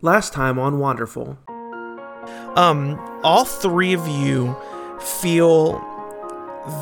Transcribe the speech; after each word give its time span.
Last 0.00 0.32
time 0.32 0.60
on 0.60 0.78
Wanderful. 0.78 1.36
Um, 2.54 2.98
all 3.24 3.44
three 3.44 3.92
of 3.94 4.06
you 4.06 4.56
feel 5.00 5.80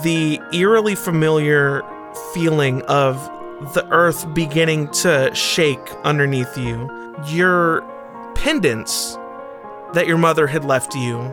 the 0.02 0.38
eerily 0.52 0.94
familiar 0.94 1.82
feeling 2.34 2.82
of 2.82 3.16
the 3.72 3.86
earth 3.90 4.34
beginning 4.34 4.90
to 4.90 5.34
shake 5.34 5.80
underneath 6.04 6.58
you. 6.58 6.90
Your 7.28 7.80
pendants 8.34 9.16
that 9.94 10.06
your 10.06 10.18
mother 10.18 10.46
had 10.46 10.66
left 10.66 10.94
you, 10.94 11.32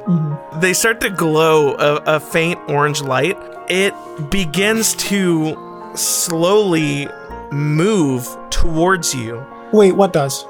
they 0.61 0.73
start 0.73 1.02
to 1.02 1.09
glow 1.09 1.73
a, 1.73 2.15
a 2.15 2.20
faint 2.21 2.61
orange 2.70 3.02
light. 3.02 3.38
It 3.68 3.93
begins 4.29 4.93
to 4.95 5.91
slowly 5.95 7.09
move 7.52 8.25
towards 8.52 9.13
you. 9.13 9.45
Wait, 9.73 9.91
what 9.93 10.13
does? 10.13 10.45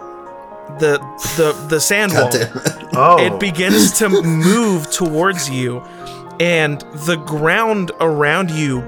The 0.79 0.97
the 1.37 1.53
the 1.69 1.79
sand 1.79 2.13
wall. 2.13 2.29
Damn 2.31 2.57
it. 2.57 2.79
Oh, 2.95 3.17
It 3.19 3.39
begins 3.39 3.91
to 3.99 4.07
move 4.09 4.91
towards 4.91 5.49
you, 5.49 5.79
and 6.39 6.79
the 7.07 7.15
ground 7.15 7.91
around 7.99 8.51
you 8.51 8.81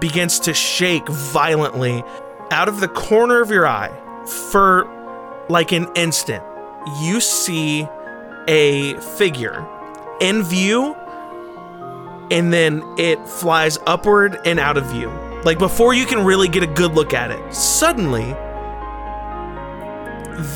begins 0.00 0.40
to 0.40 0.54
shake 0.54 1.06
violently. 1.08 2.02
Out 2.50 2.68
of 2.68 2.80
the 2.80 2.88
corner 2.88 3.42
of 3.42 3.50
your 3.50 3.66
eye, 3.66 3.90
for 4.50 4.88
like 5.50 5.72
an 5.72 5.88
instant, 5.94 6.42
you 7.02 7.20
see 7.20 7.86
a 8.48 8.94
figure 9.18 9.64
in 10.22 10.42
view, 10.42 10.94
and 12.30 12.50
then 12.52 12.82
it 12.98 13.18
flies 13.28 13.78
upward 13.86 14.40
and 14.46 14.58
out 14.58 14.76
of 14.78 14.86
view. 14.86 15.10
Like 15.44 15.58
before 15.58 15.92
you 15.94 16.06
can 16.06 16.24
really 16.24 16.48
get 16.48 16.62
a 16.62 16.66
good 16.66 16.92
look 16.92 17.12
at 17.12 17.30
it, 17.30 17.54
suddenly 17.54 18.34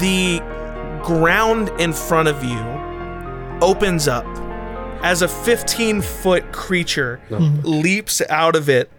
the 0.01 0.41
ground 1.05 1.71
in 1.79 1.93
front 1.93 2.29
of 2.29 2.43
you 2.43 2.59
opens 3.61 4.09
up 4.09 4.27
as 5.05 5.21
a 5.21 5.29
15 5.29 6.01
foot 6.01 6.51
creature 6.51 7.21
mm-hmm. 7.29 7.61
leaps 7.63 8.23
out 8.31 8.57
of 8.57 8.69
it. 8.71 8.94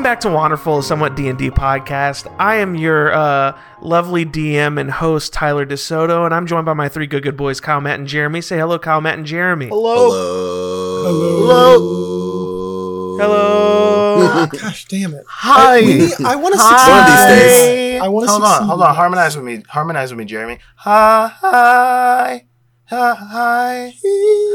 Welcome 0.00 0.12
back 0.12 0.20
to 0.20 0.30
Wanderful, 0.30 0.78
a 0.78 0.82
somewhat 0.82 1.14
D 1.14 1.28
and 1.28 1.38
D 1.38 1.50
podcast. 1.50 2.34
I 2.38 2.54
am 2.54 2.74
your 2.74 3.12
uh, 3.12 3.54
lovely 3.82 4.24
DM 4.24 4.80
and 4.80 4.90
host 4.90 5.34
Tyler 5.34 5.66
DeSoto, 5.66 6.24
and 6.24 6.34
I'm 6.34 6.46
joined 6.46 6.64
by 6.64 6.72
my 6.72 6.88
three 6.88 7.06
good 7.06 7.22
good 7.22 7.36
boys, 7.36 7.60
Kyle, 7.60 7.82
Matt, 7.82 7.98
and 7.98 8.08
Jeremy. 8.08 8.40
Say 8.40 8.56
hello, 8.56 8.78
Kyle, 8.78 9.02
Matt, 9.02 9.18
and 9.18 9.26
Jeremy. 9.26 9.68
Hello. 9.68 10.08
Hello. 11.04 13.18
Hello. 13.18 14.46
Gosh 14.46 14.86
damn 14.86 15.12
it! 15.12 15.22
hi. 15.28 15.76
I, 15.76 15.80
we 15.82 16.14
I 16.24 16.34
want 16.34 16.54
to 16.54 16.60
One 16.60 17.00
of 17.00 17.06
these 17.06 17.26
days. 17.38 18.00
I 18.00 18.08
want 18.08 18.26
to 18.26 18.32
hold 18.32 18.44
on, 18.44 18.66
hold 18.68 18.80
on. 18.80 18.94
Harmonize 18.94 19.36
with 19.36 19.44
me. 19.44 19.62
Harmonize 19.68 20.12
with 20.12 20.18
me, 20.18 20.24
Jeremy. 20.24 20.60
Hi, 20.76 21.30
hi, 21.42 22.46
hi, 22.86 23.92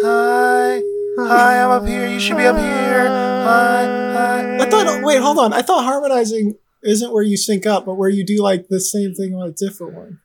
hi, 0.01 0.81
hi, 1.17 1.27
hi. 1.27 1.63
I'm 1.63 1.71
up 1.71 1.87
here. 1.87 2.07
You 2.07 2.19
should 2.19 2.37
be 2.37 2.45
up 2.45 2.57
here. 2.57 3.07
Hi, 3.07 3.85
hi. 4.13 4.57
I 4.61 4.65
thought. 4.69 5.03
Wait, 5.03 5.21
hold 5.21 5.37
on. 5.39 5.53
I 5.53 5.61
thought 5.61 5.83
harmonizing 5.83 6.55
isn't 6.83 7.11
where 7.13 7.23
you 7.23 7.37
sync 7.37 7.65
up, 7.65 7.85
but 7.85 7.95
where 7.95 8.09
you 8.09 8.25
do 8.25 8.41
like 8.41 8.67
the 8.69 8.79
same 8.79 9.13
thing 9.13 9.33
on 9.35 9.47
a 9.47 9.51
different 9.51 9.93
one. 9.93 10.19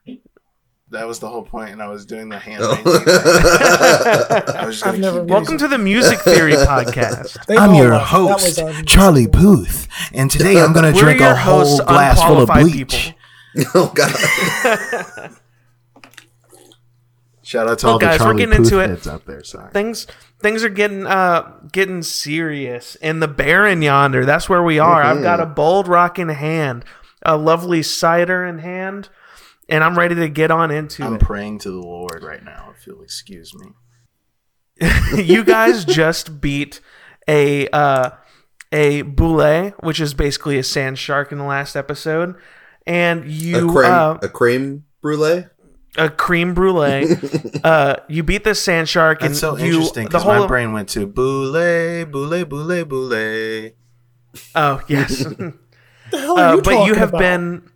That 0.90 1.06
was 1.06 1.20
the 1.20 1.28
whole 1.28 1.42
point, 1.44 1.70
and 1.70 1.80
I 1.80 1.86
was 1.88 2.04
doing 2.04 2.28
the 2.30 2.38
hand. 2.40 2.64
thing. 2.64 2.82
Oh. 2.84 4.72
I've 4.84 4.98
never. 4.98 5.22
Welcome 5.22 5.56
to 5.58 5.68
the 5.68 5.78
Music 5.78 6.18
Theory 6.20 6.52
podcast. 6.56 7.46
They 7.46 7.56
I'm 7.56 7.74
your 7.74 7.90
left. 7.92 8.06
Host, 8.08 8.60
Charlie 8.86 9.28
Booth, 9.28 9.86
and 10.12 10.30
today 10.30 10.60
I'm 10.60 10.72
gonna 10.72 10.92
drink 10.98 11.20
your 11.20 11.30
a 11.30 11.36
whole 11.36 11.78
glass 11.84 12.20
full 12.22 12.40
of 12.42 12.48
bleach. 12.48 13.14
people. 13.56 13.70
oh 13.74 13.92
god. 13.94 15.30
Shout 17.42 17.68
out 17.68 17.78
to 17.80 17.86
Well, 17.86 17.92
all 17.94 17.98
guys, 17.98 18.18
the 18.18 18.24
we're 18.24 18.28
Charlie 18.30 18.46
getting 18.46 18.64
into 18.64 18.78
it. 18.80 18.90
heads 18.90 19.08
out 19.08 19.26
there. 19.26 19.42
Sorry. 19.42 19.70
Things 19.72 20.06
things 20.40 20.64
are 20.64 20.68
getting 20.68 21.06
uh 21.06 21.52
getting 21.72 22.02
serious. 22.02 22.96
And 22.96 23.22
the 23.22 23.28
Barren 23.28 23.82
Yonder, 23.82 24.24
that's 24.24 24.48
where 24.48 24.62
we 24.62 24.78
are. 24.78 25.02
I've 25.02 25.22
got 25.22 25.40
a 25.40 25.46
bold 25.46 25.88
rock 25.88 26.18
in 26.18 26.28
hand, 26.28 26.84
a 27.24 27.36
lovely 27.36 27.82
cider 27.82 28.44
in 28.44 28.58
hand, 28.58 29.08
and 29.68 29.84
I'm 29.84 29.98
ready 29.98 30.14
to 30.16 30.28
get 30.28 30.50
on 30.50 30.70
into 30.70 31.04
I'm 31.04 31.14
it. 31.14 31.20
praying 31.20 31.60
to 31.60 31.70
the 31.70 31.80
Lord 31.80 32.22
right 32.22 32.42
now. 32.42 32.72
If 32.76 32.86
you'll 32.86 33.02
excuse 33.02 33.54
me. 33.54 33.68
you 35.22 35.44
guys 35.44 35.84
just 35.86 36.40
beat 36.40 36.80
a 37.28 37.68
uh, 37.68 38.10
a 38.72 39.02
bulette, 39.02 39.74
which 39.82 40.00
is 40.00 40.14
basically 40.14 40.58
a 40.58 40.62
sand 40.62 40.98
shark 40.98 41.32
in 41.32 41.38
the 41.38 41.44
last 41.44 41.76
episode, 41.76 42.34
and 42.86 43.24
a 43.24 43.28
you 43.28 43.72
creme, 43.72 43.90
uh, 43.90 44.18
a 44.22 44.28
creme 44.28 44.84
brulee. 45.02 45.46
A 45.96 46.08
cream 46.08 46.54
brulee. 46.54 47.16
uh, 47.64 47.96
you 48.08 48.22
beat 48.22 48.44
the 48.44 48.54
sand 48.54 48.88
shark, 48.88 49.22
and 49.22 49.30
That's 49.30 49.40
so 49.40 49.56
you 49.56 49.72
interesting 49.74 50.06
because 50.06 50.24
my 50.24 50.46
brain 50.46 50.72
went 50.72 50.88
to 50.90 51.06
boule, 51.06 51.52
boule, 52.06 52.44
boule, 52.44 52.84
boule. 52.84 53.70
oh 54.54 54.80
yes, 54.88 55.18
the 55.24 55.54
hell 56.12 56.38
are 56.38 56.44
uh, 56.48 56.54
you 56.56 56.62
but 56.62 56.86
you 56.86 56.94
have 56.94 57.08
about? 57.10 57.18
been 57.18 57.70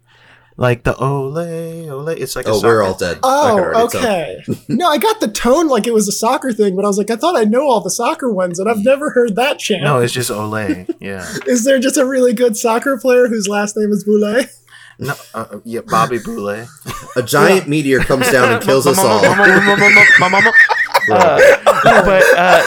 Like 0.56 0.84
the 0.84 0.94
ole, 0.96 1.36
ole. 1.36 2.08
It's 2.10 2.36
like 2.36 2.46
a 2.46 2.50
Oh, 2.50 2.54
soccer 2.54 2.68
we're 2.68 2.82
all 2.84 2.94
dead. 2.94 3.18
Oh, 3.24 3.86
okay. 3.86 4.40
no, 4.68 4.88
I 4.88 4.98
got 4.98 5.18
the 5.18 5.26
tone 5.26 5.66
like 5.66 5.88
it 5.88 5.92
was 5.92 6.06
a 6.06 6.12
soccer 6.12 6.52
thing, 6.52 6.76
but 6.76 6.84
I 6.84 6.88
was 6.88 6.96
like, 6.96 7.10
I 7.10 7.16
thought 7.16 7.36
I 7.36 7.42
know 7.42 7.62
all 7.68 7.80
the 7.80 7.90
soccer 7.90 8.30
ones, 8.32 8.60
and 8.60 8.70
I've 8.70 8.84
never 8.84 9.10
heard 9.10 9.34
that 9.34 9.58
chant. 9.58 9.82
No, 9.82 9.98
it's 9.98 10.12
just 10.12 10.30
ole. 10.30 10.86
Yeah. 11.00 11.26
Is 11.48 11.64
there 11.64 11.80
just 11.80 11.96
a 11.96 12.06
really 12.06 12.32
good 12.32 12.56
soccer 12.56 12.96
player 12.96 13.26
whose 13.26 13.48
last 13.48 13.76
name 13.76 13.90
is 13.90 14.04
Boulay? 14.04 14.46
No, 14.98 15.14
uh, 15.34 15.46
uh, 15.50 15.60
yeah, 15.64 15.80
Bobby 15.86 16.18
Boule. 16.18 16.66
A 17.16 17.22
giant 17.22 17.68
meteor 17.68 18.00
comes 18.00 18.30
down 18.30 18.52
and 18.52 18.62
kills 18.62 18.86
us 18.86 18.98
all. 18.98 19.20
Uh, 21.10 21.38
but 22.04 22.22
uh, 22.38 22.62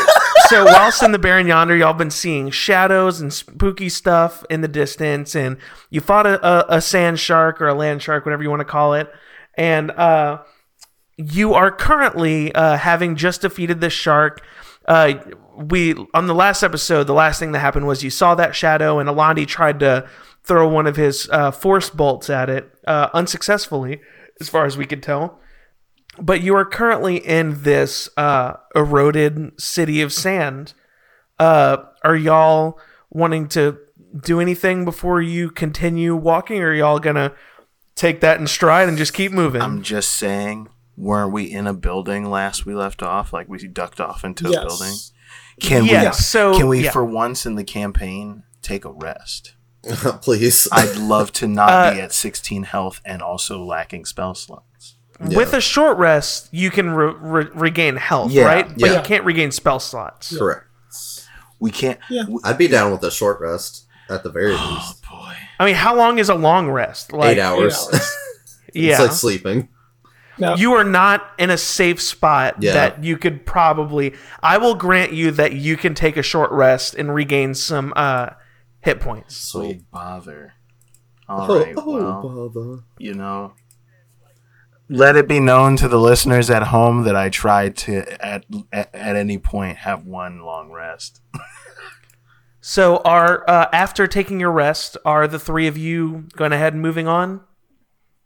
so 0.48 0.64
whilst 0.66 1.02
in 1.02 1.12
the 1.12 1.18
Barren 1.20 1.48
Yonder, 1.48 1.76
y'all 1.76 1.94
been 1.94 2.12
seeing 2.12 2.50
shadows 2.52 3.20
and 3.20 3.34
spooky 3.34 3.90
stuff 3.90 4.46
in 4.50 4.62
the 4.62 4.68
distance, 4.68 5.36
and 5.36 5.58
you 5.90 6.02
fought 6.02 6.28
a, 6.28 6.46
a, 6.46 6.78
a 6.78 6.82
sand 6.82 7.20
shark 7.20 7.60
or 7.62 7.68
a 7.68 7.74
land 7.74 8.02
shark, 8.04 8.26
whatever 8.26 8.44
you 8.44 8.50
want 8.50 8.60
to 8.60 8.66
call 8.66 8.94
it, 8.94 9.10
and 9.56 9.90
uh, 9.92 10.40
you 11.18 11.54
are 11.56 11.72
currently 11.72 12.54
uh, 12.54 12.78
having 12.78 13.16
just 13.16 13.42
defeated 13.42 13.82
this 13.82 13.94
shark. 13.94 14.42
We 15.58 15.96
on 16.14 16.28
the 16.28 16.36
last 16.36 16.64
episode, 16.64 17.06
the 17.06 17.14
last 17.14 17.40
thing 17.40 17.52
that 17.54 17.60
happened 17.60 17.88
was 17.88 18.04
you 18.04 18.10
saw 18.10 18.36
that 18.36 18.56
shadow, 18.56 19.00
and 19.00 19.10
Alandi 19.10 19.46
tried 19.48 19.80
to 19.82 20.08
throw 20.44 20.68
one 20.68 20.88
of 20.88 20.96
his 20.96 21.28
uh, 21.32 21.52
force 21.52 21.90
bolts 21.90 22.30
at 22.30 22.50
it, 22.50 22.72
uh, 22.88 23.10
unsuccessfully, 23.14 24.00
as 24.40 24.48
far 24.50 24.66
as 24.66 24.78
we 24.78 24.86
could 24.86 25.04
tell 25.04 25.40
but 26.20 26.42
you 26.42 26.56
are 26.56 26.66
currently 26.66 27.18
in 27.18 27.62
this 27.64 28.10
uh, 28.18 28.54
eroded 28.76 29.52
city 29.62 30.02
of 30.02 30.12
sand. 30.12 30.74
Uh, 31.40 31.78
are 32.04 32.16
y'all 32.16 32.80
wanting 33.10 33.48
to 33.48 33.78
do 34.24 34.40
anything 34.40 34.84
before 34.86 35.22
you 35.22 35.50
continue 35.52 36.16
walking, 36.16 36.62
or 36.62 36.70
are 36.70 36.74
y'all 36.74 37.00
gonna 37.00 37.34
take 37.96 38.22
that 38.22 38.40
in 38.40 38.48
stride 38.48 38.88
and 38.90 38.98
just 38.98 39.14
keep 39.14 39.32
moving? 39.32 39.62
I'm 39.62 39.84
just 39.84 40.14
saying, 40.14 40.70
weren't 40.96 41.32
we 41.32 41.44
in 41.44 41.68
a 41.68 41.74
building 41.74 42.30
last 42.30 42.66
we 42.66 42.74
left 42.74 43.04
off? 43.04 43.32
Like 43.32 43.48
we 43.48 43.60
ducked 43.68 44.00
off 44.02 44.24
into 44.24 44.50
Yes. 44.50 44.64
a 44.64 44.66
building. 44.66 44.94
Can 45.60 45.86
Yes, 45.86 46.18
we? 46.20 46.24
so- 46.24 46.58
can 46.58 46.68
we, 46.68 46.84
yeah. 46.86 46.92
for 46.92 47.04
once 47.04 47.46
in 47.46 47.56
the 47.56 47.64
campaign, 47.64 48.44
take 48.62 48.86
a 48.86 48.92
rest? 48.92 49.54
Please. 50.22 50.68
I'd 50.72 50.98
love 50.98 51.32
to 51.34 51.48
not 51.48 51.70
Uh, 51.70 51.94
be 51.94 52.02
at 52.02 52.12
16 52.14 52.64
health 52.64 53.00
and 53.06 53.22
also 53.22 53.64
lacking 53.64 54.06
spell 54.06 54.36
slots. 54.36 54.96
With 55.20 55.54
a 55.54 55.62
short 55.62 55.98
rest, 55.98 56.50
you 56.52 56.70
can 56.70 56.92
re- 56.92 57.14
re- 57.20 57.50
regain 57.56 57.96
health, 57.96 58.32
Yeah, 58.32 58.44
right? 58.46 58.68
But 58.78 58.92
you 58.92 59.02
can't 59.02 59.24
regain 59.24 59.52
spell 59.52 59.80
slots. 59.80 60.38
Correct. 60.38 60.66
We 61.60 61.72
can't. 61.72 62.00
Yeah. 62.10 62.22
w- 62.24 62.40
I'd 62.44 62.58
be 62.60 62.68
down 62.68 62.92
with 62.92 63.02
a 63.04 63.10
short 63.10 63.40
rest 63.42 63.88
at 64.10 64.22
the 64.24 64.30
very 64.30 64.52
least. 64.52 64.64
Oh 64.64 64.74
least. 64.76 65.10
boy. 65.10 65.34
I 65.60 65.66
mean, 65.66 65.74
how 65.76 65.96
long 65.96 66.20
is 66.20 66.30
a 66.30 66.36
long 66.36 66.70
rest? 66.70 67.14
Like, 67.14 67.38
Eight 67.38 67.42
hours. 67.42 67.88
hours. 67.92 68.16
Yeah. 68.74 68.92
It's 68.92 69.00
like 69.02 69.12
sleeping. 69.12 69.70
Now, 70.40 70.56
you 70.56 70.74
are 70.74 70.84
not 70.84 71.28
in 71.40 71.50
a 71.50 71.58
safe 71.58 72.02
spot 72.02 72.56
Yeah. 72.62 72.74
that 72.74 73.04
you 73.04 73.18
could 73.18 73.46
probably 73.46 74.14
I 74.44 74.58
will 74.58 74.76
grant 74.76 75.14
you 75.14 75.32
that 75.32 75.54
you 75.54 75.78
can 75.78 75.94
take 75.96 76.16
a 76.18 76.22
short 76.24 76.52
rest 76.52 76.94
and 76.96 77.14
regain 77.14 77.54
some 77.56 77.92
uh 77.96 78.30
hit 78.82 79.00
points. 79.00 79.36
Sweet. 79.36 79.82
Oh, 79.82 79.86
bother. 79.92 80.54
All 81.30 81.52
Oh, 81.52 81.60
right, 81.60 81.74
oh, 81.76 81.92
well, 81.92 82.50
bother. 82.54 82.84
you 83.00 83.14
know, 83.14 83.54
let 84.90 85.16
it 85.18 85.28
be 85.28 85.40
known 85.42 85.76
to 85.78 85.88
the 85.90 86.00
listeners 86.00 86.50
at 86.50 86.64
home 86.64 87.04
that 87.04 87.16
I 87.16 87.30
tried 87.30 87.76
to 87.78 88.04
at 88.26 88.46
at, 88.72 88.94
at 88.96 89.16
any 89.16 89.38
point 89.38 89.78
have 89.80 90.06
one 90.06 90.42
long 90.42 90.72
rest. 90.72 91.22
So 92.60 92.98
are 93.06 93.50
uh, 93.50 93.68
after 93.72 94.08
taking 94.08 94.42
your 94.42 94.52
rest, 94.52 94.98
are 95.06 95.26
the 95.26 95.40
three 95.40 95.68
of 95.68 95.78
you 95.78 96.28
going 96.36 96.52
ahead 96.52 96.74
and 96.74 96.82
moving 96.82 97.08
on? 97.08 97.42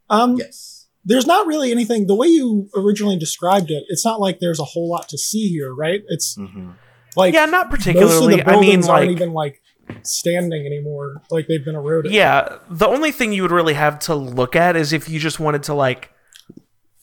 um, 0.10 0.36
Yes. 0.36 0.81
There's 1.06 1.25
not 1.25 1.48
really 1.48 1.71
anything. 1.71 2.07
The 2.07 2.15
way 2.15 2.27
you 2.27 2.69
originally 2.75 3.18
described 3.18 3.71
it, 3.71 3.83
it's 3.89 4.06
not 4.06 4.19
like 4.19 4.39
there's 4.39 4.59
a 4.59 4.63
whole 4.65 4.89
lot 4.89 5.09
to 5.09 5.18
see 5.18 5.50
here, 5.50 5.74
right? 5.74 6.01
It's 6.09 6.36
Mm-hmm. 6.38 6.71
like 7.15 7.33
Yeah, 7.33 7.45
not 7.45 7.69
most 7.69 7.80
of 7.80 7.80
particularly. 7.94 8.36
the 8.38 8.44
I 8.44 8.51
mean 8.51 8.62
buildings 8.62 8.88
aren't 8.88 9.07
like 9.07 9.15
even 9.15 9.33
like 9.33 9.62
standing 10.03 10.65
anymore. 10.65 11.21
Like 11.31 11.48
they've 11.48 11.63
been 11.65 11.75
eroded. 11.75 12.12
Yeah, 12.12 12.57
the 12.69 12.88
only 12.88 13.12
thing 13.12 13.33
you 13.33 13.42
would 13.42 13.51
really 13.51 13.74
have 13.74 14.00
to 14.00 14.15
look 14.15 14.56
at 14.56 14.75
is 14.75 14.94
if 14.94 15.09
you 15.09 15.19
just 15.19 15.39
wanted 15.39 15.63
to 15.63 15.74
like 15.74 16.12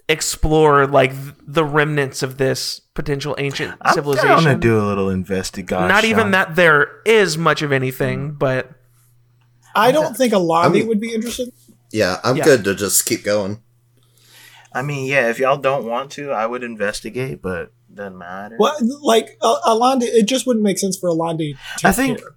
explore 0.08 0.86
like 0.86 1.12
the 1.46 1.64
remnants 1.64 2.22
of 2.22 2.38
this 2.38 2.80
potential 2.94 3.34
ancient 3.38 3.74
civilization. 3.92 4.30
I'm 4.30 4.42
gonna 4.44 4.58
do 4.58 4.80
a 4.80 4.86
little 4.86 5.10
investigation. 5.10 5.86
Not 5.88 6.04
even 6.04 6.30
that 6.30 6.56
there 6.56 7.02
is 7.04 7.36
much 7.36 7.60
of 7.62 7.72
anything, 7.72 8.32
but 8.32 8.70
I 9.74 9.92
don't 9.92 10.16
think 10.16 10.32
a 10.32 10.38
lot 10.38 10.64
I 10.66 10.68
mean- 10.70 10.88
would 10.88 11.00
be 11.00 11.12
interested. 11.12 11.52
Yeah, 11.92 12.20
I'm 12.24 12.36
Yeah. 12.36 12.44
good 12.44 12.64
to 12.64 12.74
just 12.74 13.04
keep 13.06 13.22
going. 13.24 13.62
I 14.72 14.82
mean, 14.82 15.06
yeah, 15.06 15.28
if 15.30 15.38
y'all 15.38 15.56
don't 15.56 15.86
want 15.86 16.10
to, 16.12 16.30
I 16.30 16.46
would 16.46 16.62
investigate, 16.62 17.40
but 17.42 17.72
doesn't 17.92 18.18
matter. 18.18 18.56
Well, 18.58 18.76
like 19.02 19.38
uh, 19.40 19.56
Alandi, 19.66 20.02
it 20.02 20.26
just 20.26 20.46
wouldn't 20.46 20.62
make 20.64 20.78
sense 20.78 20.96
for 20.96 21.08
Alandi. 21.08 21.56
To 21.78 21.88
I 21.88 21.92
think 21.92 22.18
care. 22.18 22.28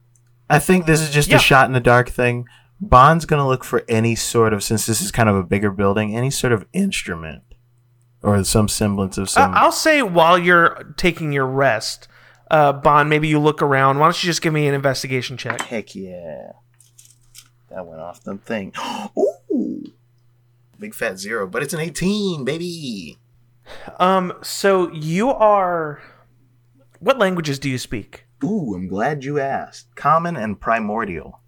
I 0.49 0.59
think 0.59 0.85
this 0.85 1.01
is 1.01 1.09
just 1.11 1.29
Yeah. 1.29 1.35
a 1.37 1.39
shot 1.39 1.65
in 1.67 1.73
the 1.73 1.79
dark 1.79 2.09
thing. 2.09 2.45
Bond's 2.79 3.25
gonna 3.25 3.47
look 3.47 3.63
for 3.63 3.83
any 3.87 4.15
sort 4.15 4.53
of 4.53 4.63
since 4.63 4.85
this 4.85 5.01
is 5.01 5.11
kind 5.11 5.29
of 5.29 5.35
a 5.35 5.43
bigger 5.43 5.69
building, 5.71 6.15
any 6.15 6.31
sort 6.31 6.51
of 6.53 6.65
instrument 6.73 7.43
or 8.23 8.43
some 8.43 8.67
semblance 8.67 9.17
of 9.17 9.25
uh, 9.25 9.27
some. 9.27 9.53
I'll 9.53 9.71
say 9.71 10.01
while 10.01 10.37
you're 10.37 10.93
taking 10.97 11.31
your 11.31 11.45
rest, 11.45 12.07
uh, 12.49 12.73
Bond, 12.73 13.09
maybe 13.09 13.27
you 13.27 13.39
look 13.39 13.61
around. 13.61 13.99
Why 13.99 14.07
don't 14.07 14.23
you 14.23 14.27
just 14.27 14.41
give 14.41 14.53
me 14.53 14.67
an 14.67 14.73
investigation 14.73 15.37
check? 15.37 15.61
Heck 15.61 15.93
yeah, 15.95 16.53
that 17.69 17.85
went 17.85 18.01
off 18.01 18.23
them 18.23 18.39
thing. 18.39 18.73
Ooh, 19.17 19.83
big 20.81 20.93
fat 20.93 21.17
zero, 21.17 21.47
but 21.47 21.63
it's 21.63 21.73
an 21.73 21.79
eighteen, 21.79 22.43
baby. 22.43 23.19
Um, 23.99 24.33
so 24.41 24.91
you 24.91 25.29
are. 25.29 26.01
What 26.99 27.17
languages 27.17 27.57
do 27.57 27.69
you 27.69 27.77
speak? 27.77 28.25
Ooh, 28.43 28.73
I'm 28.75 28.87
glad 28.87 29.23
you 29.23 29.39
asked. 29.39 29.95
Common 29.95 30.35
and 30.35 30.59
primordial. 30.59 31.39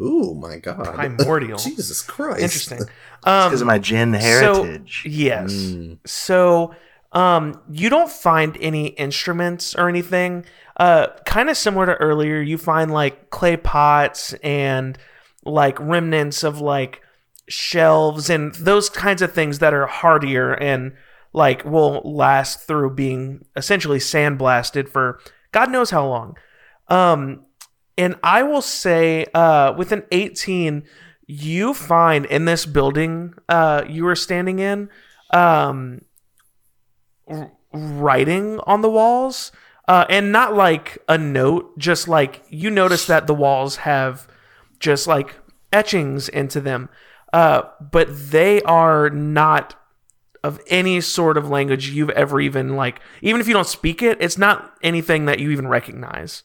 Ooh, 0.00 0.34
my 0.34 0.58
God. 0.58 0.94
Primordial. 0.94 1.58
Jesus 1.58 2.02
Christ. 2.02 2.40
Interesting. 2.40 2.80
Um, 3.22 3.50
Because 3.50 3.60
of 3.60 3.66
my 3.66 3.78
Jin 3.78 4.14
heritage. 4.14 5.02
So, 5.02 5.08
yes. 5.10 5.52
Mm. 5.52 5.98
So, 6.06 6.74
um, 7.12 7.60
you 7.70 7.90
don't 7.90 8.10
find 8.10 8.56
any 8.62 8.86
instruments 8.86 9.74
or 9.74 9.90
anything. 9.90 10.46
Uh, 10.78 11.08
kind 11.26 11.50
of 11.50 11.58
similar 11.58 11.84
to 11.84 11.96
earlier, 11.96 12.40
you 12.40 12.56
find 12.56 12.90
like 12.90 13.28
clay 13.28 13.58
pots 13.58 14.32
and 14.42 14.96
like 15.44 15.78
remnants 15.78 16.42
of 16.42 16.62
like 16.62 17.02
shelves 17.50 18.30
and 18.30 18.54
those 18.54 18.88
kinds 18.88 19.22
of 19.22 19.32
things 19.32 19.58
that 19.58 19.74
are 19.74 19.86
hardier 19.86 20.52
and 20.52 20.92
like 21.32 21.64
will 21.64 22.00
last 22.04 22.60
through 22.60 22.94
being 22.94 23.44
essentially 23.56 23.98
sandblasted 23.98 24.88
for 24.88 25.20
God 25.52 25.70
knows 25.70 25.90
how 25.90 26.06
long. 26.06 26.36
Um, 26.88 27.44
and 27.98 28.16
I 28.22 28.42
will 28.42 28.62
say, 28.62 29.26
uh, 29.34 29.74
with 29.76 29.92
an 29.92 30.04
18, 30.10 30.84
you 31.26 31.74
find 31.74 32.24
in 32.26 32.44
this 32.44 32.66
building 32.66 33.34
uh, 33.48 33.84
you 33.88 34.04
were 34.04 34.16
standing 34.16 34.58
in 34.58 34.88
um, 35.32 36.02
writing 37.72 38.60
on 38.60 38.80
the 38.80 38.90
walls. 38.90 39.52
Uh, 39.88 40.06
and 40.08 40.30
not 40.30 40.54
like 40.54 40.98
a 41.08 41.18
note, 41.18 41.76
just 41.76 42.06
like 42.06 42.44
you 42.48 42.70
notice 42.70 43.06
that 43.06 43.26
the 43.26 43.34
walls 43.34 43.76
have 43.76 44.28
just 44.78 45.08
like 45.08 45.34
etchings 45.72 46.28
into 46.28 46.60
them. 46.60 46.88
Uh, 47.32 47.62
but 47.92 48.08
they 48.30 48.60
are 48.62 49.08
not 49.10 49.74
of 50.42 50.60
any 50.68 51.00
sort 51.00 51.36
of 51.36 51.48
language 51.48 51.90
you've 51.90 52.10
ever 52.10 52.40
even 52.40 52.74
like 52.74 52.98
even 53.20 53.40
if 53.42 53.46
you 53.46 53.52
don't 53.52 53.66
speak 53.66 54.02
it 54.02 54.16
it's 54.22 54.38
not 54.38 54.72
anything 54.82 55.26
that 55.26 55.38
you 55.38 55.50
even 55.50 55.68
recognize 55.68 56.42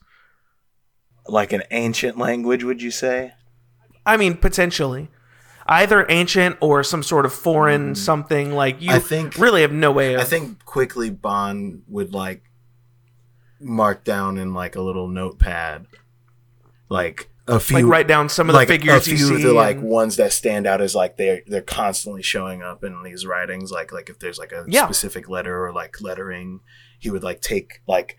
Like 1.28 1.54
an 1.54 1.64
ancient 1.72 2.18
language, 2.18 2.64
would 2.64 2.82
you 2.82 2.92
say? 2.92 3.32
I 4.06 4.18
mean, 4.18 4.36
potentially. 4.38 5.10
Either 5.66 6.06
ancient 6.10 6.58
or 6.62 6.84
some 6.84 7.02
sort 7.02 7.26
of 7.26 7.34
foreign 7.34 7.96
something 7.96 8.52
like 8.54 8.80
you 8.82 8.92
I 8.92 9.00
think- 9.00 9.38
really 9.40 9.62
have 9.62 9.72
no 9.72 9.92
way 9.92 10.14
of 10.14 10.22
I 10.22 10.26
think 10.26 10.64
quickly 10.66 11.10
Bond 11.10 11.82
would 11.88 12.14
like 12.14 12.44
mark 13.60 14.04
down 14.04 14.38
in 14.38 14.54
like 14.54 14.76
a 14.76 14.82
little 14.82 15.08
notepad, 15.08 15.88
like 16.90 17.30
a 17.48 17.60
few, 17.60 17.76
like 17.78 17.86
write 17.86 18.08
down 18.08 18.28
some 18.30 18.50
of 18.50 18.56
the 18.56 18.66
figures 18.66 19.08
a 19.08 19.16
few 19.16 19.36
of 19.36 19.42
the 19.42 19.54
like 19.54 19.78
and- 19.78 19.86
ones 19.86 20.16
that 20.18 20.34
stand 20.34 20.66
out 20.66 20.82
as 20.82 20.96
like 20.96 21.18
they're 21.18 21.42
they're 21.48 21.62
constantly 21.62 22.24
showing 22.24 22.64
up 22.64 22.84
in 22.84 23.04
these 23.04 23.26
writings. 23.26 23.72
Like 23.72 23.92
like 23.92 24.10
if 24.10 24.20
there's 24.20 24.38
like 24.40 24.52
a 24.52 24.66
Yeah. 24.68 24.86
specific 24.86 25.30
letter 25.30 25.64
or 25.66 25.72
like 25.74 26.02
lettering, 26.02 26.62
he 27.00 27.10
would 27.12 27.24
like 27.24 27.42
take 27.42 27.82
like 27.88 28.18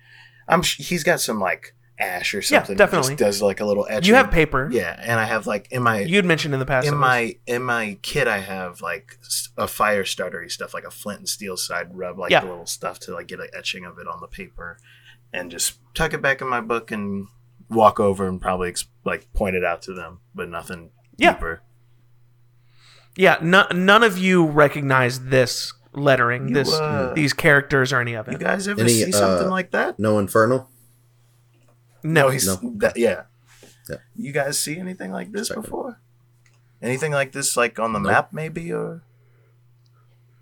I'm 0.49 0.63
sh- 0.63 0.79
he's 0.89 1.03
got 1.03 1.21
some 1.21 1.41
like 1.41 1.75
ash 1.99 2.35
or 2.35 2.43
something. 2.43 2.75
He 2.75 2.79
definitely. 2.79 3.13
just 3.15 3.19
does 3.19 3.43
like 3.43 3.59
a 3.61 3.65
little 3.65 3.87
etching. 3.89 4.11
you 4.11 4.15
have 4.15 4.31
paper. 4.31 4.69
yeah, 4.71 4.95
and 5.03 5.19
I 5.19 5.25
have 5.25 5.47
like 5.47 5.67
in 5.73 5.83
my 5.83 6.01
You'd 6.01 6.25
mentioned 6.27 6.53
in 6.55 6.61
the 6.61 6.67
past. 6.67 6.87
in 6.87 6.97
my 6.97 7.37
in 7.47 7.63
my 7.63 7.99
kit 8.03 8.29
I 8.29 8.39
have 8.39 8.81
like 8.83 9.19
a 9.57 9.67
fire 9.67 10.05
startery 10.05 10.51
stuff 10.51 10.73
like 10.75 10.85
a 10.85 10.91
flint 10.91 11.21
and 11.21 11.29
steel 11.29 11.57
side 11.57 11.89
rub 11.97 12.19
like 12.19 12.31
Yeah. 12.31 12.41
the 12.43 12.47
little 12.49 12.67
stuff 12.67 13.01
to 13.01 13.15
like 13.15 13.27
get 13.29 13.41
an 13.41 13.49
etching 13.57 13.85
of 13.87 13.99
it 13.99 14.07
on 14.07 14.21
the 14.21 14.27
paper 14.29 14.79
and 15.33 15.51
just 15.51 15.79
tuck 15.95 16.13
it 16.15 16.21
back 16.23 16.41
in 16.43 16.49
my 16.49 16.61
book 16.61 16.91
and 16.93 17.27
walk 17.71 17.99
over 17.99 18.29
and 18.29 18.41
probably 18.41 18.69
like 19.07 19.33
pointed 19.33 19.65
out 19.65 19.81
to 19.83 19.95
them 19.95 20.19
but 20.35 20.49
nothing 20.51 20.91
Yeah. 21.17 21.33
deeper. 21.35 21.63
yeah. 23.17 23.39
No, 23.41 23.67
none 23.73 24.03
of 24.03 24.19
you 24.19 24.45
recognize 24.47 25.21
this 25.27 25.73
lettering, 25.95 26.49
You, 26.49 26.55
this 26.55 26.73
uh, 26.75 27.13
these 27.15 27.33
characters 27.33 27.93
or 27.93 28.01
any 28.01 28.15
of 28.15 28.29
it. 28.29 28.33
You 28.33 28.39
guys 28.39 28.69
ever 28.69 28.83
Any, 28.83 28.91
see 28.93 29.13
something 29.13 29.47
uh, 29.49 29.51
like 29.51 29.71
that? 29.71 29.99
No 29.99 30.19
Infernal? 30.19 30.69
No, 32.03 32.29
he's 32.29 32.47
No. 32.47 32.57
that, 32.79 32.97
yeah. 32.97 33.23
Yeah. 33.89 33.97
You 34.17 34.33
guys 34.33 34.59
see 34.59 34.79
anything 34.79 35.11
like 35.13 35.33
this 35.33 35.49
Check 35.49 35.57
it. 35.59 35.63
before? 35.63 36.01
Anything 36.83 37.13
like 37.13 37.33
this 37.33 37.57
like 37.57 37.79
on 37.79 37.93
the 37.95 37.99
Nope. 38.01 38.13
map 38.13 38.33
maybe 38.33 38.73
or 38.73 39.03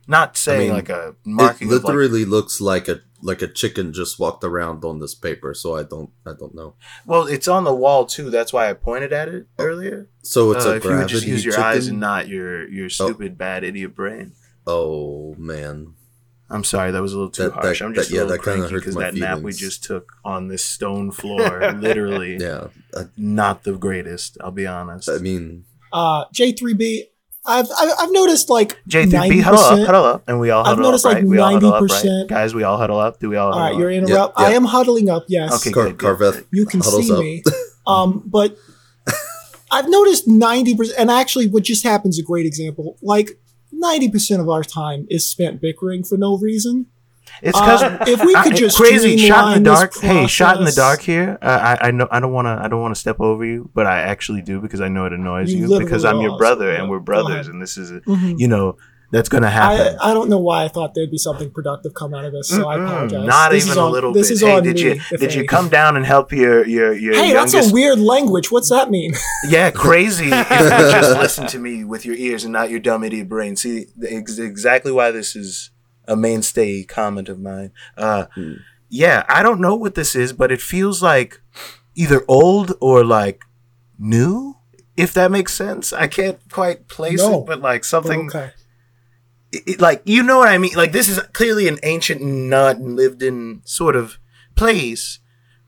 not 0.09 0.37
saying 0.37 0.69
mean, 0.69 0.77
like 0.77 0.89
a 0.89 1.09
It 1.11 1.17
marking 1.25 1.69
of, 1.69 1.75
like, 1.75 1.85
literally 1.85 2.25
looks 2.25 2.61
like 2.61 2.89
a 2.89 3.01
like 3.25 3.41
a 3.43 3.49
chicken 3.49 3.93
just 3.95 4.19
walked 4.21 4.45
around 4.45 4.85
on 4.85 5.01
this 5.01 5.15
paper, 5.15 5.55
so 5.55 5.75
I 5.77 5.83
don't 5.83 6.11
I 6.27 6.33
don't 6.39 6.55
know. 6.55 6.75
Well, 7.07 7.27
it's 7.27 7.49
on 7.49 7.65
the 7.65 7.75
wall 7.75 8.05
too. 8.07 8.29
That's 8.31 8.53
why 8.53 8.69
I 8.69 8.75
pointed 8.75 9.13
at 9.13 9.29
it 9.29 9.47
earlier. 9.59 10.09
So 10.23 10.53
it's 10.53 10.67
Uh, 10.67 10.71
a 10.71 10.77
if 10.77 10.85
you 10.85 10.91
would 10.97 11.09
just 11.09 11.27
use 11.27 11.45
your 11.45 11.55
chicken. 11.55 11.65
eyes 11.69 11.87
and 11.89 11.99
not 12.01 12.29
your 12.29 12.69
your 12.69 12.89
stupid 12.91 13.37
bad 13.39 13.65
idiot 13.65 13.95
brain. 13.97 14.33
oh 14.67 15.35
man, 15.39 15.95
I'm 16.51 16.65
sorry, 16.65 16.91
that 16.91 17.01
was 17.03 17.13
a 17.13 17.17
little 17.17 17.31
too 17.31 17.45
That- 17.45 17.53
harsh. 17.53 17.79
that- 17.79 17.85
I'm 17.87 17.95
just 17.95 18.11
that- 18.11 18.15
yeah, 18.15 18.23
a 18.23 18.25
little 18.25 18.37
that 18.37 18.45
kinda 18.45 18.59
cranky 18.61 18.73
hurts 18.75 18.85
because 18.85 18.95
my 18.97 19.03
that 19.11 19.15
nap 19.15 19.41
we 19.41 19.53
just 19.53 19.83
took 19.85 20.13
on 20.25 20.49
this 20.49 20.65
stone 20.65 21.11
floor, 21.11 21.73
literally, 21.79 22.37
yeah. 22.39 22.69
I, 22.97 23.05
not 23.17 23.65
the 23.65 23.73
greatest. 23.73 24.37
I'll 24.43 24.51
be 24.51 24.67
honest. 24.67 25.09
I 25.09 25.19
mean, 25.19 25.65
Uh, 25.93 26.25
J3B, 26.35 27.05
I've, 27.47 27.67
I've 27.79 27.91
I've 28.01 28.13
noticed 28.13 28.49
like 28.49 28.79
J3B, 28.89 29.43
huddle 29.43 29.61
up, 29.61 29.79
90%. 29.79 29.87
huddle 29.87 30.05
up, 30.05 30.23
and 30.29 30.41
we 30.41 30.51
all 30.51 30.65
huddle 30.65 30.73
up. 30.73 30.79
I've 30.79 30.83
noticed, 30.83 31.05
up, 31.05 31.13
like, 31.13 31.17
right? 31.19 31.27
We 31.29 31.39
all 31.39 31.53
huddle 31.53 31.75
up, 31.75 31.83
right? 31.83 31.91
90%. 32.05 32.29
Guys, 32.29 32.55
we 32.55 32.63
all 32.63 32.79
huddle 32.79 32.99
up. 32.99 33.21
Do 33.21 33.29
we 33.29 33.37
all? 33.37 33.53
All 33.53 33.59
Huddle 33.59 33.71
right, 33.71 33.79
you're 33.79 33.91
up? 33.91 34.09
interrupt. 34.09 34.41
Yeah, 34.41 34.47
I 34.47 34.51
am 34.53 34.65
huddling 34.65 35.11
up. 35.11 35.25
Yes. 35.29 35.53
Okay, 35.55 35.71
Car- 35.73 35.85
good, 35.85 35.99
good, 35.99 36.07
Carveth 36.19 36.35
good. 36.37 36.47
You 36.53 36.67
can 36.67 36.83
see 36.83 37.13
up. 37.13 37.19
me. 37.21 37.43
Um, 37.87 38.23
but 38.25 38.57
I've 39.71 39.91
noticed 39.91 40.27
90%, 40.27 40.93
and 40.97 41.11
actually 41.11 41.49
what 41.49 41.65
just 41.65 41.83
happened 41.83 42.13
is 42.15 42.19
a 42.19 42.23
great 42.23 42.47
example. 42.47 42.97
Like 43.03 43.39
90% 43.75 44.41
of 44.41 44.49
our 44.49 44.63
time 44.65 45.07
is 45.11 45.29
spent 45.29 45.61
bickering 45.61 46.03
for 46.03 46.17
no 46.17 46.39
reason. 46.39 46.87
It's 47.43 47.59
because 47.59 47.83
Uh, 47.83 48.05
if 48.07 48.25
we 48.25 48.35
could 48.43 48.57
just 48.57 48.77
crazy 48.77 49.17
shot 49.17 49.57
in 49.57 49.63
the 49.63 49.71
dark. 49.71 49.95
Hey, 49.99 50.27
shot 50.27 50.59
in 50.59 50.65
the 50.65 50.73
dark 50.73 51.01
here. 51.01 51.39
Uh, 51.43 51.77
I 51.81 51.89
I 51.89 51.91
know 51.91 52.09
I 52.11 52.21
don't 52.21 52.33
want 52.33 52.47
to 52.47 52.59
I 52.65 52.69
don't 52.69 52.81
want 52.81 52.95
to 52.95 53.01
step 53.01 53.21
over 53.21 53.45
you, 53.45 53.71
but 53.75 53.87
I 53.87 54.01
actually 54.01 54.43
do 54.43 54.61
because 54.61 54.81
I 54.81 54.89
know 54.89 55.05
it 55.07 55.13
annoys 55.13 55.53
You 55.53 55.69
you, 55.69 55.79
because 55.79 56.05
I'm 56.05 56.21
your 56.21 56.37
brother 56.39 56.71
and 56.71 56.89
we're 56.89 57.01
brothers, 57.01 57.49
and 57.49 57.61
this 57.61 57.77
is 57.77 57.91
a, 57.91 58.01
Mhm. 58.01 58.39
you 58.39 58.49
know 58.49 58.77
that's 59.13 59.29
gonna 59.29 59.51
happen. 59.51 59.97
I, 60.01 60.11
I 60.11 60.15
don't 60.15 60.29
know 60.29 60.39
why 60.39 60.65
I 60.65 60.69
thought 60.69 60.95
there'd 60.95 61.11
be 61.11 61.19
something 61.19 61.51
productive 61.51 61.95
come 61.95 62.15
out 62.15 62.25
of 62.25 62.33
this, 62.33 62.49
so 62.49 62.69
I 62.69 62.77
Mm-mm, 62.79 62.85
apologize. 62.87 63.27
Not 63.27 63.51
This 63.53 63.65
is 63.65 63.71
even 63.71 63.79
a 63.83 63.87
on- 63.87 63.93
little 63.93 64.13
this 64.13 64.29
bit. 64.29 64.35
Is 64.35 64.41
hey, 64.41 64.61
did 64.61 64.81
you 64.81 65.01
did 65.19 65.35
you 65.35 65.45
come 65.47 65.69
down 65.69 65.97
and 65.97 66.05
help 66.05 66.33
your 66.33 66.67
your 66.67 66.93
your 66.95 67.15
Hey, 67.15 67.33
that's 67.33 67.55
a 67.55 67.73
weird 67.73 67.99
language. 68.01 68.51
What's 68.51 68.71
that 68.71 68.91
mean? 68.91 69.13
yeah, 69.49 69.71
crazy. 69.71 70.31
just 70.31 71.19
listen 71.19 71.47
to 71.49 71.59
me 71.59 71.85
with 71.85 72.05
your 72.05 72.17
ears 72.17 72.45
and 72.45 72.53
not 72.53 72.71
your 72.71 72.81
dumb 72.81 73.05
idiot 73.05 73.29
brain. 73.29 73.55
See, 73.57 73.87
ex- 74.09 74.39
exactly 74.39 74.91
why 74.91 75.11
this 75.13 75.37
is 75.37 75.71
a 76.07 76.17
mainstay 76.17 76.85
comment 76.85 77.29
of 77.29 77.39
mine. 77.41 77.73
Uh, 77.97 78.27
Hmm. 78.35 78.55
Yeah, 78.91 79.25
I 79.29 79.43
don't 79.43 79.61
know 79.61 79.75
what 79.75 79.95
this 79.97 80.15
is, 80.15 80.33
but 80.33 80.53
it 80.53 80.61
feels 80.61 81.03
like 81.03 81.41
either 81.97 82.25
old 82.29 82.75
or 82.81 83.03
like 83.05 83.43
new. 83.99 84.57
If 84.97 85.13
that 85.15 85.33
makes 85.33 85.53
sense, 85.55 85.93
I 85.93 86.07
can't 86.07 86.39
quite 86.53 86.87
place 86.87 87.19
No. 87.21 87.41
it, 87.41 87.47
but 87.47 87.61
like 87.61 87.85
something 87.85 88.27
okay. 88.29 88.53
it, 89.51 89.63
it- 89.67 89.81
like 89.81 90.03
you 90.05 90.23
know 90.23 90.39
what 90.39 90.49
I 90.49 90.59
mean. 90.59 90.75
Like 90.77 90.93
this 90.93 91.09
is 91.09 91.19
clearly 91.33 91.67
an 91.67 91.79
ancient, 91.83 92.21
not 92.23 92.79
lived 92.81 93.23
in 93.23 93.63
sort 93.65 93.97
of 93.97 94.19
place, 94.55 95.19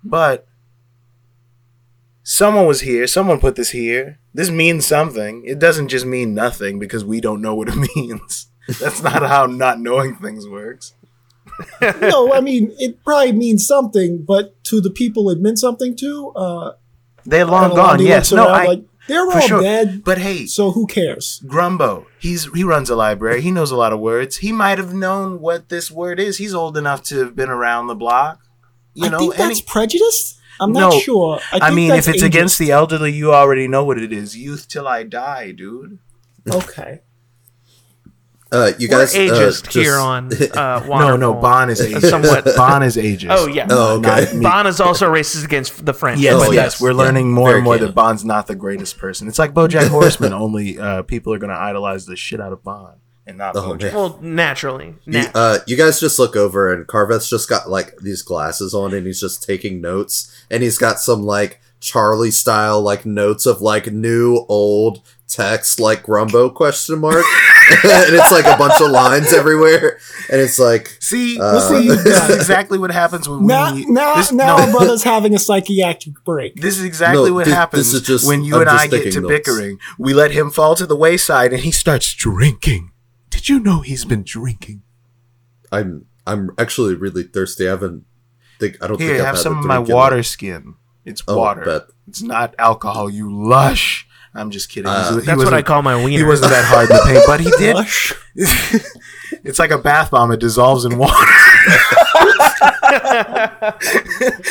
but 0.05 0.47
someone 2.23 2.67
was 2.67 2.83
here. 2.83 3.07
Someone 3.07 3.41
put 3.41 3.57
this 3.57 3.71
here. 3.71 4.19
This 4.35 4.51
means 4.51 4.87
something. 4.87 5.45
It 5.47 5.59
doesn't 5.59 5.89
just 5.89 6.07
mean 6.07 6.35
nothing 6.35 6.79
because 6.79 7.05
we 7.05 7.21
don't 7.21 7.43
know 7.43 7.55
what 7.55 7.69
it 7.69 7.77
means. 7.97 8.49
That's 8.81 9.03
not 9.03 9.23
how 9.27 9.47
not 9.47 9.81
knowing 9.81 10.17
things 10.17 10.49
works. 10.49 10.95
no, 12.01 12.33
I 12.35 12.41
mean 12.41 12.75
it 12.79 13.03
probably 13.05 13.33
means 13.33 13.67
something, 13.67 14.25
but 14.25 14.63
to 14.65 14.81
the 14.81 14.91
people 14.91 15.31
it 15.31 15.39
meant 15.41 15.59
something 15.59 15.97
to, 15.97 16.31
uh, 16.37 16.73
They're 17.25 17.45
long 17.47 17.75
gone. 17.75 18.01
Yes, 18.03 18.33
no, 18.33 18.47
I 18.49 18.65
like 18.67 18.85
they're 19.09 19.23
all 19.31 19.41
sure. 19.41 19.63
dead. 19.63 20.03
But 20.05 20.19
hey, 20.19 20.47
So 20.47 20.73
who 20.73 20.87
cares? 20.87 21.41
Grumbo, 21.47 22.07
he's 22.19 22.53
he 22.53 22.65
runs 22.65 22.91
a 22.91 22.97
library. 22.97 23.41
He 23.41 23.53
knows 23.53 23.71
a 23.71 23.77
lot 23.77 23.93
of 23.93 24.01
words. 24.01 24.39
He 24.39 24.51
might 24.53 24.79
have 24.79 24.93
known 24.93 25.41
what 25.41 25.69
this 25.69 25.91
word 25.91 26.19
is. 26.19 26.39
He's 26.39 26.53
old 26.55 26.77
enough 26.77 27.03
to 27.05 27.19
have 27.21 27.37
been 27.37 27.49
around 27.51 27.87
the 27.87 27.95
block. 27.95 28.41
You 28.95 29.07
I 29.07 29.11
know, 29.11 29.19
think 29.21 29.37
that's 29.37 29.59
he- 29.61 29.65
prejudice. 29.67 30.41
I'm 30.59 30.73
not 30.73 30.93
No, 30.95 30.99
sure. 31.01 31.39
I, 31.53 31.69
I 31.69 31.71
mean, 31.71 31.91
if 31.93 32.09
it's 32.09 32.23
ageist. 32.23 32.27
against 32.27 32.59
the 32.59 32.71
elderly, 32.73 33.13
you 33.13 33.33
already 33.35 33.69
know 33.69 33.85
what 33.85 33.99
it 33.99 34.11
is. 34.11 34.37
Youth 34.37 34.69
till 34.69 34.89
I 34.89 35.03
die, 35.03 35.53
dude. 35.53 35.99
okay, 36.51 37.01
Uh, 38.53 38.71
you 38.79 38.87
We're 38.89 38.99
guys 38.99 39.15
uh, 39.17 39.27
just- 39.27 39.73
here 39.73 39.97
on 39.97 40.27
uh, 40.55 40.81
No, 40.87 41.17
no, 41.17 41.33
Wanderful. 41.33 41.35
Bon 41.43 41.69
is 41.71 41.81
ageist. 41.81 42.09
somewhat- 42.09 42.45
Bon 42.57 42.83
is 42.85 42.97
ageist. 42.97 43.27
Oh 43.31 43.47
yeah. 43.49 43.67
Oh, 43.69 43.99
okay. 43.99 44.31
Not. 44.35 44.43
Bon 44.43 44.67
is 44.69 44.81
also 44.81 45.13
racist 45.13 45.45
against 45.45 45.85
the 45.85 45.93
French. 45.93 46.21
Yes, 46.21 46.35
Oh, 46.37 46.45
yes, 46.53 46.55
yes. 46.55 46.81
we're 46.81 46.93
Yeah, 46.93 46.97
learning 46.99 47.33
more 47.33 47.49
very 47.49 47.59
and 47.59 47.65
more 47.65 47.75
canon. 47.75 47.89
that 47.89 47.95
Bond's 47.95 48.25
not 48.25 48.47
the 48.47 48.55
greatest 48.55 48.99
person. 48.99 49.27
It's 49.27 49.39
like 49.41 49.53
BoJack 49.53 49.89
Horseman. 49.89 50.33
only 50.33 50.79
uh, 50.79 51.03
people 51.03 51.33
are 51.35 51.39
going 51.39 51.53
to 51.53 51.59
idolize 51.59 52.07
the 52.07 52.15
shit 52.15 52.41
out 52.41 52.53
of 52.53 52.63
Bond 52.63 52.99
and 53.27 53.37
not 53.37 53.57
Oh, 53.57 53.75
BoJack. 53.75 53.83
man. 53.83 53.95
Well, 53.95 54.19
naturally. 54.23 54.95
You, 55.07 55.25
uh, 55.35 55.59
you 55.67 55.77
guys 55.77 55.99
just 55.99 56.21
look 56.21 56.37
over 56.37 56.73
and 56.73 56.87
Carveth's 56.87 57.29
just 57.29 57.49
got 57.49 57.69
like 57.69 57.97
these 57.99 58.23
glasses 58.23 58.75
on 58.75 58.95
and 58.95 59.07
he's 59.09 59.21
just 59.21 59.43
taking 59.43 59.81
notes 59.81 60.33
and 60.53 60.63
he's 60.63 60.79
got 60.79 61.01
some 61.01 61.25
like 61.25 61.61
Charlie 61.81 62.31
style 62.31 62.81
like 62.81 63.05
notes 63.05 63.45
of 63.45 63.61
like 63.61 63.93
new 63.93 64.47
old 64.49 65.03
text 65.29 65.81
like 65.81 66.05
Grumbo 66.05 66.55
question 66.55 67.01
mark 67.01 67.25
and 67.85 68.15
it's 68.15 68.31
like 68.31 68.45
a 68.47 68.57
bunch 68.57 68.81
of 68.81 68.91
lines 68.91 69.33
everywhere 69.33 69.99
and 70.31 70.41
it's 70.41 70.59
like 70.59 70.97
See, 71.01 71.39
Uh, 71.41 71.59
see, 71.61 71.89
this 71.89 72.07
is 72.31 72.37
exactly 72.37 72.79
what 72.79 72.91
happens 72.91 73.29
when 73.29 73.47
now 73.47 73.75
we. 73.75 73.85
now 73.87 74.15
this, 74.17 74.31
now 74.33 74.57
no, 74.65 74.73
brother's 74.79 75.03
having 75.03 75.35
a 75.35 75.39
psychiatric 75.39 76.23
break. 76.25 76.55
This 76.57 76.79
is 76.79 76.85
exactly 76.85 77.31
No, 77.31 77.35
what 77.37 77.47
thi- 77.47 77.53
happens 77.53 77.93
this 77.93 78.01
is 78.03 78.07
just- 78.07 78.27
when 78.27 78.45
you 78.45 78.55
I'm 78.55 78.63
and 78.63 78.71
just 78.71 78.85
I 78.85 78.87
get 78.89 79.13
to 79.13 79.21
notes. 79.21 79.31
bickering. 79.31 79.79
We 79.99 80.15
let 80.15 80.31
him 80.31 80.51
fall 80.51 80.75
to 80.77 80.87
the 80.87 80.97
wayside 80.97 81.53
and 81.53 81.63
he 81.63 81.71
starts 81.71 82.13
drinking. 82.15 82.93
Did 83.31 83.49
you 83.49 83.59
know 83.61 83.81
he's 83.81 84.05
been 84.05 84.23
drinking? 84.23 84.83
I'm 85.73 86.07
I'm 86.27 86.51
actually 86.59 86.95
really 86.95 87.23
thirsty 87.25 87.67
I 87.67 87.71
haven't 87.71 88.05
think 88.61 88.77
I 88.83 88.87
don't 88.89 89.01
Here, 89.01 89.09
think 89.11 89.21
I've 89.21 89.27
have 89.27 89.39
some 89.39 89.59
of 89.59 89.65
my 89.65 89.79
water 89.79 90.17
like- 90.17 90.25
skin. 90.25 90.75
It's 91.05 91.23
Oh, 91.29 91.37
water. 91.39 91.65
bet. 91.65 91.83
It's 92.09 92.23
not 92.23 92.55
alcohol, 92.59 93.09
you 93.11 93.33
lush. 93.33 94.07
I'm 94.37 94.51
just 94.51 94.69
kidding. 94.69 94.89
Uh, 94.89 95.03
He's- 95.13 95.21
he 95.23 95.27
That's 95.27 95.45
what 95.45 95.55
I 95.55 95.63
call 95.63 95.83
my 95.83 95.97
wiener. 95.97 96.19
He 96.19 96.25
wasn't 96.25 96.51
that 96.51 96.65
hard 96.65 96.91
in 96.91 96.97
the 96.97 97.03
paint, 97.03 97.25
but 97.27 97.41
he 97.41 97.51
did. 97.59 98.83
It's 99.43 99.59
like 99.59 99.71
a 99.73 99.79
bath 99.79 100.11
bomb. 100.13 100.31
It 100.31 100.39
dissolves 100.41 100.85
in 100.85 100.99
water. 100.99 101.13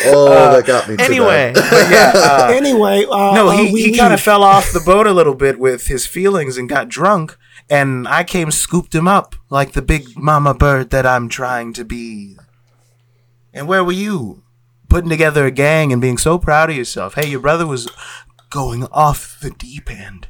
Oh 0.07 0.51
that 0.53 0.63
got 0.65 0.87
me 0.87 0.95
Anyway, 0.99 1.53
yeah, 1.55 2.11
uh, 2.15 2.51
Anyway, 2.53 3.05
uh, 3.05 3.33
no, 3.33 3.49
uh, 3.49 3.51
he, 3.51 3.69
he 3.91 3.97
kind 3.97 4.13
of 4.13 4.19
fell 4.19 4.43
off 4.43 4.71
the 4.71 4.79
boat 4.79 5.07
a 5.07 5.13
little 5.13 5.33
bit 5.33 5.59
with 5.59 5.87
his 5.87 6.05
feelings 6.05 6.57
and 6.57 6.69
got 6.69 6.87
drunk. 6.89 7.37
And 7.69 8.07
I 8.07 8.23
came, 8.23 8.51
scooped 8.51 8.93
him 8.93 9.07
up 9.07 9.35
like 9.49 9.71
the 9.71 9.81
big 9.81 10.15
mama 10.15 10.53
bird 10.53 10.91
that 10.91 11.05
I'm 11.05 11.29
trying 11.29 11.73
to 11.73 11.83
be. 11.85 12.37
And 13.53 13.67
where 13.67 13.83
were 13.83 13.91
you? 13.91 14.43
Putting 14.89 15.09
together 15.09 15.45
a 15.45 15.51
gang 15.51 15.91
and 15.91 16.01
being 16.01 16.17
so 16.17 16.37
proud 16.37 16.69
of 16.69 16.75
yourself. 16.75 17.15
Hey, 17.15 17.27
your 17.27 17.39
brother 17.39 17.65
was 17.65 17.89
going 18.49 18.83
off 18.91 19.37
the 19.41 19.49
deep 19.51 19.89
end. 19.91 20.27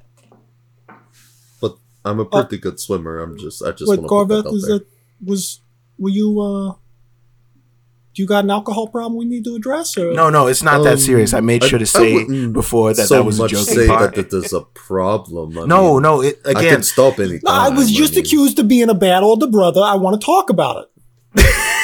but 1.62 1.78
I'm 2.04 2.20
a 2.20 2.26
pretty 2.26 2.58
good 2.58 2.80
swimmer 2.80 3.20
I'm 3.20 3.38
just 3.38 3.64
I 3.64 3.72
just 3.72 3.88
What 3.88 4.00
want 4.02 4.08
to 4.30 4.36
put 4.36 4.44
that 4.44 4.44
Corvette 4.44 4.48
out 4.48 4.54
is 4.56 4.68
there. 4.68 4.80
that? 4.80 4.88
Was 5.24 5.60
were 5.98 6.10
you? 6.10 6.40
uh 6.42 6.74
Do 8.14 8.22
you 8.22 8.28
got 8.28 8.44
an 8.44 8.52
alcohol 8.52 8.88
problem 8.88 9.18
we 9.18 9.26
need 9.26 9.44
to 9.46 9.56
address? 9.56 9.98
Or 9.98 10.14
No, 10.14 10.30
no, 10.30 10.48
it's 10.48 10.64
not 10.64 10.84
that 10.84 10.94
Um, 10.94 11.00
serious. 11.00 11.34
I 11.34 11.40
made 11.42 11.64
I- 11.64 11.68
sure 11.68 11.80
to 11.80 11.86
say 11.86 12.26
before 12.48 12.94
that 12.94 13.08
so 13.08 13.16
that 13.16 13.24
was 13.26 13.40
a 13.40 13.44
much 13.44 13.52
joking 13.52 13.74
say 13.76 13.88
part. 13.88 14.16
that 14.16 14.30
there's 14.32 14.54
a 14.54 14.62
problem 14.62 15.58
I 15.58 15.66
no, 15.66 15.94
mean, 15.94 16.02
no, 16.04 16.22
it, 16.22 16.40
I 16.46 16.52
again, 16.52 16.74
can 16.76 16.84
stop 16.84 17.20
any 17.20 17.40
No, 17.44 17.52
I 17.52 17.70
was 17.70 17.88
time, 17.88 17.96
just 17.96 18.14
mean- 18.16 18.22
accused 18.26 18.60
of 18.60 18.68
being 18.68 18.90
a 18.90 18.94
bad 18.94 19.24
older 19.24 19.48
brother. 19.48 19.82
I 19.82 19.96
want 19.96 20.20
to 20.20 20.26
talk 20.26 20.50
about 20.50 20.84
it. 20.84 20.90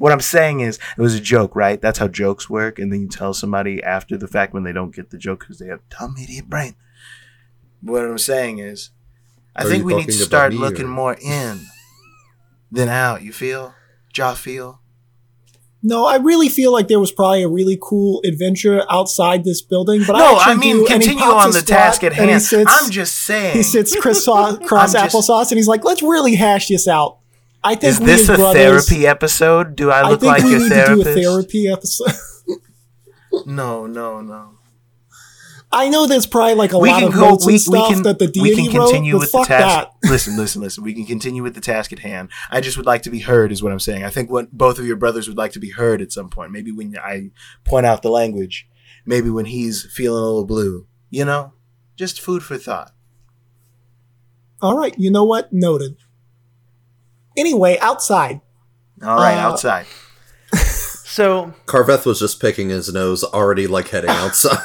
What 0.00 0.12
I'm 0.12 0.20
saying 0.20 0.60
is, 0.60 0.78
it 0.96 1.00
was 1.02 1.14
a 1.14 1.20
joke, 1.20 1.54
right? 1.54 1.78
That's 1.78 1.98
how 1.98 2.08
jokes 2.08 2.48
work. 2.48 2.78
And 2.78 2.90
then 2.90 3.02
you 3.02 3.08
tell 3.08 3.34
somebody 3.34 3.82
after 3.82 4.16
the 4.16 4.26
fact 4.26 4.54
when 4.54 4.62
they 4.64 4.72
don't 4.72 4.94
get 4.96 5.10
the 5.10 5.18
joke 5.18 5.40
because 5.40 5.58
they 5.58 5.66
have 5.66 5.80
dumb 5.90 6.14
idiot 6.18 6.48
brain. 6.48 6.74
What 7.82 8.02
I'm 8.06 8.16
saying 8.16 8.60
is, 8.60 8.88
I 9.54 9.64
Are 9.64 9.68
think 9.68 9.84
we 9.84 9.94
need 9.94 10.06
to 10.06 10.12
start 10.12 10.54
looking 10.54 10.86
or- 10.86 10.88
more 10.88 11.16
in 11.20 11.66
than 12.72 12.88
out. 12.88 13.20
You 13.20 13.30
feel? 13.32 13.74
Jaw 14.10 14.32
feel? 14.32 14.80
No, 15.82 16.06
I 16.06 16.16
really 16.16 16.48
feel 16.48 16.72
like 16.72 16.88
there 16.88 17.00
was 17.00 17.12
probably 17.12 17.42
a 17.42 17.48
really 17.48 17.78
cool 17.80 18.22
adventure 18.24 18.82
outside 18.90 19.44
this 19.44 19.60
building. 19.62 20.02
But 20.06 20.16
No, 20.16 20.36
I, 20.36 20.52
I 20.52 20.54
mean, 20.54 20.86
continue 20.86 21.22
on 21.24 21.52
the 21.52 21.60
task 21.62 22.04
at 22.04 22.12
hand. 22.14 22.40
Sits, 22.42 22.70
I'm 22.82 22.90
just 22.90 23.16
saying. 23.18 23.56
he 23.56 23.62
sits 23.62 23.94
cross, 23.96 24.24
cross 24.24 24.94
I'm 24.94 25.04
just- 25.04 25.14
applesauce, 25.14 25.50
and 25.50 25.58
he's 25.58 25.68
like, 25.68 25.84
"Let's 25.84 26.02
really 26.02 26.34
hash 26.36 26.68
this 26.68 26.88
out." 26.88 27.18
I 27.62 27.74
think 27.74 27.84
is 27.84 28.00
this 28.00 28.28
a 28.28 28.36
brothers, 28.36 28.86
therapy 28.88 29.06
episode? 29.06 29.76
Do 29.76 29.90
I 29.90 30.00
I 30.00 30.08
look 30.10 30.20
think 30.20 30.32
like 30.32 30.44
we 30.44 30.50
your 30.50 30.60
need 30.60 30.68
therapist? 30.70 31.04
to 31.06 31.14
do 31.14 31.20
a 31.20 31.22
therapy 31.22 31.68
episode. 31.68 32.12
No, 33.46 33.86
no, 33.86 34.20
no. 34.20 34.58
I 35.70 35.88
know 35.88 36.06
there's 36.08 36.26
probably 36.26 36.54
like 36.56 36.72
a 36.72 36.78
we 36.80 36.90
lot 36.90 37.04
of 37.04 37.12
go. 37.14 37.30
notes 37.30 37.46
We, 37.46 37.52
and 37.54 37.60
stuff 37.62 37.88
can. 37.92 38.02
that 38.02 38.18
the 38.18 38.28
we 38.42 38.56
can 38.56 38.68
continue 38.72 39.12
wrote, 39.12 39.20
with 39.20 39.30
the 39.32 39.38
fuck 39.38 39.46
task. 39.46 39.88
that. 40.02 40.10
Listen, 40.10 40.36
listen, 40.36 40.60
listen. 40.60 40.82
We 40.82 40.92
can 40.94 41.06
continue 41.06 41.44
with 41.44 41.54
the 41.54 41.60
task 41.60 41.92
at 41.92 42.00
hand. 42.00 42.30
I 42.50 42.60
just 42.60 42.76
would 42.76 42.86
like 42.86 43.02
to 43.02 43.10
be 43.10 43.20
heard, 43.20 43.52
is 43.52 43.62
what 43.62 43.70
I'm 43.70 43.78
saying. 43.78 44.02
I 44.04 44.10
think 44.10 44.30
what 44.32 44.50
both 44.50 44.80
of 44.80 44.84
your 44.86 44.96
brothers 44.96 45.28
would 45.28 45.36
like 45.38 45.52
to 45.52 45.60
be 45.60 45.70
heard 45.70 46.02
at 46.02 46.10
some 46.10 46.28
point. 46.28 46.50
Maybe 46.50 46.72
when 46.72 46.96
I 46.98 47.30
point 47.64 47.86
out 47.86 48.02
the 48.02 48.10
language. 48.10 48.68
Maybe 49.06 49.30
when 49.30 49.44
he's 49.44 49.86
feeling 49.94 50.20
a 50.22 50.26
little 50.26 50.44
blue. 50.44 50.88
You 51.08 51.24
know, 51.24 51.52
just 51.96 52.20
food 52.20 52.42
for 52.42 52.58
thought. 52.58 52.90
All 54.60 54.76
right, 54.76 54.94
you 54.98 55.10
know 55.12 55.24
what? 55.24 55.52
Noted. 55.52 55.96
Anyway, 57.36 57.78
outside. 57.80 58.40
All 59.02 59.16
right, 59.16 59.36
Uh, 59.36 59.48
outside. 59.48 59.86
so 60.54 61.54
Carveth 61.66 62.04
was 62.06 62.18
just 62.20 62.40
picking 62.40 62.68
his 62.70 62.92
nose, 62.92 63.22
already 63.24 63.66
like 63.66 63.88
heading 63.88 64.10
outside. 64.24 64.58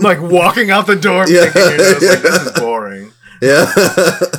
Like 0.00 0.20
walking 0.20 0.70
out 0.70 0.86
the 0.86 0.96
door, 0.96 1.26
Yeah. 1.28 1.46
picking 1.52 1.62
your 1.62 1.78
nose, 1.78 2.02
like 2.02 2.22
this 2.22 2.42
is 2.46 2.52
boring. 2.52 3.12
yeah. 3.42 3.66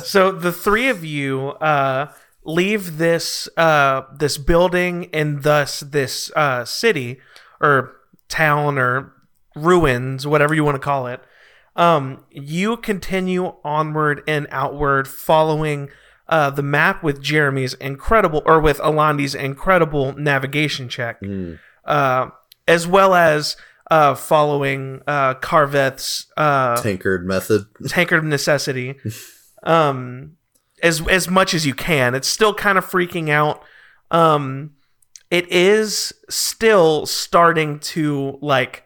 so 0.02 0.32
the 0.32 0.52
three 0.52 0.88
of 0.88 1.04
you 1.04 1.50
uh, 1.60 2.12
leave 2.44 2.98
this 2.98 3.48
uh, 3.56 4.02
this 4.16 4.38
building 4.38 5.08
and 5.12 5.42
thus 5.42 5.80
this 5.80 6.32
uh, 6.34 6.64
city 6.64 7.20
or 7.60 7.92
town 8.28 8.76
or 8.78 9.12
ruins, 9.54 10.26
whatever 10.26 10.54
you 10.54 10.64
want 10.64 10.74
to 10.74 10.80
call 10.80 11.06
it. 11.06 11.20
Um, 11.76 12.24
you 12.30 12.76
continue 12.76 13.52
onward 13.62 14.22
and 14.26 14.48
outward, 14.50 15.06
following 15.06 15.90
uh, 16.28 16.50
the 16.50 16.62
map 16.62 17.02
with 17.02 17.22
Jeremy's 17.22 17.74
incredible 17.74 18.42
or 18.44 18.60
with 18.60 18.78
Alandi's 18.78 19.34
incredible 19.34 20.12
navigation 20.14 20.88
check, 20.88 21.20
uh, 21.84 22.28
as 22.66 22.86
well 22.86 23.14
as 23.14 23.56
uh, 23.90 24.14
following 24.14 25.00
uh, 25.06 25.34
Carveth's 25.34 26.26
uh, 26.36 26.76
Tankard 26.82 27.26
method. 27.26 27.66
tankard 27.88 28.24
necessity 28.24 28.96
um 29.62 30.36
as 30.82 31.00
as 31.08 31.28
much 31.28 31.54
as 31.54 31.66
you 31.66 31.74
can. 31.74 32.14
It's 32.14 32.28
still 32.28 32.54
kind 32.54 32.78
of 32.78 32.84
freaking 32.84 33.28
out. 33.30 33.62
Um 34.10 34.72
it 35.30 35.50
is 35.50 36.12
still 36.30 37.04
starting 37.06 37.80
to 37.80 38.38
like 38.40 38.84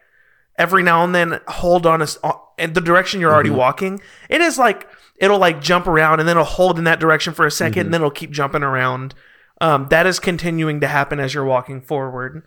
every 0.57 0.83
now 0.83 1.03
and 1.03 1.13
then 1.13 1.39
hold 1.47 1.85
on 1.85 2.01
a 2.01 2.07
uh, 2.23 2.33
in 2.57 2.73
the 2.73 2.81
direction 2.81 3.19
you're 3.21 3.33
already 3.33 3.49
walking. 3.49 4.01
It 4.29 4.41
is 4.41 4.57
like 4.57 4.87
it'll 5.23 5.39
like 5.39 5.61
jump 5.61 5.87
around 5.87 6.19
and 6.19 6.27
then 6.27 6.35
it'll 6.37 6.43
hold 6.43 6.77
in 6.77 6.83
that 6.83 6.99
direction 6.99 7.33
for 7.33 7.45
a 7.45 7.49
2nd 7.49 7.77
and 7.81 7.93
then 7.93 8.01
it'll 8.01 8.11
keep 8.11 8.31
jumping 8.31 8.63
around. 8.63 9.15
Um, 9.61 9.87
that 9.89 10.05
is 10.05 10.19
continuing 10.19 10.81
to 10.81 10.87
happen 10.87 11.19
as 11.19 11.33
you're 11.33 11.45
walking 11.45 11.81
forward. 11.81 12.43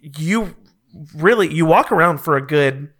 You 0.00 0.56
really 1.14 1.52
you 1.52 1.66
walk 1.66 1.92
around 1.92 2.18
for 2.18 2.36
a 2.36 2.46
good. 2.46 2.90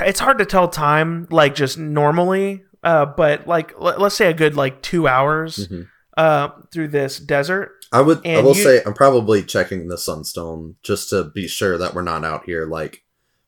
It's 0.00 0.20
hard 0.20 0.38
to 0.38 0.46
tell 0.46 0.68
time 0.68 1.26
like 1.30 1.54
just 1.54 1.76
normally, 1.78 2.62
uh, 2.82 3.06
but 3.06 3.46
like 3.46 3.78
let, 3.78 4.00
us 4.00 4.14
say 4.14 4.28
a 4.30 4.34
good 4.34 4.54
like 4.56 4.80
two 4.82 5.06
hours 5.08 5.68
Mhm. 5.68 5.88
uh, 6.16 6.48
through 6.72 6.88
this 6.88 7.18
desert. 7.18 7.72
I 7.92 8.00
would. 8.02 8.26
I 8.26 8.40
will 8.40 8.54
you- 8.56 8.62
say 8.62 8.82
I'm 8.84 8.92
probably 8.94 9.42
checking 9.42 9.88
the 9.88 9.98
sunstone 9.98 10.76
just 10.82 11.10
to 11.10 11.24
be 11.24 11.48
sure 11.48 11.76
that 11.78 11.94
we're 11.94 12.02
not 12.02 12.24
out 12.24 12.44
here 12.44 12.66
like 12.66 13.02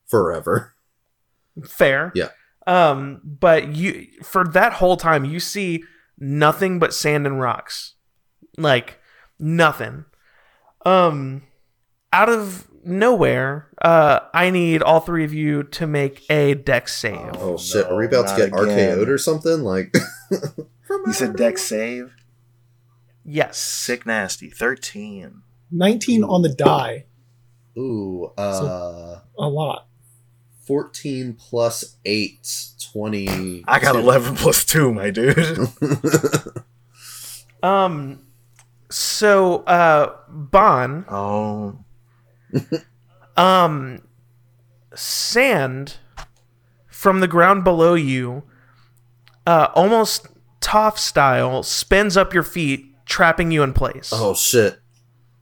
forever. 0.07 0.75
Fair. 1.65 2.11
Yeah. 2.15 2.29
Um, 2.71 3.21
but 3.25 3.75
you 3.75 4.07
for 4.23 4.45
that 4.45 4.75
whole 4.75 4.97
time 4.97 5.25
you 5.25 5.41
see 5.41 5.83
nothing 6.19 6.79
but 6.79 6.95
sand 6.95 7.27
and 7.27 7.41
rocks. 7.41 7.95
Like 8.57 8.99
nothing. 9.39 10.05
Um 10.87 11.43
out 12.13 12.29
of 12.29 12.69
nowhere, 12.85 13.69
uh 13.83 14.21
I 14.33 14.51
need 14.51 14.83
all 14.83 15.01
three 15.01 15.25
of 15.25 15.35
you 15.35 15.65
to 15.65 15.87
make 15.87 16.25
a 16.31 16.55
dex 16.55 16.95
save. 16.97 17.33
Oh, 17.35 17.57
shit! 17.59 17.87
Are 17.87 17.97
we 17.97 18.07
about 18.07 18.29
to 18.29 18.37
get 18.37 18.49
again. 18.49 18.99
RKO'd 18.99 19.09
or 19.09 19.19
something? 19.19 19.63
Like, 19.63 19.95
You 20.91 21.13
said 21.13 21.37
dex 21.37 21.63
save? 21.63 22.15
Yes. 23.25 23.59
Sick 23.59 24.07
nasty. 24.07 24.49
13. 24.51 25.43
19 25.73 26.25
on 26.25 26.43
the 26.43 26.49
die. 26.49 27.05
ooh, 27.79 28.33
uh, 28.37 29.21
A 29.39 29.49
lot. 29.49 29.87
14 30.71 31.33
plus 31.33 31.97
8, 32.05 32.69
20. 32.93 33.65
I 33.67 33.81
got 33.81 33.97
11 33.97 34.37
plus 34.37 34.65
2, 34.65 34.95
my 34.95 35.11
dude. 35.11 35.37
Um 37.63 38.25
so 38.89 39.65
uh 39.65 40.17
Bon, 40.29 41.05
oh. 41.11 41.79
um 43.37 44.01
sand 44.95 45.97
from 46.87 47.21
the 47.21 47.29
ground 47.29 47.65
below 47.65 47.93
you 47.93 48.45
uh 49.47 49.67
almost 49.75 50.29
Toph 50.61 50.97
style 50.97 51.63
spins 51.63 52.17
up 52.17 52.33
your 52.33 52.45
feet 52.45 52.95
trapping 53.05 53.51
you 53.51 53.63
in 53.63 53.75
place 53.75 54.11
oh, 54.15 54.35
shit. 54.35 54.79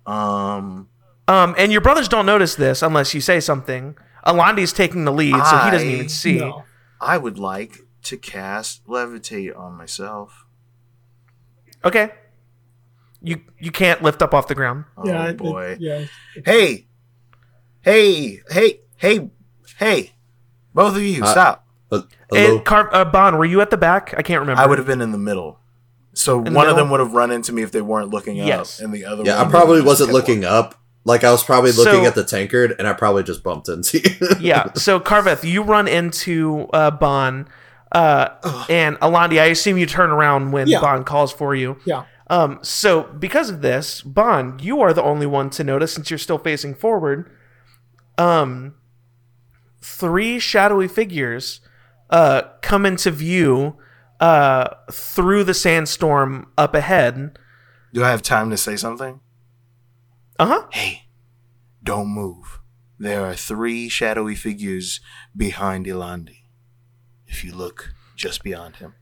Um. 0.07 0.89
um 1.29 1.55
and 1.57 1.71
your 1.71 1.83
brothers 1.83 2.09
don't 2.09 2.27
notice 2.27 2.57
this 2.57 2.83
unless 2.83 3.15
you 3.15 3.21
say 3.21 3.39
something 3.39 3.95
Alandi's 4.27 4.73
taking 4.73 5.05
the 5.05 5.13
lead 5.13 5.33
so 5.35 5.57
he 5.59 5.71
doesn't 5.71 5.89
I- 5.89 5.93
even 5.93 6.09
see 6.09 6.39
No. 6.39 6.65
I 7.01 7.17
would 7.19 7.39
like 7.39 7.79
to 8.05 8.17
cast 8.17 8.87
levitate 8.87 9.57
on 9.59 9.75
myself. 9.75 10.45
okay 11.85 12.11
you 13.23 13.41
you 13.59 13.71
can't 13.71 14.03
lift 14.03 14.23
up 14.23 14.33
off 14.35 14.47
the 14.49 14.55
ground 14.55 14.85
Oh 14.97 15.07
yeah, 15.07 15.27
it- 15.29 15.37
boy. 15.37 15.77
yeah. 15.81 16.05
Hey, 16.45 16.87
hey, 17.83 18.41
hey, 18.51 18.81
hey, 18.97 19.31
hey! 19.77 20.13
Both 20.75 20.97
of 20.97 21.03
you, 21.03 21.23
Uh, 21.25 21.27
stop! 21.27 21.67
Uh, 21.91 22.03
hello? 22.31 22.57
and 22.57 22.65
Car- 22.65 22.91
uh, 22.95 23.05
Bon 23.05 23.37
were 23.39 23.45
you 23.45 23.61
at 23.61 23.71
the 23.71 23.77
back 23.77 24.15
I 24.17 24.23
can't 24.23 24.41
remember 24.41 24.63
I 24.63 24.67
would 24.67 24.79
have 24.79 24.87
been 24.87 25.01
in 25.01 25.11
the 25.13 25.19
middle, 25.19 25.59
so 26.15 26.37
the 26.43 26.51
one 26.53 26.67
of 26.67 26.71
middle? 26.71 26.77
them 26.77 26.91
would 26.91 27.01
have 27.01 27.13
run 27.13 27.31
into 27.33 27.53
me 27.53 27.63
if 27.63 27.73
they 27.73 27.81
weren't 27.83 28.11
looking 28.11 28.41
up, 28.41 28.47
Yes. 28.47 28.79
and 28.81 28.93
the 28.93 29.05
other 29.05 29.25
yeah, 29.25 29.39
I 29.39 29.43
one 29.43 29.51
probably 29.51 29.81
would've 29.81 29.85
just 29.87 30.01
wasn't 30.01 30.09
kept 30.11 30.29
looking 30.29 30.45
up. 30.45 30.75
Like, 31.09 31.25
I 31.25 31.33
was 31.33 31.43
probably 31.43 31.73
looking 31.73 32.03
So- 32.05 32.07
at 32.07 32.15
the 32.15 32.23
tankard, 32.25 32.77
and 32.79 32.87
I 32.87 32.93
probably 32.93 33.23
just 33.25 33.43
bumped 33.43 33.69
into 33.69 33.99
you. 33.99 34.29
yeah. 34.41 34.73
So 34.75 35.01
Carveth, 35.01 35.43
you 35.43 35.63
run 35.63 35.89
into 35.89 36.69
uh, 36.73 36.91
Bon, 36.93 37.49
uh, 37.93 38.29
and 38.69 38.97
Alandi. 39.01 39.41
I 39.41 39.47
assume 39.47 39.79
you 39.79 39.87
turn 39.87 40.11
around 40.11 40.53
when 40.53 40.69
Yeah. 40.69 40.81
Bon 40.81 41.03
calls 41.05 41.33
for 41.33 41.55
you. 41.55 41.79
Yeah. 41.87 42.05
Um. 42.29 42.59
So 42.63 43.05
because 43.05 43.49
of 43.49 43.63
this, 43.63 44.03
Bon, 44.03 44.59
you 44.61 44.81
are 44.83 44.93
the 44.93 45.03
only 45.03 45.27
one 45.27 45.49
to 45.51 45.65
notice 45.65 45.95
since 45.95 46.11
you're 46.11 46.19
still 46.19 46.39
facing 46.39 46.75
forward. 46.75 47.31
Um. 48.19 48.75
Three 49.81 50.39
shadowy 50.39 50.89
figures, 50.89 51.61
uh, 52.11 52.43
come 52.63 52.85
into 52.85 53.11
view, 53.13 53.77
uh, 54.21 54.69
through 54.93 55.45
the 55.45 55.55
sandstorm 55.55 56.49
up 56.59 56.75
ahead. 56.75 57.39
Do 57.95 58.05
I 58.05 58.11
have 58.11 58.21
time 58.21 58.51
to 58.51 58.57
say 58.57 58.77
something? 58.77 59.21
Uh 60.39 60.47
huh. 60.47 60.67
Hey, 60.73 61.03
don't 61.83 62.09
move. 62.09 62.59
There 62.99 63.25
are 63.25 63.35
three 63.35 63.89
shadowy 63.89 64.35
figures 64.35 65.01
behind 65.37 65.87
Alandi. 65.87 66.43
If 67.27 67.45
you 67.45 67.55
look 67.55 67.93
just 68.17 68.43
beyond 68.43 68.77
him. 68.77 68.95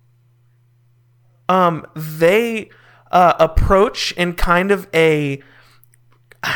um, 1.49 1.87
they 1.95 2.69
uh, 3.11 3.35
approach 3.39 4.13
in 4.13 4.35
kind 4.35 4.71
of 4.73 4.89
a 4.93 5.41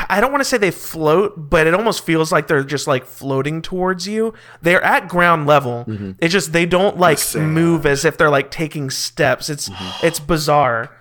I 0.08 0.20
don't 0.20 0.30
want 0.30 0.40
to 0.40 0.44
say 0.44 0.56
they 0.56 0.70
float, 0.70 1.50
but 1.50 1.66
it 1.66 1.74
almost 1.74 2.04
feels 2.04 2.30
like 2.30 2.46
they're 2.46 2.62
just 2.62 2.86
like 2.86 3.04
floating 3.06 3.60
towards 3.60 4.06
you. 4.06 4.34
They're 4.62 4.82
at 4.84 5.08
ground 5.08 5.46
level. 5.48 5.84
It's 6.20 6.32
just 6.32 6.52
they 6.52 6.66
don't 6.66 6.96
like 6.98 7.18
sand. 7.18 7.54
move 7.54 7.86
as 7.86 8.04
if 8.04 8.16
they're 8.16 8.30
like 8.30 8.50
taking 8.52 8.90
steps. 8.90 9.48
It's 9.50 9.68
it's 10.02 10.20
bizarre. 10.20 10.94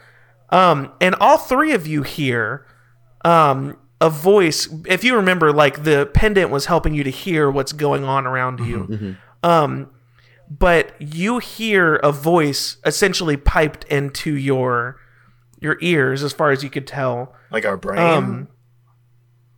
Um, 0.49 0.91
and 0.99 1.13
all 1.15 1.37
three 1.37 1.73
of 1.73 1.85
you 1.85 2.01
here, 2.01 2.65
um, 3.23 3.77
a 4.01 4.09
voice. 4.09 4.67
If 4.87 5.03
you 5.03 5.15
remember, 5.15 5.51
like 5.51 5.83
the 5.83 6.09
pendant 6.13 6.49
was 6.51 6.65
helping 6.67 6.93
you 6.93 7.03
to 7.03 7.09
hear 7.11 7.49
what's 7.51 7.73
going 7.73 8.03
on 8.03 8.25
around 8.25 8.59
you. 8.61 9.15
Um, 9.43 9.89
but 10.49 10.93
you 10.99 11.39
hear 11.39 11.95
a 11.97 12.11
voice 12.11 12.77
essentially 12.85 13.37
piped 13.37 13.83
into 13.85 14.35
your 14.35 14.97
your 15.61 15.77
ears, 15.81 16.23
as 16.23 16.31
far 16.31 16.51
as 16.51 16.63
you 16.63 16.69
could 16.69 16.87
tell. 16.87 17.33
Like 17.51 17.65
our 17.65 17.75
brain? 17.77 17.99
Um, 17.99 18.47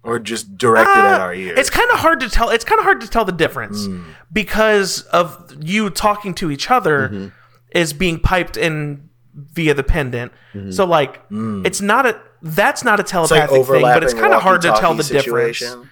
or 0.04 0.18
just 0.18 0.58
directed 0.58 0.90
at 0.98 1.20
Uh, 1.22 1.24
our 1.24 1.34
ears? 1.34 1.60
It's 1.60 1.70
kind 1.70 1.90
of 1.92 2.00
hard 2.00 2.20
to 2.22 2.30
tell. 2.30 2.50
It's 2.50 2.66
kind 2.66 2.80
of 2.80 2.86
hard 2.86 3.02
to 3.02 3.08
tell 3.08 3.24
the 3.24 3.32
difference 3.32 3.88
because 4.34 5.02
of 5.04 5.54
you 5.62 5.90
talking 5.92 6.34
to 6.36 6.50
each 6.50 6.72
other 6.72 7.32
is 7.72 7.94
being 7.94 8.20
piped 8.20 8.58
in 8.58 9.10
via 9.36 9.74
the 9.76 9.84
pendant. 9.84 10.32
So 10.72 10.86
like, 10.86 11.22
it's 11.30 11.82
not 11.82 12.06
a 12.08 12.20
that's 12.42 12.84
not 12.84 13.00
a 13.00 13.04
It's 13.04 13.14
like 13.14 13.28
telepathic 13.28 13.66
thing, 13.68 13.82
but 13.82 14.04
it's 14.04 14.14
kind 14.14 14.34
of 14.34 14.42
hard 14.42 14.62
to 14.64 14.70
tell 14.70 14.94
the 14.94 15.04
walkie-talkie 15.04 15.54
difference. 15.54 15.88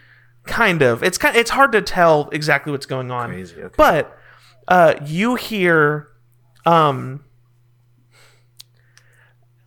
Kind 0.45 0.81
of. 0.81 1.03
It's 1.03 1.17
kind. 1.17 1.35
It's 1.35 1.51
hard 1.51 1.71
to 1.73 1.81
tell 1.81 2.29
exactly 2.31 2.71
what's 2.71 2.87
going 2.87 3.11
on. 3.11 3.29
Crazy, 3.29 3.61
okay. 3.61 3.75
But 3.77 4.17
uh, 4.67 4.95
you 5.05 5.35
hear, 5.35 6.07
um, 6.65 7.23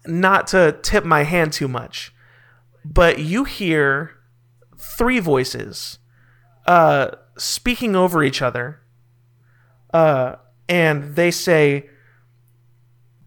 not 0.06 0.48
to 0.48 0.76
tip 0.82 1.04
my 1.04 1.22
hand 1.22 1.52
too 1.52 1.68
much, 1.68 2.12
but 2.84 3.20
you 3.20 3.44
hear 3.44 4.16
three 4.76 5.20
voices 5.20 5.98
uh, 6.66 7.12
speaking 7.38 7.94
over 7.94 8.24
each 8.24 8.42
other, 8.42 8.80
uh, 9.94 10.36
and 10.68 11.14
they 11.14 11.30
say, 11.30 11.88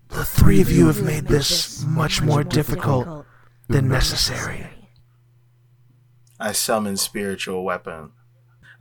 "The 0.09 0.25
three 0.25 0.59
of 0.59 0.69
you 0.69 0.87
have 0.87 1.03
made 1.03 1.27
this 1.27 1.85
much 1.85 2.21
more 2.21 2.43
difficult 2.43 3.14
than 3.67 3.87
necessary." 3.87 4.67
I 6.39 6.51
summon 6.51 6.97
spiritual 6.97 7.63
weapon. 7.63 8.11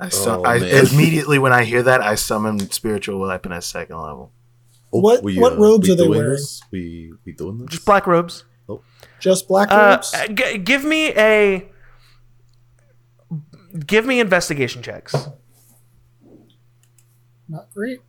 I, 0.00 0.08
su- 0.08 0.28
Oh, 0.30 0.42
I 0.42 0.56
immediately 0.56 1.38
when 1.38 1.52
I 1.52 1.62
hear 1.64 1.82
that, 1.84 2.00
I 2.00 2.16
summon 2.16 2.58
spiritual 2.70 3.20
weapon 3.20 3.52
at 3.52 3.62
second 3.62 3.96
level. 3.96 4.32
Oh, 4.92 4.98
What- 5.00 5.22
what 5.24 5.56
robes 5.58 5.86
we 5.88 5.94
are 5.94 5.96
they 5.96 6.04
doing 6.04 6.18
wearing? 6.18 6.30
This? 6.32 6.62
We 6.72 7.12
we 7.24 7.32
doing 7.32 7.58
this? 7.58 7.70
Just 7.70 7.86
black 7.86 8.06
robes. 8.06 8.44
Oh. 8.68 8.82
Just 9.20 9.46
black 9.48 9.70
Uh, 9.70 9.96
robes? 10.02 10.12
g- 10.34 10.58
give 10.58 10.84
me 10.84 11.12
a 11.16 11.70
give 13.86 14.04
me 14.04 14.18
investigation 14.20 14.82
checks. 14.82 15.14
Not 17.48 17.72
great. 17.74 18.00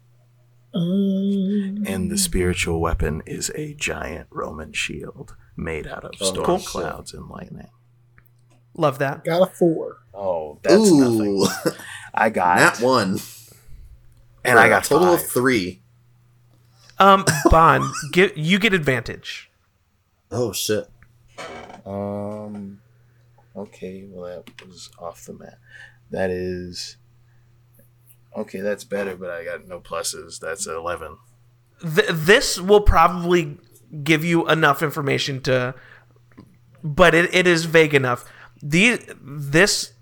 Um, 0.73 1.83
And 1.87 2.11
the 2.11 2.17
spiritual 2.17 2.81
weapon 2.81 3.21
is 3.25 3.51
a 3.55 3.73
giant 3.75 4.27
Roman 4.31 4.73
shield 4.73 5.35
made 5.57 5.87
out 5.87 6.03
of 6.03 6.11
Oh, 6.21 6.25
storm 6.25 6.45
cool. 6.45 6.59
clouds 6.59 7.13
and 7.13 7.27
lightning. 7.29 7.69
Love 8.73 8.99
that. 8.99 9.23
got 9.23 9.41
a 9.41 9.45
four. 9.53 9.97
Oh, 10.13 10.59
that's 10.63 10.91
nothing. 10.91 11.41
Ooh, 11.41 11.47
I 12.13 12.29
got 12.29 12.57
that 12.77 12.79
one. 12.85 13.19
and 14.43 14.59
I 14.59 14.63
For 14.63 14.67
a 14.67 14.69
got 14.69 14.83
total 14.83 15.07
five. 15.15 15.19
of 15.25 15.29
three. 15.31 15.81
Um, 16.99 17.25
Bond, 17.49 17.83
get 18.11 18.37
you 18.37 18.59
get 18.59 18.73
advantage. 18.73 19.49
Oh 20.31 20.51
shit! 20.53 20.87
Um. 21.85 22.81
Okay, 23.55 24.05
well 24.09 24.43
that 24.45 24.65
was 24.67 24.89
off 24.99 25.25
the 25.25 25.33
map. 25.33 25.55
That 26.11 26.29
is. 26.29 26.97
Okay, 28.35 28.59
that's 28.59 28.83
better, 28.83 29.15
but 29.15 29.29
I 29.29 29.43
got 29.45 29.67
no 29.67 29.79
pluses. 29.79 30.39
That's 30.39 30.67
an 30.67 30.75
eleven. 30.75 31.17
Th- 31.81 32.09
this 32.09 32.59
will 32.59 32.81
probably 32.81 33.57
give 34.03 34.23
you 34.25 34.47
enough 34.49 34.81
information 34.81 35.41
to, 35.43 35.75
but 36.83 37.13
it, 37.15 37.33
it 37.33 37.47
is 37.47 37.65
vague 37.65 37.93
enough. 37.93 38.25
The 38.61 38.99
this 39.21 39.93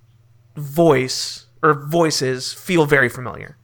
voice 0.56 1.48
or 1.62 1.74
voices 1.88 2.54
feel 2.54 2.86
very 2.86 3.10
familiar. 3.10 3.58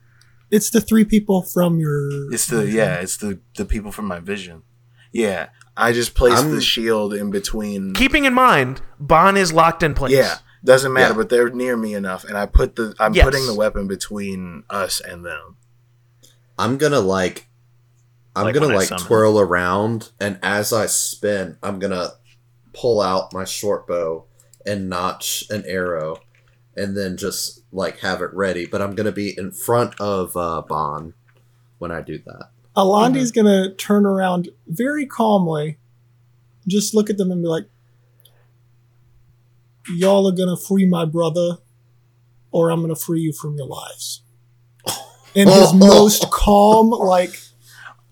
It's 0.50 0.70
the 0.70 0.80
three 0.80 1.04
people 1.04 1.42
from 1.42 1.78
your. 1.78 2.32
It's 2.32 2.46
the 2.46 2.66
yeah, 2.68 2.96
it's 2.96 3.16
the 3.16 3.40
the 3.56 3.64
people 3.64 3.92
from 3.92 4.06
my 4.06 4.18
vision. 4.20 4.62
Yeah, 5.12 5.48
I 5.76 5.92
just 5.92 6.14
placed 6.14 6.38
I'm- 6.42 6.50
the 6.54 6.60
shield 6.60 7.14
in 7.14 7.30
between. 7.30 7.94
Keeping 7.94 8.24
in 8.24 8.34
mind, 8.34 8.80
Bon 8.98 9.36
is 9.36 9.52
locked 9.52 9.82
in 9.82 9.94
place. 9.94 10.12
yeah, 10.12 10.38
doesn't 10.64 10.92
matter, 10.92 11.12
Yeah. 11.12 11.16
but 11.16 11.28
they're 11.28 11.50
near 11.50 11.76
me 11.76 11.94
enough, 11.94 12.24
and 12.24 12.36
I 12.36 12.46
put 12.46 12.76
the 12.76 12.94
I'm 12.98 13.14
Yes. 13.14 13.24
putting 13.24 13.46
the 13.46 13.54
weapon 13.54 13.86
between 13.86 14.64
us 14.70 15.00
and 15.00 15.24
them. 15.24 15.56
I'm 16.58 16.78
gonna 16.78 17.00
like 17.00 17.46
I'm 18.36 18.44
Like 18.44 18.54
gonna 18.54 18.68
like 18.68 18.88
twirl 18.96 19.40
around 19.40 20.10
and 20.20 20.38
as 20.42 20.72
I 20.72 20.86
spin, 20.86 21.56
I'm 21.62 21.78
gonna 21.78 22.10
pull 22.72 23.00
out 23.00 23.32
my 23.32 23.44
short 23.44 23.86
bow 23.88 24.26
and 24.64 24.88
notch 24.88 25.44
an 25.50 25.64
arrow 25.66 26.18
and 26.76 26.96
then 26.96 27.16
just 27.16 27.62
like 27.72 27.98
have 28.00 28.22
it 28.22 28.32
ready. 28.32 28.66
But 28.66 28.82
I'm 28.82 28.94
gonna 28.94 29.12
be 29.12 29.36
in 29.36 29.50
front 29.50 30.00
of 30.00 30.36
uh 30.36 30.62
Bon 30.62 31.14
when 31.78 31.90
I 31.90 32.00
do 32.00 32.18
that. 32.26 32.50
Alandi's 32.76 33.32
gonna 33.32 33.74
turn 33.74 34.06
around 34.06 34.48
very 34.66 35.06
calmly, 35.06 35.78
just 36.68 36.94
look 36.94 37.10
at 37.10 37.18
them 37.18 37.32
and 37.32 37.42
be 37.42 37.48
like, 37.48 37.68
"Y'all 39.92 40.28
are 40.28 40.32
gonna 40.32 40.56
free 40.56 40.86
my 40.86 41.04
brother, 41.04 41.58
or 42.52 42.70
I'm 42.70 42.80
gonna 42.80 42.94
free 42.94 43.20
you 43.20 43.32
from 43.32 43.56
your 43.56 43.66
lives." 43.66 44.22
In 45.34 45.48
his 45.48 45.72
most 45.74 46.30
calm, 46.30 46.90
like, 46.90 47.40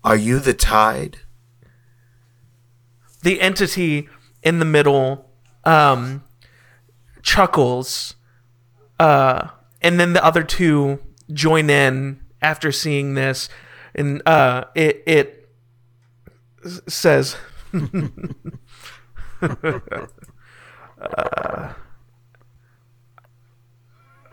Are 0.03 0.15
you 0.15 0.39
the 0.39 0.53
tide? 0.53 1.19
The 3.21 3.41
entity 3.41 4.07
in 4.41 4.59
the 4.59 4.65
middle 4.65 5.29
um, 5.65 6.23
chuckles, 7.21 8.15
uh, 8.99 9.49
and 9.81 9.99
then 9.99 10.13
the 10.13 10.23
other 10.23 10.43
two 10.43 10.99
join 11.33 11.69
in 11.69 12.21
after 12.41 12.71
seeing 12.71 13.15
this, 13.15 13.49
and 13.93 14.21
uh, 14.25 14.65
it 14.75 15.03
it 15.05 15.49
says. 16.87 17.35
Uh, 21.01 21.73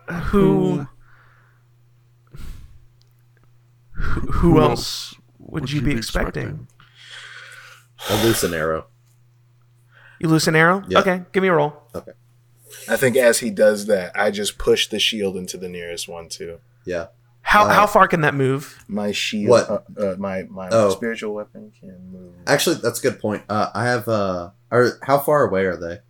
who 0.08 0.86
who, 3.92 4.20
who 4.32 4.60
else 4.60 5.14
would, 5.46 5.70
you, 5.70 5.80
be, 5.82 5.92
expecting? 5.92 6.68
A 8.10 8.24
loose 8.24 8.42
an 8.42 8.54
arrow. 8.54 8.86
You 10.20 10.28
loose 10.28 10.46
an 10.46 10.56
arrow? 10.56 10.82
Yeah. 10.88 11.00
Okay, 11.00 11.22
give 11.32 11.42
me 11.42 11.48
a 11.48 11.52
roll. 11.54 11.74
Okay. 11.94 12.12
I 12.88 12.96
think 12.96 13.16
as 13.16 13.38
he 13.40 13.50
does 13.50 13.86
that, 13.86 14.12
I 14.14 14.30
just 14.30 14.58
push 14.58 14.86
the 14.88 14.98
shield 14.98 15.36
into 15.36 15.56
the 15.56 15.68
nearest 15.68 16.08
one 16.08 16.28
too. 16.28 16.58
Yeah. 16.84 17.06
How 17.42 17.64
Uh, 17.66 17.72
how 17.72 17.86
far 17.86 18.08
can 18.08 18.22
that 18.22 18.34
move? 18.34 18.82
My 18.88 19.12
shield, 19.12 19.50
What? 19.50 19.70
Uh, 19.70 19.80
uh, 19.98 20.16
my 20.18 20.44
my 20.44 20.68
Oh. 20.70 20.90
spiritual 20.90 21.34
weapon 21.34 21.72
can 21.78 22.10
move. 22.12 22.34
Actually 22.46 22.76
that's 22.76 22.98
a 22.98 23.02
good 23.02 23.20
point. 23.20 23.42
Uh 23.48 23.70
I 23.74 23.84
have 23.84 24.08
uh 24.08 24.50
are 24.70 24.98
how 25.02 25.18
far 25.18 25.46
away 25.46 25.64
are 25.64 25.76
they? 25.76 26.00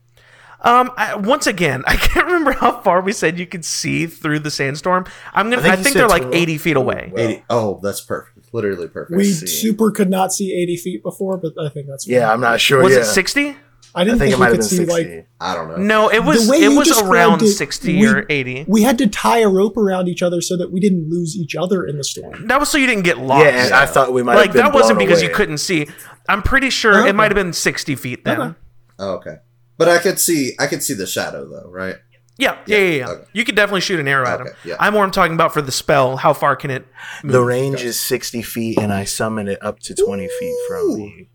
Um, 0.63 0.91
I, 0.97 1.15
once 1.17 1.47
again, 1.47 1.85
I 1.87 1.97
can't 1.97 2.27
remember 2.27 2.53
how 2.53 2.81
far 2.81 3.01
we 3.03 3.13
said 3.13 3.39
you 3.39 3.47
could 3.47 3.65
see 3.65 4.07
through 4.07 4.41
the 4.41 4.51
sandstorm. 4.51 5.07
I'm 5.35 5.51
gonna. 5.51 5.61
I 5.61 5.63
think 5.63 5.73
I 5.79 5.83
think, 5.83 5.95
they're 5.97 6.09
like 6.09 6.23
12. 6.23 6.35
80 6.35 6.59
feet 6.59 6.77
away. 6.77 7.11
Well, 7.15 7.23
Eighty 7.29 7.45
oh, 7.51 7.79
that's 7.83 8.01
perfect. 8.01 8.36
Literally 8.57 8.89
perfect. 8.89 9.17
we 9.17 9.25
see. 9.25 9.47
super 9.47 9.91
could 9.91 10.09
not 10.11 10.33
see 10.33 10.53
80 10.55 10.77
feet 10.79 11.03
before, 11.03 11.37
but 11.37 11.53
I 11.63 11.69
think 11.69 11.87
that's. 11.89 12.07
Yeah, 12.09 12.33
I'm 12.33 12.41
not 12.41 12.61
sure. 12.61 12.83
Was 12.83 12.95
yeah. 12.95 13.01
it 13.01 13.05
60? 13.05 13.49
I 13.95 14.01
I 14.01 14.05
didn't 14.05 14.19
think 14.19 14.31
think, 14.31 14.35
it 14.35 14.39
might 14.41 14.51
we 14.51 14.57
have 14.57 14.65
could 14.69 14.77
been 14.77 14.87
see 14.87 14.87
60. 14.87 15.17
like. 15.17 15.29
I 15.41 15.55
don't 15.55 15.69
know. 15.69 15.77
No, 15.77 16.09
it 16.11 16.23
was. 16.25 16.51
It 16.51 16.77
was 16.77 17.01
around 17.03 17.43
it, 17.43 17.49
60 17.49 17.99
we- 18.01 18.07
or 18.07 18.27
80. 18.29 18.65
We 18.69 18.83
had 18.83 18.99
to 18.99 19.07
tie 19.07 19.39
a 19.39 19.49
rope 19.49 19.77
around 19.77 20.09
each 20.09 20.23
other 20.23 20.41
so 20.41 20.57
that 20.57 20.71
we 20.73 20.81
didn't 20.81 21.09
lose 21.09 21.37
each 21.37 21.55
other 21.55 21.87
in 21.87 21.97
the 21.97 22.05
storm. 22.05 22.47
That 22.49 22.59
was 22.61 22.69
so 22.69 22.79
you 22.79 22.87
didn't 22.87 23.05
get 23.05 23.19
lost. 23.19 23.45
yeah, 23.47 23.65
and 23.67 23.75
I 23.75 23.87
thought 23.87 24.13
we 24.13 24.23
might 24.23 24.35
like 24.35 24.47
have 24.47 24.55
been 24.55 24.65
that 24.65 24.75
wasn't 24.75 24.99
because 24.99 25.21
away. 25.23 25.29
you 25.31 25.35
couldn't 25.35 25.59
see. 25.59 25.87
I'm 26.29 26.43
pretty 26.43 26.71
sure 26.71 27.01
Okay. 27.01 27.11
it 27.11 27.15
might 27.15 27.31
have 27.31 27.37
been 27.37 27.53
60 27.53 27.95
feet 27.95 28.25
then. 28.25 28.41
Okay. 28.41 28.55
Oh, 28.99 29.11
okay. 29.17 29.37
But 29.79 29.89
I 29.89 29.99
could 29.99 30.19
see 30.19 30.53
I 30.59 30.67
could 30.67 30.83
see 30.83 30.95
the 30.95 31.07
shadow 31.07 31.47
though, 31.49 31.71
right? 31.71 31.97
Yeah, 32.39 32.59
yeah, 32.67 32.77
yeah, 32.79 32.91
yeah. 32.91 33.09
okay. 33.09 33.25
You 33.33 33.45
could 33.45 33.55
definitely 33.57 33.81
shoot 33.81 33.99
an 33.99 34.09
arrow 34.09 34.27
at 34.27 34.41
him. 34.41 34.47
Okay, 34.49 34.57
yeah. 34.67 34.77
I'm 34.79 34.93
more 34.93 35.05
I'm 35.05 35.11
talking 35.11 35.35
about 35.35 35.55
for 35.55 35.63
the 35.63 35.73
spell. 35.73 36.17
How 36.19 36.33
far 36.35 36.55
can 36.57 36.71
it? 36.71 36.87
The 37.25 37.41
range 37.41 37.83
is 37.83 37.99
60 37.99 38.43
feet, 38.43 38.79
and 38.79 38.93
I 38.93 39.05
summon 39.05 39.49
it 39.49 39.59
up 39.63 39.81
to 39.81 39.95
20 39.95 40.29
feet 40.39 40.57
from 40.69 40.97
me. 40.97 41.29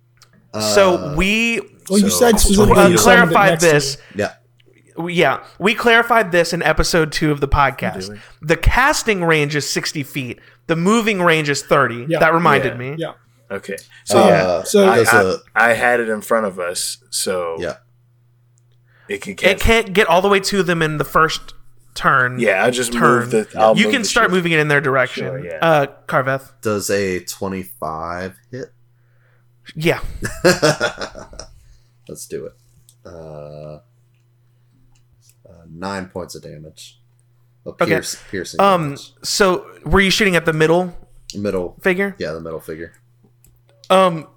so 0.53 0.97
Uh, 0.97 1.15
we 1.17 1.61
Well, 1.89 1.99
you 1.99 2.09
said 2.09 2.39
specifically 2.39 2.77
uh, 2.79 2.87
you 2.89 2.97
summoned 2.97 3.31
it 3.31 3.33
clarified 3.33 3.59
this. 3.61 3.97
yeah. 4.15 4.33
we- 4.97 5.13
yeah, 5.15 5.43
we 5.57 5.73
clarified 5.73 6.31
this 6.31 6.53
in 6.53 6.61
episode 6.61 7.11
two 7.11 7.31
of 7.31 7.39
the 7.39 7.47
podcast. 7.47 8.15
The 8.41 8.57
casting 8.57 9.23
range 9.23 9.55
is 9.55 9.67
60 9.67 10.03
feet. 10.03 10.39
The 10.67 10.75
moving 10.75 11.21
range 11.21 11.49
is 11.49 11.63
30. 11.63 12.05
Yeah. 12.09 12.19
That 12.19 12.33
reminded 12.33 12.73
Yeah. 12.73 12.77
me. 12.77 12.95
Yeah. 12.99 13.13
Okay. 13.49 13.77
So, 14.05 14.21
Uh, 14.21 14.27
yeah. 14.27 14.63
so- 14.63 14.87
I, 14.89 14.95
does 14.97 15.09
I, 15.09 15.21
a- 15.23 15.35
I 15.55 15.73
had 15.73 15.99
it 15.99 16.09
in 16.09 16.21
front 16.21 16.45
of 16.45 16.59
us, 16.59 16.97
so 17.09 17.55
Yeah. 17.59 17.77
It 19.11 19.21
can 19.21 19.31
It 19.33 19.37
cancel. 19.37 19.65
can't 19.65 19.93
get 19.93 20.07
all 20.07 20.21
the 20.21 20.29
way 20.29 20.39
to 20.39 20.63
them 20.63 20.81
in 20.81 20.97
the 20.97 21.03
first 21.05 21.53
turn. 21.93 22.39
Yeah, 22.39 22.63
I 22.65 22.69
just 22.71 22.93
turn. 22.93 23.19
move 23.21 23.31
the. 23.31 23.47
I'll 23.57 23.77
you 23.77 23.85
move 23.85 23.93
can 23.93 24.01
the 24.03 24.07
start 24.07 24.25
shield. 24.25 24.33
moving 24.37 24.51
it 24.53 24.59
in 24.59 24.67
their 24.67 24.81
direction. 24.81 25.25
Sure, 25.25 25.45
yeah. 25.45 25.59
Uh, 25.61 25.87
Carveth. 26.07 26.53
Does 26.61 26.89
a 26.89 27.19
25 27.21 28.37
hit? 28.51 28.73
Yeah. 29.75 29.99
Let's 32.07 32.25
do 32.27 32.45
it. 32.47 32.53
Uh, 33.05 33.79
uh, 35.47 35.65
nine 35.69 36.07
points 36.07 36.35
of 36.35 36.43
damage. 36.43 36.99
A 37.65 37.69
Okay. 37.69 37.85
pierce, 37.85 38.21
piercing 38.29 38.59
Um. 38.59 38.83
damage. 38.83 39.13
So, 39.23 39.67
were 39.85 40.01
you 40.01 40.09
shooting 40.09 40.35
at 40.35 40.45
the 40.45 40.53
middle 40.53 40.97
Middle. 41.35 41.77
figure? 41.81 42.15
Yeah, 42.19 42.31
the 42.33 42.41
middle 42.41 42.59
figure. 42.59 42.93
Um. 43.89 44.27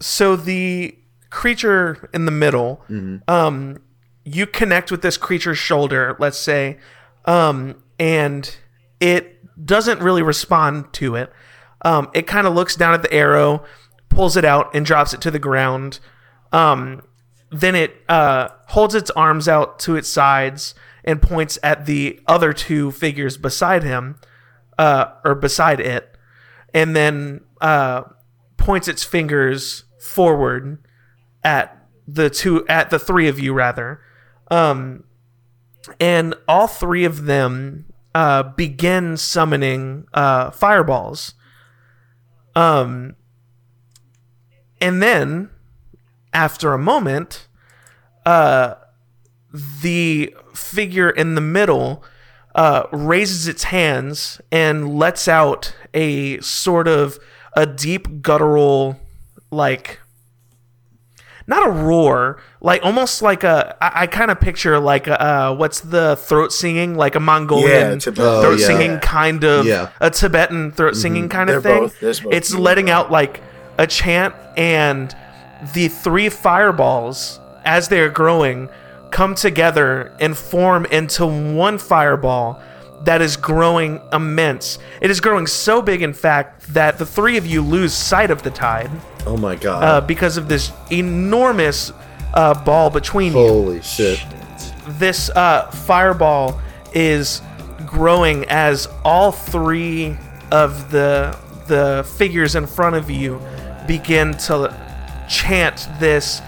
So 0.00 0.36
the 0.36 0.96
creature 1.30 2.08
in 2.12 2.24
the 2.26 2.30
middle, 2.30 2.82
um, 3.28 3.78
you 4.26 4.44
connect 4.44 4.90
with 4.90 5.02
this 5.02 5.16
creature's 5.16 5.56
shoulder, 5.56 6.16
let's 6.18 6.36
say, 6.36 6.78
um, 7.26 7.80
and 7.98 8.56
it 8.98 9.64
doesn't 9.64 10.00
really 10.00 10.22
respond 10.22 10.92
to 10.94 11.14
it. 11.14 11.32
Um, 11.82 12.10
it 12.12 12.26
kind 12.26 12.46
of 12.46 12.54
looks 12.54 12.74
down 12.74 12.92
at 12.92 13.02
the 13.02 13.12
arrow, 13.12 13.64
pulls 14.08 14.36
it 14.36 14.44
out, 14.44 14.74
and 14.74 14.84
drops 14.84 15.14
it 15.14 15.20
to 15.22 15.30
the 15.30 15.38
ground. 15.38 16.00
Um, 16.52 17.02
then 17.50 17.76
it 17.76 18.02
uh, 18.08 18.48
holds 18.68 18.96
its 18.96 19.10
arms 19.12 19.46
out 19.46 19.78
to 19.80 19.94
its 19.94 20.08
sides 20.08 20.74
and 21.04 21.22
points 21.22 21.56
at 21.62 21.86
the 21.86 22.20
other 22.26 22.52
two 22.52 22.90
figures 22.90 23.36
beside 23.36 23.84
him, 23.84 24.18
uh, 24.76 25.06
or 25.24 25.36
beside 25.36 25.78
it, 25.78 26.18
and 26.74 26.96
then 26.96 27.42
uh, 27.60 28.02
points 28.56 28.88
its 28.88 29.04
fingers 29.04 29.84
forward 30.00 30.78
at 31.44 31.86
the 32.08 32.28
two 32.28 32.66
at 32.66 32.90
the 32.90 32.98
three 32.98 33.28
of 33.28 33.38
you 33.38 33.52
rather 33.52 34.00
um 34.50 35.04
and 36.00 36.34
all 36.48 36.66
three 36.66 37.04
of 37.04 37.24
them 37.24 37.84
uh 38.14 38.42
begin 38.42 39.16
summoning 39.16 40.06
uh 40.14 40.50
fireballs. 40.50 41.34
Um 42.54 43.16
and 44.80 45.02
then 45.02 45.50
after 46.32 46.72
a 46.72 46.78
moment 46.78 47.48
uh 48.24 48.74
the 49.82 50.34
figure 50.54 51.10
in 51.10 51.34
the 51.34 51.40
middle 51.40 52.04
uh, 52.54 52.86
raises 52.90 53.46
its 53.46 53.64
hands 53.64 54.40
and 54.50 54.98
lets 54.98 55.28
out 55.28 55.74
a 55.92 56.40
sort 56.40 56.88
of 56.88 57.18
a 57.54 57.66
deep 57.66 58.22
guttural 58.22 58.98
like 59.50 60.00
not 61.48 61.66
a 61.66 61.70
roar 61.70 62.38
like 62.60 62.82
almost 62.84 63.22
like 63.22 63.44
a 63.44 63.76
i, 63.80 64.02
I 64.02 64.06
kind 64.06 64.30
of 64.30 64.40
picture 64.40 64.78
like 64.80 65.06
a, 65.06 65.20
uh, 65.22 65.54
what's 65.54 65.80
the 65.80 66.16
throat 66.16 66.52
singing 66.52 66.94
like 66.96 67.14
a 67.14 67.20
mongolian 67.20 67.92
Yeah, 67.92 67.98
Tibet. 67.98 68.24
Oh, 68.24 68.42
throat 68.42 68.58
yeah. 68.60 68.66
singing 68.66 68.98
kind 69.00 69.44
of 69.44 69.64
Yeah. 69.66 69.90
a 70.00 70.10
tibetan 70.10 70.72
throat 70.72 70.96
singing 70.96 71.28
kind 71.28 71.48
of 71.50 71.62
They're 71.62 71.72
thing 71.74 71.82
both- 71.84 72.00
both. 72.00 72.32
it's 72.34 72.54
letting 72.54 72.90
out 72.90 73.10
like 73.12 73.40
a 73.78 73.86
chant 73.86 74.34
and 74.56 75.14
the 75.74 75.88
three 75.88 76.28
fireballs 76.28 77.38
as 77.64 77.88
they're 77.88 78.08
growing 78.10 78.68
come 79.10 79.34
together 79.34 80.12
and 80.20 80.36
form 80.36 80.84
into 80.86 81.24
one 81.26 81.78
fireball 81.78 82.60
that 83.04 83.22
is 83.22 83.36
growing 83.36 84.00
immense. 84.12 84.78
It 85.00 85.10
is 85.10 85.20
growing 85.20 85.46
so 85.46 85.80
big, 85.82 86.02
in 86.02 86.12
fact, 86.12 86.72
that 86.74 86.98
the 86.98 87.06
three 87.06 87.36
of 87.36 87.46
you 87.46 87.62
lose 87.62 87.92
sight 87.94 88.30
of 88.30 88.42
the 88.42 88.50
tide 88.50 88.90
Oh 89.26 89.36
my 89.36 89.54
god. 89.56 89.82
uh, 89.84 90.00
because 90.00 90.36
of 90.36 90.48
this 90.48 90.72
enormous 90.90 91.92
uh, 92.34 92.54
ball 92.64 92.90
between 92.90 93.32
you 93.32 93.38
Holy 93.38 93.82
shit. 93.82 94.22
this 94.98 95.30
uh, 95.30 95.70
fireball 95.70 96.60
is 96.94 97.40
growing 97.86 98.44
as 98.48 98.88
all 99.04 99.30
three 99.32 100.16
of 100.50 100.90
the 100.90 101.36
the 101.66 102.08
figures 102.16 102.54
in 102.54 102.66
front 102.66 102.94
of 102.96 103.10
you 103.10 103.40
begin 103.88 104.32
to 104.36 104.72
chant 105.28 105.88
this 105.98 106.40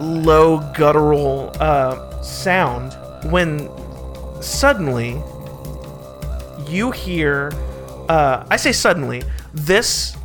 low 0.00 0.58
guttural 0.76 1.50
uh, 1.60 2.20
sound 2.22 2.92
when 3.32 3.70
suddenly 4.42 5.14
you 6.68 6.90
hear 6.90 7.50
uh, 8.08 8.46
I 8.50 8.56
say 8.56 8.72
suddenly, 8.72 9.22
this 9.52 10.16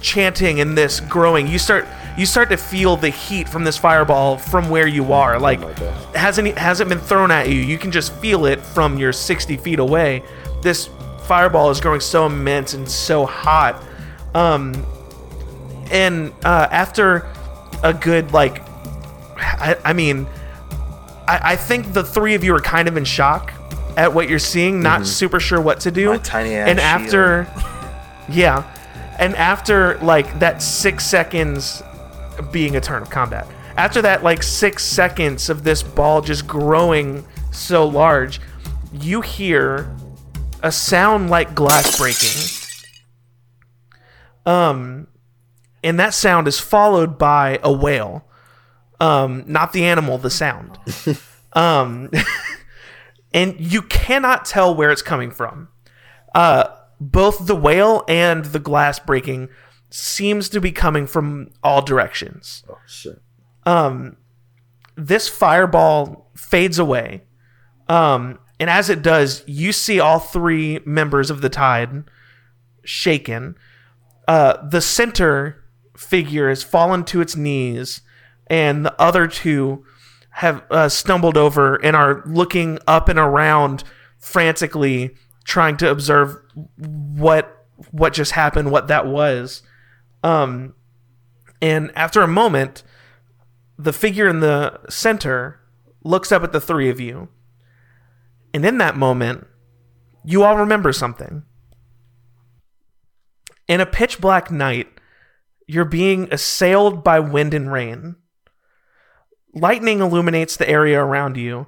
chanting 0.00 0.60
and 0.60 0.76
this 0.76 1.00
growing, 1.00 1.46
you 1.46 1.58
start 1.58 1.86
you 2.16 2.26
start 2.26 2.48
to 2.50 2.56
feel 2.56 2.96
the 2.96 3.10
heat 3.10 3.48
from 3.48 3.64
this 3.64 3.76
fireball 3.76 4.38
from 4.38 4.70
where 4.70 4.86
you 4.86 5.12
are. 5.12 5.38
Like 5.38 5.60
God. 5.60 5.76
hasn't 6.14 6.56
hasn't 6.56 6.88
been 6.88 7.00
thrown 7.00 7.30
at 7.30 7.48
you. 7.48 7.56
You 7.56 7.78
can 7.78 7.90
just 7.90 8.12
feel 8.14 8.46
it 8.46 8.60
from 8.60 8.98
your 8.98 9.12
60 9.12 9.56
feet 9.56 9.78
away. 9.78 10.22
This 10.62 10.88
fireball 11.24 11.70
is 11.70 11.80
growing 11.80 12.00
so 12.00 12.26
immense 12.26 12.74
and 12.74 12.88
so 12.88 13.26
hot. 13.26 13.82
Um, 14.34 14.86
and 15.90 16.32
uh, 16.44 16.68
after 16.70 17.26
a 17.82 17.92
good 17.92 18.32
like, 18.32 18.62
I, 19.36 19.76
I 19.84 19.92
mean, 19.92 20.26
I, 21.26 21.40
I 21.52 21.56
think 21.56 21.92
the 21.92 22.04
three 22.04 22.34
of 22.34 22.44
you 22.44 22.54
are 22.54 22.60
kind 22.60 22.88
of 22.88 22.96
in 22.96 23.04
shock 23.04 23.52
at 23.96 24.12
what 24.12 24.28
you're 24.28 24.38
seeing, 24.38 24.82
not 24.82 25.06
super 25.06 25.40
sure 25.40 25.60
what 25.60 25.80
to 25.80 25.90
do. 25.90 26.10
My 26.10 26.18
tiny 26.18 26.54
ass 26.54 26.68
and 26.68 26.80
after, 26.80 27.46
yeah, 28.28 28.64
and 29.18 29.34
after 29.36 29.98
like 29.98 30.38
that 30.40 30.62
six 30.62 31.06
seconds 31.06 31.82
being 32.52 32.76
a 32.76 32.80
turn 32.80 33.02
of 33.02 33.10
combat, 33.10 33.46
after 33.76 34.02
that 34.02 34.22
like 34.22 34.42
six 34.42 34.84
seconds 34.84 35.48
of 35.48 35.64
this 35.64 35.82
ball 35.82 36.20
just 36.20 36.46
growing 36.46 37.24
so 37.52 37.86
large, 37.86 38.40
you 38.92 39.20
hear 39.20 39.94
a 40.62 40.72
sound 40.72 41.30
like 41.30 41.54
glass 41.54 41.98
breaking. 41.98 42.60
Um, 44.46 45.08
and 45.82 45.98
that 46.00 46.14
sound 46.14 46.48
is 46.48 46.58
followed 46.58 47.18
by 47.18 47.58
a 47.62 47.72
wail. 47.72 48.24
Um, 49.00 49.44
not 49.46 49.72
the 49.72 49.84
animal, 49.84 50.18
the 50.18 50.30
sound. 50.30 50.78
um, 51.52 52.10
and 53.34 53.56
you 53.58 53.82
cannot 53.82 54.46
tell 54.46 54.74
where 54.74 54.90
it's 54.90 55.02
coming 55.02 55.30
from. 55.30 55.68
Uh, 56.34 56.68
both 57.00 57.46
the 57.46 57.56
whale 57.56 58.04
and 58.08 58.46
the 58.46 58.58
glass 58.58 58.98
breaking 58.98 59.48
seems 59.90 60.48
to 60.48 60.60
be 60.60 60.72
coming 60.72 61.06
from 61.06 61.50
all 61.62 61.82
directions. 61.82 62.64
Oh 62.68 62.78
shit. 62.86 63.20
Um, 63.66 64.16
this 64.96 65.28
fireball 65.28 66.30
fades 66.36 66.78
away. 66.78 67.24
Um, 67.88 68.38
and 68.60 68.70
as 68.70 68.88
it 68.88 69.02
does, 69.02 69.42
you 69.46 69.72
see 69.72 69.98
all 70.00 70.20
three 70.20 70.80
members 70.86 71.30
of 71.30 71.40
the 71.42 71.48
tide 71.48 72.04
shaken. 72.84 73.56
Uh, 74.28 74.66
the 74.68 74.80
center 74.80 75.64
figure 75.96 76.48
has 76.48 76.62
fallen 76.62 77.04
to 77.04 77.20
its 77.20 77.36
knees, 77.36 78.00
and 78.46 78.84
the 78.84 79.00
other 79.00 79.26
two 79.26 79.84
have 80.34 80.64
uh, 80.70 80.88
stumbled 80.88 81.36
over 81.36 81.76
and 81.76 81.94
are 81.94 82.22
looking 82.26 82.78
up 82.88 83.08
and 83.08 83.20
around 83.20 83.84
frantically, 84.18 85.14
trying 85.44 85.76
to 85.76 85.88
observe 85.88 86.36
what 86.76 87.66
what 87.90 88.12
just 88.12 88.32
happened, 88.32 88.70
what 88.70 88.88
that 88.88 89.06
was. 89.06 89.62
Um, 90.24 90.74
and 91.62 91.92
after 91.94 92.20
a 92.22 92.28
moment, 92.28 92.82
the 93.78 93.92
figure 93.92 94.28
in 94.28 94.40
the 94.40 94.80
center 94.88 95.60
looks 96.02 96.32
up 96.32 96.42
at 96.42 96.52
the 96.52 96.60
three 96.60 96.88
of 96.88 96.98
you. 96.98 97.28
And 98.52 98.64
in 98.64 98.78
that 98.78 98.96
moment, 98.96 99.46
you 100.24 100.42
all 100.42 100.56
remember 100.56 100.92
something. 100.92 101.44
In 103.68 103.80
a 103.80 103.86
pitch 103.86 104.20
black 104.20 104.50
night, 104.50 104.88
you're 105.66 105.84
being 105.84 106.28
assailed 106.32 107.04
by 107.04 107.20
wind 107.20 107.54
and 107.54 107.72
rain. 107.72 108.16
Lightning 109.54 110.00
illuminates 110.00 110.56
the 110.56 110.68
area 110.68 111.00
around 111.00 111.36
you. 111.36 111.66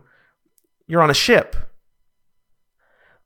You're 0.86 1.02
on 1.02 1.10
a 1.10 1.14
ship. 1.14 1.56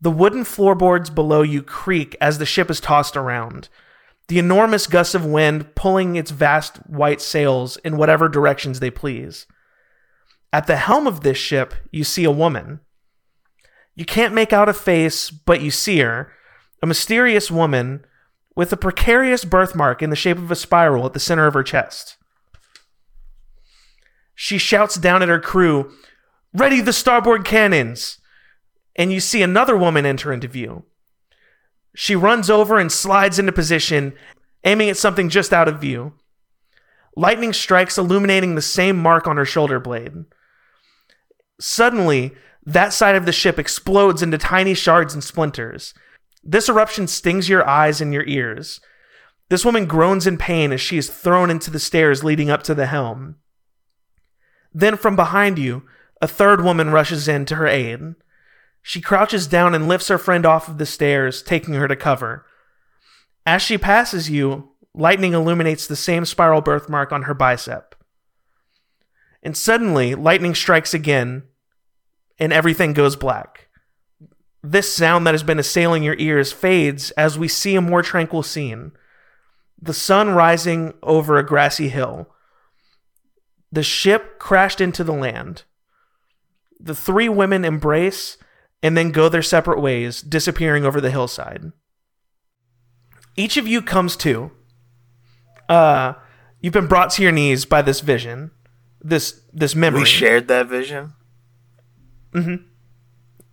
The 0.01 0.11
wooden 0.11 0.45
floorboards 0.45 1.11
below 1.11 1.43
you 1.43 1.63
creak 1.63 2.17
as 2.21 2.39
the 2.39 2.47
ship 2.47 2.71
is 2.71 2.81
tossed 2.81 3.17
around 3.17 3.69
the 4.31 4.39
enormous 4.39 4.87
gusts 4.87 5.17
of 5.17 5.27
wind 5.27 5.75
pulling 5.75 6.15
its 6.15 6.31
vast 6.31 6.77
white 6.89 7.21
sails 7.21 7.77
in 7.79 7.97
whatever 7.97 8.29
directions 8.29 8.79
they 8.79 8.89
please. 8.89 9.45
At 10.53 10.69
the 10.69 10.77
helm 10.77 11.09
of 11.09 11.23
this 11.23 11.37
ship, 11.37 11.75
you 11.91 12.05
see 12.05 12.23
a 12.23 12.31
woman. 12.31 12.79
You 13.97 14.05
can't 14.05 14.33
make 14.33 14.53
out 14.53 14.69
a 14.69 14.73
face, 14.73 15.31
but 15.33 15.63
you 15.63 15.73
see 15.73 15.99
her, 15.99 16.33
a 16.81 16.87
mysterious 16.87 17.51
woman 17.51 18.05
with 18.55 18.73
a 18.73 18.77
precarious 18.77 19.45
birthmark 19.45 20.01
in 20.01 20.11
the 20.11 20.17
shape 20.17 20.39
of 20.39 20.53
a 20.53 20.57
spiral 20.57 21.07
at 21.07 21.13
the 21.13 21.19
center 21.19 21.49
of 21.49 21.55
her 21.55 21.65
chest. 21.65 22.17
She 24.43 24.57
shouts 24.57 24.95
down 24.95 25.23
at 25.23 25.29
her 25.29 25.39
crew, 25.39 25.93
Ready 26.55 26.81
the 26.81 26.95
starboard 26.95 27.45
cannons! 27.45 28.17
And 28.97 29.13
you 29.13 29.21
see 29.21 29.43
another 29.43 29.77
woman 29.77 30.07
enter 30.07 30.33
into 30.33 30.49
view. 30.49 30.87
She 31.95 32.17
runs 32.17 32.49
over 32.49 32.79
and 32.79 32.91
slides 32.91 33.39
into 33.39 33.53
position, 33.53 34.15
aiming 34.65 34.89
at 34.89 34.97
something 34.97 35.29
just 35.29 35.53
out 35.53 35.69
of 35.69 35.79
view. 35.79 36.15
Lightning 37.15 37.53
strikes, 37.53 37.99
illuminating 37.99 38.55
the 38.55 38.63
same 38.63 38.97
mark 38.97 39.27
on 39.27 39.37
her 39.37 39.45
shoulder 39.45 39.79
blade. 39.79 40.25
Suddenly, 41.61 42.33
that 42.65 42.95
side 42.95 43.17
of 43.17 43.27
the 43.27 43.33
ship 43.33 43.59
explodes 43.59 44.23
into 44.23 44.39
tiny 44.39 44.73
shards 44.73 45.13
and 45.13 45.23
splinters. 45.23 45.93
This 46.43 46.71
eruption 46.71 47.09
stings 47.09 47.51
your 47.51 47.69
eyes 47.69 48.01
and 48.01 48.15
your 48.15 48.25
ears. 48.25 48.81
This 49.51 49.67
woman 49.67 49.85
groans 49.85 50.27
in 50.27 50.39
pain 50.39 50.73
as 50.73 50.81
she 50.81 50.97
is 50.97 51.11
thrown 51.11 51.51
into 51.51 51.71
the 51.71 51.79
stairs 51.79 52.25
leading 52.25 52.49
up 52.49 52.63
to 52.63 52.75
the 52.75 52.87
helm. 52.87 53.37
Then, 54.73 54.97
from 54.97 55.17
behind 55.17 55.59
you, 55.59 55.83
a 56.21 56.29
third 56.29 56.63
woman 56.63 56.91
rushes 56.91 57.29
in 57.29 57.45
to 57.47 57.57
her 57.57 57.67
aid. 57.67 58.15
She 58.83 59.01
crouches 59.01 59.47
down 59.47 59.75
and 59.75 59.89
lifts 59.89 60.09
her 60.09 60.19
friend 60.19 60.47
off 60.47 60.69
of 60.69 60.79
the 60.79 60.87
stairs, 60.87 61.43
taking 61.43 61.75
her 61.75 61.89
to 61.89 61.97
cover. 61.97 62.47
As 63.47 63.63
she 63.63 63.79
passes 63.79 64.31
you, 64.31 64.71
lightning 64.95 65.33
illuminates 65.33 65.87
the 65.87 65.97
same 65.97 66.25
spiral 66.25 66.61
birthmark 66.61 67.13
on 67.13 67.23
her 67.23 67.35
bicep. 67.35 67.95
And 69.43 69.57
suddenly, 69.57 70.15
lightning 70.15 70.55
strikes 70.55 70.93
again, 70.93 71.45
and 72.39 72.53
everything 72.53 72.93
goes 72.93 73.17
black. 73.17 73.69
This 74.63 74.95
sound 74.95 75.27
that 75.27 75.35
has 75.35 75.43
been 75.43 75.59
assailing 75.59 76.03
your 76.03 76.17
ears 76.19 76.53
fades 76.53 77.11
as 77.13 77.39
we 77.39 77.49
see 77.49 77.75
a 77.77 77.81
more 77.81 78.03
tranquil 78.03 78.43
scene. 78.43 78.93
The 79.81 79.95
sun 79.95 80.31
rising 80.31 80.93
over 81.03 81.39
a 81.39 81.47
grassy 81.47 81.89
hill. 81.89 82.29
The 83.73 83.83
ship 83.83 84.39
crashed 84.39 84.81
into 84.81 85.05
the 85.05 85.13
land. 85.13 85.65
The 86.79 86.95
three 86.95 87.29
women 87.29 87.65
embrace 87.65 88.37
and 88.83 88.97
then 88.97 89.11
go 89.11 89.29
their 89.29 89.43
separate 89.43 89.81
ways, 89.81 90.23
disappearing 90.23 90.85
over 90.85 91.01
the 91.01 91.11
hillside. 91.11 91.73
Each 93.37 93.57
of 93.57 93.69
you 93.69 93.83
comes 93.83 94.17
to. 94.17 94.51
Uh, 95.69 96.15
you've 96.61 96.73
been 96.73 96.89
brought 96.89 97.11
to 97.11 97.23
your 97.23 97.33
knees 97.33 97.65
by 97.65 97.83
this 97.83 98.01
vision, 98.01 98.51
this 99.01 99.43
this 99.53 99.75
memory. 99.75 100.01
We 100.01 100.07
shared 100.07 100.49
that 100.49 100.67
vision. 100.67 101.13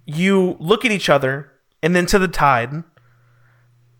you 0.05 0.55
look 0.59 0.85
at 0.85 0.91
each 0.91 1.09
other 1.09 1.51
and 1.83 1.95
then 1.95 2.05
to 2.07 2.17
the 2.17 2.27
tide. 2.27 2.83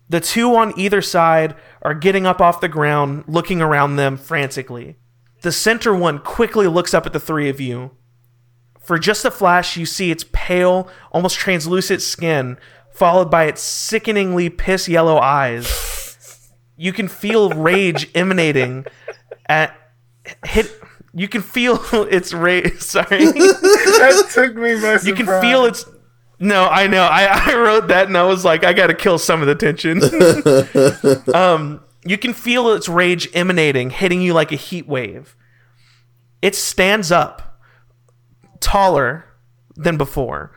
The 0.08 0.20
two 0.20 0.54
on 0.56 0.78
either 0.78 1.02
side 1.02 1.54
are 1.82 1.94
getting 1.94 2.26
up 2.26 2.40
off 2.40 2.62
the 2.62 2.68
ground, 2.68 3.24
looking 3.28 3.60
around 3.60 3.96
them 3.96 4.16
frantically. 4.16 4.96
The 5.42 5.52
center 5.52 5.94
one 5.94 6.18
quickly 6.18 6.66
looks 6.66 6.94
up 6.94 7.06
at 7.06 7.12
the 7.12 7.20
three 7.20 7.48
of 7.48 7.60
you. 7.60 7.92
For 8.80 8.98
just 8.98 9.24
a 9.24 9.30
flash, 9.30 9.76
you 9.76 9.86
see 9.86 10.10
its 10.10 10.24
pale, 10.32 10.88
almost 11.12 11.36
translucent 11.36 12.00
skin, 12.00 12.56
followed 12.90 13.30
by 13.30 13.44
its 13.44 13.60
sickeningly 13.60 14.48
piss 14.48 14.88
yellow 14.88 15.18
eyes. 15.18 16.50
You 16.76 16.92
can 16.92 17.06
feel 17.08 17.50
rage 17.50 18.10
emanating 18.14 18.86
at 19.46 19.76
hit. 20.44 20.70
You 21.12 21.28
can 21.28 21.42
feel 21.42 21.80
its 22.10 22.32
rage. 22.32 22.80
Sorry. 22.80 23.26
that 23.26 24.30
took 24.32 24.56
me 24.56 24.80
by 24.80 24.98
you 25.02 25.14
can 25.14 25.26
feel 25.40 25.64
its 25.64 25.84
no 26.38 26.66
i 26.68 26.86
know 26.86 27.02
I, 27.02 27.50
I 27.50 27.56
wrote 27.56 27.88
that 27.88 28.06
and 28.06 28.16
i 28.16 28.22
was 28.22 28.44
like 28.44 28.62
i 28.62 28.72
gotta 28.72 28.94
kill 28.94 29.18
some 29.18 29.42
of 29.42 29.48
the 29.48 29.56
tension 29.56 30.00
um 31.34 31.80
you 32.08 32.18
can 32.18 32.32
feel 32.32 32.68
its 32.70 32.88
rage 32.88 33.28
emanating 33.34 33.90
hitting 33.90 34.20
you 34.20 34.32
like 34.32 34.52
a 34.52 34.56
heat 34.56 34.86
wave 34.86 35.36
it 36.40 36.54
stands 36.54 37.10
up 37.10 37.60
taller 38.60 39.24
than 39.76 39.96
before 39.96 40.52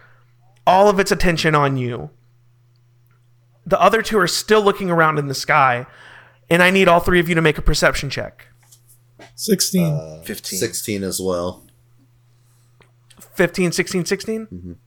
all 0.65 0.89
of 0.89 0.99
its 0.99 1.11
attention 1.11 1.55
on 1.55 1.77
you 1.77 2.09
the 3.65 3.79
other 3.79 4.01
two 4.01 4.17
are 4.17 4.27
still 4.27 4.61
looking 4.61 4.89
around 4.89 5.17
in 5.17 5.27
the 5.27 5.33
sky 5.33 5.85
and 6.49 6.61
i 6.63 6.69
need 6.69 6.87
all 6.87 6.99
three 6.99 7.19
of 7.19 7.29
you 7.29 7.35
to 7.35 7.41
make 7.41 7.57
a 7.57 7.61
perception 7.61 8.09
check 8.09 8.47
16. 9.35 9.85
Uh, 9.85 10.21
15. 10.23 10.59
16 10.59 11.03
as 11.03 11.19
well. 11.19 11.65
15, 13.19 13.71
16, 13.71 14.05
16? 14.05 14.77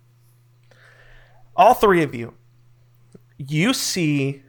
All 1.56 1.74
three 1.74 2.02
of 2.02 2.14
you, 2.14 2.34
you 3.36 3.72
see 3.74 4.42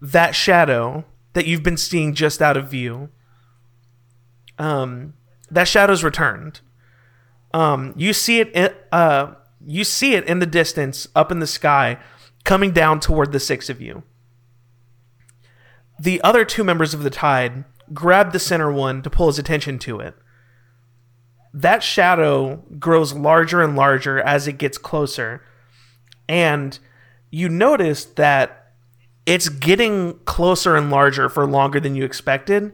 that 0.00 0.34
shadow 0.34 1.04
that 1.38 1.46
you've 1.46 1.62
been 1.62 1.76
seeing 1.76 2.14
just 2.14 2.42
out 2.42 2.56
of 2.56 2.68
view. 2.68 3.10
Um, 4.58 5.14
that 5.48 5.68
shadow's 5.68 6.02
returned. 6.02 6.60
Um, 7.54 7.94
you 7.96 8.12
see 8.12 8.40
it. 8.40 8.50
In, 8.54 8.74
uh, 8.90 9.34
you 9.64 9.84
see 9.84 10.14
it 10.14 10.24
in 10.24 10.40
the 10.40 10.46
distance, 10.46 11.06
up 11.14 11.30
in 11.30 11.38
the 11.38 11.46
sky, 11.46 11.98
coming 12.42 12.72
down 12.72 12.98
toward 12.98 13.30
the 13.30 13.38
six 13.38 13.70
of 13.70 13.80
you. 13.80 14.02
the 15.98 16.20
other 16.22 16.44
two 16.44 16.64
members 16.64 16.94
of 16.94 17.02
the 17.02 17.10
tide 17.10 17.64
grab 17.92 18.32
the 18.32 18.38
center 18.38 18.70
one 18.70 19.02
to 19.02 19.10
pull 19.10 19.26
his 19.26 19.38
attention 19.38 19.78
to 19.80 19.98
it. 20.00 20.14
That 21.52 21.82
shadow 21.82 22.56
grows 22.78 23.14
larger 23.14 23.62
and 23.62 23.74
larger 23.74 24.20
as 24.20 24.46
it 24.46 24.58
gets 24.58 24.78
closer. 24.78 25.42
And 26.28 26.78
you 27.30 27.48
notice 27.48 28.04
that 28.04 28.67
it's 29.28 29.48
getting 29.50 30.14
closer 30.24 30.74
and 30.74 30.90
larger 30.90 31.28
for 31.28 31.44
longer 31.46 31.78
than 31.78 31.94
you 31.94 32.02
expected. 32.04 32.72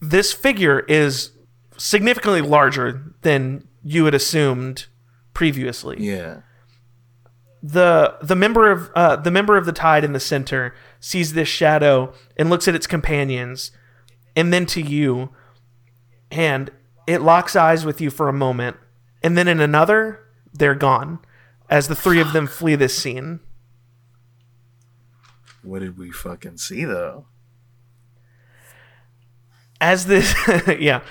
This 0.00 0.32
figure 0.32 0.80
is 0.88 1.32
significantly 1.76 2.40
larger 2.40 3.12
than 3.22 3.66
you 3.82 4.04
had 4.04 4.14
assumed 4.14 4.86
previously 5.34 5.96
Yeah. 5.98 6.42
the 7.62 8.16
the 8.22 8.36
member 8.36 8.70
of 8.70 8.90
uh, 8.94 9.16
the 9.16 9.30
member 9.30 9.56
of 9.56 9.66
the 9.66 9.72
tide 9.72 10.04
in 10.04 10.12
the 10.12 10.20
center 10.20 10.74
sees 11.00 11.32
this 11.32 11.48
shadow 11.48 12.12
and 12.36 12.50
looks 12.50 12.68
at 12.68 12.74
its 12.74 12.86
companions 12.86 13.70
and 14.36 14.52
then 14.52 14.66
to 14.66 14.80
you 14.80 15.30
and 16.30 16.70
it 17.06 17.20
locks 17.22 17.56
eyes 17.56 17.84
with 17.84 18.00
you 18.00 18.10
for 18.10 18.28
a 18.28 18.32
moment 18.32 18.76
and 19.22 19.36
then 19.36 19.48
in 19.48 19.58
another 19.60 20.20
they're 20.52 20.74
gone 20.74 21.18
as 21.70 21.88
the 21.88 21.94
three 21.96 22.20
of 22.20 22.32
them 22.32 22.46
flee 22.46 22.74
this 22.76 22.96
scene 22.96 23.40
What 25.62 25.80
did 25.80 25.98
we 25.98 26.10
fucking 26.10 26.58
see 26.58 26.84
though? 26.84 27.26
as 29.80 30.06
this 30.06 30.32
yeah 30.78 31.02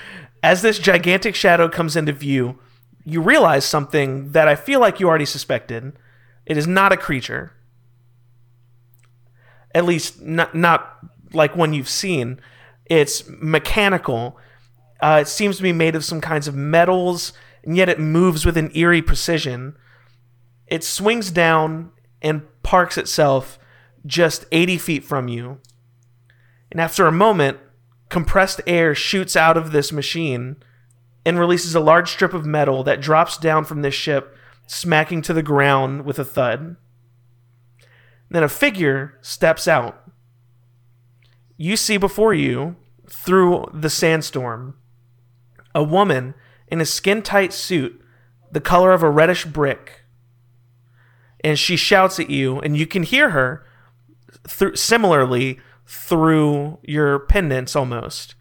as 0.42 0.62
this 0.62 0.80
gigantic 0.80 1.36
shadow 1.36 1.68
comes 1.68 1.98
into 1.98 2.14
view 2.14 2.58
you 3.04 3.22
realize 3.22 3.66
something 3.66 4.32
that 4.32 4.48
i 4.48 4.56
feel 4.56 4.80
like 4.80 5.00
you 5.00 5.08
already 5.08 5.26
suspected. 5.26 5.92
It 6.46 6.58
is 6.58 6.68
not 6.68 6.92
a 6.92 6.98
creature. 6.98 7.54
At 9.74 9.86
least 9.86 10.22
not 10.22 10.54
not 10.56 10.98
like 11.34 11.56
one 11.56 11.74
you've 11.74 11.90
seen. 11.90 12.40
It's 12.86 13.24
mechanical. 13.28 14.38
Uh, 15.02 15.20
it 15.22 15.28
seems 15.28 15.58
to 15.58 15.64
be 15.64 15.74
made 15.74 15.96
of 15.96 16.06
some 16.06 16.22
kinds 16.22 16.48
of 16.48 16.56
metals 16.56 17.34
and 17.64 17.78
yet 17.78 17.90
it 17.90 18.00
moves 18.00 18.46
with 18.46 18.58
an 18.58 18.72
eerie 18.76 19.02
precision. 19.02 19.76
It 20.68 20.84
swings 20.84 21.32
down 21.32 21.92
and 22.22 22.44
parks 22.64 22.98
itself 22.98 23.58
just 24.06 24.46
80 24.52 24.78
feet 24.78 25.04
from 25.04 25.28
you 25.28 25.60
and 26.72 26.80
after 26.80 27.06
a 27.06 27.12
moment, 27.12 27.60
compressed 28.10 28.62
air 28.66 28.96
shoots 28.96 29.36
out 29.36 29.58
of 29.58 29.72
this 29.72 29.92
machine 29.92 30.56
and 31.26 31.38
releases 31.38 31.76
a 31.76 31.80
large 31.80 32.10
strip 32.10 32.34
of 32.34 32.46
metal 32.46 32.84
that 32.84 33.02
drops 33.02 33.38
down 33.38 33.66
from 33.66 33.82
this 33.82 33.94
ship, 33.94 34.36
smacking 34.68 35.22
to 35.24 35.34
the 35.34 35.44
ground 35.44 36.06
with 36.06 36.18
a 36.18 36.26
thud. 36.26 36.78
Then 38.30 38.44
a 38.44 38.50
figure 38.50 39.18
steps 39.22 39.68
out. 39.68 40.10
You 41.58 41.76
see 41.76 41.98
before 41.98 42.34
you, 42.34 42.78
through 43.08 43.70
the 43.74 43.90
sandstorm, 43.90 44.76
a 45.76 45.84
woman 45.84 46.34
in 46.68 46.80
a 46.80 46.86
skin 46.86 47.22
tight 47.22 47.52
suit, 47.52 48.02
the 48.52 48.62
color 48.62 48.94
of 48.94 49.04
a 49.04 49.10
reddish 49.10 49.46
brick. 49.46 50.06
And 51.44 51.60
she 51.60 51.76
shouts 51.76 52.20
at 52.20 52.30
you, 52.30 52.60
and 52.60 52.78
you 52.78 52.88
can 52.88 53.04
hear 53.04 53.32
her 53.32 53.66
through 54.48 54.76
similarly 54.76 55.60
through 55.86 56.80
your 56.84 57.20
pendants 57.20 57.76
almost. 57.76 58.36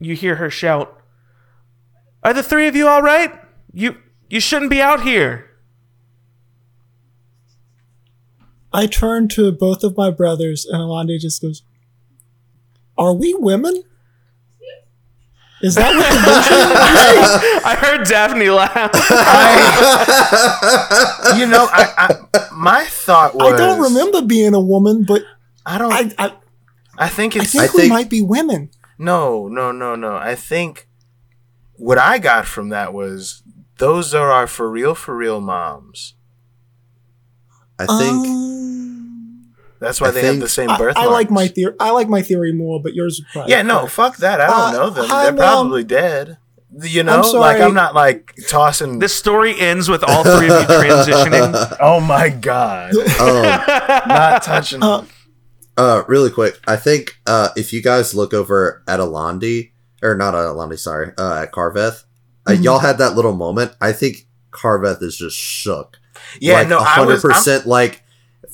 You 0.00 0.14
hear 0.14 0.36
her 0.36 0.50
shout, 0.50 1.00
"Are 2.22 2.34
the 2.34 2.42
three 2.42 2.66
of 2.66 2.76
you 2.76 2.88
all 2.88 3.02
right? 3.02 3.32
You 3.72 3.96
you 4.28 4.40
shouldn't 4.40 4.70
be 4.70 4.80
out 4.80 5.02
here." 5.02 5.48
I 8.72 8.86
turn 8.86 9.28
to 9.28 9.52
both 9.52 9.84
of 9.84 9.96
my 9.96 10.10
brothers, 10.10 10.64
and 10.64 10.80
Alandi 10.80 11.18
just 11.18 11.42
goes, 11.42 11.62
"Are 12.96 13.14
we 13.14 13.34
women?" 13.34 13.82
Is 15.62 15.76
that 15.76 15.94
what 15.94 16.08
the 16.10 16.18
vision? 16.18 17.62
I 17.64 17.74
heard 17.76 18.06
Daphne 18.06 18.50
laugh. 18.50 18.90
You 21.38 21.46
know, 21.46 21.68
I, 21.72 21.84
I 21.96 22.48
my 22.52 22.84
thought 22.84 23.34
was 23.34 23.52
I 23.52 23.56
don't 23.56 23.80
remember 23.80 24.22
being 24.22 24.54
a 24.54 24.60
woman, 24.60 25.04
but 25.04 25.22
I 25.64 25.78
don't. 25.78 25.92
I 25.92 26.12
I, 26.18 26.32
I 26.98 27.08
think 27.08 27.36
I 27.36 27.40
it's 27.42 27.52
think 27.52 27.70
I 27.72 27.76
we 27.76 27.88
might 27.88 28.10
be 28.10 28.22
women. 28.22 28.70
no, 28.98 29.48
no, 29.48 29.70
no, 29.72 29.94
no. 29.94 30.16
I 30.16 30.34
think 30.34 30.88
what 31.76 31.98
I 31.98 32.18
got 32.18 32.46
from 32.46 32.68
that 32.70 32.92
was 32.92 33.42
those 33.78 34.14
are 34.14 34.30
our 34.30 34.46
for 34.46 34.68
real, 34.70 34.94
for 34.94 35.16
real 35.16 35.40
moms. 35.40 36.14
I 37.78 37.86
think 37.86 38.26
Um, 38.26 38.41
That's 39.82 40.00
why 40.00 40.08
I 40.08 40.10
they 40.12 40.24
have 40.26 40.40
the 40.40 40.48
same 40.48 40.70
I, 40.70 40.78
birth. 40.78 40.96
I 40.96 41.06
like 41.06 41.30
my 41.30 41.48
theory. 41.48 41.74
I 41.80 41.90
like 41.90 42.08
my 42.08 42.22
theory 42.22 42.52
more, 42.52 42.80
but 42.80 42.94
yours 42.94 43.18
is 43.18 43.24
probably 43.32 43.50
Yeah, 43.52 43.62
no, 43.62 43.80
correct. 43.80 43.92
fuck 43.92 44.16
that. 44.18 44.40
I 44.40 44.46
don't 44.46 44.56
Uh, 44.56 44.72
know 44.72 44.90
them. 44.90 45.04
hi, 45.06 45.22
They're 45.24 45.32
Mom. 45.32 45.38
probably 45.66 45.84
dead. 45.84 46.38
You 46.82 47.02
know, 47.02 47.20
I'm 47.20 47.32
like. 47.34 47.60
I'm 47.60 47.74
not 47.74 47.94
like 47.94 48.32
tossing. 48.48 48.98
this 48.98 49.14
story 49.14 49.58
ends 49.60 49.90
with 49.90 50.02
all 50.02 50.22
three 50.24 50.48
of 50.50 50.62
you 50.62 50.66
transitioning. 50.68 51.76
oh 51.80 52.00
my 52.00 52.30
god, 52.30 52.94
um, 52.96 53.42
not 54.08 54.42
touching. 54.42 54.82
Uh, 54.82 55.04
uh, 55.76 56.02
really 56.08 56.30
quick, 56.30 56.58
I 56.66 56.76
think 56.76 57.18
uh, 57.26 57.48
if 57.56 57.72
you 57.74 57.82
guys 57.82 58.14
look 58.14 58.32
over 58.32 58.82
at 58.88 59.00
Alandi, 59.00 59.72
or 60.02 60.14
not 60.16 60.34
at 60.34 60.40
Alandi, 60.46 60.78
sorry, 60.78 61.12
uh, 61.18 61.42
at 61.42 61.52
Carveth, 61.52 62.04
uh, 62.46 62.52
Mhm. 62.52 62.62
y'all 62.64 62.78
had 62.78 62.96
that 62.98 63.16
little 63.16 63.34
moment. 63.34 63.72
I 63.80 63.92
think 63.92 64.26
Carveth 64.50 65.02
is 65.02 65.16
just 65.16 65.36
shook. 65.36 65.98
yeah, 66.40 66.54
like 66.54 66.68
no, 66.68 66.78
I 66.78 67.00
was. 67.04 67.22
I'm- 67.24 67.32
percent. 67.32 67.66
Like 67.66 68.02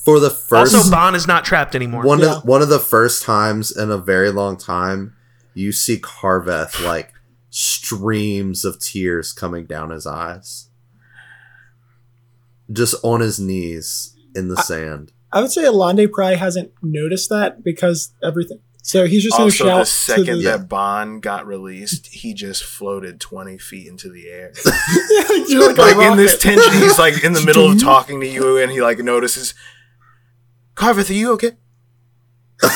for 0.09 0.21
the 0.21 0.31
first 0.31 0.75
Also, 0.75 0.91
Bond 0.91 1.15
is 1.17 1.27
not 1.27 1.45
trapped 1.45 1.75
anymore. 1.75 2.03
one 2.03 2.21
Yeah. 2.21 2.37
of 2.37 2.45
one 2.45 2.63
of 2.63 2.69
the 2.69 2.79
first 2.79 3.23
times 3.23 3.71
in 3.71 3.91
a 3.91 3.99
very 3.99 4.31
long 4.31 4.57
time, 4.57 5.15
you 5.55 5.73
see 5.73 5.99
Carveth 5.99 6.81
like 6.85 7.13
streams 7.51 8.65
of 8.65 8.79
tears 8.79 9.33
coming 9.33 9.67
down 9.67 9.91
his 9.91 10.07
eyes, 10.07 10.69
just 12.71 12.95
on 13.03 13.21
his 13.21 13.39
knees 13.39 14.15
in 14.35 14.49
the 14.49 14.57
sand. 14.57 15.13
I 15.33 15.41
would 15.43 15.51
say 15.53 15.63
Alandi 15.65 16.11
probably 16.11 16.37
hasn't 16.37 16.73
noticed 16.83 17.29
that 17.31 17.63
because 17.63 18.13
everything. 18.23 18.61
So 18.83 19.07
he's 19.07 19.23
just 19.23 19.37
going 19.37 19.51
to 19.51 19.65
also, 19.65 19.65
shout 19.65 19.79
the 19.81 19.85
to 19.85 19.91
second 19.91 20.27
the, 20.39 20.43
Yeah. 20.45 20.57
that 20.57 20.69
Bond 20.69 21.21
got 21.21 21.47
released, 21.47 22.07
he 22.07 22.33
just 22.33 22.65
floated 22.65 23.21
twenty 23.21 23.59
feet 23.59 23.87
into 23.87 24.09
the 24.11 24.29
air. 24.31 24.53
You're 25.49 25.69
like, 25.75 25.97
like 25.97 26.11
in 26.11 26.17
this 26.17 26.39
tension, 26.39 26.73
he's 26.73 26.99
like 26.99 27.23
in 27.23 27.35
the 27.35 27.43
middle 27.45 27.71
of 27.71 27.79
talking 27.83 28.21
to 28.21 28.27
you, 28.27 28.57
and 28.57 28.73
he 28.73 28.81
like 28.81 28.99
notices, 29.01 29.53
Carveth, 30.79 31.11
are 31.11 31.15
you 31.15 31.33
okay? 31.33 31.53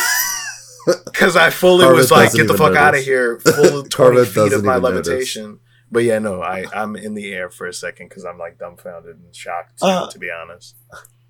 Because 1.04 1.36
I 1.36 1.50
fully 1.50 1.84
Carveth 1.84 1.96
was 1.96 2.10
like, 2.10 2.32
get 2.32 2.48
the 2.48 2.54
even 2.54 2.56
fuck 2.56 2.74
out 2.74 2.96
of 2.96 3.04
here, 3.04 3.38
full 3.38 3.84
twenty 3.88 4.16
Carveth 4.16 4.34
feet 4.34 4.52
of 4.52 4.64
my 4.64 4.78
even 4.78 4.82
notice. 4.94 5.06
levitation. 5.08 5.60
But 5.92 6.00
yeah, 6.02 6.18
no, 6.18 6.42
I 6.42 6.64
I'm 6.74 6.96
in 6.96 7.14
the 7.14 7.32
air 7.32 7.50
for 7.50 7.68
a 7.68 7.72
second 7.72 8.08
because 8.08 8.24
I'm 8.24 8.36
like 8.36 8.58
dumbfounded 8.58 9.14
and 9.16 9.34
shocked, 9.34 9.74
Uh, 9.80 10.08
to 10.10 10.18
be 10.18 10.28
honest. 10.28 10.74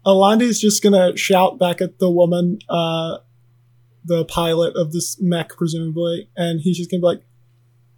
Alandi's 0.06 0.58
just 0.58 0.82
gonna 0.82 1.14
shout 1.18 1.58
back 1.58 1.82
at 1.82 1.98
the 1.98 2.10
woman, 2.10 2.60
uh, 2.70 3.18
the 4.04 4.24
pilot 4.24 4.74
of 4.74 4.92
this 4.92 5.20
mech, 5.20 5.50
presumably, 5.50 6.30
and 6.34 6.60
he's 6.62 6.78
just 6.78 6.90
gonna 6.90 7.02
be 7.02 7.06
like, 7.06 7.22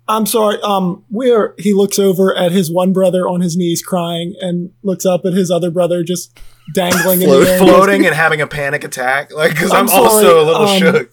"I'm 0.08 0.26
sorry, 0.26 0.58
um, 0.62 1.04
we're." 1.10 1.54
He 1.58 1.72
looks 1.72 1.98
over 1.98 2.36
at 2.36 2.52
his 2.52 2.70
one 2.70 2.92
brother 2.92 3.28
on 3.28 3.40
his 3.40 3.56
knees 3.56 3.82
crying, 3.82 4.34
and 4.40 4.70
looks 4.82 5.04
up 5.06 5.24
at 5.24 5.32
his 5.32 5.50
other 5.50 5.70
brother 5.70 6.02
just 6.02 6.38
dangling 6.74 7.22
in 7.22 7.28
the 7.28 7.36
air. 7.36 7.58
and 7.58 7.68
Floating 7.68 8.06
and 8.06 8.14
having 8.14 8.40
a 8.40 8.46
panic 8.46 8.84
attack, 8.84 9.32
like 9.32 9.50
because 9.52 9.70
I'm, 9.72 9.82
I'm 9.82 9.88
sorry, 9.88 10.04
also 10.04 10.42
a 10.42 10.44
little 10.44 10.66
um, 10.66 10.78
shook. 10.78 11.10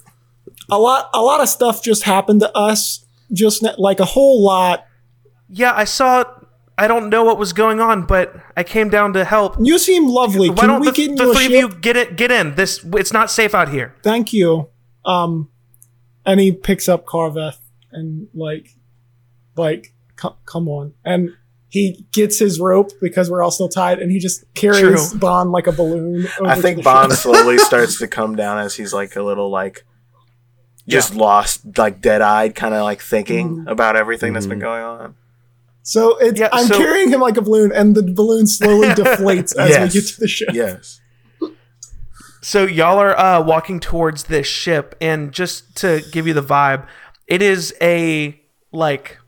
A 0.70 0.78
lot, 0.80 1.10
a 1.14 1.22
lot 1.22 1.42
of 1.42 1.50
stuff 1.50 1.84
just 1.84 2.04
happened 2.04 2.40
to 2.42 2.58
us. 2.58 3.06
Just 3.34 3.62
na- 3.64 3.76
like 3.78 4.00
a 4.00 4.06
whole 4.06 4.44
lot. 4.44 4.86
yeah, 5.50 5.74
I 5.76 5.84
saw. 5.86 6.24
I 6.78 6.88
don't 6.88 7.10
know 7.10 7.24
what 7.24 7.38
was 7.38 7.54
going 7.54 7.80
on, 7.80 8.06
but 8.08 8.34
I 8.58 8.64
came 8.64 8.90
down 8.90 9.14
to 9.14 9.24
help. 9.24 9.56
You 9.62 9.78
seem 9.78 10.08
lovely. 10.08 10.50
Why 10.50 10.56
Can 10.56 10.70
don't 10.70 10.80
we 10.82 10.88
the, 10.88 10.94
get 10.94 11.10
in 11.12 11.16
the 11.16 11.34
three 11.34 11.48
ship? 11.50 11.66
of 11.66 11.74
you 11.76 11.80
get 11.80 11.96
it? 11.96 12.16
Get 12.16 12.32
in. 12.32 12.56
This 12.56 12.84
it's 12.94 13.14
not 13.14 13.30
safe 13.30 13.54
out 13.54 13.70
here. 13.70 13.94
Thank 14.04 14.34
you. 14.34 14.70
Um, 15.06 15.50
and 16.26 16.40
he 16.40 16.52
picks 16.52 16.90
up 16.90 17.06
Carveth 17.06 17.60
and 17.92 18.28
like, 18.34 18.76
like, 19.62 19.93
co- 20.17 20.36
come 20.45 20.67
on, 20.67 20.93
and 21.06 21.30
he 21.69 22.06
gets 22.12 22.38
his 22.39 22.60
rope 22.60 22.89
because 23.00 23.30
we're 23.32 23.41
all 23.41 23.52
still 23.52 23.69
tied, 23.69 24.00
and 24.00 24.12
he 24.12 24.19
just 24.19 24.43
carries 24.56 25.10
True. 25.12 25.19
Bond 25.19 25.52
like 25.54 25.67
a 25.67 25.71
balloon. 25.71 26.28
Over 26.39 26.50
I 26.50 26.55
think 26.59 26.84
Bond 26.84 27.12
ship. 27.14 27.20
slowly 27.20 27.57
starts 27.70 27.97
to 27.99 28.07
come 28.07 28.36
down 28.36 28.57
as 28.57 28.76
he's 28.76 28.93
like 28.93 29.16
a 29.16 29.24
little 29.24 29.49
like 29.49 29.86
just 30.88 31.16
lost, 31.16 31.78
like 31.78 32.01
dead 32.01 32.22
eyed, 32.22 32.55
kind 32.55 32.74
of 32.74 32.84
like 32.84 33.01
thinking 33.01 33.64
about 33.68 33.95
everything 33.95 34.34
that's 34.34 34.47
been 34.47 34.59
going 34.59 34.84
on. 34.84 35.16
So 35.84 36.18
it's 36.18 36.39
Yeah, 36.39 36.49
I'm 36.51 36.66
so- 36.68 36.78
carrying 36.78 37.09
him 37.09 37.22
like 37.22 37.38
a 37.38 37.41
balloon, 37.41 37.72
and 37.72 37.95
the 37.95 38.03
balloon 38.03 38.47
slowly 38.47 38.88
deflates 39.01 39.55
as 39.57 39.70
Yes. 39.70 39.93
we 39.93 40.01
get 40.01 40.07
to 40.09 40.20
the 40.20 40.28
ship. 40.28 40.49
Yes. 40.53 40.99
So 42.43 42.66
y'all 42.66 42.97
are 42.97 43.18
uh, 43.18 43.41
walking 43.43 43.80
towards 43.80 44.24
this 44.26 44.47
ship, 44.47 44.95
and 44.99 45.32
just 45.32 45.76
to 45.78 46.01
give 46.12 46.26
you 46.28 46.34
the 46.34 46.41
vibe, 46.43 46.88
it 47.28 47.41
is 47.41 47.74
a 47.82 48.39
like, 48.72 49.20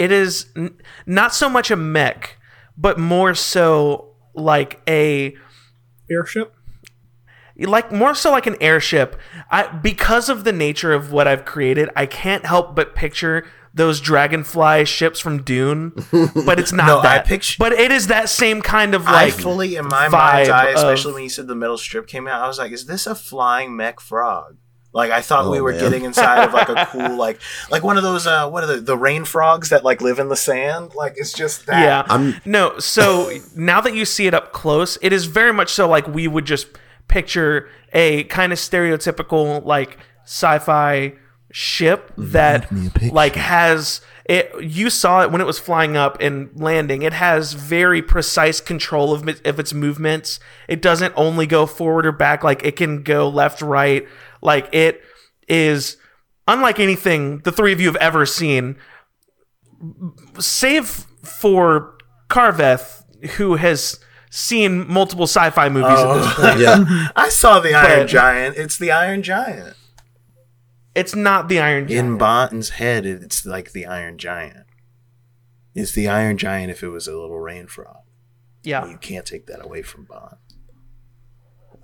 it 0.00 0.10
is 0.10 0.46
n- 0.56 0.76
not 1.06 1.34
so 1.34 1.48
much 1.48 1.70
a 1.70 1.76
mech, 1.76 2.38
but 2.76 2.98
more 2.98 3.34
so 3.34 4.14
like 4.34 4.80
a 4.88 5.36
Airship. 6.10 6.54
like 7.56 7.92
more 7.92 8.14
so 8.14 8.30
like 8.30 8.46
an 8.46 8.56
airship. 8.60 9.16
I 9.50 9.66
because 9.68 10.28
of 10.28 10.44
the 10.44 10.52
nature 10.52 10.92
of 10.92 11.12
what 11.12 11.28
I've 11.28 11.44
created, 11.44 11.88
I 11.94 12.06
can't 12.06 12.46
help 12.46 12.74
but 12.74 12.94
picture 12.94 13.46
those 13.72 14.00
dragonfly 14.00 14.84
ships 14.86 15.20
from 15.20 15.42
Dune, 15.42 15.92
but 16.44 16.58
it's 16.58 16.72
not 16.72 16.86
No, 16.88 16.98
I 16.98 17.02
that. 17.18 17.26
picture- 17.26 17.56
but 17.58 17.72
it 17.72 17.92
is 17.92 18.08
that 18.08 18.28
same 18.28 18.62
kind 18.62 18.94
of 18.96 19.06
I 19.06 19.26
like 19.26 19.34
fully, 19.34 19.76
in 19.76 19.86
my 19.86 20.08
vibe 20.08 20.12
mind's 20.12 20.48
eye, 20.48 20.70
of- 20.70 20.76
especially 20.76 21.12
when 21.12 21.22
you 21.22 21.28
said 21.28 21.46
the 21.46 21.54
metal 21.54 21.78
strip 21.78 22.08
came 22.08 22.26
out, 22.26 22.42
I 22.42 22.48
was 22.48 22.58
like, 22.58 22.72
"Is 22.72 22.86
this 22.86 23.06
a 23.06 23.14
flying 23.14 23.76
mech 23.76 24.00
frog?" 24.00 24.56
Like 24.92 25.10
I 25.12 25.20
thought 25.20 25.50
we 25.50 25.58
Oh, 25.60 25.62
were 25.62 25.70
man. 25.72 25.80
getting 25.80 26.04
inside 26.04 26.44
of 26.44 26.52
like 26.52 26.68
a 26.68 26.86
cool, 26.90 27.16
like 27.16 27.40
like 27.70 27.84
one 27.84 27.96
of 27.96 28.02
those, 28.02 28.26
uh, 28.26 28.48
what 28.50 28.64
are 28.64 28.66
the 28.66 28.80
the 28.80 28.96
rain 28.96 29.24
frogs 29.24 29.68
that 29.70 29.84
like 29.84 30.00
live 30.00 30.18
in 30.18 30.28
the 30.28 30.36
sand? 30.36 30.94
Like 30.96 31.14
it's 31.16 31.32
just 31.32 31.66
that. 31.66 31.80
Yeah. 31.82 32.04
I'm- 32.12 32.40
no, 32.44 32.78
so 32.80 33.30
now 33.54 33.80
that 33.80 33.94
you 33.94 34.04
see 34.04 34.26
it 34.26 34.34
up 34.34 34.52
close, 34.52 34.98
it 35.00 35.12
is 35.12 35.26
very 35.26 35.52
much 35.52 35.70
so 35.72 35.88
like 35.88 36.08
we 36.08 36.26
would 36.26 36.44
just 36.44 36.66
picture 37.06 37.68
a 37.92 38.24
kind 38.24 38.52
of 38.52 38.58
stereotypical 38.58 39.64
like 39.64 39.98
sci-fi 40.24 41.12
ship 41.52 42.12
that 42.16 42.70
me 42.70 42.86
a 42.86 42.90
picture. 42.90 43.12
like 43.14 43.34
has 43.34 44.00
it 44.24 44.52
you 44.62 44.88
saw 44.88 45.22
it 45.22 45.32
when 45.32 45.40
it 45.40 45.46
was 45.46 45.58
flying 45.58 45.96
up 45.96 46.16
and 46.20 46.48
landing 46.54 47.02
it 47.02 47.12
has 47.12 47.54
very 47.54 48.00
precise 48.00 48.60
control 48.60 49.12
of, 49.12 49.26
it- 49.28 49.44
of 49.44 49.58
its 49.58 49.74
movements 49.74 50.38
it 50.68 50.80
doesn't 50.80 51.12
only 51.16 51.46
go 51.48 51.66
forward 51.66 52.06
or 52.06 52.12
back 52.12 52.44
like 52.44 52.64
it 52.64 52.76
can 52.76 53.02
go 53.02 53.28
left 53.28 53.60
right 53.60 54.06
like 54.42 54.68
it 54.72 55.02
is 55.48 55.96
unlike 56.46 56.78
anything 56.78 57.38
the 57.40 57.52
three 57.52 57.72
of 57.72 57.80
you 57.80 57.86
have 57.86 57.96
ever 57.96 58.24
seen 58.26 58.76
save 60.38 61.06
for 61.22 61.96
Carveth, 62.28 63.02
who 63.32 63.56
has 63.56 63.98
seen 64.30 64.90
multiple 64.90 65.24
sci-fi 65.26 65.68
movies 65.68 65.98
at 65.98 66.14
this 66.14 66.26
oh, 66.26 66.34
point. 66.40 66.60
yeah. 66.60 67.08
I 67.16 67.28
saw 67.28 67.60
the 67.60 67.74
Iron 67.74 68.00
But- 68.00 68.06
Giant. 68.08 68.56
It's 68.56 68.78
the 68.78 68.90
Iron 68.92 69.22
Giant. 69.22 69.76
It's 70.94 71.14
not 71.14 71.48
the 71.48 71.60
Iron 71.60 71.86
Giant. 71.88 72.06
In 72.08 72.18
Bonton's 72.18 72.70
head, 72.70 73.06
it's 73.06 73.46
like 73.46 73.72
the 73.72 73.86
Iron 73.86 74.18
Giant. 74.18 74.66
It's 75.74 75.92
the 75.92 76.08
Iron 76.08 76.36
Giant 76.36 76.70
if 76.70 76.82
it 76.82 76.88
was 76.88 77.06
a 77.06 77.12
little 77.16 77.38
rain 77.38 77.66
frog. 77.68 77.98
yeah. 78.62 78.86
You 78.86 78.98
can't 78.98 79.24
take 79.24 79.46
that 79.46 79.64
away 79.64 79.82
from 79.82 80.04
Bond. 80.04 80.36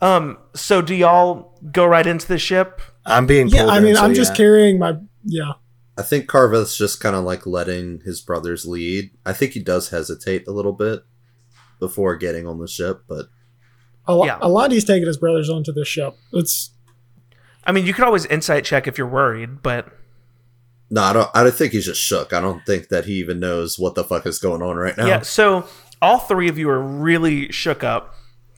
Um. 0.01 0.39
So 0.55 0.83
do 0.83 0.95
y'all 0.95 1.59
go 1.73 1.87
right 1.87 2.07
into 2.07 2.27
the 2.29 2.39
ship? 2.39 2.81
I'm 3.05 3.27
being 3.27 3.49
Yeah, 3.49 3.61
pulled 3.63 3.71
I 3.73 3.79
in, 3.79 3.85
mean, 3.85 3.95
so 3.97 4.03
I'm 4.03 4.15
just 4.15 4.33
yeah. 4.33 4.37
carrying 4.37 4.79
my 4.79 4.97
yeah. 5.25 5.53
I 5.99 6.03
think 6.03 6.27
Carveth's 6.27 6.77
just 6.77 7.01
kind 7.01 7.17
of 7.17 7.25
like 7.25 7.47
letting 7.47 8.01
his 8.05 8.21
brothers 8.21 8.67
lead. 8.67 9.11
I 9.25 9.33
think 9.33 9.53
he 9.53 9.63
does 9.63 9.89
hesitate 9.89 10.47
a 10.47 10.51
little 10.53 10.73
bit 10.73 11.01
before 11.81 12.17
getting 12.17 12.47
on 12.47 12.59
the 12.59 12.69
ship, 12.69 13.05
but 13.09 13.27
A, 14.07 14.15
Yeah. 14.25 14.39
a 14.43 14.49
lot 14.49 14.73
he's 14.73 14.85
taking 14.85 15.07
his 15.07 15.17
brothers 15.17 15.49
onto 15.49 15.73
the 15.73 15.85
ship. 15.85 16.15
It's 16.35 16.71
I 17.65 17.73
mean, 17.73 17.87
you 17.87 17.95
could 17.95 18.05
always 18.05 18.27
insight 18.27 18.65
check 18.65 18.87
if 18.87 18.99
you're 18.99 19.07
worried, 19.09 19.63
but 19.63 19.89
no, 20.91 21.03
I 21.03 21.13
don't. 21.13 21.29
I 21.35 21.43
don't 21.43 21.55
think 21.55 21.73
he's 21.73 21.87
just 21.87 22.01
shook. 22.01 22.33
I 22.33 22.41
don't 22.41 22.65
think 22.67 22.89
that 22.89 23.07
he 23.07 23.15
even 23.15 23.41
knows 23.41 23.77
what 23.79 23.95
the 23.97 24.05
fuck 24.05 24.25
is 24.27 24.39
going 24.39 24.63
on 24.63 24.77
right 24.77 24.97
now. 24.97 25.07
yeah. 25.07 25.23
So 25.23 25.67
all 26.01 26.19
three 26.19 26.49
of 26.49 26.59
you 26.59 26.69
are 26.71 26.81
really 26.81 27.51
shook 27.51 27.83
up. 27.83 28.15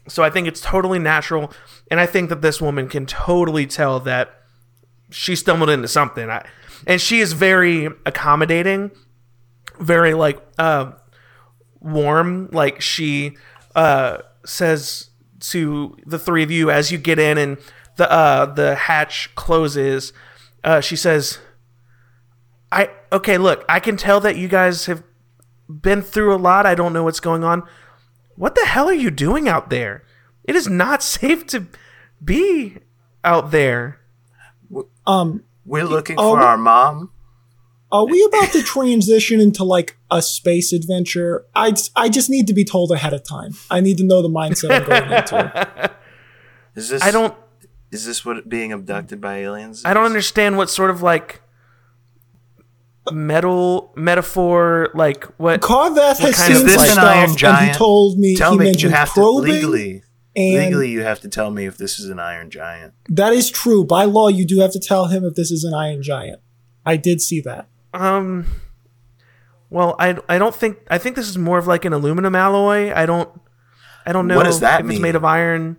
So 0.09 0.23
I 0.23 0.31
think 0.31 0.49
it's 0.49 0.61
totally 0.61 0.99
natural, 0.99 1.53
and 1.91 2.01
I 2.01 2.07
think 2.07 2.29
that 2.31 2.43
this 2.43 2.61
woman 2.61 2.89
can 2.89 3.07
totally 3.07 3.67
tell 3.67 4.01
that 4.01 4.35
she 5.11 5.37
stumbled 5.37 5.71
into 5.71 5.89
something. 5.89 6.29
I, 6.31 6.47
and 6.87 7.01
she 7.01 7.21
is 7.21 7.33
very 7.33 7.87
accommodating, 8.07 8.91
very 9.81 10.15
like 10.15 10.41
uh, 10.59 10.93
warm. 11.81 12.49
Like 12.53 12.81
she 12.81 13.37
uh, 13.75 14.19
says 14.45 15.11
to 15.41 15.97
the 16.05 16.19
three 16.19 16.43
of 16.43 16.51
you 16.51 16.71
as 16.71 16.91
you 16.91 16.99
get 16.99 17.19
in 17.19 17.39
and 17.39 17.59
the 17.97 18.11
uh, 18.11 18.47
the 18.47 18.75
hatch 18.75 19.35
closes. 19.35 20.13
Uh, 20.65 20.81
she 20.81 20.97
says, 20.97 21.39
"I 22.73 22.91
okay. 23.13 23.39
Look, 23.39 23.65
I 23.69 23.81
can 23.81 23.97
tell 23.97 24.21
that 24.21 24.37
you 24.37 24.49
guys 24.49 24.87
have 24.87 25.03
been 25.69 26.03
through 26.03 26.35
a 26.35 26.39
lot. 26.39 26.65
I 26.65 26.75
don't 26.75 26.93
know 26.93 27.05
what's 27.05 27.21
going 27.21 27.45
on. 27.45 27.63
What 28.39 28.55
the 28.55 28.65
hell 28.65 28.89
are 28.89 28.95
you 28.95 29.11
doing 29.11 29.49
out 29.49 29.69
there? 29.69 30.05
It 30.45 30.55
is 30.57 30.69
not 30.69 31.03
safe 31.19 31.47
to 31.49 31.67
be 32.25 32.79
out 33.25 33.51
there." 33.51 34.01
um. 35.07 35.43
We're 35.67 35.85
looking 35.85 36.17
for 36.17 36.37
we- 36.39 36.43
our 36.43 36.57
mom. 36.57 37.11
Are 37.91 38.07
we 38.07 38.23
about 38.25 38.53
to 38.53 38.63
transition 38.63 39.41
into 39.41 39.65
like 39.65 39.97
a 40.11 40.21
space 40.21 40.73
adventure? 40.75 41.45
I 41.55 41.73
I 41.97 42.09
just 42.11 42.29
need 42.31 42.47
to 42.49 42.55
be 42.55 42.65
told 42.65 42.91
ahead 42.93 43.13
of 43.15 43.23
time. 43.27 43.53
I 43.71 43.81
need 43.81 43.97
to 43.99 44.05
know 44.05 44.21
the 44.23 44.29
mindset 44.29 44.71
I'm 44.71 44.85
going 44.87 45.11
into. 45.13 45.91
Is 46.75 46.91
this? 46.91 47.03
I 47.03 47.11
don't. 47.11 47.35
Is 47.91 48.05
this 48.05 48.25
what 48.27 48.47
being 48.49 48.73
abducted 48.73 49.21
by 49.23 49.39
aliens? 49.39 49.83
I 49.87 49.95
don't 49.95 50.05
understand 50.05 50.59
what 50.59 50.69
sort 50.69 50.91
of 50.91 51.01
like 51.03 51.41
metal 53.13 53.93
metaphor, 53.97 54.91
like 54.95 55.25
what. 55.39 55.61
Carveth 55.61 56.19
has 56.19 56.37
kind 56.37 56.53
of 56.53 56.57
seen 56.57 56.57
Is 56.57 56.59
some 56.59 56.67
this 56.67 56.77
an 56.89 56.93
stuff, 56.95 57.05
Iron 57.05 57.23
and 57.25 57.31
he 57.31 57.37
Giant? 57.37 57.77
told 57.77 58.19
me 58.19 58.37
Tell 58.37 58.53
he 58.53 58.59
me. 58.59 58.65
You 58.67 58.71
mentioned 58.71 58.95
have 58.95 59.15
to 59.15 59.29
legally. 59.29 60.03
Legally, 60.37 60.91
you 60.91 61.03
have 61.03 61.19
to 61.21 61.29
tell 61.29 61.51
me 61.51 61.67
if 61.67 61.77
this 61.79 61.99
is 61.99 62.09
an 62.09 62.21
Iron 62.21 62.49
Giant. 62.51 62.95
that 63.09 63.33
is 63.33 63.51
true. 63.51 63.85
By 63.85 64.05
law, 64.05 64.29
you 64.29 64.45
do 64.47 64.61
have 64.61 64.71
to 64.73 64.79
tell 64.79 65.07
him 65.07 65.25
if 65.25 65.35
this 65.35 65.51
is 65.51 65.65
an 65.65 65.75
Iron 65.75 66.01
Giant. 66.03 66.41
I 66.87 66.97
did 66.97 67.21
see 67.21 67.41
that. 67.41 67.67
Um. 67.93 68.47
Well, 69.71 69.97
I, 69.99 70.17
I 70.29 70.39
don't 70.39 70.55
think 70.55 70.79
I 70.89 70.97
think 70.99 71.17
this 71.17 71.29
is 71.29 71.37
more 71.37 71.59
of 71.59 71.67
like 71.67 71.85
an 71.85 71.93
aluminum 71.93 72.35
alloy. 72.35 72.93
I 72.95 73.05
don't 73.05 73.29
I 74.07 74.13
don't 74.13 74.27
know 74.27 74.37
What 74.37 74.45
does 74.45 74.61
that 74.61 74.81
if 74.81 74.87
mean? 74.87 74.97
it's 74.97 75.03
made 75.03 75.15
of 75.17 75.25
iron. 75.25 75.77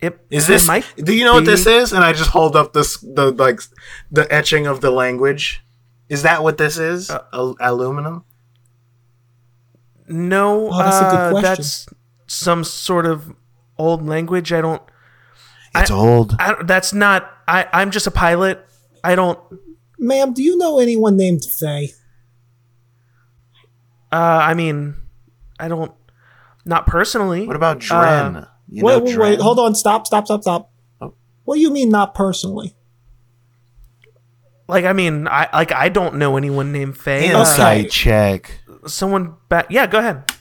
It 0.00 0.18
Is 0.30 0.44
it 0.48 0.52
this? 0.54 0.66
might 0.66 0.86
Do 0.96 1.12
you 1.14 1.24
know 1.24 1.34
what 1.34 1.44
this 1.44 1.66
is? 1.66 1.92
And 1.92 2.02
I 2.02 2.12
just 2.14 2.30
hold 2.30 2.56
up 2.56 2.72
this 2.72 2.96
the 2.98 3.30
like 3.32 3.60
the 4.10 4.32
etching 4.32 4.66
of 4.66 4.80
the 4.80 4.90
language. 4.90 5.62
Is 6.10 6.22
that 6.24 6.42
what 6.42 6.58
this 6.58 6.76
is? 6.76 7.08
Uh, 7.08 7.24
Al- 7.32 7.56
aluminum. 7.60 8.24
No, 10.08 10.68
Oh, 10.72 10.78
that's 10.78 10.96
a 10.98 11.04
good 11.04 11.16
uh, 11.16 11.30
question. 11.30 11.42
that's 11.42 11.86
some 12.26 12.64
sort 12.64 13.06
of 13.06 13.32
old 13.78 14.04
language. 14.06 14.52
I 14.52 14.60
don't. 14.60 14.82
It's 15.74 15.90
old. 15.90 16.34
I, 16.40 16.60
that's 16.64 16.92
not. 16.92 17.30
I. 17.46 17.66
I'm 17.72 17.90
just 17.92 18.06
a 18.08 18.10
pilot. 18.10 18.66
I 19.04 19.14
don't. 19.14 19.38
Ma'am, 19.98 20.32
do 20.34 20.42
you 20.42 20.58
know 20.58 20.80
anyone 20.80 21.16
named 21.16 21.44
Faye? 21.44 21.92
Uh, 24.12 24.16
I 24.42 24.54
mean, 24.54 24.96
I 25.60 25.68
don't. 25.68 25.92
Not 26.64 26.86
personally. 26.86 27.46
What 27.46 27.54
about 27.56 27.78
Dren? 27.78 28.36
Uh, 28.36 28.48
you 28.68 28.84
wait, 28.84 28.92
know 28.98 29.04
wait, 29.04 29.14
Dren? 29.14 29.30
wait, 29.30 29.40
hold 29.40 29.58
on, 29.60 29.74
stop, 29.76 30.06
stop, 30.06 30.26
stop, 30.26 30.42
stop. 30.42 30.70
Oh. 31.00 31.14
What 31.44 31.54
do 31.54 31.60
you 31.60 31.70
mean, 31.70 31.88
not 31.88 32.14
personally? 32.14 32.74
Like, 34.70 34.84
I 34.84 34.92
mean, 34.92 35.28
I 35.28 35.48
like. 35.52 35.72
I 35.72 35.88
don't 35.88 36.16
know 36.16 36.36
anyone 36.36 36.72
named 36.72 36.96
Faye. 36.96 37.30
Uh, 37.32 37.40
Insight 37.40 37.90
check. 37.90 38.60
someone 38.86 39.34
back. 39.48 39.66
Yeah, 39.70 39.86
go 39.86 39.98
ahead. 39.98 40.32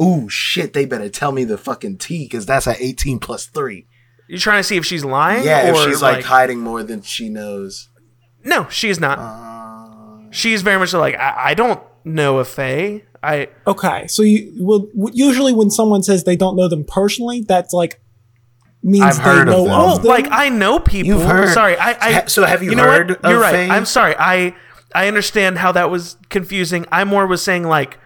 Ooh, 0.00 0.28
shit! 0.28 0.72
They 0.72 0.86
better 0.86 1.08
tell 1.08 1.30
me 1.32 1.44
the 1.44 1.58
fucking 1.58 1.98
T, 1.98 2.24
because 2.24 2.46
that's 2.46 2.66
at 2.66 2.80
eighteen 2.80 3.18
plus 3.18 3.46
three. 3.46 3.86
You're 4.28 4.38
trying 4.40 4.60
to 4.60 4.64
see 4.64 4.76
if 4.76 4.86
she's 4.86 5.04
lying. 5.04 5.44
Yeah, 5.44 5.70
if 5.70 5.76
she's 5.84 6.00
like, 6.02 6.24
hiding 6.24 6.60
more 6.60 6.82
than 6.82 7.02
she 7.02 7.28
knows. 7.28 7.90
No, 8.42 8.68
she 8.70 8.88
is 8.88 8.98
not. 8.98 9.18
Uh, 9.18 10.30
She's 10.30 10.62
very 10.62 10.78
much 10.78 10.92
like 10.92 11.14
I, 11.14 11.50
I 11.50 11.54
don't 11.54 11.80
know 12.04 12.38
a 12.38 12.44
Faye. 12.44 13.04
I 13.22 13.48
Okay, 13.66 14.06
so 14.08 14.22
you 14.22 14.52
well, 14.60 14.88
usually 15.12 15.52
when 15.52 15.70
someone 15.70 16.02
says 16.02 16.24
they 16.24 16.36
don't 16.36 16.56
know 16.56 16.68
them 16.68 16.84
personally, 16.84 17.42
that's 17.46 17.72
like 17.72 18.00
means 18.84 19.04
I've 19.04 19.16
they 19.16 19.22
heard 19.24 19.48
of 19.48 19.54
know 19.54 19.64
them. 19.64 19.72
of 19.72 19.80
oh, 19.80 19.98
them. 19.98 20.06
like 20.06 20.26
I 20.30 20.48
know 20.50 20.78
people. 20.78 21.06
You've 21.08 21.22
heard- 21.26 21.52
Sorry, 21.52 21.76
I. 21.76 21.96
I 22.00 22.24
so 22.26 22.44
have 22.44 22.62
you 22.62 22.74
know 22.74 22.84
heard 22.84 23.10
what? 23.10 23.30
You're 23.30 23.40
right. 23.40 23.52
Faye? 23.52 23.70
I'm 23.70 23.86
sorry. 23.86 24.14
I 24.18 24.54
I 24.94 25.08
understand 25.08 25.58
how 25.58 25.72
that 25.72 25.90
was 25.90 26.16
confusing. 26.28 26.86
I 26.92 27.02
more 27.04 27.26
was 27.26 27.42
saying 27.42 27.64
like 27.64 27.98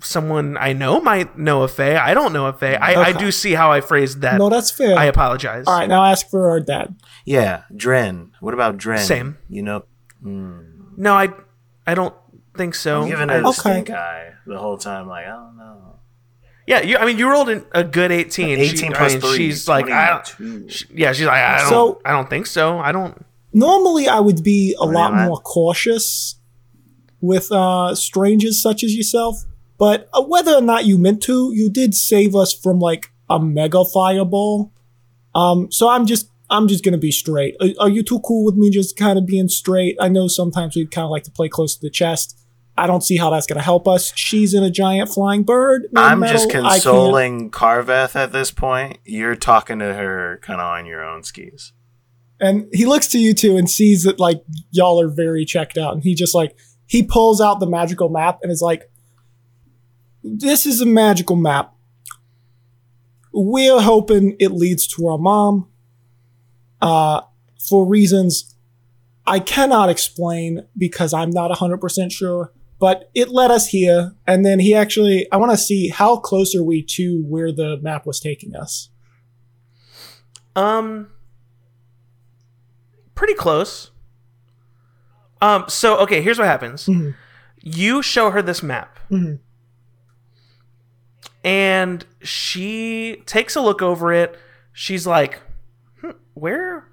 someone 0.00 0.56
I 0.58 0.72
know 0.74 1.00
might 1.00 1.38
know 1.38 1.62
a 1.62 1.68
Faye. 1.68 1.96
I 1.96 2.12
don't 2.12 2.32
know 2.32 2.46
a 2.46 2.52
Faye. 2.52 2.76
I, 2.76 2.94
I 3.06 3.12
do 3.12 3.32
see 3.32 3.52
how 3.54 3.72
I 3.72 3.80
phrased 3.80 4.20
that. 4.20 4.36
no, 4.38 4.50
that's 4.50 4.70
fair. 4.70 4.98
I 4.98 5.06
apologize. 5.06 5.64
All 5.66 5.78
right, 5.78 5.88
now 5.88 6.04
ask 6.04 6.28
for 6.28 6.50
our 6.50 6.60
dad. 6.60 6.96
yeah, 7.24 7.62
Dren. 7.74 8.32
What 8.40 8.52
about 8.52 8.76
Dren? 8.76 8.98
Same. 8.98 9.38
You 9.48 9.62
know, 9.62 9.84
hmm. 10.22 10.60
No, 10.96 11.14
I 11.14 11.28
I 11.86 11.94
don't 11.94 12.14
think 12.56 12.74
so. 12.74 13.02
I'm 13.02 13.08
giving 13.08 13.30
I- 13.30 13.34
her 13.34 13.40
the 13.42 13.48
Okay. 13.48 13.58
stink 13.60 13.90
eye 13.90 14.32
the 14.46 14.58
whole 14.58 14.76
time. 14.78 15.08
Like, 15.08 15.26
I 15.26 15.30
don't 15.30 15.56
know. 15.56 15.85
Yeah, 16.66 16.82
you, 16.82 16.96
I 16.96 17.04
mean, 17.06 17.18
you 17.18 17.30
rolled 17.30 17.48
an, 17.48 17.64
a 17.72 17.84
good 17.84 18.10
18. 18.12 18.58
18 18.58 18.76
She- 18.76 18.86
I 18.86 18.92
plus 18.92 19.12
mean, 19.12 19.20
three, 19.20 19.36
She's 19.36 19.68
like, 19.68 19.88
I 19.90 20.08
don't, 20.38 20.68
she- 20.70 20.86
yeah, 20.94 21.12
she's 21.12 21.26
like, 21.26 21.36
I 21.42 21.58
don't, 21.60 21.68
So- 21.68 22.00
I 22.04 22.12
don't 22.12 22.28
think 22.30 22.46
so. 22.46 22.78
I 22.78 22.92
don't. 22.92 23.24
Normally, 23.52 24.06
I 24.08 24.20
would 24.20 24.42
be 24.42 24.76
a 24.78 24.84
lot 24.84 25.12
Right. 25.12 25.26
more 25.26 25.38
cautious 25.38 26.36
with 27.20 27.50
uh, 27.50 27.94
strangers 27.94 28.60
such 28.60 28.84
as 28.84 28.94
yourself, 28.94 29.44
but 29.78 30.08
uh, 30.12 30.22
whether 30.22 30.52
or 30.54 30.60
not 30.60 30.84
you 30.84 30.98
meant 30.98 31.22
to, 31.22 31.52
you 31.54 31.70
did 31.70 31.94
save 31.94 32.34
us 32.36 32.52
from 32.52 32.78
like 32.80 33.10
a 33.30 33.40
mega 33.40 33.84
fireball. 33.84 34.72
Um, 35.34 35.70
so 35.72 35.88
I'm 35.88 36.06
just, 36.06 36.28
I'm 36.50 36.68
just 36.68 36.84
gonna 36.84 36.98
be 36.98 37.10
straight. 37.10 37.56
Are, 37.60 37.68
are 37.84 37.88
you 37.88 38.02
too 38.02 38.20
cool 38.20 38.44
with 38.44 38.56
me 38.56 38.70
just 38.70 38.96
kind 38.96 39.18
of 39.18 39.26
being 39.26 39.48
straight? 39.48 39.96
I 40.00 40.08
know 40.08 40.28
sometimes 40.28 40.76
we 40.76 40.86
kind 40.86 41.04
of 41.04 41.10
like 41.10 41.24
to 41.24 41.30
play 41.30 41.48
close 41.48 41.74
to 41.76 41.80
the 41.80 41.90
chest. 41.90 42.38
I 42.78 42.86
don't 42.86 43.02
see 43.02 43.16
how 43.16 43.30
that's 43.30 43.46
going 43.46 43.56
to 43.58 43.64
help 43.64 43.88
us. 43.88 44.12
She's 44.16 44.52
in 44.52 44.62
a 44.62 44.70
giant 44.70 45.08
flying 45.08 45.42
bird. 45.44 45.86
I'm 45.96 46.20
just 46.22 46.48
metal. 46.48 46.62
Can't- 46.62 46.72
consoling 46.72 47.50
Carveth 47.50 48.16
at 48.16 48.32
this 48.32 48.50
point. 48.50 48.98
You're 49.04 49.36
talking 49.36 49.78
to 49.78 49.94
her 49.94 50.38
kind 50.42 50.60
of 50.60 50.66
on 50.66 50.86
your 50.86 51.02
own 51.04 51.22
skis. 51.22 51.72
And 52.38 52.68
he 52.72 52.84
looks 52.84 53.06
to 53.08 53.18
you 53.18 53.32
two 53.32 53.56
and 53.56 53.68
sees 53.68 54.02
that 54.02 54.20
like 54.20 54.44
y'all 54.70 55.00
are 55.00 55.08
very 55.08 55.46
checked 55.46 55.78
out. 55.78 55.94
And 55.94 56.02
he 56.02 56.14
just 56.14 56.34
like 56.34 56.54
he 56.86 57.02
pulls 57.02 57.40
out 57.40 57.60
the 57.60 57.66
magical 57.66 58.10
map 58.10 58.40
and 58.42 58.52
is 58.52 58.60
like, 58.60 58.90
"This 60.22 60.66
is 60.66 60.82
a 60.82 60.86
magical 60.86 61.36
map. 61.36 61.74
We're 63.32 63.80
hoping 63.80 64.36
it 64.38 64.52
leads 64.52 64.86
to 64.88 65.08
our 65.08 65.18
mom. 65.18 65.68
Uh, 66.82 67.22
for 67.58 67.86
reasons 67.86 68.54
I 69.26 69.40
cannot 69.40 69.88
explain 69.88 70.66
because 70.76 71.12
I'm 71.12 71.30
not 71.30 71.50
100% 71.50 72.12
sure. 72.12 72.52
But 72.78 73.10
it 73.14 73.30
led 73.30 73.50
us 73.50 73.68
here, 73.68 74.12
and 74.26 74.44
then 74.44 74.58
he 74.58 74.74
actually, 74.74 75.26
I 75.32 75.38
want 75.38 75.50
to 75.52 75.56
see 75.56 75.88
how 75.88 76.18
close 76.18 76.54
are 76.54 76.62
we 76.62 76.82
to 76.90 77.22
where 77.26 77.50
the 77.50 77.78
map 77.80 78.04
was 78.06 78.20
taking 78.20 78.54
us. 78.54 78.90
Um, 80.54 81.08
pretty 83.14 83.32
close. 83.34 83.90
Um, 85.40 85.64
so 85.68 85.96
okay, 86.00 86.20
here's 86.20 86.38
what 86.38 86.46
happens. 86.48 86.86
Mhm. 86.86 87.14
You 87.62 88.02
show 88.02 88.30
her 88.30 88.42
this 88.42 88.62
map, 88.62 88.98
Mhm. 89.10 89.38
and 91.44 92.04
she 92.22 93.22
takes 93.26 93.56
a 93.56 93.60
look 93.60 93.80
over 93.82 94.12
it. 94.12 94.38
She's 94.72 95.06
like, 95.06 95.40
hmm, 96.00 96.10
"Where? 96.34 96.88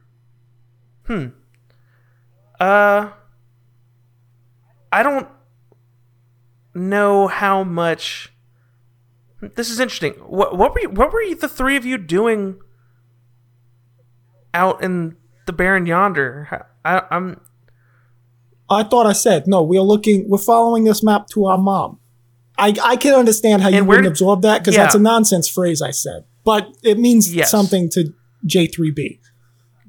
Hmm. 1.07 1.27
Uh, 2.59 3.11
I 4.91 5.03
don't 5.03 5.27
know 6.73 7.27
how 7.27 7.63
much." 7.63 8.31
This 9.55 9.69
is 9.69 9.79
interesting. 9.79 10.13
What 10.25 10.57
what 10.57 10.73
were 10.73 10.79
you, 10.81 10.89
what 10.89 11.11
were 11.11 11.21
you, 11.21 11.35
the 11.35 11.49
three 11.49 11.75
of 11.75 11.85
you 11.85 11.97
doing 11.97 12.59
out 14.53 14.83
in 14.83 15.15
the 15.45 15.53
barren 15.53 15.85
yonder? 15.85 16.67
I, 16.85 17.01
I'm 17.11 17.39
I 18.69 18.83
thought 18.83 19.05
I 19.05 19.13
said 19.13 19.47
no. 19.47 19.61
We're 19.61 19.81
looking. 19.81 20.29
We're 20.29 20.37
following 20.37 20.83
this 20.85 21.03
map 21.03 21.27
to 21.29 21.45
our 21.45 21.57
mom. 21.57 21.99
I 22.57 22.73
I 22.83 22.95
can 22.95 23.13
understand 23.15 23.61
how 23.61 23.69
you 23.69 23.77
And 23.79 23.87
where 23.87 23.97
wouldn't 23.97 24.13
did- 24.15 24.21
absorb 24.21 24.41
that 24.43 24.59
because 24.59 24.75
Yeah. 24.75 24.83
that's 24.83 24.95
a 24.95 24.99
nonsense 24.99 25.49
phrase 25.49 25.81
I 25.81 25.91
said, 25.91 26.23
but 26.43 26.67
it 26.83 26.97
means 26.99 27.33
Yes. 27.33 27.51
something 27.51 27.89
to 27.89 28.13
J3B. 28.45 29.19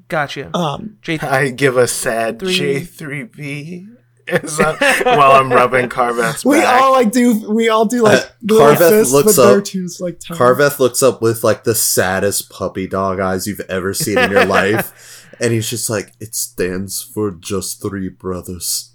gotcha. 0.09 0.57
Um, 0.57 0.97
J- 1.03 1.19
I 1.21 1.51
give 1.51 1.77
a 1.77 1.87
sad 1.87 2.39
J3B 2.41 3.87
as 4.29 4.59
I- 4.61 5.03
while 5.17 5.33
I'm 5.33 5.53
rubbing 5.53 5.89
Carveth's 5.89 6.45
back. 6.45 6.51
we 6.51 6.63
all 6.63 6.93
like 6.93 7.13
do. 7.13 7.49
We 7.51 7.69
all 7.69 7.85
do 7.85 8.03
like 8.03 8.21
Uh, 8.21 8.55
Carveth 8.57 8.91
fists, 8.91 9.13
looks 9.13 9.39
up- 9.39 9.65
two's 9.65 10.01
like 10.01 10.21
tiny. 10.21 10.39
Carveth 10.39 10.79
looks 10.81 11.03
up 11.03 11.21
with 11.23 11.45
like 11.45 11.65
the 11.65 11.75
saddest 11.75 12.51
puppy 12.51 12.87
dog 12.87 13.21
eyes 13.21 13.47
you've 13.47 13.61
ever 13.69 13.93
seen 13.95 14.19
in 14.19 14.31
your 14.31 14.45
life, 14.61 15.27
and 15.41 15.53
he's 15.53 15.69
just 15.69 15.91
like, 15.91 16.13
"It 16.21 16.35
stands 16.35 17.03
for 17.03 17.31
just 17.31 17.83
three 17.83 18.09
brothers," 18.09 18.93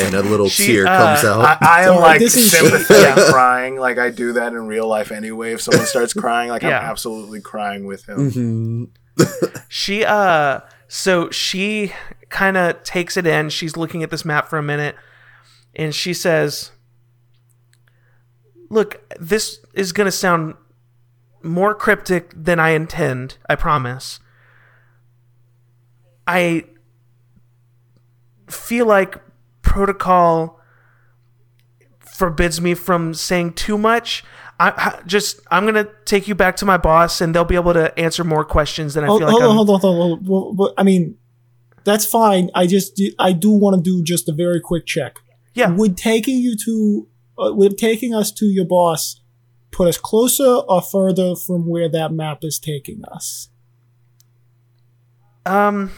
and 0.00 0.14
a 0.14 0.22
little 0.22 0.48
She, 0.48 0.66
tear 0.66 0.86
uh, 0.86 0.98
comes 1.14 1.24
out. 1.24 1.62
I, 1.62 1.82
I 1.82 1.82
am 1.88 2.00
like 2.00 2.18
this 2.18 2.50
sympathetic 2.50 3.16
Yeah. 3.16 3.30
crying, 3.30 3.76
like 3.78 3.98
I 3.98 4.10
do 4.10 4.32
that 4.34 4.52
in 4.52 4.66
real 4.66 4.86
life 4.88 5.12
anyway. 5.12 5.52
If 5.52 5.62
someone 5.62 5.86
starts 5.86 6.12
crying, 6.12 6.50
like 6.50 6.62
Yeah. 6.62 6.78
I'm 6.80 6.84
absolutely 6.90 7.40
crying 7.40 7.86
with 7.86 8.08
him. 8.08 8.30
Mhm. 8.30 8.88
She 9.68 10.04
uh 10.04 10.60
so 10.88 11.28
she 11.30 11.92
kind 12.28 12.56
of 12.56 12.82
takes 12.82 13.16
it 13.16 13.26
in. 13.26 13.50
She's 13.50 13.76
looking 13.76 14.02
at 14.02 14.10
this 14.10 14.24
map 14.24 14.48
for 14.48 14.58
a 14.58 14.62
minute 14.62 14.96
and 15.74 15.94
she 15.94 16.12
says, 16.12 16.72
"Look, 18.68 19.02
this 19.18 19.60
is 19.74 19.92
going 19.92 20.06
to 20.06 20.12
sound 20.12 20.54
more 21.42 21.74
cryptic 21.74 22.32
than 22.34 22.58
I 22.58 22.70
intend, 22.70 23.38
I 23.48 23.54
promise. 23.54 24.20
I 26.26 26.64
feel 28.48 28.86
like 28.86 29.16
protocol 29.62 30.60
forbids 32.00 32.60
me 32.60 32.74
from 32.74 33.14
saying 33.14 33.52
too 33.54 33.78
much. 33.78 34.24
I, 34.60 34.70
I 34.70 35.02
just 35.06 35.40
I'm 35.50 35.64
gonna 35.64 35.88
take 36.04 36.26
you 36.26 36.34
back 36.34 36.56
to 36.56 36.66
my 36.66 36.76
boss, 36.76 37.20
and 37.20 37.34
they'll 37.34 37.44
be 37.44 37.54
able 37.54 37.74
to 37.74 37.96
answer 37.98 38.24
more 38.24 38.44
questions 38.44 38.94
than 38.94 39.04
I 39.04 39.06
Hold, 39.06 39.20
feel 39.20 39.28
like 39.28 39.32
hold 39.32 39.44
on, 39.44 39.56
hold 39.56 39.70
on, 39.70 39.80
hold 39.80 39.94
on, 39.94 40.00
hold 40.00 40.18
on. 40.18 40.24
Well, 40.26 40.54
well, 40.54 40.74
I 40.76 40.82
mean, 40.82 41.16
that's 41.88 42.06
fine. 42.06 42.50
I 42.54 42.66
just 42.66 43.00
I 43.18 43.32
do 43.32 43.50
want 43.50 43.76
to 43.76 43.82
do 43.82 44.02
just 44.02 44.28
a 44.28 44.32
very 44.32 44.60
quick 44.60 44.86
check. 44.86 45.18
Yeah. 45.54 45.70
Would 45.70 45.96
taking 45.96 46.38
you 46.38 46.56
to 46.64 47.08
uh, 47.38 47.54
would 47.54 47.78
taking 47.78 48.14
us 48.14 48.30
to 48.32 48.46
your 48.46 48.64
boss 48.64 49.20
put 49.70 49.88
us 49.88 49.98
closer 49.98 50.56
or 50.68 50.82
further 50.82 51.34
from 51.36 51.66
where 51.66 51.88
that 51.88 52.12
map 52.12 52.42
is 52.42 52.58
taking 52.58 53.04
us? 53.04 53.48
Um. 55.46 55.90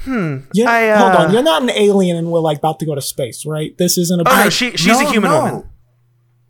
Hmm. 0.00 0.40
Yeah, 0.52 0.70
I, 0.70 0.88
uh, 0.90 0.98
hold 0.98 1.12
on. 1.12 1.32
You're 1.32 1.42
not 1.42 1.62
an 1.62 1.70
alien, 1.70 2.16
and 2.16 2.30
we're 2.30 2.40
like 2.40 2.58
about 2.58 2.78
to 2.80 2.86
go 2.86 2.94
to 2.94 3.00
space, 3.00 3.46
right? 3.46 3.76
This 3.78 3.96
isn't 3.96 4.20
a. 4.20 4.24
Oh 4.30 4.44
no, 4.44 4.50
she 4.50 4.72
she's 4.76 5.00
a 5.00 5.10
human 5.10 5.30
no. 5.30 5.44
woman. 5.44 5.70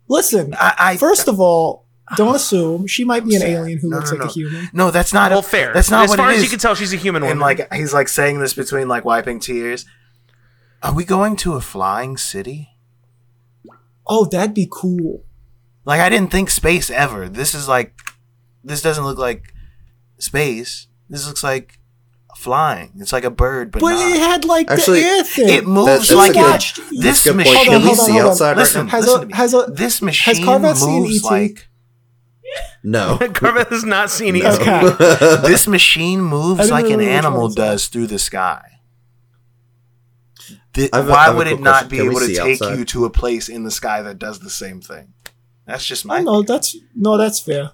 Listen, 0.07 0.53
I, 0.55 0.75
I 0.77 0.97
first 0.97 1.27
of 1.27 1.39
all, 1.39 1.84
don't 2.15 2.35
assume 2.35 2.85
she 2.87 3.03
might 3.03 3.25
be 3.25 3.35
an 3.35 3.41
alien 3.43 3.79
who 3.79 3.89
No, 3.89 3.97
looks 3.97 4.11
no, 4.11 4.17
like 4.17 4.25
no. 4.25 4.29
a 4.29 4.33
human. 4.33 4.69
no, 4.73 4.91
that's 4.91 5.13
not 5.13 5.31
Well, 5.31 5.41
fair. 5.41 5.73
That's 5.73 5.89
not 5.89 6.03
as 6.03 6.09
what 6.11 6.17
far 6.17 6.29
it 6.29 6.33
as 6.33 6.37
is. 6.37 6.43
you 6.43 6.49
can 6.51 6.59
tell, 6.59 6.75
she's 6.75 6.93
a 6.93 6.97
human 6.97 7.21
woman. 7.23 7.31
and 7.33 7.39
like 7.41 7.73
he's 7.73 7.93
like 7.93 8.07
saying 8.09 8.39
this 8.39 8.53
between 8.53 8.87
like 8.87 9.03
wiping 9.05 9.39
tears. 9.39 9.85
Are 10.83 10.93
we 10.93 11.03
going 11.03 11.35
to 11.37 11.53
a 11.55 11.61
flying 11.61 12.15
city? 12.17 12.69
Oh, 14.07 14.25
that'd 14.25 14.53
be 14.53 14.67
cool. 14.71 15.23
Like 15.83 15.99
I 15.99 16.09
didn't 16.09 16.31
think 16.31 16.49
space 16.51 16.89
ever. 16.89 17.27
This 17.27 17.55
is 17.55 17.67
like 17.67 17.95
this 18.63 18.81
doesn't 18.81 19.03
look 19.03 19.17
like 19.17 19.53
space. 20.19 20.87
This 21.09 21.27
looks 21.27 21.43
like 21.43 21.79
flying. 22.35 22.91
It's 22.99 23.13
like 23.13 23.23
a 23.23 23.29
bird, 23.31 23.71
but, 23.71 23.81
But 23.81 23.93
not. 23.93 24.11
it 24.15 24.19
had 24.19 24.45
like 24.45 24.69
Actually, 24.69 25.01
the 25.01 25.05
air 25.07 25.23
thing. 25.23 25.49
it 25.49 25.65
moves 25.65 25.87
that's 25.87 26.11
like 26.11 26.35
a 26.35 26.39
watched- 26.39 26.79
This 26.91 27.25
machine. 27.25 27.55
Hold 27.55 27.65
Can 27.65 27.75
on, 27.75 27.81
we 27.81 27.87
hold 27.87 27.99
on, 27.99 28.05
see 28.05 28.11
hold 28.13 28.23
on. 28.25 28.31
outside 28.31 28.57
Listen, 28.57 28.81
right? 28.81 28.91
Has 28.91 29.05
listen 29.05 29.17
a- 29.17 29.21
to 29.21 29.27
me. 29.27 29.33
has 29.33 29.53
a- 29.53 29.65
this 29.71 30.01
machine 30.01 30.45
Carveth 30.45 30.77
seen 30.77 31.01
moves 31.03 31.25
ET? 31.25 31.31
like 31.31 31.67
No. 32.83 33.17
Carveth 33.33 33.69
has 33.69 33.83
not 33.83 34.09
seen 34.09 34.35
it. 34.35 34.45
Okay. 34.45 34.81
this 35.47 35.67
machine 35.67 36.21
moves 36.21 36.69
like 36.69 36.85
an 36.85 36.99
really 36.99 37.07
animal 37.09 37.39
one 37.41 37.45
was 37.47 37.55
does 37.55 37.87
through 37.87 38.07
the 38.07 38.19
sky. 38.19 38.61
Th- 40.73 40.89
I 40.93 40.97
have 40.97 41.07
a- 41.07 41.11
why 41.11 41.17
I 41.17 41.23
have 41.25 41.35
would 41.37 41.47
it 41.47 41.59
not 41.61 41.71
question. 41.73 41.89
be 41.89 41.97
Can 41.97 42.05
able 42.11 42.19
to 42.19 42.27
take 42.35 42.61
outside? 42.61 42.77
you 42.77 42.85
to 42.85 43.05
a 43.05 43.09
place 43.09 43.49
in 43.49 43.63
the 43.63 43.71
sky 43.71 44.01
that 44.01 44.19
does 44.19 44.39
the 44.39 44.49
same 44.49 44.81
thing? 44.81 45.13
That's 45.65 45.85
just 45.85 46.05
my. 46.05 46.19
Oh, 46.19 46.23
no, 46.23 46.41
that's 46.43 46.77
no, 46.95 47.17
that's 47.17 47.39
fair. 47.39 47.71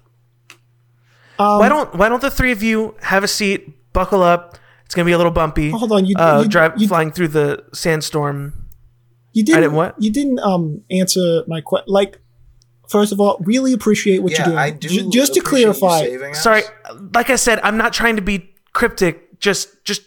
Um, 1.39 1.59
Why 1.59 1.67
don't 1.69 1.93
Why 1.95 2.07
don't 2.09 2.21
the 2.21 2.31
three 2.31 2.51
of 2.51 2.63
you 2.63 2.95
have 3.01 3.23
a 3.23 3.27
seat, 3.27 3.91
buckle 3.93 4.21
up? 4.21 4.57
It's 4.85 4.95
gonna 4.95 5.05
be 5.05 5.11
a 5.11 5.17
little 5.17 5.31
bumpy. 5.31 5.71
Hold 5.71 5.91
on, 5.91 6.05
you- 6.05 6.15
uh, 6.15 6.41
you- 6.43 6.49
drive 6.49 6.73
you- 6.77 6.87
flying 6.87 7.11
through 7.11 7.29
the 7.29 7.65
sandstorm. 7.73 8.53
you 9.33 9.43
didn't, 9.43 9.61
didn't 9.61 9.75
what? 9.75 9.95
You 10.01 10.11
didn't 10.11 10.39
um 10.39 10.81
answer 10.91 11.43
my 11.47 11.59
question. 11.61 11.85
Like, 11.91 12.20
first 12.91 13.11
of 13.11 13.19
all, 13.19 13.37
really 13.41 13.73
appreciate 13.73 14.21
what 14.21 14.37
you're 14.37 14.45
doing. 14.45 14.79
Ju- 14.79 15.09
just 15.09 15.33
to 15.35 15.41
clarify, 15.41 16.31
Sorry, 16.33 16.63
like 17.13 17.29
I 17.29 17.35
said, 17.37 17.59
I'm 17.63 17.77
not 17.77 17.93
trying 17.93 18.17
to 18.17 18.21
be 18.21 18.53
cryptic. 18.73 19.39
Just, 19.39 19.83
just. 19.85 20.03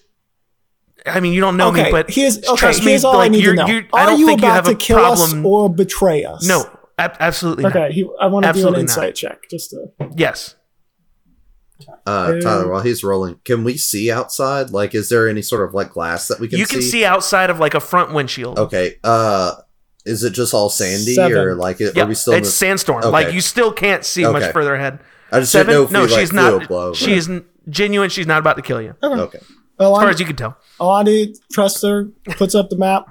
I 1.07 1.21
mean, 1.21 1.33
you 1.33 1.41
don't 1.41 1.57
know 1.57 1.69
okay, 1.69 1.85
me, 1.85 1.91
but 1.91 2.11
here's 2.11 2.39
okay. 2.39 2.57
trust 2.57 2.81
me. 2.85 2.93
here's 2.93 3.05
all 3.05 3.21
I 3.21 3.29
need 3.29 3.39
to 3.39 3.45
you're, 3.45 3.55
know. 3.55 3.67
you're, 3.67 3.83
I 3.93 4.07
don't 4.07 4.19
you 4.19 4.27
think 4.27 4.41
you 4.41 4.47
about 4.47 4.55
have 4.55 4.65
to 4.67 4.71
a 4.71 4.77
kill 4.77 4.99
problem. 4.99 5.41
us 5.41 5.45
or 5.45 5.69
betray 5.69 6.25
us? 6.25 6.47
no, 6.47 6.65
ab- 6.99 7.17
absolutely 7.21 7.67
Okay, 7.67 7.93
he, 7.93 8.09
I 8.21 8.27
want 8.29 8.45
to 8.45 8.53
do 8.53 8.59
an 8.61 8.75
Absolutely 8.75 8.81
insight 8.81 9.09
not. 9.09 9.15
check 9.17 9.39
just 9.51 9.71
to. 9.71 9.87
Yes. 10.17 10.55
Uh, 12.07 12.39
Tyler, 12.41 12.71
while 12.71 12.81
he's 12.81 13.03
rolling, 13.05 13.39
can 13.45 13.65
we 13.65 13.77
see 13.77 14.11
outside? 14.11 14.71
Like, 14.71 14.95
is 14.95 15.09
there 15.09 15.29
any 15.29 15.43
sort 15.43 15.69
of 15.69 15.75
like 15.75 15.91
glass 15.91 16.29
that 16.29 16.39
we 16.41 16.49
can 16.49 16.59
you 16.59 16.65
see? 16.65 16.75
can 16.75 16.83
see 16.83 17.05
outside 17.05 17.51
of 17.51 17.59
like 17.59 17.75
a 17.75 17.81
front 17.81 18.15
windshield. 18.15 18.59
Okay. 18.59 18.97
Uh, 19.05 19.57
is 20.05 20.23
it 20.25 20.31
just 20.31 20.53
all 20.55 20.69
sandy 20.71 21.15
Seven. 21.15 21.37
or 21.39 21.55
like 21.55 21.81
Yeah, 21.81 22.03
are 22.03 22.07
we 22.07 22.15
still? 22.15 22.35
in 22.35 22.41
it's 22.41 22.49
the- 22.49 22.53
sandstorm. 22.57 22.99
Okay. 22.99 23.09
Like 23.09 23.33
you 23.33 23.41
still 23.41 23.73
can't 23.73 24.05
see 24.05 24.23
much 24.25 24.53
further 24.53 24.75
ahead. 24.75 25.01
I 25.33 25.41
just 25.41 25.53
Seven? 25.53 25.75
didn't 25.75 25.91
know 25.93 26.01
no, 26.01 26.07
we 26.07 26.13
like 26.13 26.21
she's 26.21 26.33
not. 26.33 26.69
blow. 26.69 26.95
She 26.95 27.15
is 27.15 27.31
genuine. 27.69 28.11
She's 28.11 28.27
not 28.27 28.39
about 28.39 28.57
to 28.57 28.63
kill 28.63 28.81
you, 28.83 28.95
Okay. 29.03 29.39
Oh, 29.81 29.93
as 29.95 29.99
far 30.01 30.07
I, 30.07 30.11
as 30.11 30.21
you 30.21 30.27
can 30.27 30.37
tell. 30.37 30.57
Alandi 30.79 31.35
trusts 31.53 31.83
her, 31.83 32.05
puts 32.37 32.55
up 32.55 32.71
the 32.71 32.77
map, 32.77 33.07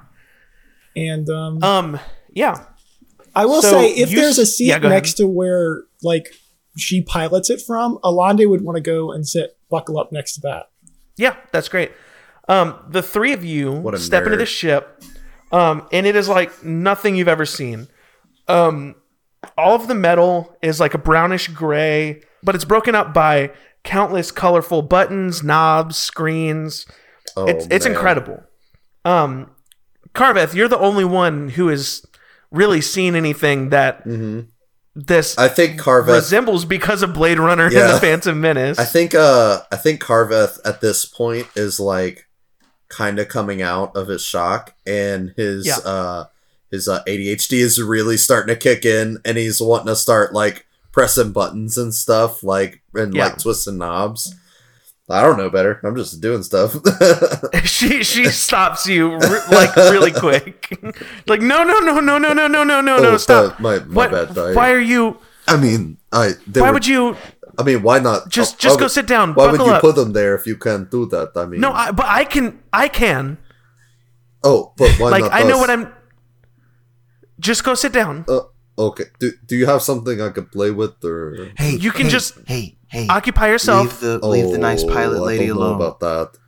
and 0.96 1.28
um, 1.28 1.62
Um. 1.62 2.00
Yeah. 2.32 2.66
I 3.34 3.46
will 3.46 3.62
so 3.62 3.70
say 3.72 3.90
if 3.90 4.10
you 4.12 4.20
there's 4.20 4.38
a 4.38 4.46
seat 4.46 4.66
yeah, 4.68 4.78
go 4.78 4.86
ahead. 4.86 4.96
next 4.96 5.14
to 5.14 5.26
where 5.26 5.82
like 6.02 6.32
she 6.78 7.02
pilots 7.02 7.50
it 7.50 7.60
from, 7.60 7.98
Alandi 8.04 8.48
would 8.48 8.62
want 8.62 8.76
to 8.76 8.80
go 8.80 9.10
and 9.12 9.26
sit 9.26 9.56
buckle 9.70 9.98
up 9.98 10.12
next 10.12 10.34
to 10.36 10.40
that. 10.42 10.70
Yeah, 11.16 11.36
that's 11.52 11.68
great. 11.68 11.90
Um, 12.48 12.76
the 12.88 13.02
three 13.02 13.32
of 13.32 13.44
you 13.44 13.72
What 13.72 13.94
a 13.94 13.98
step 13.98 14.24
into 14.24 14.36
the 14.36 14.46
ship, 14.46 15.02
um, 15.54 15.86
and 15.92 16.04
it 16.06 16.16
is 16.16 16.28
like 16.28 16.64
nothing 16.64 17.14
you've 17.16 17.28
ever 17.28 17.46
seen. 17.46 17.86
Um, 18.48 18.96
all 19.56 19.74
of 19.74 19.88
the 19.88 19.94
metal 19.94 20.56
is 20.62 20.80
like 20.80 20.94
a 20.94 20.98
brownish 20.98 21.48
gray, 21.48 22.22
but 22.42 22.54
it's 22.54 22.64
broken 22.64 22.94
up 22.94 23.14
by 23.14 23.52
countless 23.84 24.30
colorful 24.30 24.82
buttons, 24.82 25.42
knobs, 25.42 25.96
screens. 25.96 26.86
Oh, 27.36 27.46
it's 27.46 27.66
it's 27.70 27.84
man. 27.86 27.94
incredible. 27.94 28.42
Um, 29.04 29.50
Carveth, 30.14 30.54
you're 30.54 30.68
the 30.68 30.78
only 30.78 31.04
one 31.04 31.50
who 31.50 31.68
has 31.68 32.04
really 32.50 32.80
seen 32.80 33.14
anything 33.14 33.70
that 33.70 34.02
this 34.04 35.34
Mm-hmm. 35.34 35.40
I 35.40 35.48
think 35.48 35.80
Carveth. 35.80 36.14
resembles 36.14 36.64
because 36.64 37.02
of 37.02 37.12
Blade 37.12 37.38
Runner 37.38 37.66
and 37.66 37.74
the 37.74 37.98
Phantom 38.00 38.40
Menace. 38.40 38.78
I 38.78 38.84
think. 38.84 39.14
Uh, 39.14 39.60
I 39.70 39.76
think 39.76 40.00
Carveth 40.00 40.58
at 40.64 40.80
this 40.80 41.04
point 41.04 41.48
is 41.56 41.78
like 41.80 42.26
kind 42.88 43.18
of 43.18 43.28
coming 43.28 43.62
out 43.62 43.96
of 43.96 44.08
his 44.08 44.22
shock, 44.24 44.74
and 44.86 45.32
his 45.36 45.66
Yeah. 45.66 45.78
uh 45.78 46.24
his 46.70 46.88
uh, 46.88 47.02
ADHD 47.06 47.58
is 47.58 47.80
really 47.80 48.16
starting 48.16 48.52
to 48.52 48.58
kick 48.60 48.84
in, 48.84 49.18
and 49.24 49.38
he's 49.38 49.60
wanting 49.60 49.86
to 49.86 49.96
start 49.96 50.32
like 50.32 50.66
pressing 50.92 51.30
buttons 51.32 51.78
and 51.78 51.94
stuff, 51.94 52.42
like 52.42 52.82
and 52.94 53.14
Yeah. 53.14 53.24
like 53.26 53.38
twisting 53.38 53.78
knobs. 53.78 54.34
I 55.08 55.20
don't 55.20 55.36
know 55.36 55.50
better. 55.50 55.80
I'm 55.84 55.94
just 55.96 56.20
doing 56.22 56.42
stuff. 56.42 56.74
she 57.64 58.02
she 58.02 58.24
stops 58.26 58.86
you 58.86 59.16
re- 59.18 59.40
like 59.50 59.76
really 59.76 60.12
quick. 60.12 60.68
like 61.26 61.42
no 61.42 61.62
no 61.62 61.78
no 61.80 62.00
no 62.00 62.18
no 62.18 62.32
no 62.32 62.46
no 62.48 62.64
no 62.64 62.80
no 62.80 62.98
no 62.98 63.10
Oh, 63.10 63.16
stop. 63.18 63.58
uh, 63.58 63.62
my- 63.62 63.78
my 63.80 64.08
what, 64.08 64.10
bad, 64.10 64.38
I- 64.38 64.54
Why 64.54 64.72
are 64.72 64.80
you? 64.80 65.18
I 65.46 65.58
mean, 65.58 65.98
I. 66.10 66.30
Why 66.54 66.68
were, 66.68 66.72
would 66.74 66.86
you 66.86 67.16
I 67.58 67.62
mean, 67.62 67.82
why 67.82 67.98
not? 67.98 68.28
just 68.28 68.54
why 68.54 68.58
just 68.60 68.78
go 68.78 68.84
would- 68.86 68.90
sit 68.90 69.06
down? 69.06 69.34
Why 69.34 69.50
would 69.50 69.60
you 69.60 69.66
up. 69.72 69.80
put 69.80 69.94
them 69.96 70.12
there 70.12 70.34
if 70.34 70.46
you 70.46 70.56
can't 70.56 70.90
do 70.90 71.06
that? 71.06 71.32
I 71.36 71.46
mean, 71.46 71.60
no, 71.60 71.72
I, 71.72 71.90
but 71.92 72.06
I 72.06 72.24
can 72.24 72.60
I 72.72 72.88
can 72.88 73.38
oh, 74.42 74.72
but 74.76 74.90
why 74.98 75.10
like 75.10 75.22
not? 75.24 75.32
I 75.34 75.42
know 75.42 75.54
us? 75.56 75.60
what 75.60 75.70
I'm. 75.70 75.92
Just 77.40 77.64
go 77.64 77.74
sit 77.74 77.92
down. 77.92 78.24
Uh, 78.28 78.40
okay. 78.78 79.04
Do 79.18 79.32
Do 79.46 79.56
you 79.56 79.66
have 79.66 79.82
something 79.82 80.20
I 80.20 80.30
could 80.30 80.50
play 80.52 80.70
with, 80.70 81.02
or 81.04 81.50
Hey, 81.56 81.76
You 81.76 81.90
can 81.90 82.06
hey, 82.06 82.10
just 82.12 82.38
hey, 82.46 82.78
hey. 82.88 83.06
Occupy 83.08 83.48
yourself. 83.48 84.02
Leave 84.02 84.20
the 84.20 84.26
leave 84.26 84.50
the 84.52 84.58
nice 84.58 84.84
Oh, 84.84 84.88
pilot 84.88 85.18
I 85.18 85.20
lady 85.20 85.46
don't 85.48 85.56
know 85.58 85.62
alone. 85.62 85.76
about 85.76 86.00
that. 86.00 86.38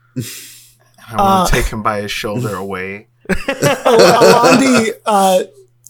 I 1.09 1.17
want 1.17 1.21
Uh, 1.21 1.47
to 1.47 1.53
take 1.53 1.67
him 1.73 1.83
by 1.83 2.03
his 2.03 2.11
shoulder 2.11 2.55
away. 2.67 3.09
Alandi 3.29 4.91
uh, 5.05 5.43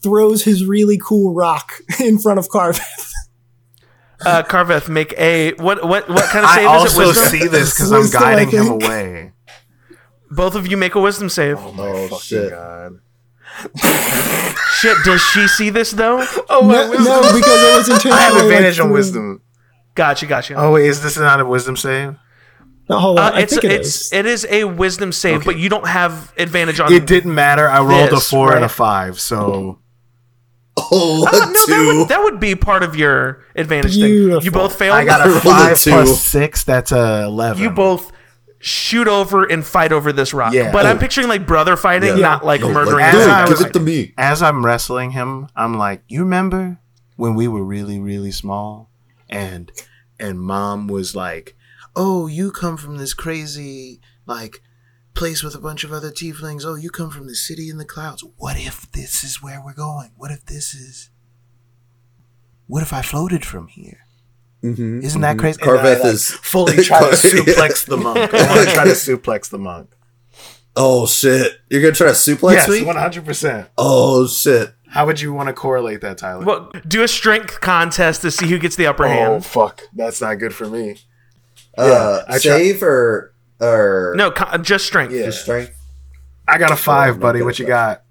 throws 0.03 0.45
his 0.45 0.65
really 0.65 0.99
cool 1.03 1.35
rock 1.35 1.73
in 2.01 2.19
front 2.19 2.39
of 2.39 2.49
Carveth. 2.49 3.13
Uh, 4.25 4.43
Carveth, 4.43 4.89
make 4.89 5.13
a 5.19 5.53
what 5.55 5.87
what 5.87 6.09
what 6.09 6.25
kind 6.25 6.45
of 6.45 6.51
I 6.51 6.55
save 6.57 6.65
is 6.65 6.71
it? 6.71 7.01
also 7.01 7.07
Wisdom. 7.09 7.25
see 7.41 7.47
this 7.49 7.75
because 7.75 7.93
I'm 7.93 8.11
guiding 8.11 8.51
him 8.51 8.69
away. 8.69 9.33
Both 10.31 10.55
of 10.55 10.67
you 10.67 10.77
make 10.77 10.95
a 10.95 11.01
wisdom 11.01 11.29
save. 11.29 11.57
Oh 11.61 12.19
shit! 12.19 12.51
God. 12.51 13.01
Shit, 14.81 14.97
does 15.05 15.23
she 15.23 15.47
see 15.49 15.71
this 15.71 15.93
though? 15.93 16.25
Oh, 16.49 16.61
no, 16.61 16.93
no, 16.93 17.33
because 17.35 17.63
it 17.63 17.77
was 17.77 17.89
intentionally. 17.89 18.13
I 18.19 18.21
have 18.23 18.35
like, 18.35 18.43
advantage 18.45 18.79
on 18.81 18.87
through- 18.89 18.95
wisdom. 18.95 19.43
Gotcha, 19.95 20.27
gotcha. 20.27 20.55
Oh 20.55 20.73
wait, 20.73 20.87
is 20.87 21.03
this 21.03 21.17
not 21.17 21.41
a 21.41 21.45
wisdom 21.47 21.77
save? 21.77 22.17
No, 22.89 22.99
hold 22.99 23.19
on. 23.19 23.33
Uh, 23.33 23.37
I 23.37 23.41
it's 23.41 23.53
think 23.55 23.65
it 23.65 23.71
it's 23.73 24.07
is. 24.07 24.13
it 24.13 24.27
is 24.27 24.47
a 24.51 24.65
wisdom 24.65 25.11
save, 25.13 25.45
but 25.45 25.59
you 25.59 25.69
don't 25.69 25.87
have 25.89 26.33
advantage 26.39 26.81
on 26.81 26.93
It 26.93 27.07
didn't 27.07 27.35
matter. 27.35 27.69
I 27.69 27.81
rolled 27.81 28.11
a 28.11 28.15
This, 28.17 28.31
four 28.31 28.55
and 28.55 28.65
a 28.65 28.69
five, 28.69 29.19
so 29.19 29.79
Oh, 30.93 31.27
Uh, 31.27 31.31
a 31.31 31.47
no, 31.53 31.53
that 31.53 31.95
would, 31.99 32.09
that 32.09 32.23
would 32.23 32.41
be 32.41 32.55
part 32.55 32.83
of 32.83 32.95
your 32.97 33.45
advantage 33.55 33.95
thing. 33.95 34.41
You 34.43 34.51
both 34.51 34.77
failed. 34.79 34.97
I 34.97 35.05
got 35.05 35.27
a 35.27 35.31
rolled 35.31 35.37
a 35.39 35.41
five 35.41 35.79
two. 35.81 35.91
plus 35.91 36.21
six. 36.21 36.65
That's 36.65 36.93
a 36.93 37.25
eleven. 37.25 37.63
you 37.63 37.71
both 37.71 38.13
shoot 38.59 39.07
over 39.07 39.45
and 39.45 39.65
fight 39.65 39.93
over 39.93 40.13
this 40.13 40.33
rock. 40.35 40.53
Yeah. 40.53 40.73
But 40.73 40.87
I'm 40.87 40.97
Oh. 40.97 41.01
picturing 41.01 41.29
like 41.29 41.47
brother 41.47 41.77
fighting, 41.77 42.17
Yeah. 42.17 42.23
not 42.23 42.45
like 42.45 42.61
No, 42.63 42.73
murdering. 42.73 42.97
like, 43.05 43.15
As 43.15 43.21
dude, 43.21 43.25
brother 43.29 43.57
give 43.57 43.67
it 43.67 43.73
to 43.75 43.81
me. 43.81 44.15
As 44.17 44.43
I'm 44.43 44.65
wrestling 44.65 45.11
him, 45.11 45.49
I'm 45.55 45.75
like, 45.77 46.03
you 46.09 46.21
remember 46.21 46.79
when 47.17 47.35
we 47.35 47.49
were 47.49 47.65
really, 47.65 47.99
really 48.01 48.31
small, 48.33 48.91
and 49.29 49.71
and 50.19 50.41
mom 50.41 50.89
was 50.89 51.15
like, 51.15 51.55
oh, 51.95 52.27
you 52.27 52.51
come 52.51 52.77
from 52.77 52.97
this 52.97 53.13
crazy 53.15 54.01
like 54.27 54.63
place 55.17 55.43
with 55.43 55.55
a 55.55 55.61
bunch 55.61 55.83
of 55.85 55.93
other 55.93 56.11
tieflings. 56.11 56.65
Oh, 56.65 56.75
you 56.77 56.91
come 56.91 57.11
from 57.11 57.27
the 57.27 57.35
city 57.35 57.69
in 57.69 57.79
the 57.79 57.85
clouds. 57.85 58.25
What 58.37 58.57
if 58.57 58.91
this 58.93 59.25
is 59.25 59.43
where 59.43 59.61
we're 59.65 59.75
going? 59.75 60.13
What 60.17 60.31
if 60.31 60.45
this 60.47 60.75
is? 60.75 61.11
What 62.67 62.83
if 62.83 62.93
I 62.93 63.03
floated 63.03 63.45
from 63.45 63.69
here? 63.69 64.01
Mhm, 64.63 65.03
Isn't 65.03 65.21
that 65.21 65.37
mhm. 65.37 65.41
crazy? 65.41 65.61
And 65.61 65.71
Carveth 65.71 66.01
like, 66.03 66.13
is 66.15 66.31
fully 66.31 66.77
try 66.85 67.01
to 67.01 67.17
suplex 67.17 67.87
the 67.87 67.97
monk. 67.97 68.33
I 68.35 68.47
want 68.49 68.69
to 68.69 68.75
try 68.75 68.85
to 68.85 68.91
suplex 68.91 69.49
the 69.51 69.59
monk. 69.59 69.91
Oh 70.79 71.07
shit! 71.07 71.53
You're 71.71 71.81
gonna 71.83 71.95
try 71.95 72.09
to 72.09 72.13
suplex 72.13 72.53
yes, 72.55 72.69
me? 72.69 72.85
one 72.85 72.97
hundred 72.97 73.25
percent. 73.25 73.69
Oh 73.79 74.27
shit! 74.27 74.75
How 74.89 75.07
would 75.07 75.21
you 75.21 75.33
want 75.33 75.49
to 75.49 75.53
correlate 75.55 76.01
that, 76.03 76.19
Tyler? 76.19 76.45
Well, 76.45 76.71
do 76.87 77.03
a 77.03 77.09
strength 77.09 77.61
contest 77.61 78.23
to 78.23 78.31
see 78.31 78.47
who 78.47 78.59
gets 78.59 78.77
the 78.77 78.87
upper 78.87 79.05
Oh 79.07 79.09
hand. 79.09 79.33
Oh 79.35 79.41
fuck, 79.41 79.83
that's 79.95 80.21
not 80.21 80.35
good 80.39 80.55
for 80.55 80.67
me. 80.69 80.97
uh, 81.79 82.23
I 82.27 82.33
try- 82.33 82.39
save 82.41 82.83
or 82.83 83.33
or 83.61 84.15
No, 84.17 84.31
co- 84.31 84.57
just 84.59 84.87
strength. 84.87 85.13
Yeah. 85.13 85.25
just 85.27 85.43
strength? 85.43 85.73
I 86.49 86.59
got 86.59 86.71
a 86.71 86.77
five, 86.77 87.19
buddy. 87.21 87.43
What 87.43 87.59
you 87.59 87.67
got? 87.67 88.03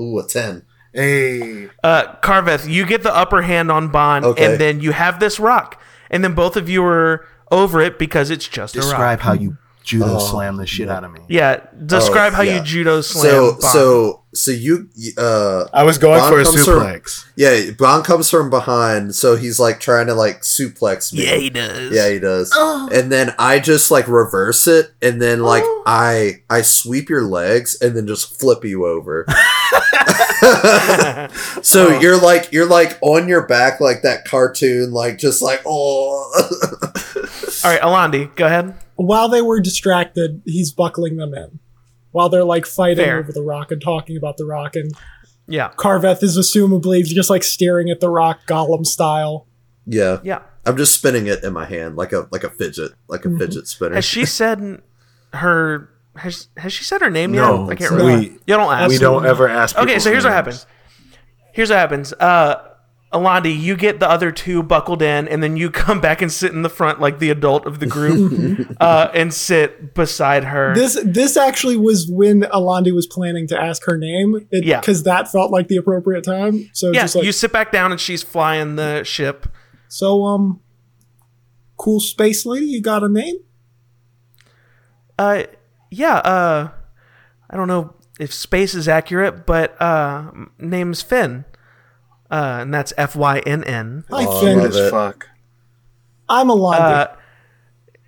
Ooh, 0.00 0.18
a 0.18 0.24
ten. 0.26 0.62
Hey, 0.94 1.68
Uh, 1.84 2.14
Carveth, 2.22 2.66
you 2.68 2.86
get 2.86 3.02
the 3.02 3.14
upper 3.14 3.42
hand 3.42 3.70
on 3.70 3.88
Bond, 3.88 4.24
Okay. 4.24 4.44
and 4.52 4.60
then 4.60 4.80
you 4.80 4.92
have 4.92 5.20
this 5.20 5.38
rock, 5.38 5.80
and 6.10 6.24
then 6.24 6.34
both 6.34 6.56
of 6.56 6.68
you 6.68 6.82
are 6.84 7.26
over 7.50 7.80
it 7.80 7.98
because 7.98 8.30
it's 8.30 8.48
just 8.48 8.74
a 8.74 8.78
rock. 8.78 8.88
describe 8.88 9.20
how 9.20 9.32
you 9.34 9.58
judo 9.88 10.16
Oh, 10.16 10.18
slam 10.18 10.56
the 10.56 10.66
shit 10.66 10.88
out 10.90 11.02
of 11.04 11.10
me. 11.12 11.20
Yeah, 11.28 11.60
describe 11.86 12.32
Oh, 12.34 12.36
how 12.36 12.42
yeah. 12.42 12.58
you 12.58 12.62
judo 12.62 13.00
slam. 13.00 13.24
So 13.24 13.50
Bond. 13.52 13.62
so 13.62 14.22
so 14.34 14.50
you 14.50 14.90
uh 15.16 15.64
I 15.72 15.84
was 15.84 15.96
going 15.96 16.20
Bond 16.20 16.34
for 16.34 16.40
a 16.40 16.44
comes 16.44 16.64
from- 16.64 16.74
suplex. 16.82 17.24
yeah 17.36 17.70
Bond 17.70 18.04
comes 18.04 18.28
from 18.28 18.50
behind, 18.50 19.14
so 19.14 19.36
he's 19.36 19.58
like 19.58 19.80
trying 19.80 20.06
to 20.08 20.14
like 20.14 20.42
suplex 20.42 21.12
me. 21.14 21.24
yeah, 21.24 21.36
he 21.36 21.48
does. 21.50 21.92
Yeah, 21.94 22.10
he 22.10 22.18
does. 22.18 22.54
And 22.92 23.10
then 23.10 23.34
I 23.38 23.58
just 23.60 23.90
like 23.90 24.06
reverse 24.08 24.66
it, 24.66 24.92
and 25.00 25.20
then 25.22 25.40
like 25.40 25.64
I 25.86 26.42
I 26.50 26.60
sweep 26.62 27.08
your 27.08 27.22
legs, 27.22 27.76
and 27.80 27.96
then 27.96 28.06
just 28.06 28.38
flip 28.38 28.64
you 28.64 28.84
over. 28.86 29.24
so 31.62 31.98
you're 31.98 32.20
like 32.20 32.52
you're 32.52 32.66
like 32.68 32.98
on 33.00 33.28
your 33.28 33.46
back 33.46 33.80
like 33.80 34.02
that 34.02 34.24
cartoon, 34.26 34.92
like 34.92 35.18
just 35.18 35.40
like 35.42 35.62
oh. 35.66 36.30
All 37.64 37.70
right, 37.72 37.80
Alandi, 37.80 38.34
go 38.36 38.46
ahead. 38.46 38.74
While 38.98 39.28
they 39.28 39.40
were 39.42 39.60
distracted, 39.60 40.42
he's 40.44 40.72
buckling 40.72 41.16
them 41.16 41.32
in. 41.32 41.60
While 42.10 42.28
they're 42.28 42.42
like 42.44 42.66
fighting 42.66 43.04
Fair. 43.04 43.18
over 43.20 43.32
the 43.32 43.42
rock 43.42 43.70
and 43.70 43.80
talking 43.80 44.16
about 44.16 44.36
the 44.38 44.44
rock, 44.44 44.74
and 44.74 44.90
Yeah, 45.46 45.70
Carveth 45.76 46.22
is 46.22 46.36
assumably 46.36 47.04
just 47.04 47.30
like 47.30 47.44
staring 47.44 47.90
at 47.90 48.00
the 48.00 48.10
rock, 48.10 48.40
Gollum 48.46 48.84
style. 48.84 49.46
yeah, 49.86 50.18
yeah. 50.24 50.40
I'm 50.66 50.76
just 50.76 50.94
spinning 50.94 51.26
it 51.28 51.44
in 51.44 51.52
my 51.54 51.64
hand 51.64 51.96
like 51.96 52.12
a 52.12 52.28
like 52.32 52.44
a 52.44 52.50
fidget, 52.50 52.92
like 53.08 53.24
a 53.24 53.30
fidget 53.38 53.68
spinner. 53.68 53.94
Has 53.94 54.04
she 54.04 54.24
said 54.40 54.82
her? 55.32 55.88
Has 56.16 56.48
Has 56.56 56.72
she 56.72 56.82
said 56.82 57.00
her 57.00 57.08
name 57.10 57.30
No, 57.32 57.62
yet? 57.68 57.70
I 57.70 57.74
can't 57.76 57.94
we- 58.04 58.30
you 58.30 58.40
don't 58.48 58.72
ask. 58.72 58.90
We 58.90 58.98
don't 58.98 59.24
ever 59.24 59.48
ask. 59.48 59.78
Okay, 59.78 59.98
so 60.00 60.10
here's 60.10 60.24
what 60.24 60.32
happens. 60.32 60.66
Here's 61.52 61.70
what 61.70 61.78
happens. 61.78 62.12
Uh, 62.14 62.67
Alandi, 63.12 63.58
you 63.58 63.74
get 63.74 64.00
the 64.00 64.10
other 64.10 64.30
two 64.30 64.62
buckled 64.62 65.00
in, 65.00 65.26
and 65.28 65.42
then 65.42 65.56
you 65.56 65.70
come 65.84 66.00
back 66.00 66.20
and 66.20 66.30
sit 66.30 66.52
in 66.52 66.62
the 66.62 66.68
front 66.68 67.00
like 67.00 67.18
the 67.18 67.30
adult 67.30 67.66
of 67.66 67.78
the 67.80 67.86
group, 67.86 68.76
uh, 68.80 69.10
and 69.14 69.32
sit 69.32 69.94
beside 69.94 70.44
her. 70.44 70.74
This 70.74 71.00
this 71.04 71.36
actually 71.36 71.76
was 71.76 72.06
when 72.10 72.42
Alandi 72.42 72.92
was 72.92 73.06
planning 73.06 73.46
to 73.48 73.58
ask 73.60 73.84
her 73.86 73.96
name. 73.96 74.46
It, 74.50 74.64
Yeah. 74.64 74.80
because 74.80 75.04
that 75.04 75.30
felt 75.32 75.50
like 75.50 75.68
the 75.68 75.76
appropriate 75.76 76.22
time. 76.24 76.68
So 76.74 76.92
yeah, 76.92 77.02
just 77.02 77.16
like 77.16 77.24
you 77.24 77.32
sit 77.32 77.52
back 77.52 77.72
down, 77.72 77.92
and 77.92 78.00
she's 78.00 78.22
flying 78.22 78.76
the 78.76 79.04
ship. 79.04 79.46
so 79.88 80.24
um, 80.24 80.60
cool 81.78 82.00
space 82.00 82.44
lady. 82.44 82.66
You 82.66 82.82
got 82.82 83.02
a 83.02 83.08
name? 83.08 83.36
Uh, 85.18 85.44
yeah. 85.90 86.16
Uh, 86.18 86.70
I 87.50 87.56
don't 87.56 87.68
know 87.68 87.94
if 88.20 88.32
space 88.34 88.74
is 88.74 88.86
accurate, 88.88 89.46
but 89.46 89.80
uh, 89.80 90.30
name's 90.58 91.00
Fynn. 91.02 91.44
Uh, 92.30 92.58
and 92.60 92.74
that's 92.74 92.92
F 92.98 93.16
Y 93.16 93.38
N 93.40 93.64
N. 93.64 94.04
Hi, 94.10 94.24
Oh, 94.26 94.38
I 94.38 94.40
Fynn. 94.40 94.58
love 94.58 94.66
As 94.68 94.76
it. 94.76 94.90
fuck. 94.90 95.28
I'm 96.28 96.48
Alandi. 96.48 96.80
Uh, 96.80 97.06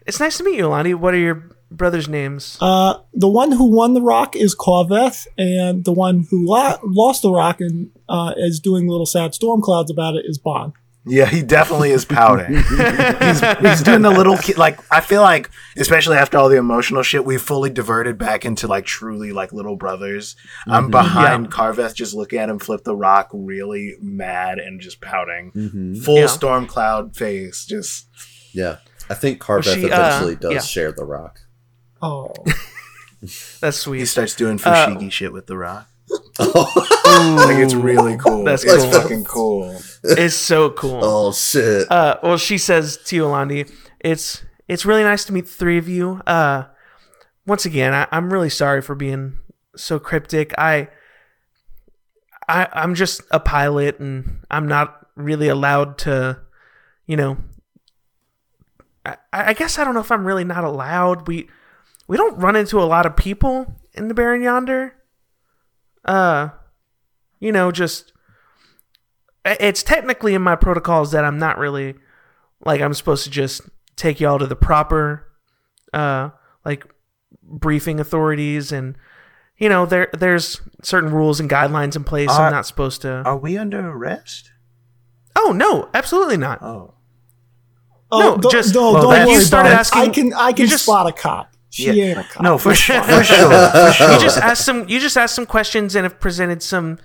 it's 0.06 0.20
nice 0.20 0.36
to 0.38 0.44
meet 0.44 0.56
you, 0.56 0.64
Alandi. 0.64 0.94
What 0.94 1.14
are 1.14 1.18
your 1.18 1.50
brothers' 1.70 2.08
names? 2.08 2.58
Uh, 2.60 2.98
the 3.14 3.28
one 3.28 3.52
who 3.52 3.64
won 3.74 3.94
the 3.94 4.02
rock 4.02 4.36
is 4.36 4.54
Carveth, 4.54 5.26
and 5.38 5.84
the 5.84 5.92
one 5.92 6.26
who 6.30 6.44
lo- 6.46 6.78
lost 6.82 7.22
the 7.22 7.30
rock 7.32 7.60
and 7.60 7.90
uh, 8.08 8.34
is 8.36 8.60
doing 8.60 8.88
little 8.88 9.06
sad 9.06 9.34
storm 9.34 9.62
clouds 9.62 9.90
about 9.90 10.16
it 10.16 10.24
is 10.26 10.36
Bond. 10.36 10.72
Yeah, 11.06 11.24
he 11.24 11.42
definitely 11.42 11.92
is 11.92 12.04
pouting. 12.04 12.56
he's, 12.56 13.40
he's 13.58 13.82
doing 13.82 14.02
the 14.02 14.12
little 14.14 14.36
kid. 14.36 14.58
Like 14.58 14.78
I 14.92 15.00
feel 15.00 15.22
like, 15.22 15.50
especially 15.76 16.18
after 16.18 16.36
all 16.36 16.50
the 16.50 16.58
emotional 16.58 17.02
shit, 17.02 17.24
we 17.24 17.38
fully 17.38 17.70
diverted 17.70 18.18
back 18.18 18.44
into 18.44 18.68
like 18.68 18.84
truly 18.84 19.32
like 19.32 19.50
little 19.52 19.76
brothers. 19.76 20.36
I'm 20.66 20.90
behind 20.90 21.50
Carveth, 21.50 21.94
just 21.94 22.12
looking 22.14 22.38
at 22.38 22.50
him 22.50 22.58
flip 22.58 22.84
the 22.84 22.94
rock, 22.94 23.30
really 23.32 23.94
mad 24.00 24.58
and 24.58 24.78
just 24.80 25.00
pouting. 25.00 25.96
Full 26.04 26.18
Yeah. 26.18 26.26
storm 26.26 26.66
cloud 26.66 27.16
face, 27.16 27.64
just 27.64 28.06
yeah, 28.52 28.76
I 29.08 29.14
think 29.14 29.40
Carveth 29.40 29.74
she, 29.74 29.84
uh, 29.90 29.96
eventually 29.96 30.36
does 30.36 30.52
yeah. 30.52 30.60
share 30.60 30.92
the 30.92 31.04
rock. 31.06 31.40
Oh, 32.02 32.32
That's 33.60 33.76
sweet. 33.78 34.00
he 34.00 34.04
starts 34.06 34.34
doing 34.34 34.60
Uh, 34.62 34.86
fushigi 34.86 35.10
shit 35.12 35.32
with 35.32 35.46
the 35.46 35.56
rock. 35.56 35.88
Like 36.38 37.58
it's 37.58 37.74
really 37.74 38.16
cool. 38.16 38.44
That's 38.44 38.64
it's 38.64 38.84
cool. 38.84 38.92
fucking 38.92 39.24
cool. 39.24 39.78
it's 40.02 40.34
so 40.34 40.70
cool. 40.70 41.00
Oh 41.02 41.32
shit! 41.32 41.90
Uh, 41.90 42.16
well, 42.22 42.38
she 42.38 42.56
says 42.58 42.98
to 43.06 43.16
you, 43.16 43.24
Alandi, 43.24 43.70
it's 44.00 44.42
it's 44.68 44.86
really 44.86 45.02
nice 45.02 45.24
to 45.26 45.32
meet 45.32 45.46
the 45.46 45.50
three 45.50 45.78
of 45.78 45.88
you. 45.88 46.22
Uh, 46.26 46.64
once 47.46 47.66
again, 47.66 47.92
I, 47.92 48.06
I'm 48.12 48.32
really 48.32 48.48
sorry 48.48 48.80
for 48.80 48.94
being 48.94 49.38
so 49.76 49.98
cryptic. 49.98 50.54
I, 50.56 50.88
I, 52.48 52.68
I'm 52.72 52.94
just 52.94 53.22
a 53.32 53.40
pilot, 53.40 53.98
and 53.98 54.44
I'm 54.50 54.68
not 54.68 55.08
really 55.16 55.48
allowed 55.48 55.98
to, 55.98 56.40
you 57.06 57.16
know. 57.16 57.38
I, 59.04 59.16
I 59.32 59.52
guess 59.54 59.78
I 59.78 59.84
don't 59.84 59.94
know 59.94 60.00
if 60.00 60.12
I'm 60.12 60.26
really 60.26 60.44
not 60.44 60.62
allowed. 60.62 61.26
We, 61.26 61.48
we 62.06 62.16
don't 62.16 62.38
run 62.38 62.54
into 62.54 62.80
a 62.80 62.84
lot 62.84 63.06
of 63.06 63.16
people 63.16 63.74
in 63.94 64.06
the 64.08 64.14
Barren 64.14 64.42
Yonder. 64.42 64.94
Uh, 66.04 66.48
you 67.40 67.52
know, 67.52 67.70
just 67.72 68.12
it's 69.44 69.82
technically 69.82 70.34
in 70.34 70.42
my 70.42 70.56
protocols 70.56 71.12
that 71.12 71.24
I'm 71.24 71.38
not 71.38 71.58
really 71.58 71.94
like 72.64 72.80
I'm 72.80 72.94
supposed 72.94 73.24
to 73.24 73.30
just 73.30 73.62
take 73.96 74.20
y'all 74.20 74.38
to 74.38 74.46
the 74.46 74.56
proper 74.56 75.26
uh 75.92 76.30
like 76.64 76.84
briefing 77.42 77.98
authorities 78.00 78.70
and 78.70 78.96
you 79.56 79.68
know 79.68 79.86
there 79.86 80.08
there's 80.12 80.60
certain 80.82 81.10
rules 81.10 81.40
and 81.40 81.48
guidelines 81.50 81.96
in 81.96 82.04
place 82.04 82.28
Are- 82.30 82.46
I'm 82.46 82.52
not 82.52 82.66
supposed 82.66 83.02
to 83.02 83.22
Are 83.24 83.36
we 83.38 83.56
under 83.58 83.90
arrest? 83.90 84.52
Oh 85.36 85.52
no, 85.52 85.88
absolutely 85.94 86.36
not. 86.36 86.60
Oh. 86.62 86.94
No, 88.12 88.36
don't- 88.36 88.50
just- 88.52 88.74
don't, 88.74 88.92
well, 88.94 89.02
don't 89.04 89.12
that- 89.12 89.28
you 89.28 89.34
worry 89.34 89.44
started 89.44 89.68
about 89.70 89.80
asking- 89.80 90.00
I 90.02 90.08
can 90.08 90.32
I 90.34 90.52
can 90.52 90.66
just- 90.66 90.84
spot 90.84 91.06
a 91.08 91.12
cop. 91.12 91.49
She 91.70 91.84
Yeah. 91.92 92.04
ain't 92.10 92.18
a 92.18 92.24
cop. 92.24 92.42
No, 92.42 92.58
for 92.58 92.74
sure. 92.74 93.02
For 93.02 93.22
sure. 93.24 93.70
For 93.70 93.92
sure. 93.92 94.12
You 94.12 94.18
just 94.20 94.38
asked 94.38 94.64
some 94.64 94.88
you 94.88 94.98
just 95.00 95.16
asked 95.16 95.34
some 95.34 95.46
questions 95.46 95.94
and 95.94 96.04
have 96.04 96.18
presented 96.20 96.62
some 96.62 96.98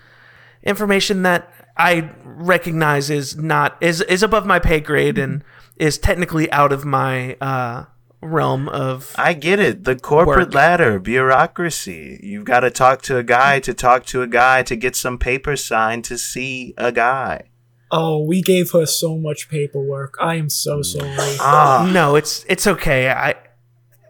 information 0.64 1.24
that 1.24 1.52
I 1.78 2.10
recognize 2.24 3.10
is 3.10 3.36
not 3.36 3.78
is 3.82 4.02
is 4.02 4.24
above 4.24 4.46
my 4.46 4.60
pay 4.60 4.80
grade 4.80 5.18
and 5.18 5.44
is 5.78 5.98
technically 5.98 6.52
out 6.52 6.72
of 6.72 6.86
my 6.86 7.36
uh 7.42 7.86
realm 8.22 8.68
of 8.70 9.14
I 9.18 9.34
get 9.34 9.60
it. 9.60 9.84
The 9.84 9.96
corporate 9.96 10.48
Work. 10.48 10.54
ladder, 10.56 11.00
bureaucracy. 11.00 12.20
You've 12.24 12.46
got 12.46 12.62
to 12.62 12.72
talk 12.72 13.02
to 13.04 13.18
a 13.18 13.24
guy 13.24 13.60
to 13.60 13.74
talk 13.74 14.06
to 14.08 14.22
a 14.24 14.28
guy 14.28 14.64
to 14.64 14.76
get 14.76 14.96
some 14.96 15.18
papers 15.20 15.64
signed 15.64 16.06
to 16.06 16.18
see 16.18 16.74
a 16.78 16.92
guy. 16.92 17.44
Oh, 17.92 18.24
we 18.26 18.42
gave 18.42 18.72
her 18.72 18.88
so 18.88 19.16
much 19.18 19.48
paperwork. 19.48 20.16
I 20.20 20.36
am 20.36 20.50
so 20.50 20.82
sorry. 20.82 21.14
Ah, 21.40 21.88
No, 21.94 22.16
it's 22.16 22.44
it's 22.50 22.66
okay. 22.66 23.10
I 23.12 23.36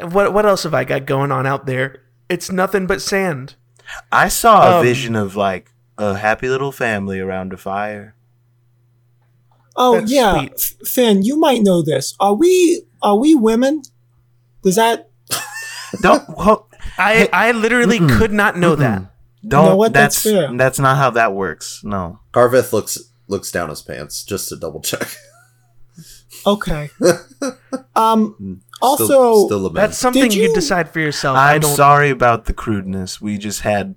what 0.01 0.33
what 0.33 0.45
else 0.45 0.63
have 0.63 0.73
I 0.73 0.83
got 0.83 1.05
going 1.05 1.31
on 1.31 1.45
out 1.45 1.65
there? 1.65 2.01
It's 2.29 2.51
nothing 2.51 2.87
but 2.87 3.01
sand. 3.01 3.55
I 4.11 4.27
saw 4.29 4.75
a 4.75 4.79
Um, 4.79 4.83
vision 4.83 5.15
of 5.15 5.35
like 5.35 5.71
a 5.97 6.15
happy 6.17 6.49
little 6.49 6.71
family 6.71 7.19
around 7.19 7.53
a 7.53 7.57
fire. 7.57 8.15
Oh 9.77 9.99
That's 9.99 10.11
yeah, 10.11 10.37
sweet. 10.37 10.59
Fynn, 10.87 11.23
you 11.23 11.37
might 11.37 11.61
know 11.61 11.81
this. 11.81 12.15
Are 12.19 12.33
we 12.33 12.83
are 13.01 13.17
we 13.17 13.35
women? 13.35 13.83
Does 14.63 14.75
that 14.77 15.09
Don't 16.01 16.23
ho- 16.37 16.67
I 16.97 17.29
I 17.31 17.51
literally 17.51 17.99
Mm-mm. 17.99 18.17
could 18.17 18.31
not 18.31 18.57
know 18.57 18.75
that. 18.75 19.03
don't. 19.47 19.65
know 19.65 19.75
what? 19.75 19.93
That's 19.93 20.23
That's 20.23 20.35
fair. 20.35 20.57
that's 20.57 20.79
not 20.79 20.97
how 20.97 21.09
that 21.11 21.33
works. 21.33 21.81
No. 21.83 22.19
Carveth 22.31 22.73
looks 22.73 22.97
looks 23.27 23.51
down 23.51 23.69
his 23.69 23.81
pants 23.81 24.23
just 24.23 24.49
to 24.49 24.55
double 24.55 24.81
check. 24.81 25.15
okay? 26.47 26.89
um. 27.95 28.61
Also, 28.81 29.05
still, 29.05 29.45
still. 29.47 29.69
That's 29.69 29.97
something 29.97 30.31
you, 30.31 30.43
you- 30.43 30.53
decide 30.53 30.89
for 30.91 30.99
yourself. 30.99 31.37
I 31.37 31.55
I'm 31.55 31.61
don't 31.61 31.75
sorry 31.75 32.09
about 32.09 32.45
the 32.45 32.53
crudeness. 32.53 33.21
We 33.21 33.37
just 33.37 33.61
had 33.61 33.95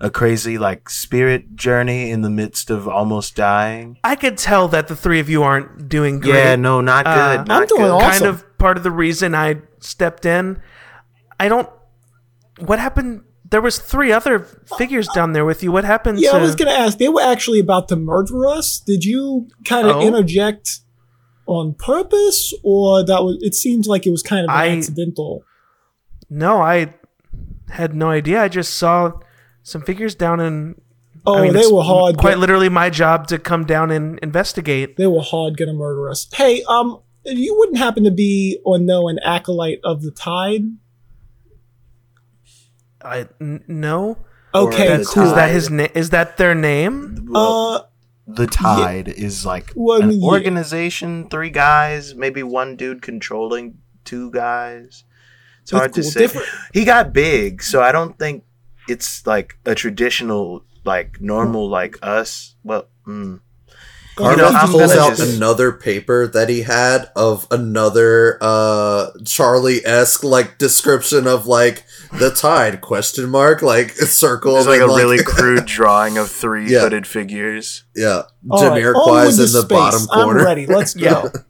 a 0.00 0.08
crazy 0.10 0.56
like 0.56 0.88
spirit 0.88 1.56
journey 1.56 2.10
in 2.10 2.22
the 2.22 2.30
midst 2.30 2.70
of 2.70 2.88
almost 2.88 3.36
dying. 3.36 3.98
I 4.04 4.16
could 4.16 4.38
tell 4.38 4.66
that 4.68 4.88
the 4.88 4.96
three 4.96 5.20
of 5.20 5.28
you 5.28 5.42
aren't 5.42 5.88
doing 5.88 6.20
great. 6.20 6.34
Yeah, 6.34 6.56
no, 6.56 6.80
not 6.80 7.04
good. 7.04 7.10
Uh, 7.40 7.44
not 7.44 7.62
I'm 7.62 7.66
doing 7.68 7.82
good. 7.82 7.90
all- 7.90 8.00
kind 8.00 8.24
of 8.24 8.44
part 8.58 8.76
of 8.76 8.82
the 8.82 8.90
reason 8.90 9.34
I 9.34 9.56
stepped 9.80 10.24
in. 10.24 10.60
I 11.38 11.48
don't. 11.48 11.68
What 12.60 12.78
happened? 12.78 13.22
There 13.50 13.60
was 13.60 13.78
three 13.78 14.12
other 14.12 14.38
figures 14.78 15.08
down 15.08 15.32
there 15.32 15.44
with 15.44 15.62
you. 15.64 15.72
What 15.72 15.84
happened? 15.84 16.20
yeah, 16.20 16.30
to, 16.30 16.36
I 16.38 16.40
was 16.40 16.54
gonna 16.54 16.70
ask. 16.70 16.98
They 16.98 17.08
were 17.08 17.20
actually 17.22 17.58
about 17.58 17.88
to 17.88 17.96
murder 17.96 18.46
us. 18.46 18.78
Did 18.78 19.04
you 19.04 19.48
kind 19.64 19.88
of 19.88 19.96
Oh. 19.96 20.06
interject 20.06 20.80
on 21.50 21.74
purpose, 21.74 22.54
or 22.62 23.04
that 23.04 23.22
was? 23.22 23.36
It 23.42 23.54
seems 23.54 23.86
like 23.86 24.06
it 24.06 24.10
was 24.10 24.22
kind 24.22 24.44
of 24.44 24.50
I- 24.50 24.68
accidental. 24.68 25.42
No, 26.30 26.60
I 26.62 26.94
had 27.70 27.94
no 27.94 28.08
idea. 28.10 28.40
I 28.42 28.48
just 28.48 28.74
saw 28.74 29.12
some 29.62 29.82
figures 29.82 30.14
down 30.14 30.40
in. 30.40 30.80
Oh, 31.26 31.36
I 31.38 31.42
mean, 31.42 31.52
they 31.52 31.66
were 31.66 31.82
hard. 31.82 32.16
Quite 32.16 32.30
get- 32.32 32.38
literally, 32.38 32.68
my 32.68 32.88
job 32.88 33.26
to 33.28 33.38
come 33.38 33.64
down 33.66 33.90
and 33.90 34.18
investigate. 34.20 34.96
they 34.96 35.06
were 35.06 35.20
hard 35.22 35.56
gonna 35.58 35.74
murder 35.74 36.08
us. 36.08 36.28
Hey, 36.32 36.62
um, 36.68 37.00
you 37.26 37.54
wouldn't 37.58 37.78
happen 37.78 38.04
to 38.04 38.10
be 38.10 38.58
or 38.64 38.78
know 38.78 39.08
an 39.08 39.18
acolyte 39.24 39.80
of 39.84 40.02
the 40.02 40.10
tide? 40.12 40.62
I 43.02 43.28
n- 43.40 43.64
no. 43.66 44.18
Okay, 44.54 45.02
cool. 45.06 45.24
is 45.24 45.34
that 45.34 45.50
his 45.50 45.70
name? 45.70 45.90
Is 45.94 46.10
that 46.10 46.36
their 46.36 46.54
name? 46.54 47.30
Uh, 47.34 47.80
the 48.34 48.46
tide 48.46 49.08
is 49.08 49.44
like 49.46 49.72
Well, 49.76 50.02
an 50.02 50.12
yeah. 50.12 50.26
organization, 50.28 51.28
three 51.28 51.50
guys, 51.50 52.14
maybe 52.14 52.42
one 52.42 52.76
dude 52.76 53.02
controlling 53.02 53.78
two 54.04 54.30
guys. 54.30 55.04
It's 55.62 55.70
hard 55.70 55.92
to 55.94 56.02
say. 56.02 56.20
Different- 56.20 56.48
He 56.72 56.84
got 56.84 57.12
big, 57.12 57.62
so 57.62 57.82
I 57.82 57.92
don't 57.92 58.18
think 58.18 58.44
it's 58.88 59.26
like 59.26 59.58
a 59.66 59.74
traditional, 59.74 60.64
like 60.84 61.20
normal, 61.20 61.68
like 61.68 61.96
us. 62.02 62.56
Well, 62.64 62.88
mm. 63.06 63.40
Carveth 64.16 64.38
know, 64.52 64.58
pulls 64.66 64.92
gonna 64.94 65.00
out 65.00 65.16
just- 65.16 65.36
another 65.36 65.72
paper 65.72 66.26
that 66.26 66.48
he 66.48 66.62
had 66.62 67.10
of 67.16 67.46
another 67.50 68.36
uh 68.40 69.10
Charlie 69.24 69.84
esque 69.86 70.24
like 70.24 70.58
description 70.58 71.26
of 71.26 71.46
like 71.46 71.84
the 72.18 72.30
tide 72.30 72.80
question 72.80 73.30
mark 73.30 73.62
like 73.62 73.90
circle 73.92 74.54
there's 74.54 74.66
like 74.66 74.80
a 74.80 74.84
and, 74.84 74.96
really 74.96 75.22
crude 75.22 75.64
drawing 75.64 76.18
of 76.18 76.30
three 76.30 76.70
Yeah. 76.70 76.80
hooded 76.80 77.06
figures. 77.06 77.84
yeah 77.96 78.22
all 78.50 78.68
right, 78.68 78.82
Jamiroquai's 78.82 78.96
onward 79.06 79.26
in 79.28 79.36
to 79.36 79.42
the 79.42 79.46
space. 79.48 79.64
bottom 79.68 80.06
corner 80.06 80.40
I'm 80.40 80.44
ready. 80.46 80.66
Let's 80.66 80.94
go. 80.94 81.30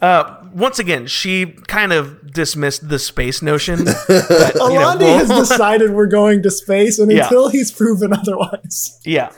Uh, 0.00 0.42
once 0.52 0.80
again, 0.80 1.06
she 1.06 1.46
kind 1.46 1.92
of 1.92 2.32
dismissed 2.32 2.88
the 2.88 2.98
space 2.98 3.40
notion. 3.40 3.84
but, 3.84 3.94
you 4.08 4.14
know, 4.18 4.96
Alandi 4.96 4.98
we'll- 4.98 5.18
has 5.18 5.28
decided 5.48 5.92
we're 5.92 6.06
going 6.06 6.42
to 6.42 6.50
space, 6.50 6.98
and 6.98 7.08
Yeah. 7.12 7.22
until 7.26 7.50
he's 7.50 7.70
proven 7.70 8.12
otherwise, 8.12 8.98
Yeah. 9.04 9.30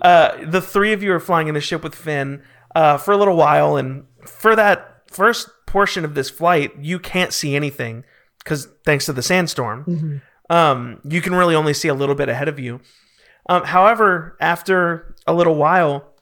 Uh, 0.00 0.44
the 0.44 0.60
three 0.60 0.92
of 0.92 1.02
you 1.02 1.12
are 1.12 1.20
flying 1.20 1.48
in 1.48 1.54
the 1.54 1.60
ship 1.60 1.82
with 1.82 1.94
Fynn 1.94 2.42
uh, 2.74 2.98
for 2.98 3.12
a 3.12 3.16
little 3.16 3.36
while, 3.36 3.76
and 3.76 4.04
for 4.24 4.54
that 4.56 5.02
first 5.10 5.48
portion 5.66 6.04
of 6.04 6.14
this 6.14 6.30
flight, 6.30 6.72
you 6.80 6.98
can't 6.98 7.32
see 7.32 7.54
anything 7.56 8.04
because 8.38 8.68
thanks 8.84 9.06
to 9.06 9.12
the 9.12 9.22
sandstorm, 9.22 10.22
um, 10.50 11.00
you 11.04 11.20
can 11.20 11.34
really 11.34 11.54
only 11.54 11.74
see 11.74 11.88
a 11.88 11.94
little 11.94 12.14
bit 12.14 12.28
ahead 12.28 12.48
of 12.48 12.58
you. 12.58 12.80
Um, 13.48 13.64
however, 13.64 14.36
after 14.40 15.14
a 15.26 15.34
little 15.34 15.54
while, 15.54 16.12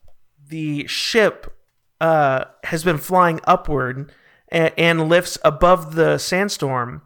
the 0.48 0.86
ship 0.86 1.52
uh, 2.00 2.44
has 2.64 2.84
been 2.84 2.98
flying 2.98 3.40
upward 3.44 4.12
and, 4.48 4.72
and 4.76 5.08
lifts 5.08 5.38
above 5.44 5.94
the 5.94 6.18
sandstorm, 6.18 7.02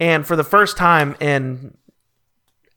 and 0.00 0.26
for 0.26 0.36
the 0.36 0.44
first 0.44 0.76
time 0.76 1.14
in 1.20 1.76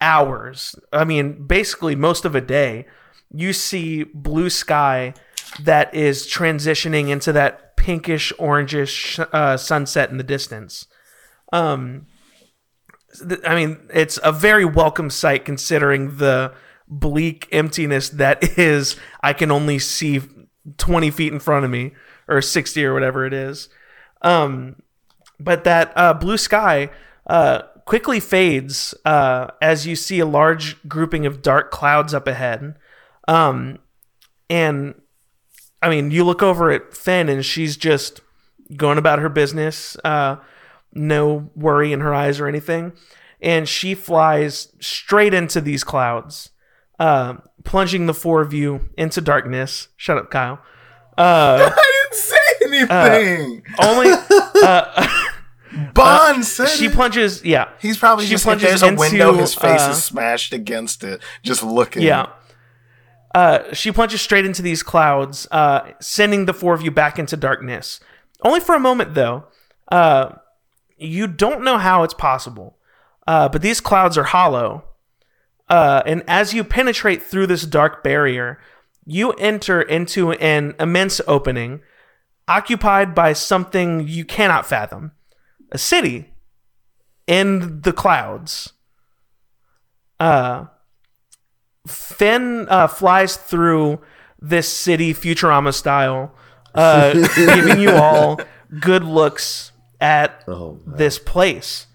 hours, 0.02 0.76
I 0.94 1.04
mean, 1.04 1.48
basically 1.48 1.96
most 1.96 2.26
of 2.26 2.36
a 2.36 2.42
day, 2.42 2.86
you 3.32 3.54
see 3.54 4.04
blue 4.04 4.50
sky 4.50 5.14
that 5.62 5.94
is 5.94 6.28
transitioning 6.28 7.10
into 7.10 7.32
that 7.34 7.76
pinkish 7.78 8.34
orangish 8.34 9.20
uh, 9.34 9.58
sunset 9.58 10.10
in 10.10 10.18
the 10.18 10.24
distance. 10.24 10.88
Um, 11.54 12.08
th- 13.28 13.42
I 13.46 13.56
mean, 13.56 13.88
it's 13.94 14.20
a 14.24 14.32
very 14.32 14.66
welcome 14.66 15.10
sight 15.10 15.46
considering 15.46 16.18
the 16.18 16.54
bleak 16.88 17.48
emptiness 17.52 18.10
that 18.10 18.44
is. 18.58 18.96
I 19.22 19.34
can 19.34 19.52
only 19.52 19.80
see 19.80 20.22
20 20.78 21.12
feet 21.12 21.34
in 21.34 21.40
front 21.40 21.66
of 21.66 21.72
me, 21.72 21.94
or 22.28 22.42
60 22.42 22.84
or 22.86 22.94
whatever 22.94 23.26
it 23.26 23.34
is. 23.34 23.70
Um, 24.22 24.82
but 25.40 25.64
that 25.64 25.94
uh, 25.96 26.14
blue 26.14 26.38
sky 26.38 26.90
uh, 27.28 27.64
quickly 27.86 28.20
fades 28.20 28.94
uh, 29.06 29.48
as 29.62 29.88
you 29.88 29.96
see 29.96 30.20
a 30.20 30.26
large 30.26 30.82
grouping 30.88 31.26
of 31.26 31.42
dark 31.42 31.72
clouds 31.72 32.14
up 32.14 32.28
ahead. 32.28 32.76
Um, 33.28 33.80
and 34.50 34.96
I 35.82 35.90
mean, 35.90 36.12
you 36.12 36.24
look 36.24 36.42
over 36.42 36.72
at 36.72 36.96
Fynn, 36.96 37.30
and 37.30 37.46
she's 37.46 37.78
just 37.78 38.22
going 38.76 38.98
about 38.98 39.20
her 39.20 39.30
business, 39.30 39.96
uh, 40.04 40.38
no 40.94 41.50
worry 41.56 41.94
in 41.94 42.00
her 42.02 42.14
eyes 42.14 42.40
or 42.40 42.48
anything. 42.48 42.94
And 43.42 43.70
she 43.70 43.94
flies 43.94 44.74
straight 44.80 45.34
into 45.34 45.62
these 45.62 45.84
clouds, 45.84 46.50
uh, 47.00 47.36
plunging 47.64 48.08
the 48.08 48.14
four 48.14 48.42
of 48.42 48.54
you 48.54 48.90
into 48.98 49.22
darkness. 49.22 49.90
Shut 49.96 50.18
up, 50.18 50.32
Kyle. 50.32 50.60
Uh, 51.18 51.70
I 51.78 52.08
didn't 52.10 52.20
say 52.20 52.38
anything. 52.66 53.64
only 53.80 54.08
uh, 54.64 55.08
Bond 55.94 56.44
said 56.46 56.70
she 56.70 56.90
plunges. 56.90 57.44
Yeah, 57.44 57.70
He's 57.80 57.98
probably 57.98 58.26
she 58.26 58.32
just 58.32 58.44
if 58.44 58.46
plunges 58.46 58.82
there's 58.82 58.84
a 58.84 58.96
window, 58.96 59.30
into, 59.30 59.42
his 59.42 59.54
face 59.54 59.82
uh, 59.82 59.92
is 59.92 60.04
smashed 60.04 60.54
against 60.54 61.04
it, 61.04 61.22
just 61.44 61.62
looking. 61.62 62.02
Yeah. 62.02 62.28
Uh, 63.38 63.72
she 63.72 63.92
plunges 63.92 64.20
straight 64.20 64.48
into 64.48 64.64
these 64.64 64.82
clouds, 64.82 65.48
uh, 65.52 65.92
sending 66.00 66.48
the 66.48 66.56
four 66.56 66.74
of 66.74 66.82
you 66.82 66.90
back 66.90 67.20
into 67.20 67.38
darkness. 67.38 68.00
Only 68.42 68.60
for 68.60 68.74
a 68.74 68.80
moment, 68.80 69.14
though. 69.14 69.46
Uh, 69.92 70.38
you 70.98 71.28
don't 71.28 71.64
know 71.64 71.78
how 71.78 72.02
it's 72.02 72.16
possible, 72.16 72.80
uh, 73.28 73.48
but 73.48 73.62
these 73.62 73.80
clouds 73.80 74.18
are 74.18 74.24
hollow. 74.24 74.86
Uh, 75.70 76.02
and 76.08 76.24
as 76.28 76.56
you 76.56 76.64
penetrate 76.64 77.22
through 77.22 77.46
this 77.46 77.68
dark 77.68 78.04
barrier, 78.04 78.60
you 79.06 79.34
enter 79.34 79.84
into 79.84 80.32
an 80.32 80.74
immense 80.80 81.22
opening 81.28 81.82
occupied 82.48 83.14
by 83.14 83.34
something 83.34 84.08
you 84.08 84.26
cannot 84.26 84.66
fathom 84.66 85.12
a 85.72 85.78
city 85.78 86.34
in 87.28 87.82
the 87.82 87.94
clouds. 87.94 88.74
Uh, 90.20 90.66
Fynn 91.88 92.68
uh, 92.70 92.88
flies 92.88 93.38
through 93.38 94.00
this 94.40 94.72
city 94.72 95.14
Futurama 95.14 95.74
style, 95.74 96.34
uh, 96.76 97.14
giving 97.36 97.80
you 97.80 97.92
all 97.92 98.40
good 98.80 99.04
looks 99.04 99.72
at 100.00 100.44
Oh, 100.48 100.80
this 100.86 101.18
place. 101.18 101.88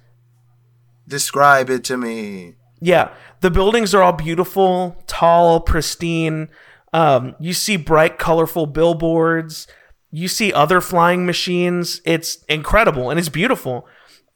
Describe 1.07 1.69
it 1.71 1.85
to 1.85 1.97
me. 1.97 2.55
Yeah, 2.81 3.11
the 3.41 3.51
buildings 3.51 3.95
are 3.95 4.03
all 4.03 4.13
beautiful, 4.13 4.97
tall, 5.07 5.61
pristine. 5.61 6.49
Um, 6.93 7.37
you 7.39 7.53
see 7.53 7.77
bright, 7.77 8.19
colorful 8.19 8.67
billboards. 8.67 9.67
You 10.11 10.29
see 10.29 10.53
other 10.53 10.81
flying 10.81 11.25
machines. 11.27 12.01
It's 12.05 12.43
incredible 12.49 13.09
and 13.11 13.19
it's 13.19 13.29
beautiful. 13.29 13.87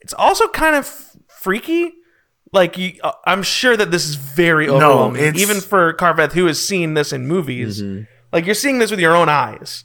It's 0.01 0.15
also 0.15 0.49
kind 0.49 0.77
of 0.77 0.87
freaky. 1.29 1.95
Like 2.53 2.79
you, 2.79 2.93
uh, 3.03 3.13
I'm 3.25 3.43
sure 3.43 3.77
that 3.77 3.91
this 3.91 4.07
is 4.07 4.15
very 4.15 4.69
overwhelming, 4.69 5.23
it's- 5.23 5.43
even 5.43 5.61
for 5.61 5.93
Carveth, 5.95 6.33
who 6.33 6.47
has 6.47 6.65
seen 6.65 6.95
this 6.95 7.13
in 7.13 7.27
movies. 7.27 7.83
Like 8.33 8.47
you're 8.47 8.55
seeing 8.55 8.79
this 8.79 8.91
with 8.91 9.01
your 9.01 9.17
own 9.17 9.29
eyes. 9.29 9.85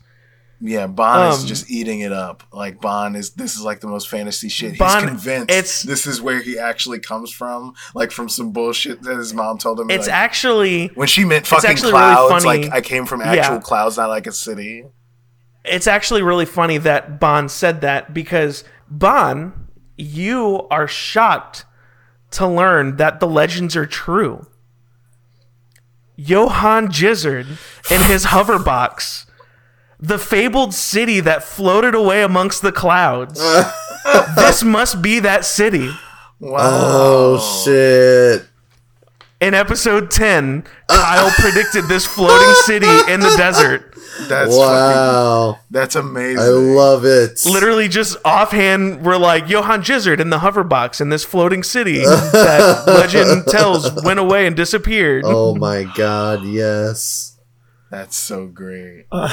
Yeah, 0.63 0.85
Bond 0.85 1.33
is 1.33 1.41
Um, 1.41 1.47
just 1.47 1.71
eating 1.71 2.01
it 2.01 2.11
up. 2.11 2.43
Like 2.53 2.79
Bond 2.79 3.15
is 3.17 3.31
this 3.31 3.55
is 3.55 3.61
like 3.61 3.79
the 3.79 3.87
most 3.87 4.07
fantasy 4.09 4.47
shit. 4.47 4.77
Bond- 4.77 5.01
He's 5.01 5.09
convinced 5.09 5.49
it's- 5.51 5.81
this 5.81 6.05
is 6.05 6.21
where 6.21 6.39
he 6.39 6.59
actually 6.59 6.99
comes 6.99 7.31
from, 7.31 7.73
like 7.95 8.11
from 8.11 8.29
some 8.29 8.51
bullshit 8.51 9.01
that 9.01 9.17
his 9.17 9.33
mom 9.33 9.57
told 9.57 9.79
him. 9.79 9.89
It's 9.89 10.05
like, 10.05 10.15
actually 10.15 10.87
when 10.93 11.07
she 11.07 11.25
meant 11.25 11.47
fucking 11.47 11.67
actually 11.67 11.93
really 11.93 12.03
clouds, 12.13 12.43
funny. 12.43 12.63
like 12.65 12.71
I 12.73 12.81
came 12.81 13.07
from 13.07 13.21
actual 13.21 13.55
Yeah. 13.55 13.59
clouds, 13.61 13.97
not 13.97 14.09
like 14.09 14.27
a 14.27 14.31
city. 14.31 14.85
it's 15.65 15.85
actually 15.87 16.21
really 16.23 16.45
funny 16.45 16.77
that 16.79 17.19
Bond 17.19 17.49
said 17.51 17.81
that 17.81 18.13
because 18.13 18.63
Bond, 18.89 19.53
you 19.97 20.67
are 20.71 20.87
shocked 20.87 21.65
to 22.31 22.47
learn 22.47 22.97
that 22.97 23.19
the 23.19 23.27
legends 23.27 23.75
are 23.75 23.85
true. 23.85 24.47
Johann 26.15 26.87
Gizzard 26.87 27.47
in 27.89 28.01
his 28.03 28.25
hoverbox, 28.25 29.25
the 29.99 30.19
fabled 30.19 30.73
city 30.73 31.19
that 31.19 31.43
floated 31.43 31.95
away 31.95 32.21
amongst 32.23 32.61
the 32.61 32.71
clouds. 32.71 33.39
this 34.35 34.63
must 34.63 35.01
be 35.01 35.19
that 35.19 35.45
city. 35.45 35.89
Wow. 36.39 36.57
Oh 36.61 37.63
shit! 37.63 38.47
In 39.39 39.53
episode 39.53 40.11
10, 40.11 40.63
Kyle 40.87 41.31
predicted 41.31 41.85
this 41.85 42.05
floating 42.05 42.53
city 42.63 43.11
in 43.11 43.19
the 43.19 43.33
desert. 43.37 43.90
That's 44.27 44.55
fucking, 44.55 44.57
Wow, 44.57 45.59
that's 45.69 45.95
amazing. 45.95 46.39
I 46.39 46.47
love 46.47 47.05
it. 47.05 47.39
literally 47.45 47.87
just 47.87 48.17
offhand 48.25 49.03
we're 49.05 49.17
like 49.17 49.49
Johann 49.49 49.81
Gizzard 49.81 50.19
in 50.19 50.29
the 50.29 50.39
hoverbox 50.39 51.01
in 51.01 51.09
this 51.09 51.23
floating 51.23 51.63
city 51.63 51.99
that 51.99 52.83
legend 52.87 53.45
tells 53.47 53.91
went 54.03 54.19
away 54.19 54.45
and 54.47 54.55
disappeared. 54.55 55.23
Oh 55.25 55.55
my 55.55 55.83
god, 55.95 56.45
yes. 56.45 57.37
That's 57.89 58.15
so 58.15 58.47
great. 58.47 59.05
Uh, 59.11 59.29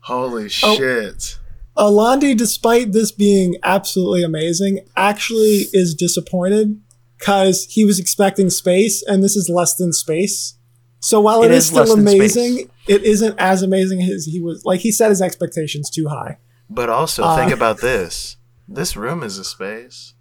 Holy 0.00 0.48
shit. 0.50 1.38
Alandi, 1.76 2.34
despite 2.36 2.92
this 2.92 3.12
being 3.12 3.56
absolutely 3.62 4.22
amazing, 4.22 4.80
actually 4.96 5.66
is 5.72 5.94
disappointed 5.94 6.80
because 7.18 7.66
he 7.68 7.84
was 7.84 7.98
expecting 7.98 8.48
space, 8.48 9.02
and 9.06 9.22
this 9.22 9.36
is 9.36 9.48
less 9.50 9.74
than 9.76 9.92
space. 9.92 10.54
So 11.00 11.20
while 11.20 11.42
It 11.42 11.46
it 11.50 11.54
is, 11.54 11.64
is 11.64 11.66
still 11.70 11.92
amazing, 11.92 12.54
space. 12.56 12.68
It 12.88 13.02
isn't 13.02 13.38
as 13.38 13.62
amazing 13.62 14.02
as 14.02 14.24
he 14.26 14.40
was. 14.40 14.64
Like 14.64 14.80
he 14.80 14.92
set 14.92 15.10
his 15.10 15.20
expectations 15.22 15.90
too 15.90 16.08
high. 16.08 16.38
But 16.70 16.88
also 16.88 17.22
Uh, 17.24 17.36
think 17.36 17.52
about 17.58 17.80
this. 17.80 18.36
This 18.68 18.96
room 18.96 19.22
is 19.22 19.38
a 19.38 19.44
space. 19.44 20.14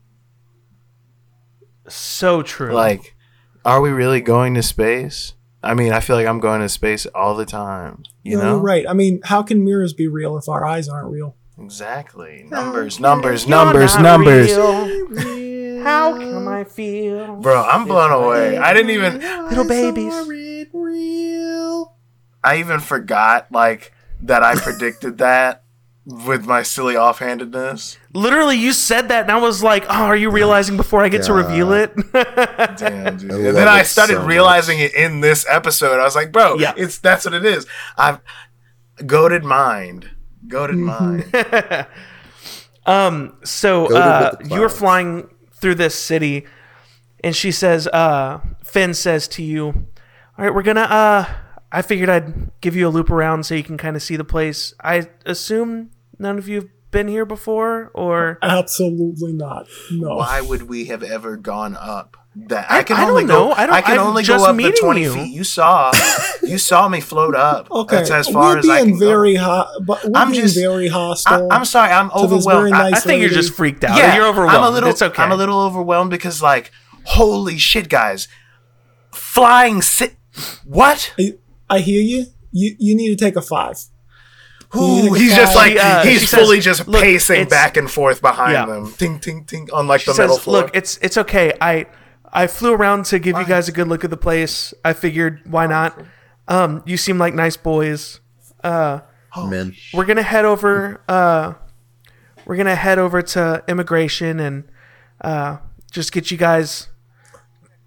So 1.87 2.41
true. 2.41 2.71
Like, 2.73 3.15
are 3.63 3.81
we 3.81 3.89
really 3.89 4.21
going 4.21 4.53
to 4.55 4.63
space? 4.63 5.33
I 5.63 5.73
mean, 5.73 5.93
I 5.93 5.99
feel 5.99 6.15
like 6.15 6.27
I'm 6.27 6.39
going 6.39 6.61
to 6.61 6.69
space 6.69 7.05
all 7.07 7.35
the 7.35 7.45
time. 7.45 8.03
You 8.23 8.37
No, 8.37 8.43
know? 8.43 8.51
you're 8.51 8.59
right. 8.59 8.85
I 8.87 8.93
mean, 8.93 9.21
how 9.23 9.41
can 9.41 9.63
mirrors 9.65 9.93
be 9.93 10.07
real 10.07 10.37
if 10.37 10.47
our 10.47 10.65
eyes 10.65 10.87
aren't 10.87 11.09
real? 11.11 11.35
Exactly. 11.59 12.45
Numbers, 12.49 12.99
numbers, 12.99 13.43
You're 13.47 13.57
numbers, 13.57 13.97
numbers. 13.97 14.49
real. 14.55 15.83
How 15.83 16.15
can 16.19 16.47
I 16.47 16.63
feel? 16.65 17.37
Bro, 17.37 17.63
I'm 17.63 17.85
blown 17.85 18.11
away. 18.11 18.57
I 18.57 18.73
didn't 18.73 18.91
even 18.91 19.19
Little 19.49 19.67
babies. 19.67 20.13
I 22.45 22.57
even 22.59 22.79
forgot 22.79 23.51
like 23.51 23.91
that 24.21 24.43
I 24.43 24.55
predicted 24.55 25.17
that 25.19 25.63
with 26.05 26.45
my 26.45 26.61
silly 26.61 26.93
offhandedness. 26.93 27.97
Literally, 28.13 28.57
you 28.57 28.73
said 28.73 29.09
that, 29.09 29.23
and 29.23 29.31
I 29.31 29.37
was 29.37 29.63
like, 29.63 29.85
"Oh, 29.89 30.03
are 30.05 30.15
you 30.15 30.29
realizing 30.29 30.77
before 30.77 31.03
I 31.03 31.09
get 31.09 31.23
to 31.23 31.33
reveal 31.33 31.73
it?" 31.73 31.91
Damn, 32.13 33.17
dude. 33.17 33.31
I 33.31 33.35
and 33.35 33.57
then 33.57 33.67
I 33.67 33.81
started 33.83 34.17
so 34.17 34.25
realizing 34.25 34.79
it 34.79 34.93
in 34.93 35.21
this 35.21 35.45
episode. 35.49 35.99
I 35.99 36.03
was 36.03 36.15
like, 36.15 36.31
bro, 36.31 36.57
Yeah. 36.59 36.73
it's 36.77 36.99
that's 36.99 37.25
what 37.25 37.33
it 37.33 37.43
is. 37.43 37.65
I've 37.97 38.19
goaded 39.05 39.43
mind. 39.43 40.09
Goaded 40.47 40.77
mind. 40.77 41.25
Um, 42.87 43.37
so 43.43 43.87
uh, 43.95 44.33
you 44.43 44.59
were 44.59 44.67
clouds. 44.67 44.77
flying 44.77 45.29
through 45.55 45.73
this 45.73 45.95
city, 45.95 46.45
and 47.23 47.35
she 47.35 47.51
says, 47.51 47.87
uh, 47.87 48.39
Fynn 48.63 48.93
says 48.93 49.27
to 49.29 49.43
you, 49.43 49.65
"All 50.37 50.45
right, 50.45 50.53
we're 50.53 50.61
gonna. 50.61 50.81
Uh, 50.81 51.25
I 51.77 51.81
figured 51.81 52.09
I'd 52.09 52.59
give 52.61 52.75
you 52.75 52.87
a 52.87 52.89
loop 52.89 53.09
around 53.09 53.45
so 53.45 53.53
you 53.55 53.63
can 53.63 53.77
kind 53.77 53.95
of 53.95 54.01
see 54.01 54.15
the 54.15 54.23
place. 54.23 54.73
I 54.83 55.09
assume 55.25 55.91
none 56.17 56.37
of 56.37 56.47
you 56.47 56.55
have 56.61 56.69
been 56.91 57.07
here 57.09 57.25
before, 57.25 57.91
or 57.93 58.39
Absolutely 58.41 59.33
not. 59.33 59.67
No. 59.91 60.15
Why 60.15 60.39
would 60.41 60.63
we 60.69 60.85
have 60.85 61.03
ever 61.03 61.35
gone 61.37 61.75
up? 61.75 62.15
That 62.37 62.69
I- 62.71 62.79
I 62.79 62.83
can 62.83 62.97
I 62.97 63.01
don't 63.01 63.09
only 63.11 63.23
know. 63.25 63.47
go. 63.47 63.51
I 63.51 63.63
I, 63.63 63.65
don't- 63.67 63.83
can 63.83 63.99
I'm 63.99 64.07
only 64.07 64.23
just 64.23 64.43
go 64.45 64.49
up 64.51 64.57
the 64.57 64.71
twenty 64.79 65.01
you. 65.03 65.13
feet. 65.13 65.33
You 65.33 65.43
saw, 65.45 65.91
you 66.43 66.57
saw 66.57 66.87
me 66.89 66.99
float 67.01 67.33
up. 67.35 67.69
Okay, 67.71 67.95
That's 67.97 68.11
as 68.11 68.27
far 68.29 68.53
we're 68.55 68.59
as 68.59 68.69
I 68.69 68.75
being 68.83 68.89
can 68.95 68.99
go. 68.99 69.07
very 69.07 69.35
hot, 69.35 69.67
but 69.85 70.03
we're 70.03 70.11
I'm 70.19 70.31
being 70.31 70.43
just- 70.43 70.57
very 70.57 70.87
hostile. 70.89 71.47
I'm 71.51 71.63
sorry. 71.65 71.91
I'm 71.91 72.09
to 72.09 72.15
overwhelmed. 72.17 72.45
very 72.45 72.71
I- 72.73 72.89
nice 72.91 72.97
I 72.97 72.99
think 73.07 73.21
you're 73.21 73.29
just 73.29 73.53
freaked 73.53 73.83
out. 73.85 73.97
yeah, 73.97 74.15
you're 74.15 74.27
overwhelmed. 74.27 74.55
I'm 74.57 74.63
a 74.63 74.69
little. 74.69 74.89
it's 74.89 75.01
okay. 75.01 75.21
I'm 75.23 75.31
a 75.31 75.35
little 75.37 75.59
overwhelmed 75.61 76.11
because, 76.11 76.41
like, 76.41 76.71
holy 77.05 77.57
shit, 77.57 77.87
guys, 77.89 78.27
flying 79.13 79.81
sit. 79.81 80.15
What? 80.65 81.13
I, 81.17 81.35
I 81.69 81.79
hear 81.79 82.01
you. 82.01 82.25
You 82.51 82.75
you 82.79 82.95
need 82.95 83.09
to 83.09 83.15
take 83.15 83.35
a 83.35 83.41
five. 83.41 83.77
Ooh, 84.75 85.13
he's 85.13 85.35
just 85.35 85.55
like 85.55 85.73
she, 85.73 85.79
uh, 85.79 86.03
he's 86.03 86.29
fully 86.29 86.59
says, 86.61 86.79
just 86.79 86.91
pacing 86.91 87.47
back 87.47 87.77
and 87.77 87.89
forth 87.89 88.21
behind 88.21 88.53
Yeah. 88.53 88.65
them, 88.65 88.91
ting 88.97 89.19
ting 89.19 89.45
ting, 89.45 89.69
on 89.71 89.87
like 89.87 90.01
She 90.01 90.11
the 90.11 90.17
metal 90.17 90.37
floor. 90.37 90.63
"Look, 90.63 90.71
it's 90.75 90.97
it's 91.01 91.17
okay. 91.17 91.53
I 91.61 91.85
I 92.33 92.47
flew 92.47 92.73
around 92.73 93.05
to 93.05 93.19
give 93.19 93.37
you 93.37 93.45
guys 93.45 93.69
a 93.69 93.71
good 93.71 93.87
look 93.87 94.03
at 94.03 94.09
the 94.09 94.17
place. 94.17 94.73
I 94.83 94.93
figured 94.93 95.41
why 95.45 95.67
not. 95.67 96.01
Um, 96.47 96.83
you 96.85 96.97
seem 96.97 97.17
like 97.17 97.33
nice 97.33 97.57
boys. 97.57 98.19
Uh, 98.63 98.99
Man, 99.37 99.73
we're 99.93 100.05
gonna 100.05 100.23
head 100.23 100.45
over. 100.45 101.01
Uh, 101.07 101.53
we're 102.45 102.55
gonna 102.57 102.75
head 102.75 102.99
over 102.99 103.21
to 103.21 103.63
immigration 103.67 104.39
and 104.39 104.63
uh, 105.21 105.57
just 105.91 106.11
get 106.11 106.31
you 106.31 106.37
guys 106.37 106.87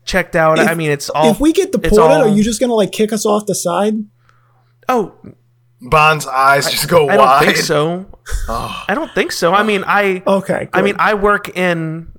checked 0.09 0.35
out. 0.35 0.59
I 0.59 0.75
mean, 0.75 0.91
it's 0.91 1.09
all. 1.11 1.31
if 1.31 1.39
we 1.39 1.53
get 1.53 1.71
deported, 1.71 2.01
all- 2.03 2.23
are 2.25 2.29
you 2.29 2.43
just 2.43 2.59
gonna 2.59 2.75
like 2.75 2.91
kick 2.91 3.13
us 3.13 3.25
off 3.25 3.47
the 3.47 3.55
side? 3.55 3.95
Oh, 4.89 5.15
Bond's 5.81 6.27
eyes 6.27 6.69
just 6.69 6.89
go 6.89 7.05
wide. 7.07 7.21
I 7.21 7.45
don't 7.45 7.45
think 7.45 7.57
so. 7.59 8.07
I 8.49 8.93
don't 8.95 9.13
think 9.15 9.31
so. 9.33 9.53
I 9.55 9.63
mean, 9.63 9.85
I. 9.87 10.23
Okay. 10.27 10.69
I 10.73 10.83
mean, 10.83 10.97
I 10.99 11.15
work 11.15 11.57
in. 11.57 12.11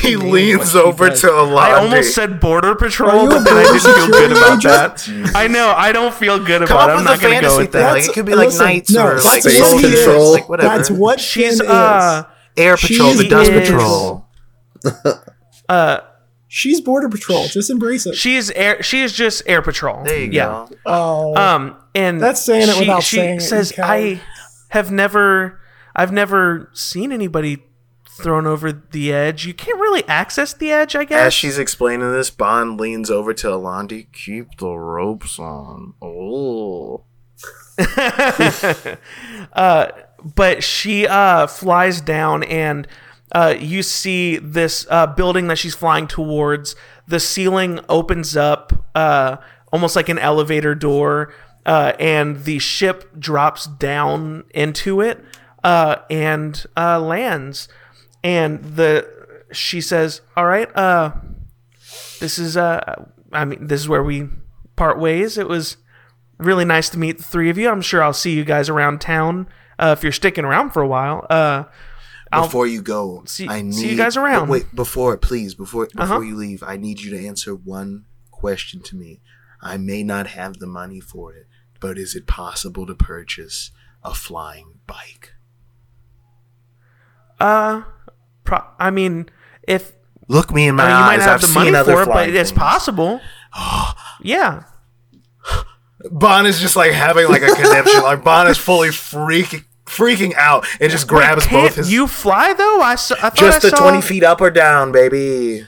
He 0.00 0.16
leans 0.16 0.74
over 0.74 1.10
to 1.10 1.26
a 1.28 1.30
Alandi. 1.44 1.58
I 1.58 1.72
almost 1.74 2.14
said 2.14 2.40
border 2.40 2.74
patrol, 2.74 3.28
but 3.28 3.44
then 3.44 3.54
I 3.54 3.64
didn't 3.64 3.80
feel 3.82 4.06
good 4.08 4.32
about 4.32 4.64
agent? 4.64 5.24
that. 5.24 5.36
I 5.36 5.46
know. 5.46 5.74
I 5.76 5.92
don't 5.92 6.14
feel 6.14 6.38
good 6.38 6.66
Come 6.66 6.74
about 6.76 6.88
up 6.88 6.88
it. 6.88 6.92
I'm 6.92 6.96
with 7.00 7.04
not 7.04 7.18
a 7.18 7.20
going 7.20 7.34
to 7.34 7.40
go 7.42 7.48
fantasy 7.48 7.62
with 7.64 7.72
thing. 7.72 7.80
that. 7.82 7.92
Like, 7.92 8.04
it 8.08 8.12
could 8.14 8.24
be 8.24 8.34
like 8.34 8.46
listen, 8.46 8.64
knights 8.64 8.90
no, 8.92 9.06
or 9.06 9.14
that's 9.20 9.24
like 9.26 9.44
what 9.44 9.52
Space 9.52 9.72
he 9.82 9.94
control. 10.04 10.32
like 10.32 10.48
whatever. 10.48 10.68
That's 10.76 10.90
what 10.90 11.20
She's 11.20 11.60
Fynn 11.60 11.70
uh 11.70 12.22
Air 12.56 12.76
patrol, 12.78 13.12
She 13.12 13.16
the 13.24 13.28
dust 13.28 13.50
is- 13.50 13.68
patrol. 13.68 14.26
uh. 15.68 16.00
She's 16.48 16.80
border 16.80 17.08
patrol. 17.08 17.48
Just 17.48 17.70
embrace 17.70 18.06
it. 18.06 18.14
she 18.14 18.36
is 18.36 18.52
air 18.52 18.80
she 18.80 19.02
is 19.02 19.12
just 19.12 19.42
air 19.46 19.62
patrol. 19.62 20.04
There 20.04 20.20
you 20.20 20.30
yeah. 20.30 20.66
go. 20.70 20.76
oh, 20.86 21.36
Um 21.36 21.76
and 21.92 22.20
That's 22.20 22.40
saying 22.40 22.68
it 22.68 22.74
she, 22.74 22.80
without 22.80 23.02
she 23.02 23.16
saying 23.16 23.38
it, 23.38 23.40
says 23.40 23.76
you. 23.76 23.82
I 23.82 24.20
have 24.68 24.92
never 24.92 25.60
I've 25.96 26.12
never 26.12 26.70
seen 26.72 27.10
anybody 27.10 27.64
thrown 28.16 28.46
over 28.46 28.72
the 28.72 29.12
edge. 29.12 29.46
You 29.46 29.54
can't 29.54 29.78
really 29.78 30.06
access 30.08 30.52
the 30.52 30.70
edge, 30.70 30.96
I 30.96 31.04
guess. 31.04 31.26
As 31.26 31.34
she's 31.34 31.58
explaining 31.58 32.12
this, 32.12 32.30
Bond 32.30 32.80
leans 32.80 33.10
over 33.10 33.34
to 33.34 33.48
Alandi. 33.48 34.10
Keep 34.12 34.58
the 34.58 34.70
ropes 34.72 35.38
on. 35.38 35.94
Oh. 36.00 37.04
uh, 39.52 39.88
but 40.34 40.62
she 40.62 41.06
uh, 41.06 41.46
flies 41.46 42.00
down 42.00 42.42
and 42.44 42.88
uh, 43.36 43.54
you 43.60 43.82
see 43.82 44.38
this 44.38 44.86
uh, 44.88 45.06
building 45.06 45.46
that 45.48 45.58
she's 45.58 45.74
flying 45.74 46.06
towards. 46.06 46.74
The 47.06 47.20
ceiling 47.20 47.80
opens 47.86 48.34
up 48.34 48.72
uh, 48.94 49.36
almost 49.70 49.94
like 49.94 50.08
an 50.08 50.18
elevator 50.18 50.74
door, 50.74 51.34
uh, 51.66 51.92
and 52.00 52.44
the 52.44 52.58
ship 52.58 53.10
drops 53.18 53.66
down 53.66 54.44
into 54.54 55.02
it 55.02 55.22
uh, 55.62 55.96
and 56.08 56.64
lands. 56.74 57.68
And 58.24 58.64
the 58.64 59.06
she 59.52 59.82
says, 59.82 60.22
"All 60.34 60.46
right, 60.46 60.74
this 62.20 62.38
is 62.38 62.56
I 62.56 63.44
mean, 63.44 63.66
this 63.66 63.82
is 63.82 63.88
where 63.88 64.02
we 64.02 64.30
part 64.76 64.98
ways. 64.98 65.36
It 65.36 65.46
was." 65.46 65.76
really 66.38 66.66
nice 66.66 66.90
to 66.90 66.98
meet 66.98 67.16
the 67.16 67.22
three 67.22 67.48
of 67.48 67.56
you. 67.56 67.66
I'm 67.70 67.80
sure 67.80 68.02
I'll 68.02 68.12
see 68.12 68.34
you 68.34 68.44
guys 68.44 68.68
around 68.68 69.00
town 69.00 69.48
if 69.80 70.02
you're 70.02 70.12
sticking 70.12 70.44
around 70.44 70.68
for 70.74 70.82
a 70.82 70.86
while. 70.86 71.26
I'll- 72.32 72.44
Before 72.46 72.66
you 72.66 72.82
go, 72.82 73.22
see- 73.26 73.48
I 73.48 73.62
need 73.62 73.74
see 73.74 73.90
you 73.90 73.96
guys 73.96 74.16
around. 74.16 74.48
Wait, 74.48 74.74
before 74.74 75.16
please, 75.16 75.54
before 75.54 75.86
before 75.86 76.02
Uh-huh. 76.16 76.20
you 76.20 76.34
leave, 76.36 76.62
I 76.62 76.76
need 76.76 77.00
you 77.00 77.10
to 77.16 77.26
answer 77.26 77.54
one 77.54 78.04
question 78.30 78.80
to 78.82 78.96
me. 78.96 79.20
I 79.62 79.76
may 79.76 80.02
not 80.02 80.26
have 80.28 80.58
the 80.58 80.66
money 80.66 81.00
for 81.00 81.32
it, 81.32 81.46
but 81.80 81.98
is 81.98 82.14
it 82.16 82.26
possible 82.26 82.84
to 82.86 82.94
purchase 82.94 83.70
a 84.02 84.12
flying 84.14 84.80
bike? 84.86 85.32
uh, 87.40 87.82
pro- 88.44 88.64
I 88.78 88.90
mean, 88.90 89.28
if 89.66 89.92
Look 90.28 90.52
me 90.52 90.66
in 90.66 90.74
my 90.74 90.84
I 90.84 90.86
mean, 90.88 90.96
you 90.96 91.02
might 91.04 91.14
eyes. 91.18 91.22
have 91.22 91.34
I've 91.36 91.40
the 91.42 91.46
seen 91.46 91.54
money 91.54 91.74
other 91.76 91.92
for 91.92 92.02
it, 92.02 92.06
but 92.08 92.28
it's 92.30 92.50
possible. 92.50 93.20
yeah. 94.22 94.64
Bond 96.10 96.46
is 96.48 96.58
just 96.60 96.74
like 96.76 96.90
having 96.92 97.28
like 97.28 97.42
a 97.42 97.54
conniption. 97.54 98.02
like 98.02 98.24
Bond 98.24 98.48
is 98.48 98.58
fully 98.58 98.88
freaking 98.88 99.64
freaking 99.86 100.34
out 100.34 100.66
and 100.80 100.90
just 100.92 101.08
grabs 101.08 101.46
Wait, 101.46 101.52
both 101.52 101.74
his 101.76 101.90
you 101.92 102.06
fly 102.06 102.52
though? 102.52 102.80
I 102.82 102.96
saw. 102.96 103.14
I 103.16 103.30
thought 103.30 103.36
just 103.36 103.64
I 103.64 103.70
the 103.70 103.76
saw, 103.76 103.82
twenty 103.82 104.02
feet 104.02 104.22
up 104.24 104.40
or 104.40 104.50
down, 104.50 104.92
baby. 104.92 105.66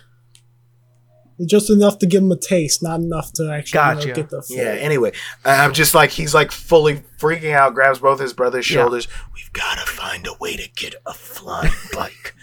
Just 1.47 1.71
enough 1.71 1.99
to 2.01 2.07
give 2.07 2.23
him 2.25 2.33
a 2.33 2.37
taste, 2.37 2.83
not 2.83 2.99
enough 2.99 3.33
to 3.35 3.49
actually 3.53 4.01
you 4.03 4.09
know, 4.09 4.15
get 4.15 4.29
the 4.29 4.43
full. 4.43 4.57
Yeah. 4.57 4.71
Anyway, 4.73 5.13
I- 5.45 5.65
I'm 5.65 5.73
just 5.73 5.95
like 5.95 6.11
he's 6.11 6.35
like 6.35 6.51
fully 6.51 6.97
freaking 7.19 7.53
out. 7.53 7.75
Grabs 7.75 8.01
both 8.01 8.19
his 8.19 8.33
brother's 8.33 8.69
Yeah. 8.69 8.79
shoulders. 8.83 9.07
We've 9.35 9.53
got 9.53 9.79
to 9.79 9.87
find 9.87 10.27
a 10.27 10.35
way 10.41 10.57
to 10.57 10.69
get 10.75 10.97
a 11.07 11.15
flying 11.15 11.71
bike. 11.93 12.35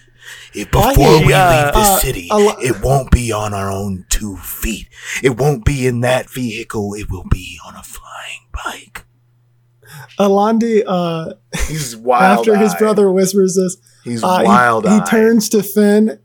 If 0.53 0.71
before 0.71 0.93
we 0.95 1.03
you. 1.03 1.26
leave 1.26 1.73
this 1.73 1.89
Uh, 1.89 1.99
city, 1.99 2.28
lo- 2.32 2.55
it 2.63 2.82
won't 2.82 3.11
be 3.11 3.34
on 3.34 3.53
our 3.53 3.69
own 3.69 4.05
two 4.07 4.38
feet. 4.38 4.88
It 5.21 5.36
won't 5.36 5.65
be 5.65 5.86
in 5.86 5.99
that 5.99 6.30
vehicle. 6.30 6.93
It 6.93 7.11
will 7.11 7.26
be 7.30 7.59
on 7.67 7.76
a 7.76 7.84
flying 7.84 8.47
bike. 8.53 9.03
Alandi, 10.20 10.84
uh, 10.86 11.34
He's 11.68 11.96
wild. 11.96 12.39
after 12.39 12.58
his 12.58 12.74
brother 12.76 13.12
whispers 13.12 13.56
this, 13.56 13.78
he's 14.04 14.24
uh, 14.24 14.39
he- 14.39 14.46
he, 14.89 15.02
turns 15.02 15.50
to 15.50 15.64
Fynn 15.64 16.20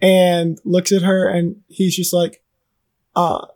and 0.00 0.58
looks 0.64 0.92
at 0.92 1.02
her, 1.02 1.28
and 1.28 1.56
he's 1.68 1.96
just 1.96 2.12
like, 2.12 2.42
uh, 3.16 3.46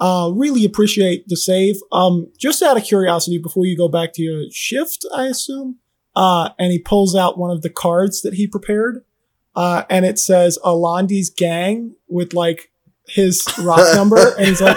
uh, 0.00 0.30
really 0.34 0.64
appreciate 0.64 1.28
the 1.28 1.36
save. 1.36 1.76
Um, 1.92 2.30
just 2.38 2.62
out 2.62 2.76
of 2.76 2.84
curiosity, 2.84 3.38
before 3.38 3.64
you 3.66 3.76
go 3.76 3.88
back 3.88 4.12
to 4.14 4.22
your 4.22 4.44
shift, 4.50 5.04
I 5.14 5.26
assume, 5.26 5.78
uh, 6.16 6.50
and 6.58 6.72
he 6.72 6.78
pulls 6.78 7.14
out 7.14 7.38
one 7.38 7.50
of 7.50 7.62
the 7.62 7.70
cards 7.70 8.22
that 8.22 8.34
he 8.34 8.46
prepared, 8.46 9.04
uh, 9.54 9.84
and 9.88 10.04
it 10.04 10.18
says 10.18 10.58
Alandi's 10.64 11.30
gang 11.30 11.94
with 12.08 12.32
like 12.34 12.70
his 13.06 13.44
rock 13.58 13.94
number, 13.94 14.34
and 14.38 14.46
he's 14.48 14.60
like, 14.60 14.76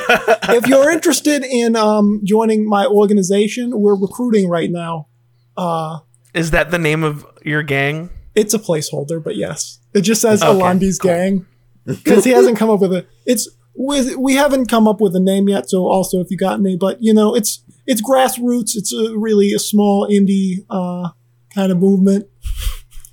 if 0.49 0.67
you're 0.67 0.91
interested 0.91 1.43
in 1.43 1.75
um 1.75 2.21
joining 2.23 2.67
my 2.67 2.85
organization, 2.85 3.79
we're 3.79 3.95
recruiting 3.95 4.49
right 4.49 4.69
now. 4.71 5.07
Uh, 5.55 5.99
Is 6.33 6.51
that 6.51 6.71
the 6.71 6.77
name 6.79 7.03
of 7.03 7.25
your 7.43 7.63
gang? 7.63 8.09
it's 8.35 8.53
a 8.53 8.59
placeholder, 8.59 9.23
but 9.23 9.35
yes, 9.35 9.79
it 9.95 10.01
just 10.01 10.21
says 10.21 10.43
Okay, 10.43 10.59
Alandi's 10.59 10.99
cool. 10.99 11.09
gang 11.09 11.45
because 11.85 12.23
he 12.23 12.29
hasn't 12.31 12.57
come 12.57 12.69
up 12.69 12.79
with 12.81 12.93
a. 12.93 13.05
It's 13.25 13.49
with 13.73 14.15
we 14.17 14.33
haven't 14.35 14.67
come 14.67 14.87
up 14.87 14.99
with 15.01 15.15
a 15.15 15.19
name 15.19 15.47
yet. 15.49 15.69
So 15.69 15.87
also, 15.87 16.19
if 16.19 16.27
you 16.29 16.37
got 16.37 16.59
any, 16.59 16.75
but 16.77 17.01
you 17.01 17.13
know, 17.13 17.33
it's 17.35 17.63
it's 17.87 18.01
grassroots. 18.01 18.75
It's 18.75 18.93
a 18.93 19.17
really 19.17 19.53
a 19.53 19.59
small 19.59 20.07
indie 20.07 20.65
uh 20.69 21.09
kind 21.55 21.71
of 21.71 21.79
movement. 21.79 22.27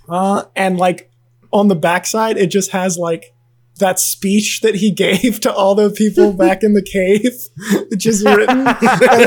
Uh, 0.09 0.45
and 0.55 0.77
like 0.77 1.11
on 1.53 1.69
the 1.69 1.75
backside, 1.75 2.37
it 2.37 2.49
just 2.49 2.73
has 2.73 2.99
like 2.99 3.34
that 3.79 3.99
speech 3.99 4.61
that 4.63 4.77
he 4.77 4.91
gave 5.05 5.41
to 5.41 5.53
all 5.53 5.75
the 5.75 5.91
people 5.91 6.33
back 6.33 6.63
in 6.63 6.75
the 6.75 6.83
cave, 6.83 7.33
which 7.91 8.07
is 8.07 8.25
written 8.25 8.67
and 8.67 8.77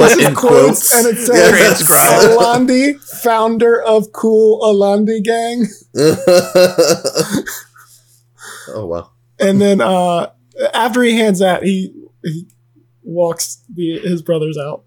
this 0.02 0.18
is 0.18 0.36
quotes, 0.38 0.93
and 0.93 1.08
it 1.08 1.18
says. 1.18 1.82
Alandi, 1.88 3.00
founder 3.22 3.82
of 3.82 4.12
Cool 4.14 4.62
Alandi 4.62 5.24
Gang. 5.24 5.66
oh 8.70 8.86
wow. 8.86 9.12
And 9.39 9.62
then 9.62 9.82
uh 9.82 10.32
after 10.74 11.04
he 11.04 11.18
hands 11.18 11.39
that, 11.39 11.64
he 11.64 11.93
he 12.24 12.48
walks 13.04 13.64
the 13.74 14.00
his 14.00 14.22
brothers 14.22 14.58
out. 14.58 14.84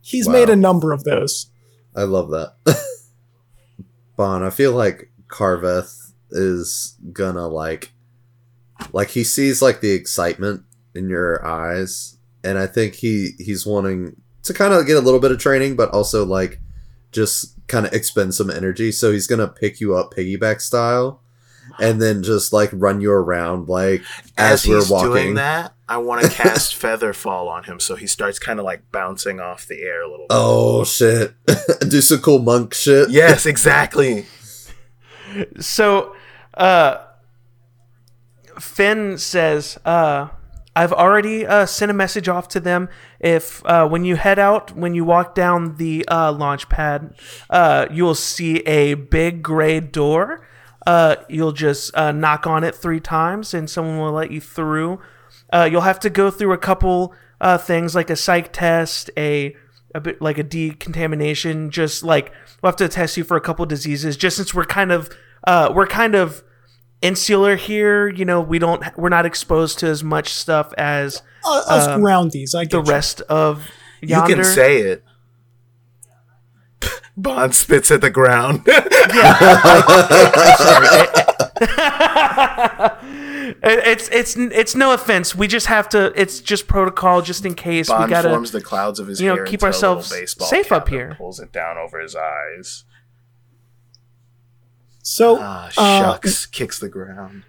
He's 0.00 0.26
Wow. 0.26 0.32
made 0.32 0.50
a 0.50 0.56
number 0.56 0.92
of 0.92 1.04
those. 1.04 1.50
I 1.94 2.02
love 2.04 2.30
that. 2.30 2.54
Bon, 4.16 4.42
I 4.42 4.50
feel 4.50 4.72
like 4.72 5.10
Carveth 5.28 6.11
is 6.32 6.96
gonna 7.12 7.46
like 7.46 7.92
like 8.92 9.10
he 9.10 9.24
sees 9.24 9.62
like 9.62 9.80
the 9.80 9.92
excitement 9.92 10.62
in 10.94 11.08
your 11.08 11.44
eyes 11.46 12.18
and 12.44 12.58
I 12.58 12.66
think 12.66 12.94
he 12.94 13.30
he's 13.38 13.66
wanting 13.66 14.16
to 14.42 14.54
kind 14.54 14.74
of 14.74 14.86
get 14.86 14.96
a 14.96 15.00
little 15.00 15.20
bit 15.20 15.32
of 15.32 15.38
training 15.38 15.76
but 15.76 15.90
also 15.90 16.24
like 16.24 16.60
just 17.12 17.56
kind 17.68 17.86
of 17.86 17.92
expend 17.92 18.34
some 18.34 18.50
energy 18.50 18.90
so 18.90 19.12
he's 19.12 19.26
gonna 19.26 19.48
pick 19.48 19.80
you 19.80 19.94
up 19.96 20.12
piggyback 20.14 20.60
style 20.60 21.22
and 21.80 22.00
then 22.02 22.22
just 22.22 22.52
like 22.52 22.70
run 22.72 23.00
you 23.00 23.12
around 23.12 23.68
like 23.68 24.02
as, 24.36 24.64
As, 24.64 24.68
we're 24.68 24.88
walking 24.90 25.10
doing 25.10 25.34
that, 25.34 25.74
I 25.88 25.98
want 25.98 26.22
to 26.22 26.28
cast 26.30 26.74
Feather 26.76 27.12
Fall 27.12 27.48
on 27.48 27.64
him, 27.64 27.80
so 27.80 27.94
he 27.94 28.06
starts 28.06 28.38
kind 28.38 28.58
of 28.58 28.64
like 28.64 28.90
bouncing 28.90 29.40
off 29.40 29.66
the 29.66 29.80
air 29.80 30.02
a 30.02 30.10
little. 30.10 30.26
bit. 30.26 30.34
oh 30.34 30.84
shit 30.84 31.34
do 31.88 32.00
some 32.00 32.20
cool 32.20 32.40
monk 32.40 32.74
shit 32.74 33.10
Yes, 33.10 33.46
exactly. 33.46 34.26
So, 35.60 36.14
uh, 36.54 36.98
Fynn 38.58 39.18
says, 39.18 39.78
uh, 39.84 40.28
I've 40.74 40.92
already 40.92 41.46
uh, 41.46 41.66
sent 41.66 41.90
a 41.90 41.94
message 41.94 42.28
off 42.28 42.48
to 42.48 42.60
them. 42.60 42.88
If 43.20 43.64
uh, 43.66 43.86
when 43.86 44.04
you 44.04 44.16
head 44.16 44.38
out, 44.38 44.74
when 44.74 44.94
you 44.94 45.04
walk 45.04 45.34
down 45.34 45.76
the 45.76 46.06
uh, 46.08 46.32
launch 46.32 46.68
pad, 46.68 47.14
uh, 47.50 47.86
you'll 47.90 48.14
see 48.14 48.58
a 48.60 48.94
big 48.94 49.42
gray 49.42 49.80
door. 49.80 50.46
Uh, 50.86 51.16
you'll 51.28 51.52
just 51.52 51.94
uh, 51.94 52.10
knock 52.10 52.46
on 52.46 52.64
it 52.64 52.74
three 52.74 53.00
times, 53.00 53.52
and 53.52 53.68
someone 53.68 53.98
will 53.98 54.12
let 54.12 54.30
you 54.30 54.40
through. 54.40 55.00
Uh, 55.52 55.68
you'll 55.70 55.82
have 55.82 56.00
to 56.00 56.10
go 56.10 56.30
through 56.30 56.52
a 56.52 56.58
couple 56.58 57.14
uh, 57.40 57.58
things 57.58 57.94
like 57.94 58.08
a 58.08 58.16
psych 58.16 58.52
test, 58.52 59.10
a 59.16 59.54
a 59.94 60.00
bit 60.00 60.22
like 60.22 60.38
a 60.38 60.42
decontamination. 60.42 61.70
Just 61.70 62.02
like 62.02 62.32
we'll 62.62 62.70
have 62.70 62.76
to 62.76 62.88
test 62.88 63.18
you 63.18 63.24
for 63.24 63.36
a 63.36 63.42
couple 63.42 63.66
diseases. 63.66 64.16
Just 64.16 64.38
since 64.38 64.54
we're 64.54 64.64
kind 64.64 64.90
of 64.90 65.10
uh, 65.46 65.72
we're 65.74 65.86
kind 65.86 66.14
of 66.14 66.42
insular 67.02 67.56
here, 67.56 68.08
you 68.08 68.24
know, 68.24 68.40
we 68.40 68.58
don't 68.58 68.82
we're 68.96 69.08
not 69.08 69.26
exposed 69.26 69.78
to 69.80 69.86
as 69.88 70.04
much 70.04 70.32
stuff 70.32 70.72
as 70.78 71.22
Uh, 71.44 71.62
us 71.68 71.86
Um, 71.88 72.02
roundies, 72.02 72.54
I 72.54 72.64
the 72.64 72.78
get 72.80 72.86
you. 72.86 72.92
rest 72.92 73.20
of 73.22 73.68
yonder. 74.00 74.30
You 74.30 74.36
can 74.36 74.44
say 74.44 74.78
it. 74.78 75.04
Bond 77.16 77.54
spits 77.54 77.90
at 77.90 78.00
the 78.00 78.10
ground. 78.10 78.62
It- 83.64 83.86
it's 83.86 84.08
it's 84.10 84.36
it's 84.36 84.74
no 84.74 84.92
offense. 84.92 85.34
We 85.34 85.46
just 85.46 85.66
have 85.66 85.88
to. 85.90 86.12
It's 86.20 86.40
just 86.40 86.66
protocol, 86.66 87.22
just 87.22 87.44
in 87.44 87.54
case 87.54 87.88
we 87.88 87.94
Bond 87.94 88.10
gotta. 88.10 88.30
forms 88.30 88.50
the 88.50 88.60
clouds 88.60 88.98
of 88.98 89.06
his 89.06 89.20
you 89.20 89.28
know, 89.28 89.36
hair 89.36 89.44
keep 89.44 89.62
into 89.62 89.66
a 89.66 89.70
little 89.70 89.96
ourselves 89.98 90.36
safe 90.48 90.72
up 90.72 90.88
here. 90.88 91.14
Pulls 91.18 91.38
it 91.40 91.52
down 91.52 91.76
over 91.78 92.00
his 92.00 92.16
eyes. 92.16 92.84
So 95.02 95.38
Ah, 95.40 95.66
uh, 95.66 95.68
shucks! 95.70 96.46
kicks 96.58 96.78
the 96.78 96.88
ground. 96.88 97.42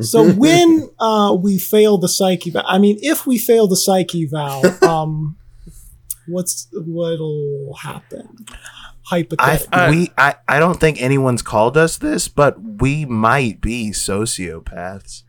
so 0.00 0.30
when 0.32 0.90
uh 0.98 1.36
we 1.38 1.58
fail 1.58 1.96
the 1.98 2.08
psyche 2.08 2.50
val 2.50 2.64
I 2.66 2.78
mean 2.78 2.98
if 3.00 3.26
we 3.26 3.38
fail 3.38 3.66
the 3.66 3.76
psyche 3.76 4.26
val, 4.26 4.62
um 4.82 5.36
what's 6.26 6.68
what'll 6.72 7.74
happen? 7.80 8.46
I 8.48 8.56
Hypothetically. 9.08 9.68
Uh, 9.78 9.90
we 9.90 10.10
I, 10.18 10.34
I 10.48 10.58
don't 10.58 10.80
think 10.80 11.00
anyone's 11.00 11.40
called 11.42 11.76
us 11.76 11.96
this, 11.98 12.26
but 12.26 12.60
we 12.60 13.04
might 13.04 13.60
be 13.60 13.90
sociopaths. 13.92 15.22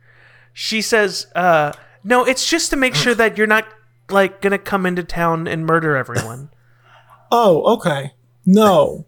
she 0.51 0.81
says, 0.81 1.27
uh, 1.35 1.73
"No, 2.03 2.25
it's 2.25 2.49
just 2.49 2.71
to 2.71 2.75
make 2.75 2.95
sure 2.95 3.13
that 3.13 3.37
you're 3.37 3.45
not 3.45 3.65
like 4.09 4.41
gonna 4.41 4.57
come 4.57 4.87
into 4.87 5.03
town 5.03 5.47
and 5.47 5.63
murder 5.65 5.95
everyone." 5.95 6.49
oh, 7.31 7.75
okay. 7.75 8.13
No. 8.47 9.05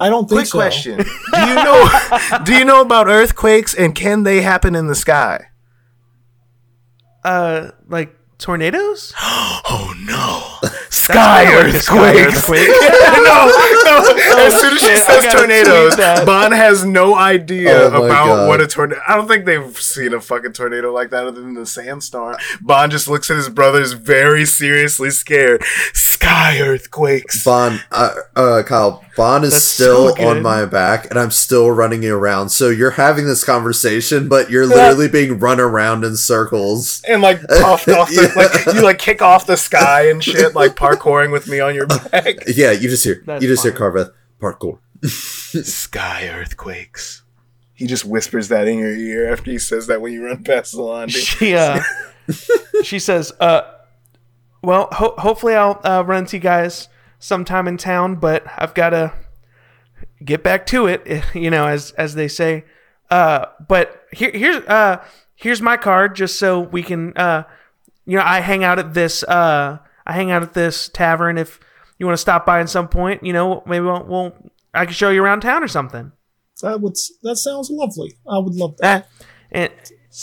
I 0.00 0.08
don't 0.08 0.28
think 0.28 0.38
Quick 0.40 0.46
so. 0.46 0.58
question: 0.58 0.96
Do 1.34 1.40
you 1.48 1.54
know 1.54 1.88
Do 2.44 2.54
you 2.54 2.64
know 2.64 2.80
about 2.80 3.08
earthquakes 3.08 3.74
and 3.74 3.94
can 3.94 4.22
they 4.22 4.42
happen 4.42 4.74
in 4.74 4.86
the 4.86 4.94
sky? 4.94 5.46
uh, 7.24 7.72
like 7.88 8.14
tornadoes? 8.38 9.12
Oh 9.70 9.92
no! 10.06 10.70
Sky 10.88 11.44
kinda 11.44 11.72
like 11.72 11.82
sky 11.82 12.14
earthquakes. 12.24 12.38
earthquake. 12.38 12.68
no, 13.18 13.52
no. 13.84 14.14
As 14.46 14.60
soon 14.60 14.74
as 14.74 14.80
she 14.80 14.86
shit, 14.86 14.98
says 14.98 15.32
tornadoes, 15.34 15.94
tweet 15.94 15.98
that. 15.98 16.24
Bond 16.24 16.54
has 16.54 16.84
no 16.86 17.14
idea 17.14 17.70
Oh 17.70 18.04
about 18.06 18.26
God. 18.26 18.48
what 18.48 18.60
a 18.62 18.66
tornado. 18.66 19.00
I 19.06 19.14
don't 19.16 19.28
think 19.28 19.44
they've 19.44 19.76
seen 19.78 20.14
a 20.14 20.20
fucking 20.22 20.54
tornado 20.54 20.90
like 20.92 21.10
that 21.10 21.26
other 21.26 21.40
than 21.42 21.52
the 21.54 21.66
sandstorm. 21.66 22.36
Bond 22.62 22.92
just 22.92 23.08
looks 23.08 23.30
at 23.30 23.36
his 23.36 23.50
brothers 23.50 23.92
very 23.92 24.46
seriously 24.46 25.10
scared. 25.10 25.62
Sky 25.92 26.58
earthquakes. 26.60 27.44
Bond, 27.44 27.84
uh, 27.92 28.14
uh, 28.36 28.62
Kyle, 28.62 29.04
Bond 29.16 29.44
is 29.44 29.52
That's 29.52 29.64
still 29.64 30.16
so 30.16 30.28
on 30.30 30.42
my 30.42 30.64
back, 30.64 31.10
and 31.10 31.18
I'm 31.18 31.30
still 31.30 31.70
running 31.70 32.02
you 32.02 32.16
around. 32.16 32.48
So 32.50 32.70
you're 32.70 32.92
having 32.92 33.26
this 33.26 33.44
conversation, 33.44 34.28
but 34.28 34.50
you're 34.50 34.66
literally 34.66 35.08
being 35.08 35.38
run 35.38 35.60
around 35.60 36.04
in 36.04 36.16
circles. 36.16 37.02
and 37.06 37.20
like 37.20 37.42
puffed 37.48 37.88
off 37.90 38.08
the, 38.08 38.22
Yeah. 38.22 38.27
Like 38.36 38.66
you 38.66 38.82
like 38.82 38.98
kick 38.98 39.22
off 39.22 39.46
the 39.46 39.56
sky 39.56 40.08
and 40.10 40.22
shit, 40.22 40.54
like 40.54 40.74
parkouring 40.74 41.30
with 41.32 41.48
me 41.48 41.60
on 41.60 41.74
your 41.74 41.86
back. 41.86 42.36
Yeah, 42.48 42.72
you 42.72 42.88
just 42.88 43.04
hear, 43.04 43.22
That's 43.26 43.42
you 43.42 43.48
just 43.48 43.62
hear 43.62 43.72
funny. 43.72 43.78
Carveth 43.78 44.10
parkour. 44.40 44.78
Sky 45.64 46.28
earthquakes. 46.28 47.22
He 47.74 47.86
just 47.86 48.04
whispers 48.04 48.48
that 48.48 48.66
in 48.66 48.78
your 48.78 48.94
ear 48.94 49.32
after 49.32 49.50
he 49.50 49.58
says 49.58 49.86
that 49.86 50.00
when 50.00 50.12
you 50.12 50.24
run 50.24 50.42
past 50.42 50.72
the 50.72 50.82
laundry. 50.82 51.20
she 51.20 51.54
uh 51.54 51.80
she 52.82 52.98
says 52.98 53.32
uh 53.40 53.62
well 54.62 54.88
ho- 54.92 55.14
hopefully 55.18 55.54
i'll 55.54 55.80
uh, 55.84 56.02
run 56.04 56.24
into 56.24 56.36
you 56.36 56.42
guys 56.42 56.88
sometime 57.18 57.66
in 57.66 57.76
town 57.78 58.16
but 58.16 58.44
i've 58.58 58.74
got 58.74 58.90
to 58.90 59.12
get 60.24 60.42
back 60.42 60.66
to 60.66 60.86
it 60.86 61.24
you 61.34 61.48
know 61.50 61.66
as 61.66 61.92
as 61.92 62.14
they 62.14 62.28
say 62.28 62.64
uh 63.10 63.46
but 63.66 64.04
here 64.12 64.30
here's 64.34 64.62
uh 64.66 65.02
here's 65.36 65.62
my 65.62 65.76
card 65.76 66.14
just 66.14 66.38
so 66.38 66.60
we 66.60 66.82
can 66.82 67.16
uh 67.16 67.44
you 68.08 68.16
know 68.16 68.24
i 68.24 68.40
hang 68.40 68.64
out 68.64 68.78
at 68.78 68.94
this 68.94 69.22
uh 69.24 69.78
i 70.06 70.12
hang 70.12 70.30
out 70.30 70.42
at 70.42 70.54
this 70.54 70.88
tavern 70.88 71.38
if 71.38 71.60
you 71.98 72.06
want 72.06 72.14
to 72.14 72.20
stop 72.20 72.44
by 72.46 72.60
at 72.60 72.68
some 72.68 72.88
point 72.88 73.22
you 73.22 73.32
know 73.32 73.62
maybe 73.66 73.84
we'll, 73.84 74.04
we'll 74.04 74.32
i 74.74 74.84
can 74.84 74.94
show 74.94 75.10
you 75.10 75.22
around 75.22 75.40
town 75.40 75.62
or 75.62 75.68
something 75.68 76.10
That 76.62 76.80
would 76.80 76.96
that 77.22 77.36
sounds 77.36 77.70
lovely. 77.70 78.16
I 78.28 78.38
would 78.38 78.54
love 78.54 78.76
that. 78.78 79.06
Eh, 79.20 79.24
and, 79.52 79.72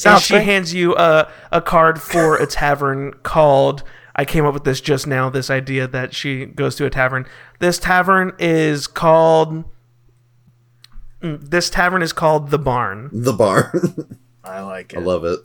and 0.05 0.21
she 0.21 0.35
hands 0.35 0.73
you 0.73 0.95
a, 0.97 1.31
a 1.51 1.61
card 1.61 2.01
for 2.01 2.35
a 2.35 2.47
tavern 2.47 3.13
called 3.23 3.83
i 4.15 4.25
came 4.25 4.45
up 4.45 4.53
with 4.53 4.63
this 4.63 4.81
just 4.81 5.05
now 5.07 5.29
this 5.29 5.49
idea 5.49 5.87
that 5.87 6.13
she 6.13 6.45
goes 6.45 6.75
to 6.75 6.85
a 6.85 6.89
tavern 6.89 7.25
this 7.59 7.77
tavern 7.79 8.33
is 8.39 8.87
called 8.87 9.63
Mm, 11.21 11.49
this 11.49 11.69
tavern 11.69 12.01
is 12.01 12.13
called 12.13 12.51
the 12.51 12.59
barn 12.59 13.09
The 13.11 13.33
barn. 13.33 14.19
I 14.43 14.61
like 14.61 14.93
it. 14.93 14.97
I 14.97 15.01
love 15.01 15.23
it. 15.23 15.39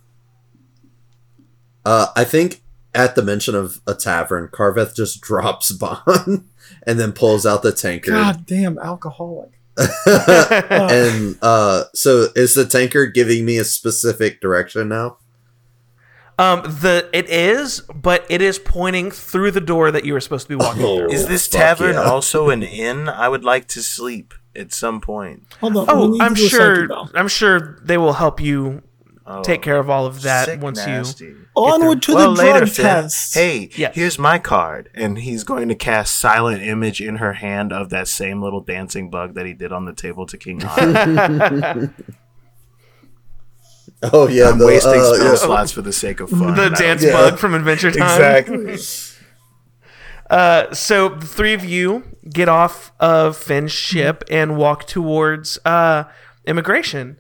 Uh, 1.85 2.09
I 2.17 2.25
think 2.25 2.63
at 2.95 3.15
the 3.15 3.23
mention 3.23 3.55
of 3.55 3.81
a 3.87 3.95
tavern, 3.95 4.49
Carveth 4.49 4.95
just 4.95 5.21
drops 5.23 5.73
Bond 5.73 6.49
and 6.87 6.99
then 7.01 7.13
pulls 7.13 7.47
out 7.47 7.63
the 7.63 7.73
tankard. 7.73 8.15
God 8.15 8.47
damn 8.47 8.79
alcoholic. 8.79 9.51
and 10.07 11.39
uh, 11.43 11.85
so 11.95 12.27
is 12.37 12.55
the 12.55 12.67
tankard 12.67 13.15
giving 13.15 13.45
me 13.45 13.59
a 13.59 13.65
specific 13.65 14.41
direction 14.41 14.89
now? 14.89 15.17
um 16.39 16.63
the 16.63 17.07
it 17.13 17.29
is 17.29 17.81
but 17.95 18.25
it 18.31 18.41
is 18.41 18.59
pointing 18.59 19.11
through 19.11 19.51
the 19.51 19.61
door 19.61 19.91
that 19.91 20.07
you 20.07 20.15
were 20.15 20.21
supposed 20.21 20.47
to 20.47 20.49
be 20.49 20.55
walking 20.55 20.83
Oh. 20.83 20.99
through 21.01 21.11
Is 21.13 21.27
this 21.27 21.49
tavern 21.49 21.97
yeah. 21.97 22.03
also 22.03 22.49
an 22.49 22.63
inn? 22.63 23.11
I 23.11 23.29
would 23.29 23.45
like 23.45 23.69
to 23.69 23.83
sleep 23.83 24.33
at 24.57 24.73
some 24.73 25.03
point. 25.03 25.43
Hold 25.61 25.77
on. 25.77 25.85
oh 25.89 26.19
i'm 26.19 26.33
do 26.33 26.47
a 26.47 26.49
psyche 26.49 26.49
sure 26.49 26.89
i'm 27.15 27.29
sure 27.29 27.79
they 27.83 27.99
will 27.99 28.15
help 28.15 28.41
you 28.41 28.81
Oh, 29.33 29.43
take 29.43 29.63
care 29.63 29.79
of 29.79 29.89
all 29.89 30.07
of 30.07 30.23
that 30.23 30.47
sick 30.47 30.61
once 30.61 30.79
nasty. 30.85 31.27
you 31.27 31.47
Onward 31.57 32.03
to 32.03 32.15
well, 32.15 32.35
the 32.35 32.43
later, 32.43 32.59
drug 32.61 32.69
Fynn. 32.71 32.85
test. 32.85 33.35
Hey, 33.35 33.71
Yes. 33.77 33.95
here's 33.95 34.19
my 34.19 34.39
card, 34.39 34.91
and 34.95 35.19
he's 35.19 35.45
going 35.45 35.69
to 35.69 35.75
cast 35.75 36.19
silent 36.19 36.63
image 36.63 37.01
in 37.01 37.17
her 37.17 37.35
hand 37.35 37.73
of 37.73 37.91
that 37.91 38.09
same 38.09 38.43
little 38.43 38.61
dancing 38.61 39.11
bug 39.11 39.35
that 39.35 39.47
he 39.47 39.53
did 39.53 39.73
on 39.73 39.85
the 39.85 39.93
table 39.93 40.27
to 40.27 40.37
King 40.37 40.65
Arthur. 40.65 41.95
Oh 44.03 44.29
yeah, 44.29 44.49
I'm 44.49 44.59
the, 44.59 44.67
wasting 44.67 44.93
uh, 44.99 45.13
spell 45.15 45.29
yeah. 45.29 45.35
slots 45.35 45.73
for 45.73 45.83
the 45.83 45.93
sake 45.93 46.21
of 46.21 46.31
fun. 46.31 46.55
the 46.55 46.71
dance 46.71 47.05
Yeah. 47.05 47.13
bug 47.13 47.39
from 47.39 47.53
adventure 47.55 47.91
time 47.91 48.37
exactly. 48.47 48.77
Uh, 50.31 50.73
so 50.73 51.09
the 51.09 51.27
three 51.27 51.53
of 51.55 51.65
you 51.65 52.05
get 52.33 52.49
off 52.49 52.93
of 53.01 53.37
Fynn's 53.37 53.73
ship 53.73 54.23
and 54.31 54.57
walk 54.57 54.87
towards 54.87 55.59
uh, 55.65 56.05
immigration. 56.47 57.19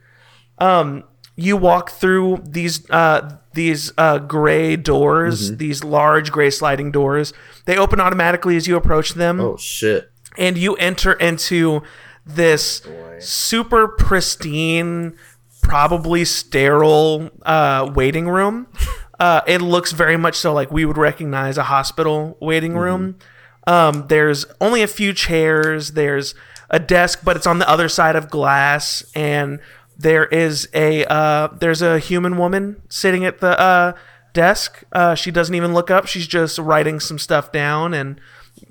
Um, 0.59 1.03
you 1.41 1.57
walk 1.57 1.91
through 1.91 2.43
these 2.47 2.88
uh, 2.91 3.36
these 3.53 3.93
uh, 3.99 4.18
gray 4.18 4.76
doors, 4.76 5.57
these 5.57 5.82
large 5.82 6.30
gray 6.30 6.51
sliding 6.51 6.91
doors. 6.93 7.32
They 7.66 7.76
open 7.76 8.01
automatically 8.01 8.57
as 8.57 8.66
you 8.66 8.76
approach 8.76 9.14
them, 9.14 9.41
Oh 9.41 9.57
shit! 9.57 10.11
and 10.38 10.57
you 10.59 10.74
enter 10.76 11.12
into 11.14 11.82
this 12.26 12.82
super 13.18 13.88
pristine, 13.88 15.16
probably 15.62 16.24
sterile 16.24 17.30
uh, 17.43 17.91
waiting 17.95 18.28
room. 18.28 18.66
Uh, 19.20 19.43
it 19.47 19.61
looks 19.61 19.93
very 19.93 20.16
much 20.16 20.34
so 20.34 20.51
like 20.55 20.70
we 20.70 20.86
would 20.86 20.97
recognize 20.97 21.59
a 21.59 21.64
hospital 21.64 22.38
waiting 22.41 22.74
room. 22.74 23.18
Um, 23.66 24.07
there's 24.09 24.47
only 24.62 24.80
a 24.80 24.86
few 24.86 25.12
chairs. 25.12 25.91
There's 25.91 26.34
a 26.70 26.78
desk, 26.78 27.20
but 27.22 27.36
it's 27.36 27.47
on 27.47 27.59
the 27.59 27.68
other 27.68 27.86
side 27.91 28.16
of 28.16 28.30
glass, 28.30 29.05
and 29.14 29.61
there 30.01 30.24
is 30.26 30.66
a 30.72 31.05
uh, 31.05 31.48
there's 31.48 31.82
a 31.82 31.98
human 31.98 32.38
woman 32.38 32.82
sitting 32.88 33.24
at 33.26 33.40
the 33.40 33.59
uh, 33.61 33.92
desk. 34.32 34.82
Uh, 34.92 35.14
she 35.14 35.30
doesn't 35.30 35.55
even 35.55 35.74
look 35.74 35.90
up. 35.90 36.07
She's 36.07 36.26
just 36.26 36.59
writing 36.59 37.01
some 37.01 37.18
stuff 37.18 37.53
down 37.53 37.92
and 37.92 38.18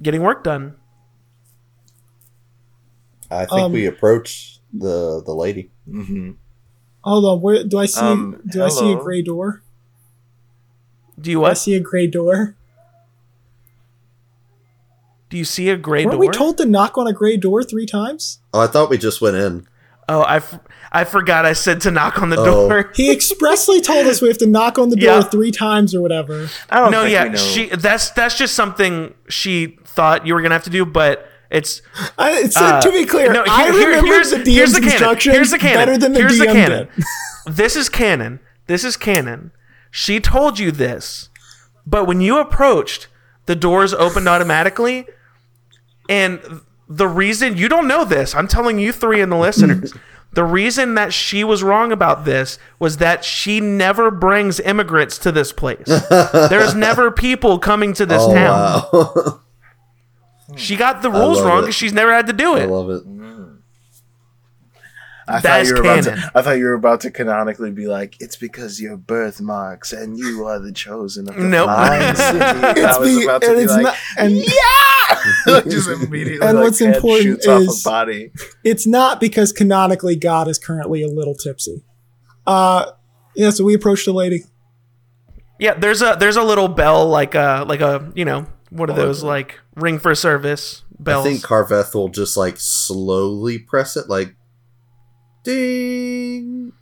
getting 0.02 0.22
work 0.24 0.44
done. 0.44 0.76
I 3.30 3.46
think 3.46 3.62
Um, 3.62 3.72
we 3.72 3.86
approach 3.86 4.60
the 4.74 5.22
the 5.24 5.34
lady. 5.34 5.72
hmm 5.90 6.32
Hold 7.02 7.26
on. 7.26 7.42
Where 7.42 7.64
do 7.64 7.78
I 7.78 7.86
see? 7.86 8.00
Um, 8.02 8.42
do 8.52 8.64
I 8.64 8.70
see 8.70 8.92
a 8.92 8.96
gray 8.98 9.22
door? 9.22 9.62
Do 11.20 11.30
you 11.32 11.38
Do 11.38 11.46
I 11.46 11.54
see 11.54 11.76
a 11.76 11.80
gray 11.80 12.08
door? 12.08 12.56
Do 15.30 15.38
you 15.38 15.46
see 15.46 15.70
a 15.70 15.78
gray 15.78 16.06
Weren't 16.06 16.14
door? 16.20 16.20
we 16.20 16.30
told 16.30 16.58
to 16.58 16.66
knock 16.66 16.98
on 16.98 17.06
a 17.08 17.14
gray 17.14 17.38
door 17.38 17.64
three 17.64 17.86
times? 17.86 18.40
Oh, 18.54 18.60
I 18.60 18.68
thought 18.68 18.90
we 18.90 18.98
just 18.98 19.22
went 19.22 19.38
in. 19.38 19.68
Oh, 20.10 20.22
I, 20.22 20.38
f- 20.38 20.60
I 20.92 21.04
forgot. 21.06 21.46
I 21.46 21.54
said 21.54 21.80
to 21.82 21.92
knock 21.92 22.22
on 22.22 22.30
the 22.30 22.38
Oh. 22.38 22.46
door. 22.46 22.92
He 22.96 23.12
expressly 23.12 23.80
told 23.80 24.08
us 24.08 24.22
we 24.22 24.28
have 24.28 24.38
to 24.40 24.48
knock 24.48 24.78
on 24.78 24.90
the 24.90 24.96
door 24.98 25.20
Yeah. 25.20 25.22
three 25.22 25.52
times 25.52 25.96
or 25.96 26.02
whatever. 26.02 26.50
I 26.70 26.80
don't 26.82 26.92
no, 26.92 27.04
think 27.04 27.14
yeah, 27.14 27.36
she. 27.36 27.68
That's 27.70 28.10
that's 28.12 28.38
just 28.38 28.56
something 28.56 29.14
she 29.30 29.78
thought 29.86 30.26
you 30.28 30.34
were 30.34 30.42
gonna 30.42 30.56
have 30.56 30.64
to 30.66 30.70
do, 30.70 30.86
but 30.86 31.28
it's 31.52 31.82
I, 32.18 32.46
so, 32.48 32.66
Uh, 32.66 32.82
to 32.82 32.92
be 32.92 33.06
clear, 33.06 33.32
no, 33.34 33.44
I 33.48 33.64
here- 33.66 33.74
here- 33.74 33.88
remember 33.90 34.08
here's- 34.08 34.30
the 34.32 34.38
here's 34.38 34.72
DM's 34.74 34.80
the 34.80 34.84
instructions 34.92 35.36
Here's 35.36 35.52
the 35.52 35.58
canon. 35.58 35.78
better 35.86 35.98
than 35.98 36.14
the 36.14 36.20
Here's 36.20 36.38
the 36.38 36.46
DM 36.46 36.54
canon. 36.54 36.88
did. 36.96 37.06
this 37.56 37.76
is 37.76 37.88
canon. 37.90 38.40
This 38.68 38.84
is 38.84 38.98
canon. 38.98 39.52
She 39.92 40.20
told 40.20 40.60
you 40.60 40.72
this, 40.72 41.30
but 41.88 42.06
when 42.06 42.22
you 42.22 42.38
approached, 42.40 43.08
the 43.48 43.56
doors 43.56 43.94
opened 43.96 44.28
automatically, 44.30 45.08
and 46.08 46.40
the 46.90 47.08
reason 47.08 47.56
you 47.56 47.70
don't 47.70 47.88
know 47.88 48.04
this, 48.04 48.34
I'm 48.36 48.48
telling 48.48 48.80
you 48.80 48.92
three 48.92 49.22
and 49.22 49.32
the 49.32 49.38
listeners. 49.38 49.94
The 50.32 50.44
reason 50.44 50.94
that 50.94 51.12
she 51.12 51.44
was 51.44 51.64
wrong 51.64 51.92
about 51.92 52.24
this 52.24 52.60
was 52.78 52.98
that 52.98 53.26
she 53.26 53.60
never 53.60 54.12
brings 54.12 54.60
immigrants 54.60 55.18
to 55.20 55.32
this 55.32 55.52
place. 55.52 55.88
There's 56.32 56.76
never 56.76 57.10
people 57.10 57.58
coming 57.58 57.94
to 57.94 58.06
this 58.06 58.22
Oh 58.22 58.34
town. 58.36 58.84
wow! 58.94 59.40
She 60.56 60.76
got 60.76 61.02
the 61.02 61.10
rules 61.10 61.42
wrong 61.42 61.62
because 61.62 61.74
she's 61.74 61.94
never 61.94 62.14
had 62.14 62.28
to 62.28 62.34
do 62.34 62.56
it. 62.58 62.62
I 62.64 62.66
love 62.66 62.90
it. 62.92 63.04
I 65.30 65.40
That 65.42 65.44
thought 65.44 65.66
you 65.68 65.74
were 65.76 65.82
about 65.82 66.04
to. 66.06 66.32
I 66.36 66.42
thought 66.42 66.52
you 66.58 66.66
were 66.66 66.74
about 66.74 67.02
to 67.02 67.12
canonically 67.12 67.72
be 67.72 67.88
like, 67.88 68.16
"It's 68.20 68.36
because 68.36 68.82
your 68.82 68.98
birthmarks 68.98 69.94
and 69.94 70.18
you 70.18 70.46
are 70.46 70.60
the 70.60 70.72
chosen 70.72 71.30
of 71.30 71.36
the 71.36 71.44
Nope. 71.44 71.66
flying 71.66 72.16
city." 72.16 72.40
I 72.40 72.74
It's 72.76 73.00
was 73.00 73.18
be- 73.18 73.24
about 73.26 73.42
to 73.44 73.48
and 73.50 73.58
be 73.58 73.64
it's 73.64 73.72
like, 73.74 73.84
not, 73.84 73.96
and 74.18 74.36
like, 75.48 75.64
just 75.66 75.88
immediately. 76.04 76.46
And 76.48 76.58
like, 76.58 76.64
what's 76.66 76.82
important 76.82 77.24
shoots 77.24 77.48
off 77.48 77.62
is- 77.62 77.86
a 77.86 77.90
body. 77.90 78.32
it's 78.64 78.88
not 78.88 79.20
because 79.20 79.52
canonically 79.54 80.16
God 80.16 80.48
is 80.48 80.58
currently 80.58 81.04
a 81.04 81.08
little 81.08 81.36
tipsy. 81.36 81.84
Uh, 82.48 82.92
yeah. 83.36 83.52
So 83.52 83.64
we 83.64 83.74
approached 83.76 84.06
the 84.06 84.14
lady. 84.14 84.44
Yeah, 85.60 85.74
there's 85.74 86.02
a 86.02 86.16
there's 86.20 86.38
a 86.38 86.44
little 86.44 86.68
bell 86.70 87.08
like 87.08 87.36
a 87.36 87.66
like 87.68 87.82
a 87.82 88.12
you 88.16 88.26
know 88.26 88.46
what 88.70 88.90
are 88.90 88.96
those 88.96 89.24
like 89.24 89.60
ring 89.76 90.00
for 90.00 90.16
service 90.16 90.84
bells? 91.00 91.26
I 91.26 91.30
think 91.30 91.42
Carveth 91.44 91.94
will 91.94 92.08
just 92.10 92.38
like 92.38 92.56
slowly 92.58 93.60
press 93.60 93.98
it, 93.98 94.08
like 94.08 94.36
ding. 95.54 96.74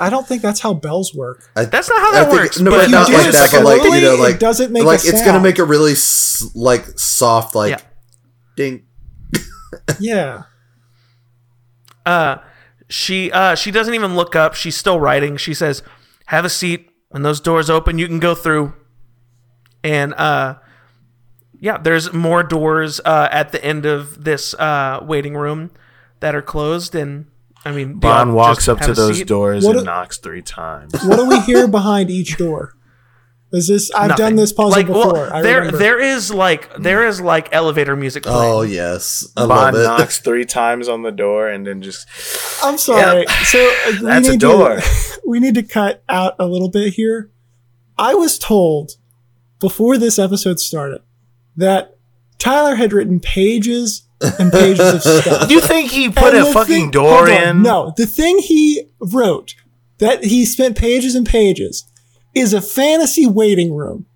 I 0.00 0.10
don't 0.10 0.26
think 0.26 0.42
that's 0.42 0.60
how 0.60 0.74
bells 0.74 1.14
work. 1.14 1.44
I, 1.56 1.64
That's 1.64 1.88
not 1.88 2.00
how 2.00 2.12
that 2.12 2.28
think- 2.30 2.40
works. 2.40 2.60
No, 2.60 2.70
but 2.70 2.84
but 2.86 2.90
not 2.90 3.10
like 3.10 3.32
that. 3.32 3.50
But 3.52 3.64
like 3.64 3.76
you 3.82 3.88
slowly, 3.88 4.00
know, 4.02 4.14
it 4.14 4.20
like 4.20 4.38
doesn't 4.38 4.72
make 4.72 4.84
like 4.84 5.04
a 5.04 5.08
it's 5.08 5.24
gonna 5.24 5.40
make 5.40 5.58
a 5.58 5.64
really 5.64 5.92
s- 5.92 6.42
like 6.54 6.84
soft, 6.98 7.54
like 7.54 7.70
Yeah. 7.70 7.80
ding. 8.56 8.84
Yeah. 10.00 10.42
uh, 12.06 12.38
she 12.88 13.30
uh, 13.32 13.54
she 13.54 13.70
doesn't 13.70 13.94
even 13.94 14.14
look 14.16 14.34
up. 14.34 14.54
She's 14.54 14.76
still 14.76 14.98
writing. 15.00 15.36
She 15.36 15.54
says, 15.54 15.82
"Have 16.26 16.44
a 16.44 16.50
seat. 16.50 16.90
When 17.10 17.22
those 17.22 17.40
doors 17.40 17.68
open, 17.70 17.98
you 17.98 18.06
can 18.06 18.18
go 18.20 18.34
through." 18.34 18.74
and 19.84 20.12
uh, 20.14 20.56
yeah, 21.60 21.78
there's 21.78 22.12
more 22.12 22.42
doors 22.42 23.00
uh, 23.04 23.28
at 23.30 23.52
the 23.52 23.64
end 23.64 23.86
of 23.86 24.24
this 24.24 24.52
uh, 24.54 24.98
waiting 25.02 25.34
room 25.36 25.70
that 26.20 26.34
are 26.34 26.42
closed, 26.42 26.94
and 26.94 27.26
I 27.64 27.72
mean, 27.72 27.94
do 27.94 27.98
Bond 28.00 28.34
walks 28.34 28.68
up 28.68 28.80
to 28.80 28.94
those 28.94 29.18
seat? 29.18 29.26
doors 29.26 29.64
What 29.64 29.72
and 29.76 29.82
a- 29.82 29.84
knocks 29.84 30.18
three 30.18 30.42
times. 30.42 30.92
What 31.04 31.16
do 31.16 31.26
we 31.28 31.40
hear 31.46 31.66
behind 31.68 32.10
each 32.10 32.36
door? 32.36 32.74
Is 33.50 33.66
this? 33.66 33.90
I've 33.92 34.08
Nothing. 34.10 34.24
done 34.26 34.36
this 34.36 34.52
puzzle 34.52 34.70
like, 34.72 34.88
well, 34.88 35.10
before. 35.10 35.32
I 35.34 35.40
there, 35.40 35.58
remember. 35.60 35.78
there 35.78 35.98
is 35.98 36.30
like 36.32 36.74
there 36.76 37.06
is 37.06 37.18
like 37.20 37.48
elevator 37.52 37.96
music. 37.96 38.24
Playing. 38.24 38.38
Oh 38.52 38.60
yes, 38.62 39.26
I 39.38 39.46
Bond 39.46 39.74
love 39.74 39.74
it. 39.76 39.84
knocks 39.84 40.18
three 40.20 40.44
times 40.44 40.86
on 40.86 41.02
the 41.02 41.10
door 41.10 41.48
and 41.48 41.66
then 41.66 41.80
just 41.80 42.06
I'm 42.62 42.76
sorry. 42.76 43.24
So 43.44 43.58
uh, 43.86 43.92
That's 44.02 44.28
a 44.28 44.36
door. 44.36 44.76
To, 44.76 45.20
we 45.26 45.40
need 45.40 45.54
to 45.54 45.62
cut 45.62 46.04
out 46.10 46.34
a 46.38 46.46
little 46.46 46.70
bit 46.70 46.92
here. 46.92 47.30
I 47.96 48.14
was 48.14 48.38
told 48.38 48.92
before 49.60 49.96
this 49.96 50.18
episode 50.18 50.60
started 50.60 51.00
that 51.56 51.96
Tyler 52.38 52.74
had 52.74 52.92
written 52.92 53.18
pages 53.18 54.02
and 54.20 54.52
pages 54.52 54.80
of 54.94 55.02
stuff. 55.02 55.50
You 55.50 55.60
think 55.60 55.90
he 55.90 56.08
put 56.08 56.34
And 56.34 56.46
a 56.48 56.52
fucking 56.52 56.74
thing- 56.74 56.90
door 56.90 57.30
on, 57.30 57.30
in? 57.30 57.62
No, 57.62 57.92
the 57.96 58.06
thing 58.06 58.38
he 58.38 58.84
wrote 59.00 59.54
that 59.98 60.24
he 60.24 60.44
spent 60.44 60.76
pages 60.76 61.14
and 61.14 61.26
pages 61.26 61.84
is 62.34 62.52
a 62.52 62.60
fantasy 62.60 63.26
waiting 63.26 63.74
room. 63.74 64.06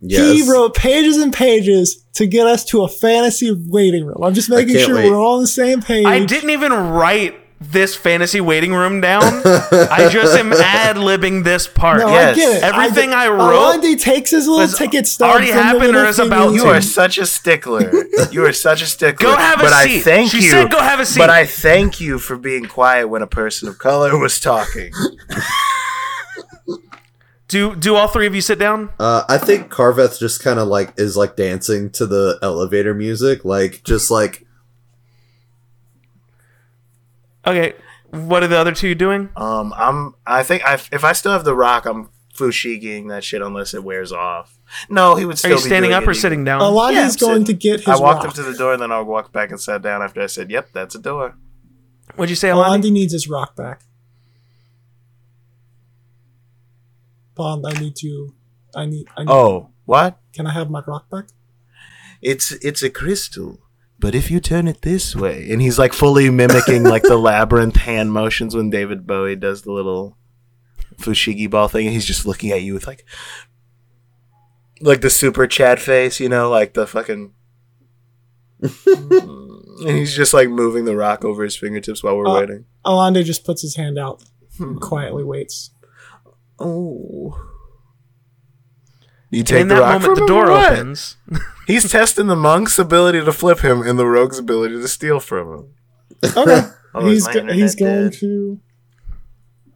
Yes. 0.00 0.32
He 0.44 0.50
wrote 0.50 0.74
pages 0.74 1.16
and 1.16 1.32
pages 1.32 2.04
to 2.14 2.26
get 2.26 2.46
us 2.46 2.64
to 2.66 2.82
a 2.82 2.88
fantasy 2.88 3.52
waiting 3.68 4.04
room. 4.04 4.18
I'm 4.22 4.34
just 4.34 4.50
making 4.50 4.76
sure 4.78 4.96
wait. 4.96 5.08
we're 5.10 5.16
all 5.16 5.36
on 5.36 5.42
the 5.42 5.46
same 5.46 5.80
page. 5.80 6.04
I 6.06 6.24
didn't 6.24 6.50
even 6.50 6.72
write 6.72 7.36
this 7.70 7.94
fantasy 7.94 8.40
waiting 8.40 8.74
room 8.74 9.00
down. 9.00 9.22
I 9.22 10.08
just 10.10 10.36
am 10.36 10.52
ad 10.52 10.96
libbing 10.96 11.44
this 11.44 11.66
part. 11.66 11.98
No, 12.00 12.08
Yes. 12.08 12.36
I 12.36 12.40
get 12.40 12.56
it. 12.56 12.62
Everything 12.64 13.12
I 13.12 13.24
did- 13.26 13.30
wrote 13.32 13.80
Alandi 13.82 14.00
takes 14.00 14.30
his 14.30 14.48
little 14.48 14.68
ticket 14.76 15.06
stub 15.06 15.30
already 15.30 15.48
from 15.48 15.56
happened 15.58 15.96
or 15.96 16.04
is 16.06 16.18
about 16.18 16.50
he 16.50 16.56
You 16.56 16.66
are 16.66 16.80
such 16.80 17.18
a 17.18 17.26
stickler. 17.26 17.90
You 18.30 18.44
are 18.46 18.52
such 18.52 18.82
a 18.82 18.86
stickler. 18.86 19.30
Go 19.30 19.36
have 19.36 19.60
a 19.60 19.64
but 19.64 19.82
seat. 19.84 19.98
I 19.98 20.00
thank 20.00 20.30
She 20.32 20.38
you. 20.44 20.50
said 20.50 20.70
go 20.70 20.80
have 20.80 21.00
a 21.00 21.06
seat. 21.06 21.18
But 21.20 21.30
I 21.30 21.46
thank 21.46 22.00
you 22.00 22.18
for 22.18 22.36
being 22.36 22.66
quiet 22.66 23.08
when 23.08 23.22
a 23.22 23.26
person 23.26 23.68
of 23.68 23.78
color 23.78 24.18
was 24.18 24.40
talking. 24.40 24.92
Do 27.48 27.76
do 27.76 27.94
all 27.96 28.08
three 28.08 28.26
of 28.26 28.34
you 28.34 28.40
sit 28.40 28.58
down? 28.58 28.88
Uh, 28.98 29.24
I 29.28 29.36
think 29.36 29.68
Carveth 29.68 30.18
just 30.18 30.42
kind 30.42 30.58
of 30.58 30.68
like 30.68 30.94
is 30.96 31.18
like 31.18 31.36
dancing 31.36 31.90
to 31.90 32.06
the 32.06 32.38
elevator 32.40 32.94
music, 32.94 33.44
like 33.44 33.82
just 33.84 34.10
like 34.10 34.46
Okay. 37.46 37.74
What 38.10 38.42
are 38.42 38.46
the 38.48 38.58
other 38.58 38.72
two 38.72 38.94
doing? 38.94 39.30
Um, 39.36 39.72
I'm. 39.76 40.14
I 40.26 40.42
think 40.42 40.64
I, 40.66 40.74
if 40.74 41.02
I 41.04 41.12
still 41.12 41.32
have 41.32 41.44
the 41.44 41.54
rock, 41.54 41.86
I'm 41.86 42.10
fushigiing 42.34 43.08
that 43.08 43.24
shit 43.24 43.40
unless 43.42 43.72
it 43.74 43.82
wears 43.84 44.12
off. 44.12 44.58
No, 44.90 45.14
he 45.16 45.24
would 45.24 45.34
Are 45.34 45.38
still 45.38 45.50
you 45.52 45.56
be 45.56 45.62
standing 45.62 45.90
doing 45.90 45.94
up 45.94 46.02
or 46.02 46.10
even- 46.12 46.20
sitting 46.20 46.44
down? 46.44 46.60
Alandi's 46.60 47.20
Yeah, 47.20 47.28
I'm 47.28 47.34
going 47.34 47.44
to 47.44 47.52
get 47.54 47.80
his 47.80 47.88
I 47.88 47.96
walked 47.98 48.18
rock. 48.24 48.28
up 48.28 48.34
to 48.34 48.42
the 48.42 48.54
door, 48.54 48.74
and 48.74 48.82
then 48.82 48.92
I 48.92 49.00
walked 49.00 49.32
back 49.32 49.50
and 49.50 49.60
sat 49.60 49.80
down 49.82 50.02
after 50.02 50.20
I 50.20 50.26
said, 50.26 50.50
"Yep, 50.50 50.68
that's 50.74 50.94
a 50.94 50.98
door." 50.98 51.36
What'd 52.16 52.28
you 52.30 52.36
say, 52.36 52.48
Alandi? 52.48 52.82
Alandi 52.88 52.92
needs 52.92 53.12
his 53.14 53.28
rock 53.28 53.56
back. 53.56 53.80
Bond, 57.34 57.64
I 57.66 57.72
need 57.80 58.02
you. 58.02 58.34
I 58.74 58.86
need. 58.86 59.06
I 59.16 59.22
need 59.24 59.30
Oh, 59.30 59.70
what? 59.86 60.18
Can 60.34 60.46
I 60.46 60.52
have 60.52 60.70
my 60.70 60.82
rock 60.86 61.08
back? 61.10 61.26
It's 62.20 62.52
it's 62.52 62.82
a 62.82 62.90
crystal. 62.90 63.58
But 64.02 64.14
if 64.16 64.30
you 64.32 64.40
turn 64.40 64.66
it 64.68 64.82
this 64.82 65.14
way, 65.16 65.48
and 65.50 65.62
he's 65.62 65.78
like 65.78 65.92
fully 65.92 66.28
mimicking 66.28 66.82
like 66.82 67.04
the 67.04 67.16
labyrinth 67.16 67.76
hand 67.76 68.12
motions 68.12 68.54
when 68.54 68.68
David 68.68 69.06
Bowie 69.06 69.36
does 69.36 69.62
the 69.62 69.70
little 69.72 70.18
fushigi 70.96 71.48
ball 71.48 71.68
thing, 71.68 71.86
and 71.86 71.94
he's 71.94 72.04
just 72.04 72.26
looking 72.26 72.50
at 72.50 72.62
you 72.62 72.74
with 72.74 72.86
like, 72.88 73.04
like 74.80 75.00
the 75.02 75.08
super 75.08 75.46
Chad 75.46 75.80
face, 75.80 76.18
you 76.18 76.28
know, 76.28 76.50
like 76.50 76.74
the 76.74 76.84
fucking. 76.86 77.32
and 78.86 79.96
he's 79.96 80.14
just 80.16 80.34
like 80.34 80.48
moving 80.48 80.84
the 80.84 80.96
rock 80.96 81.24
over 81.24 81.44
his 81.44 81.56
fingertips 81.56 82.02
while 82.02 82.16
we're 82.16 82.26
Uh, 82.26 82.40
waiting. 82.40 82.64
Alandi 82.84 83.24
just 83.24 83.44
puts 83.44 83.62
his 83.62 83.76
hand 83.76 83.98
out 83.98 84.22
and 84.58 84.80
quietly 84.80 85.22
waits. 85.24 85.70
Oh. 86.58 87.40
You 89.32 89.40
And 89.40 89.50
in 89.52 89.68
the 89.68 89.74
that 89.76 89.80
rock 89.80 90.02
moment, 90.02 90.20
the 90.20 90.26
door 90.26 90.50
what? 90.50 90.72
opens. 90.72 91.16
He's 91.66 91.90
testing 91.90 92.26
the 92.28 92.36
monk's 92.36 92.78
ability 92.78 93.24
to 93.24 93.32
flip 93.32 93.60
him 93.60 93.82
and 93.82 93.98
the 93.98 94.06
rogue's 94.06 94.38
ability 94.38 94.74
to 94.76 94.86
steal 94.86 95.18
from 95.20 95.48
him. 95.52 95.66
Okay. 96.36 96.68
Oh, 96.94 97.06
he's 97.08 97.26
go- 97.26 97.46
he's 97.50 97.74
going 97.74 98.10
dead? 98.10 98.12
to. 98.20 98.60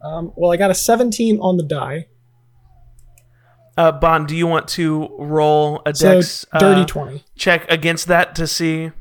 Um, 0.03 0.31
well, 0.35 0.51
I 0.51 0.57
got 0.57 0.69
a 0.69 0.75
17 0.75 1.39
on 1.39 1.57
the 1.57 1.63
die, 1.63 2.05
Uh, 3.75 3.91
Bond, 3.91 4.27
do 4.27 4.35
you 4.35 4.45
want 4.45 4.67
to 4.69 5.09
roll 5.17 5.81
a 5.87 5.95
so 5.95 6.13
dex 6.15 6.45
dirty 6.59 6.81
uh, 6.81 6.85
20. 6.85 7.23
check 7.35 7.65
against 7.71 8.05
that 8.07 8.35
to 8.35 8.45
see? 8.45 8.91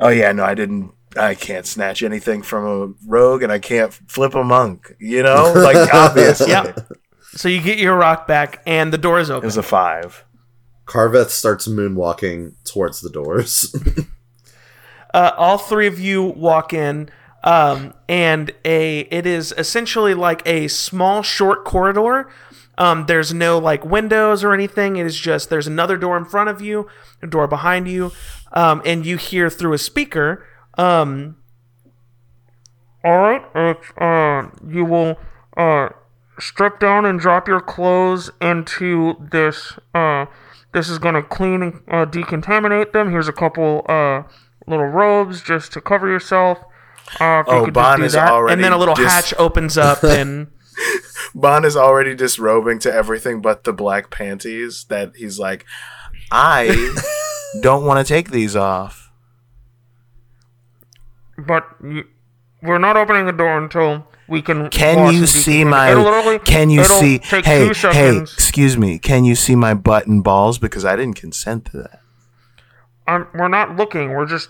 Oh 0.00 0.08
yeah, 0.08 0.32
no, 0.32 0.42
I 0.44 0.54
didn't. 0.54 0.90
I 1.16 1.36
can't 1.36 1.64
snatch 1.64 2.02
anything 2.02 2.42
from 2.42 2.64
a 2.66 2.92
rogue, 3.08 3.44
and 3.44 3.52
I 3.52 3.60
can't 3.60 3.92
flip 3.92 4.34
a 4.34 4.42
monk. 4.42 4.96
You 4.98 5.22
know, 5.22 5.52
like 5.56 5.94
obviously, 5.94 6.50
Yeah. 6.50 6.72
So 7.36 7.48
you 7.48 7.60
get 7.60 7.78
your 7.78 7.96
rock 7.96 8.26
back, 8.26 8.62
and 8.66 8.92
the 8.92 8.98
door 8.98 9.18
is 9.18 9.30
it 9.30 9.34
open. 9.34 9.46
was 9.46 9.56
a 9.56 9.62
five. 9.62 10.24
Carveth 10.86 11.30
starts 11.30 11.66
moonwalking 11.66 12.54
towards 12.64 13.00
the 13.00 13.10
doors. 13.10 13.74
uh, 15.14 15.32
all 15.36 15.58
three 15.58 15.86
of 15.86 15.98
you 15.98 16.22
walk 16.22 16.72
in 16.72 17.10
um, 17.44 17.94
and 18.08 18.52
a 18.64 19.00
it 19.00 19.26
is 19.26 19.54
essentially 19.56 20.14
like 20.14 20.42
a 20.46 20.66
small 20.68 21.22
short 21.22 21.64
corridor 21.64 22.30
um, 22.76 23.06
there's 23.06 23.32
no 23.32 23.58
like 23.58 23.84
windows 23.84 24.42
or 24.42 24.52
anything 24.52 24.96
it 24.96 25.06
is 25.06 25.18
just 25.18 25.50
there's 25.50 25.66
another 25.66 25.96
door 25.96 26.16
in 26.16 26.24
front 26.24 26.48
of 26.48 26.60
you 26.60 26.88
a 27.22 27.26
door 27.26 27.46
behind 27.46 27.86
you 27.86 28.10
um, 28.52 28.82
and 28.84 29.06
you 29.06 29.16
hear 29.16 29.48
through 29.48 29.74
a 29.74 29.78
speaker 29.78 30.44
um, 30.78 31.36
all 33.04 33.18
right 33.18 33.42
it's, 33.54 33.90
uh, 33.98 34.48
you 34.66 34.84
will 34.84 35.16
uh, 35.56 35.90
strip 36.38 36.78
down 36.80 37.04
and 37.06 37.18
drop 37.20 37.46
your 37.48 37.60
clothes 37.60 38.30
into 38.40 39.14
this 39.30 39.74
uh, 39.94 40.26
this 40.72 40.88
is 40.88 40.98
going 40.98 41.14
to 41.14 41.22
clean 41.22 41.62
and 41.62 41.74
uh, 41.88 42.04
decontaminate 42.06 42.92
them 42.92 43.10
here's 43.10 43.28
a 43.28 43.32
couple 43.32 43.84
uh, 43.88 44.22
little 44.66 44.86
robes 44.86 45.42
just 45.42 45.72
to 45.72 45.80
cover 45.80 46.08
yourself 46.08 46.58
uh, 47.20 47.42
if 47.44 47.46
you 47.46 47.52
Oh, 47.52 47.64
could 47.66 47.74
just 47.74 47.74
Bon 47.74 47.98
do 48.00 48.04
is 48.04 48.12
that. 48.14 48.30
already 48.32 48.54
and 48.54 48.64
then 48.64 48.72
a 48.72 48.78
little 48.78 48.94
dis- 48.94 49.10
hatch 49.12 49.34
opens 49.38 49.76
up 49.78 50.02
and 50.02 50.48
Bond 51.36 51.64
is 51.64 51.76
already 51.76 52.14
disrobing 52.16 52.78
to 52.80 52.92
everything 52.92 53.40
but 53.40 53.62
the 53.64 53.72
black 53.72 54.10
panties. 54.10 54.84
That 54.88 55.14
he's 55.16 55.38
like, 55.38 55.64
I 56.32 56.92
don't 57.60 57.84
want 57.84 58.04
to 58.04 58.12
take 58.12 58.30
these 58.30 58.54
off. 58.56 59.10
but 61.38 61.64
you, 61.82 62.04
we're 62.64 62.78
not 62.78 62.96
opening 62.96 63.26
the 63.26 63.32
door 63.32 63.58
until 63.58 64.06
we 64.28 64.40
can 64.42 64.70
Can 64.70 64.96
wash 64.98 65.12
you 65.14 65.18
and 65.20 65.28
see 65.28 65.64
decontaminate. 65.64 65.90
It'll 65.90 66.02
literally- 66.04 66.38
my? 66.38 66.44
Can 66.44 66.70
you 66.70 66.80
it'll 66.80 66.98
see? 66.98 67.18
take 67.18 67.44
Hey, 67.44 67.68
two 67.72 67.88
hey! 67.90 68.16
Excuse 68.18 68.76
me. 68.78 68.98
Can 68.98 69.24
you 69.24 69.34
see 69.34 69.54
my 69.54 69.74
butt 69.74 70.06
and 70.06 70.24
balls? 70.24 70.58
Because 70.58 70.84
I 70.84 70.96
didn't 70.96 71.16
consent 71.16 71.66
to 71.66 71.78
that. 71.78 72.00
I'm, 73.06 73.26
we're 73.34 73.48
not 73.48 73.76
looking 73.76 74.14
we're 74.14 74.24
just 74.26 74.48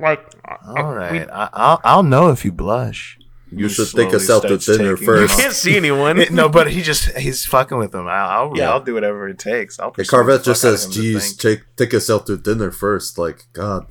like 0.00 0.20
uh, 0.48 0.56
All 0.78 0.90
we 0.92 0.96
right, 0.96 1.28
I, 1.30 1.48
I'll 1.52 1.80
I'll 1.84 2.02
know 2.02 2.30
if 2.30 2.42
you 2.42 2.50
blush. 2.50 3.18
you 3.50 3.66
He 3.66 3.72
should 3.74 3.88
think 3.88 4.14
of 4.14 4.22
slowly 4.22 4.58
self 4.58 4.64
dinner 4.78 4.96
first. 4.96 5.36
them 5.36 5.42
can't 5.42 5.52
see 5.54 5.76
anyone 5.76 6.24
no, 6.30 6.48
but 6.48 6.70
he 6.70 6.80
just 6.80 7.14
he's 7.18 7.44
fucking 7.44 7.76
with 7.76 7.92
them. 7.92 8.08
I'll 8.08 8.48
I'll, 8.48 8.56
Yeah. 8.56 8.70
I'll 8.70 8.80
do 8.82 8.94
whatever 8.94 9.28
it 9.28 9.38
takes. 9.38 9.78
I'll 9.78 9.90
Hey, 9.90 10.04
persuade 10.04 10.06
the 10.06 10.32
Carveth 10.32 10.44
just 10.44 10.62
fuck 10.62 10.68
out 10.70 10.72
of 10.74 10.80
says, 10.80 10.94
"Geez, 10.94 11.36
take 11.36 11.60
take 11.76 11.92
yourself 11.92 12.24
to 12.24 12.38
dinner 12.38 12.70
first. 12.70 13.18
Like, 13.18 13.44
God, 13.52 13.88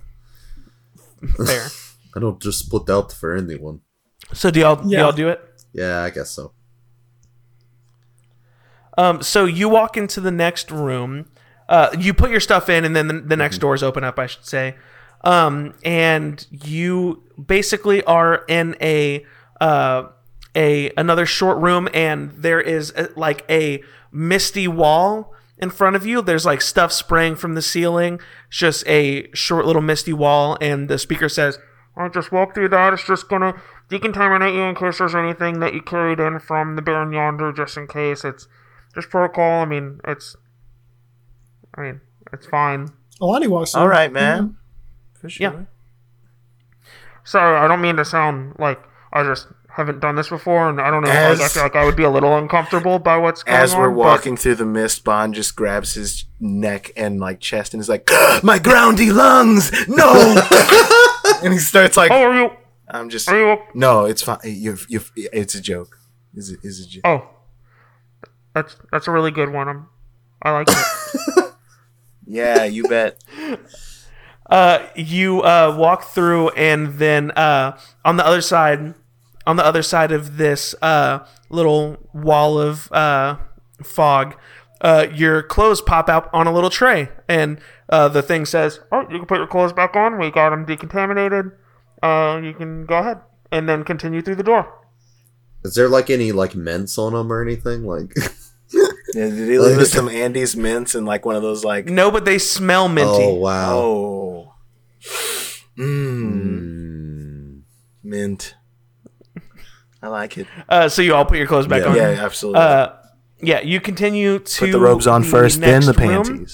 there 1.38 1.68
I 2.16 2.20
don't 2.20 2.42
just 2.42 2.60
split 2.60 2.90
out 2.90 3.12
for 3.14 3.36
anyone. 3.36 3.82
so 4.34 4.52
do 4.52 4.60
y'all, 4.60 4.82
Yeah. 4.86 5.00
y'all 5.02 5.12
do 5.12 5.30
it 5.30 5.40
Yeah, 5.74 6.04
I 6.04 6.10
guess 6.10 6.32
so. 6.32 6.54
Um, 8.98 9.22
so 9.22 9.46
you 9.46 9.70
walk 9.70 9.98
into 9.98 10.20
the 10.20 10.32
next 10.32 10.70
room. 10.72 11.28
Uh, 11.70 11.90
you 11.98 12.14
put 12.14 12.30
your 12.30 12.42
stuff 12.42 12.68
in, 12.70 12.84
and 12.84 12.96
then 12.96 13.08
the, 13.08 13.22
the 13.22 13.38
next 13.38 13.60
doors 13.60 13.82
open 13.84 14.04
up. 14.04 14.20
I 14.20 14.28
should 14.28 14.46
say, 14.46 14.76
um, 15.24 15.74
and 15.86 16.46
you 16.52 17.24
basically 17.44 18.04
are 18.04 18.44
in 18.50 18.76
a 18.82 19.26
uh, 19.62 20.10
a 20.56 20.92
another 20.98 21.26
short 21.26 21.58
room, 21.60 21.88
and 21.94 22.32
there 22.32 22.60
is 22.60 22.92
a, 22.98 23.10
like 23.16 23.46
a 23.50 23.82
misty 24.12 24.68
wall 24.68 25.34
in 25.58 25.70
front 25.70 25.96
of 25.96 26.06
you. 26.06 26.22
There's 26.22 26.46
like 26.46 26.60
stuff 26.62 26.92
spraying 26.92 27.38
from 27.38 27.56
the 27.56 27.62
ceiling. 27.62 28.20
It's 28.50 28.58
just 28.58 28.86
a 28.88 29.30
short 29.34 29.66
little 29.66 29.82
misty 29.82 30.12
wall, 30.14 30.58
and 30.60 30.90
the 30.90 30.98
speaker 30.98 31.30
says, 31.30 31.58
"I 31.98 32.08
just 32.10 32.32
walk 32.32 32.54
through 32.56 32.70
that. 32.70 32.94
It's 32.94 33.06
just 33.06 33.28
gonna 33.30 33.62
decontaminate 33.90 34.54
you 34.56 34.64
in 34.64 34.76
case 34.76 34.98
there's 35.00 35.16
anything 35.16 35.60
that 35.60 35.74
you 35.74 35.82
carried 35.82 36.20
in 36.20 36.40
from 36.40 36.76
the 36.76 36.82
Barren 36.82 37.12
Yonder, 37.12 37.52
just 37.52 37.78
in 37.78 37.88
case. 37.88 38.24
It's 38.24 38.48
just 38.96 39.10
protocol. 39.10 39.62
I 39.62 39.66
mean, 39.66 40.00
it's, 40.08 40.36
I 41.76 41.82
mean, 41.82 42.02
it's 42.34 42.46
fine. 42.46 42.90
Alandi 43.20 43.48
walks 43.48 43.76
All 43.76 43.84
in. 43.84 43.90
right, 43.90 44.12
man. 44.12 44.58
For 45.14 45.30
sure. 45.30 45.44
Yeah. 45.52 45.60
Sorry, 47.24 47.58
I 47.58 47.68
don't 47.68 47.82
mean 47.82 47.98
to 47.98 48.06
sound 48.06 48.56
like 48.58 48.82
I 49.14 49.24
just 49.24 49.48
haven't 49.70 50.00
done 50.00 50.16
this 50.16 50.30
before, 50.30 50.68
and 50.70 50.82
I 50.82 50.90
don't 50.90 51.04
know. 51.04 51.10
like, 51.10 51.40
I 51.40 51.48
feel 51.48 51.64
like 51.64 51.76
I 51.76 51.86
would 51.86 51.96
be 51.96 52.04
a 52.04 52.10
little 52.10 52.36
uncomfortable 52.38 52.98
by 53.00 53.18
what's 53.18 53.44
going 53.44 53.58
on. 53.58 53.64
As 53.64 53.76
we're 53.76 53.90
but- 53.92 53.98
walking 53.98 54.36
through 54.38 54.56
the 54.56 54.66
mist, 54.66 55.04
Bond 55.04 55.34
just 55.36 55.56
grabs 55.56 55.94
his 55.94 56.26
neck 56.40 56.92
and 56.98 57.20
like 57.20 57.40
chest 57.40 57.74
and 57.74 57.80
is 57.82 57.88
like, 57.88 58.10
"My 58.44 58.58
groundy 58.60 59.14
lungs, 59.14 59.72
no!" 59.88 60.12
and 61.44 61.54
he 61.54 61.60
starts 61.60 61.98
like, 61.98 62.12
Oh, 62.12 62.24
are 62.24 62.36
you? 62.36 62.52
"I'm 62.90 63.10
just 63.10 63.30
no, 63.74 64.06
it's 64.06 64.22
fine. 64.22 64.40
You, 64.44 64.78
you, 64.88 65.02
it's 65.16 65.56
a 65.56 65.62
joke. 65.62 65.98
Is 66.36 66.52
it? 66.52 66.60
Is 66.64 66.86
a 66.86 66.88
joke? 66.88 67.02
Oh, 67.06 67.30
that's 68.54 68.76
that's 68.92 69.08
a 69.08 69.12
really 69.12 69.32
good 69.32 69.52
one. 69.52 69.68
I'm, 69.68 69.88
I 70.42 70.52
like 70.52 70.68
it. 70.70 70.76
Yeah, 72.32 72.64
you 72.64 72.88
bet. 72.88 73.22
uh, 74.50 74.88
you 74.96 75.42
uh, 75.42 75.76
walk 75.78 76.04
through, 76.04 76.50
and 76.52 76.94
then 76.94 77.32
uh, 77.32 77.78
on 78.06 78.16
the 78.16 78.26
other 78.26 78.40
side, 78.40 78.94
on 79.46 79.58
the 79.58 79.66
other 79.66 79.84
side 79.84 80.14
of 80.14 80.38
this 80.38 80.74
uh, 80.82 81.26
little 81.50 81.98
wall 82.14 82.58
of 82.58 82.90
uh, 82.94 83.36
fog, 83.84 84.36
uh, 84.80 85.08
your 85.14 85.44
clothes 85.44 85.82
pop 85.82 86.08
out 86.08 86.30
on 86.32 86.48
a 86.48 86.54
little 86.54 86.70
tray, 86.70 87.10
and 87.28 87.60
uh, 87.92 88.08
the 88.08 88.22
thing 88.22 88.46
says, 88.46 88.80
"Oh, 88.92 89.02
you 89.10 89.18
can 89.18 89.26
put 89.26 89.38
your 89.38 89.48
clothes 89.48 89.74
back 89.74 89.96
on. 89.96 90.18
We 90.18 90.32
got 90.32 90.50
them 90.52 90.66
decontaminated. 90.66 91.52
Uh, 92.02 92.40
you 92.44 92.54
can 92.54 92.86
go 92.86 92.98
ahead." 92.98 93.20
And 93.52 93.68
then 93.68 93.84
continue 93.84 94.22
through 94.22 94.36
the 94.36 94.44
door. 94.44 94.74
Is 95.64 95.76
there 95.76 95.90
like 95.90 96.10
any 96.10 96.32
like 96.32 96.56
mints 96.56 96.98
on 96.98 97.14
them 97.14 97.32
or 97.32 97.42
anything? 97.42 97.84
Like, 97.86 98.14
Yeah, 99.14 99.26
did 99.30 99.50
he 99.50 99.60
leave 99.60 99.78
us 99.78 99.92
some 99.98 100.08
Andy's 100.08 100.56
mints 100.56 100.96
and 100.96 101.06
like 101.06 101.26
one 101.26 101.36
of 101.36 101.42
those 101.42 101.66
like? 101.66 101.86
No, 101.88 102.10
but 102.10 102.24
they 102.24 102.38
smell 102.40 102.88
minty. 102.88 103.10
oh 103.26 103.34
wow. 103.34 103.76
Oh, 103.78 104.54
mmm, 105.78 106.52
Mm. 107.58 107.62
mint. 108.04 108.56
I 110.04 110.08
like 110.08 110.38
it. 110.38 110.48
Uh, 110.68 110.90
so 110.90 111.02
you 111.02 111.14
all 111.14 111.26
put 111.26 111.38
your 111.38 111.46
clothes 111.48 111.68
back 111.68 111.84
Yeah. 111.84 111.90
on. 111.90 111.96
Yeah, 111.96 112.04
absolutely. 112.26 112.62
Uh, 112.62 112.90
yeah, 113.42 113.62
you 113.62 113.80
continue 113.80 114.40
to 114.40 114.60
Put 114.60 114.72
the 114.72 114.80
robes 114.80 115.06
on 115.08 115.24
first, 115.24 115.60
then 115.62 115.86
the 115.86 115.94
panties. 115.94 116.30
room. 116.30 116.48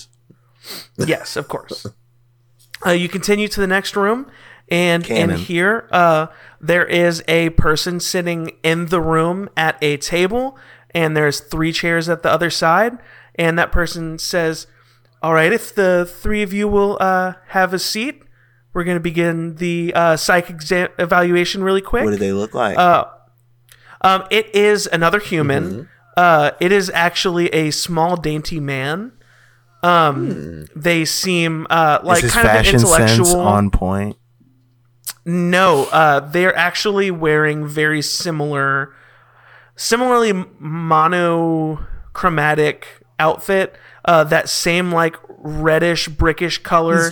Yes, 0.97 1.35
of 1.35 1.47
course. 1.47 1.85
Uh, 2.85 2.91
you 2.91 3.09
continue 3.09 3.47
to 3.47 3.59
the 3.59 3.67
next 3.67 3.95
room, 3.95 4.29
and 4.69 5.03
Canon. 5.03 5.31
in 5.31 5.37
here, 5.37 5.87
uh, 5.91 6.27
there 6.61 6.85
is 6.85 7.23
a 7.27 7.49
person 7.51 7.99
sitting 7.99 8.51
in 8.63 8.87
the 8.87 9.01
room 9.01 9.49
at 9.57 9.77
a 9.81 9.97
table, 9.97 10.57
and 10.91 11.15
there's 11.17 11.39
three 11.39 11.71
chairs 11.71 12.07
at 12.09 12.21
the 12.23 12.29
other 12.31 12.49
side. 12.49 12.97
And 13.35 13.57
that 13.57 13.71
person 13.71 14.17
says, 14.19 14.67
"All 15.21 15.33
right, 15.33 15.51
if 15.53 15.73
the 15.73 16.05
three 16.11 16.41
of 16.43 16.53
you 16.53 16.67
will 16.67 16.97
uh, 16.99 17.33
have 17.49 17.73
a 17.73 17.79
seat, 17.79 18.21
we're 18.73 18.83
going 18.83 18.97
to 18.97 19.01
begin 19.01 19.55
the 19.55 19.91
uh, 19.95 20.15
psych 20.17 20.49
exam- 20.49 20.89
evaluation 20.99 21.63
really 21.63 21.81
quick." 21.81 22.03
What 22.03 22.11
do 22.11 22.17
they 22.17 22.33
look 22.33 22.53
like? 22.53 22.77
Uh, 22.77 23.05
Um, 24.01 24.25
it 24.29 24.53
is 24.53 24.87
another 24.91 25.19
human. 25.19 25.63
Mm-hmm. 25.71 25.81
Uh, 26.15 26.51
it 26.59 26.71
is 26.71 26.91
actually 26.93 27.49
a 27.49 27.71
small, 27.71 28.15
dainty 28.15 28.59
man. 28.59 29.11
Um, 29.83 30.65
they 30.75 31.05
seem 31.05 31.67
uh, 31.69 31.99
like 32.03 32.17
Is 32.17 32.23
his 32.23 32.33
kind 32.33 32.47
of 32.47 32.55
an 32.55 32.65
intellectual. 32.73 33.25
sense 33.25 33.33
on 33.33 33.69
point? 33.69 34.17
No, 35.25 35.85
uh, 35.91 36.21
they're 36.21 36.55
actually 36.55 37.11
wearing 37.11 37.67
very 37.67 38.01
similar, 38.01 38.93
similarly 39.75 40.33
monochromatic 40.59 42.87
outfit. 43.19 43.75
Uh, 44.05 44.23
that 44.23 44.47
same 44.47 44.89
like 44.91 45.17
reddish 45.39 46.07
brickish 46.07 46.63
color 46.63 47.09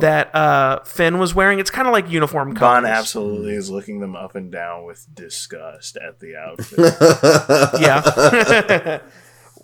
that 0.00 0.34
uh, 0.34 0.80
Fynn 0.84 1.18
was 1.18 1.34
wearing. 1.34 1.58
It's 1.58 1.70
kind 1.70 1.86
of 1.86 1.92
like 1.92 2.08
uniform 2.10 2.54
colors. 2.54 2.82
Bond 2.82 2.86
absolutely 2.86 3.52
is 3.54 3.68
looking 3.68 4.00
them 4.00 4.16
up 4.16 4.34
and 4.34 4.50
down 4.50 4.86
with 4.86 5.06
disgust 5.14 5.98
at 5.98 6.20
the 6.20 6.36
outfit. 6.36 6.78
Yeah. 7.80 9.00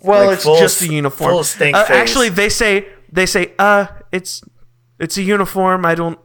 well, 0.05 0.25
Like 0.27 0.35
it's 0.35 0.43
full 0.43 0.57
just 0.59 0.81
a 0.81 0.87
uniform. 0.87 1.31
full 1.31 1.43
stink 1.43 1.75
Uh, 1.75 1.83
face. 1.85 1.95
actually, 1.97 2.29
they 2.29 2.49
say 2.49 2.87
they 3.11 3.25
say 3.25 3.53
uh 3.59 3.87
it's 4.11 4.41
it's 4.99 5.17
a 5.17 5.21
uniform. 5.23 5.85
I 5.85 5.95
don't 5.95 6.19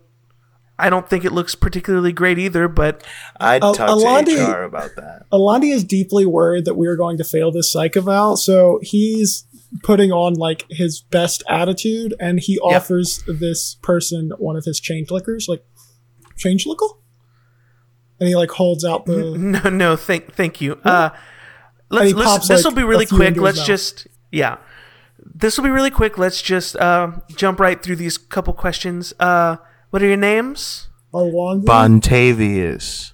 I 0.78 0.88
don't 0.88 1.08
think 1.08 1.24
it 1.26 1.32
looks 1.32 1.54
particularly 1.54 2.12
great 2.12 2.38
either, 2.38 2.66
but 2.68 3.04
I'd 3.38 3.62
Uh, 3.62 3.72
talk 3.74 3.90
Alandi- 3.90 4.36
to 4.36 4.50
HR 4.50 4.62
about 4.64 4.90
that. 4.96 5.24
Alandi 5.32 5.72
is 5.72 5.84
deeply 5.84 6.24
worried 6.24 6.64
that 6.64 6.74
we 6.74 6.86
are 6.86 6.96
going 6.96 7.18
to 7.18 7.24
fail 7.24 7.50
this 7.52 7.70
psych 7.70 7.96
eval, 7.96 8.36
so 8.38 8.78
he's 8.82 9.44
putting 9.82 10.10
on 10.10 10.34
like 10.34 10.64
his 10.70 11.00
best 11.10 11.42
attitude, 11.48 12.14
and 12.18 12.40
he 12.40 12.58
offers 12.60 13.22
this 13.28 13.76
person 13.82 14.32
one 14.38 14.56
of 14.56 14.64
his 14.64 14.80
change 14.80 15.10
liquors, 15.10 15.48
like 15.48 15.62
change 16.38 16.64
liquor, 16.66 16.86
and 18.18 18.28
he 18.28 18.34
like 18.36 18.50
holds 18.50 18.84
out 18.84 19.04
the. 19.06 19.36
no 19.38 19.68
no 19.68 19.96
thank 19.96 20.32
thank 20.34 20.60
you. 20.60 20.80
Uh 20.84 21.10
let's, 21.90 22.14
let's 22.14 22.30
pops, 22.30 22.48
this 22.48 22.64
will 22.64 22.70
like, 22.70 22.76
be 22.76 22.84
really 22.84 23.06
quick. 23.06 23.36
Let's 23.36 23.58
mouth. 23.58 23.66
just 23.66 24.06
yeah. 24.32 24.58
This 25.34 25.58
will 25.58 25.64
be 25.64 25.70
really 25.70 25.90
quick. 25.90 26.16
Let's 26.16 26.40
just 26.40 26.76
uh, 26.76 27.12
jump 27.36 27.60
right 27.60 27.82
through 27.82 27.96
these 27.96 28.16
couple 28.16 28.54
questions. 28.54 29.12
Uh 29.20 29.56
what 29.90 30.02
are 30.02 30.06
your 30.06 30.16
names? 30.16 30.88
Alandi. 31.12 31.64
Bontavious. 31.64 33.12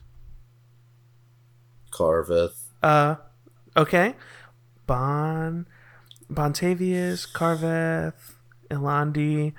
Carveth. 1.91 2.75
Uh, 2.83 3.17
okay. 3.77 4.15
Bon, 4.87 5.67
Bontavious, 6.31 7.27
Carveth, 7.33 8.35
Alandi. 8.71 9.55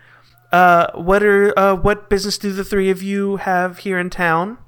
Uh, 0.51 0.91
what 0.93 1.23
are 1.23 1.57
uh, 1.57 1.75
what 1.75 2.09
business 2.09 2.37
do 2.37 2.53
the 2.53 2.63
three 2.63 2.89
of 2.89 3.01
you 3.01 3.37
have 3.37 3.79
here 3.79 3.97
in 3.97 4.11
town? 4.11 4.59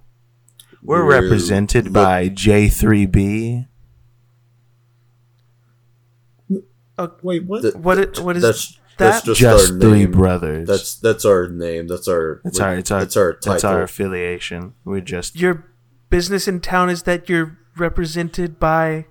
We're 0.81 1.05
We're 1.05 1.21
represented 1.21 1.93
by 1.93 2.29
J3B. 2.29 3.67
Wait, 7.21 7.45
what? 7.45 7.61
Th- 7.61 7.75
What 7.75 7.97
it, 7.97 8.19
what 8.19 8.35
is 8.37 8.43
that's 8.43 8.73
that? 8.97 9.11
that's 9.11 9.25
just, 9.25 9.39
Just 9.39 9.71
our 9.73 9.79
three 9.79 9.99
name. 10.05 10.11
brothers. 10.11 10.67
That's 10.67 10.95
that's 10.95 11.25
our 11.25 11.47
name. 11.47 11.87
That's 11.87 12.07
our. 12.07 12.41
That's 12.43 12.59
our, 12.59 12.75
it's 12.75 12.91
our, 12.91 12.99
That's 12.99 13.17
our 13.17 13.37
that's 13.41 13.63
our 13.63 13.81
affiliation. 13.83 14.73
We're 14.83 15.01
just 15.01 15.35
Your 15.39 15.65
business 16.09 16.47
in 16.47 16.59
town 16.59 16.89
is 16.89 17.03
that 17.03 17.29
you're 17.29 17.57
represented 17.77 18.59
by 18.59 19.05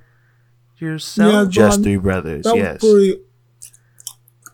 yeah, 0.81 0.89
yourself. 0.89 1.49
just 1.51 1.83
three 1.83 1.97
brothers. 1.97 2.45
that 2.45 2.57
Yes. 2.57 2.81
pretty- 2.81 3.21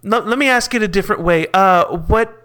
No, 0.03 0.19
let 0.21 0.39
me 0.39 0.49
ask 0.49 0.75
it 0.75 0.83
a 0.83 0.89
different 0.89 1.23
way. 1.23 1.47
Uh, 1.53 1.97
what 1.97 2.41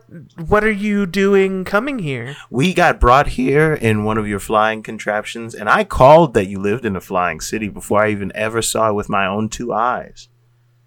what 0.48 0.64
are 0.64 0.72
you 0.72 1.06
doing 1.06 1.64
coming 1.66 1.99
here? 1.99 2.36
We 2.49 2.74
got 2.74 2.99
brought 2.99 3.28
here 3.28 3.74
in 3.76 4.03
one 4.06 4.18
of 4.18 4.28
your 4.28 4.40
flying 4.40 4.82
contraptions, 4.82 5.53
and 5.53 5.70
I 5.70 5.84
called 5.84 6.34
that 6.34 6.48
you 6.48 6.57
lived 6.60 6.84
in 6.86 6.95
a 6.95 7.02
flying 7.02 7.40
city 7.41 7.68
before 7.70 8.03
I 8.03 8.10
even 8.10 8.32
ever 8.34 8.64
saw 8.64 8.90
it 8.90 8.94
with 8.95 9.07
my 9.10 9.28
own 9.28 9.49
two 9.49 9.72
eyes. 9.72 10.28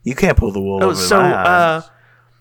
You 0.05 0.15
can't 0.15 0.37
pull 0.37 0.53
the 0.53 0.61
wool 0.61 0.81
Oh, 0.83 0.87
over 0.87 0.95
so 0.97 1.21
my 1.21 1.33
uh, 1.33 1.83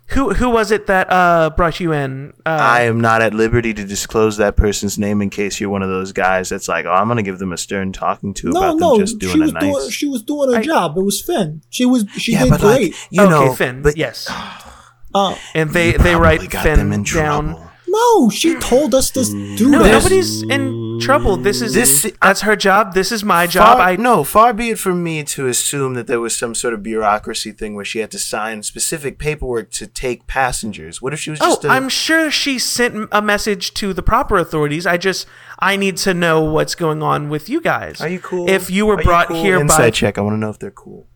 who 0.07 0.33
who 0.33 0.49
was 0.49 0.71
it 0.71 0.87
that 0.87 1.07
uh 1.11 1.51
brought 1.55 1.79
you 1.79 1.93
in? 1.93 2.33
Uh, 2.45 2.49
I 2.59 2.81
am 2.81 2.99
not 2.99 3.21
at 3.21 3.33
liberty 3.33 3.73
to 3.73 3.85
disclose 3.85 4.37
that 4.37 4.57
person's 4.57 4.97
name 4.99 5.21
in 5.21 5.29
case 5.29 5.59
you're 5.59 5.69
one 5.69 5.83
of 5.83 5.89
those 5.89 6.11
guys 6.11 6.49
that's 6.49 6.67
like, 6.67 6.85
oh, 6.85 6.91
I'm 6.91 7.07
gonna 7.07 7.23
give 7.23 7.39
them 7.39 7.53
a 7.53 7.57
stern 7.57 7.91
talking 7.93 8.33
to 8.35 8.49
No, 8.49 8.59
about 8.59 8.77
no, 8.79 8.97
them 8.97 9.05
just 9.05 9.21
she 9.21 9.39
was 9.39 9.51
a 9.51 9.59
doing 9.59 9.71
nice. 9.73 9.91
she 9.91 10.07
was 10.07 10.23
doing 10.23 10.51
her 10.51 10.57
I- 10.59 10.63
job. 10.63 10.97
It 10.97 11.03
was 11.03 11.21
Fynn. 11.21 11.61
She 11.69 11.85
was 11.85 12.05
she 12.17 12.33
yeah, 12.33 12.43
did 12.43 12.49
but 12.49 12.59
great. 12.61 12.91
like 12.93 13.07
you 13.11 13.21
okay, 13.21 13.29
know, 13.29 13.53
Fynn. 13.53 13.81
but 13.83 13.95
yes. 13.95 14.27
uh, 15.13 15.35
and 15.53 15.69
they 15.69 15.93
you 15.93 15.97
they 15.99 16.15
write 16.15 16.49
got 16.49 16.63
Fynn 16.63 16.77
them 16.79 16.91
in 16.91 17.03
down. 17.03 17.45
trouble. 17.53 17.70
No, 17.91 18.29
she 18.29 18.55
told 18.59 18.95
us 18.95 19.09
to 19.11 19.23
do 19.57 19.69
No, 19.69 19.83
that. 19.83 19.91
nobody's 19.91 20.43
in 20.43 20.99
trouble. 21.01 21.35
This 21.37 21.61
is 21.61 21.73
This- 21.73 22.11
that's 22.21 22.41
her 22.41 22.55
job. 22.55 22.93
This 22.93 23.11
is 23.11 23.23
my 23.23 23.47
job. 23.47 23.77
Far, 23.77 23.87
I 23.89 23.95
no, 23.95 24.23
far 24.23 24.53
be 24.53 24.69
it 24.71 24.79
from 24.79 25.03
me 25.03 25.23
to 25.25 25.47
assume 25.47 25.93
that 25.95 26.07
there 26.07 26.19
was 26.19 26.37
some 26.37 26.53
sort 26.55 26.73
of 26.73 26.81
bureaucracy 26.83 27.51
thing 27.51 27.75
where 27.75 27.85
she 27.85 27.99
had 27.99 28.11
to 28.11 28.19
sign 28.19 28.63
specific 28.63 29.17
paperwork 29.19 29.71
to 29.71 29.87
take 29.87 30.27
passengers. 30.27 31.01
What 31.01 31.13
if 31.13 31.19
she 31.19 31.31
was 31.31 31.39
Oh, 31.41 31.49
just? 31.55 31.65
a- 31.65 31.69
I'm 31.69 31.89
sure 31.89 32.29
she 32.31 32.57
sent 32.59 33.09
a 33.11 33.21
message 33.21 33.73
to 33.75 33.93
the 33.93 34.03
proper 34.03 34.37
authorities. 34.37 34.85
I 34.87 34.97
just 34.97 35.25
I 35.59 35.75
need 35.75 35.97
to 35.97 36.13
know 36.13 36.41
what's 36.41 36.75
going 36.75 37.01
on 37.03 37.29
with 37.29 37.49
you 37.49 37.61
guys. 37.61 37.99
Are 38.01 38.09
you 38.09 38.19
cool? 38.19 38.49
If 38.49 38.69
you 38.69 38.85
were 38.85 38.95
Are 38.99 39.03
brought 39.03 39.27
cool? 39.27 39.43
here 39.43 39.59
Inside 39.59 39.77
by 39.77 39.85
inside 39.85 39.93
check. 39.95 40.17
I 40.17 40.21
want 40.21 40.33
to 40.35 40.37
know 40.39 40.49
if 40.49 40.59
they're 40.59 40.71
cool. 40.71 41.07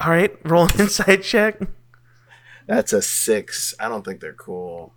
All 0.00 0.10
right, 0.10 0.36
roll 0.44 0.64
an 0.64 0.70
inside 0.80 1.22
check. 1.22 1.58
That's 2.66 2.92
a 2.92 3.00
six. 3.00 3.74
I 3.78 3.88
don't 3.88 4.04
think 4.04 4.20
they're 4.20 4.32
cool. 4.34 4.92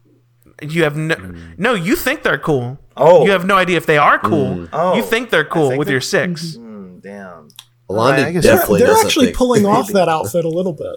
You 0.61 0.83
have 0.83 0.95
no 0.97 1.15
No, 1.57 1.73
you 1.73 1.95
think 1.95 2.23
they're 2.23 2.37
cool. 2.37 2.77
Oh. 2.97 3.23
You 3.25 3.31
have 3.31 3.45
no 3.45 3.55
idea 3.55 3.77
if 3.77 3.85
they 3.85 3.97
are 3.97 4.19
cool. 4.19 4.67
Oh. 4.73 4.95
You 4.95 5.03
think 5.03 5.29
they're 5.29 5.45
cool 5.45 5.69
think 5.69 5.79
with 5.79 5.87
they're- 5.87 5.95
your 5.95 6.01
6 6.01 6.55
Hmm, 6.55 6.99
damn. 6.99 7.47
Alandi 7.89 7.95
Alright, 7.97 8.19
I 8.19 8.31
guess- 8.31 8.43
They're, 8.43 8.53
definitely 8.55 8.79
they're 8.79 8.87
doesn't 8.89 9.05
actually 9.07 9.25
think- 9.27 9.37
pulling 9.37 9.65
off 9.65 9.91
that 9.93 10.09
outfit 10.09 10.45
a 10.45 10.49
little 10.49 10.73
bit. 10.73 10.95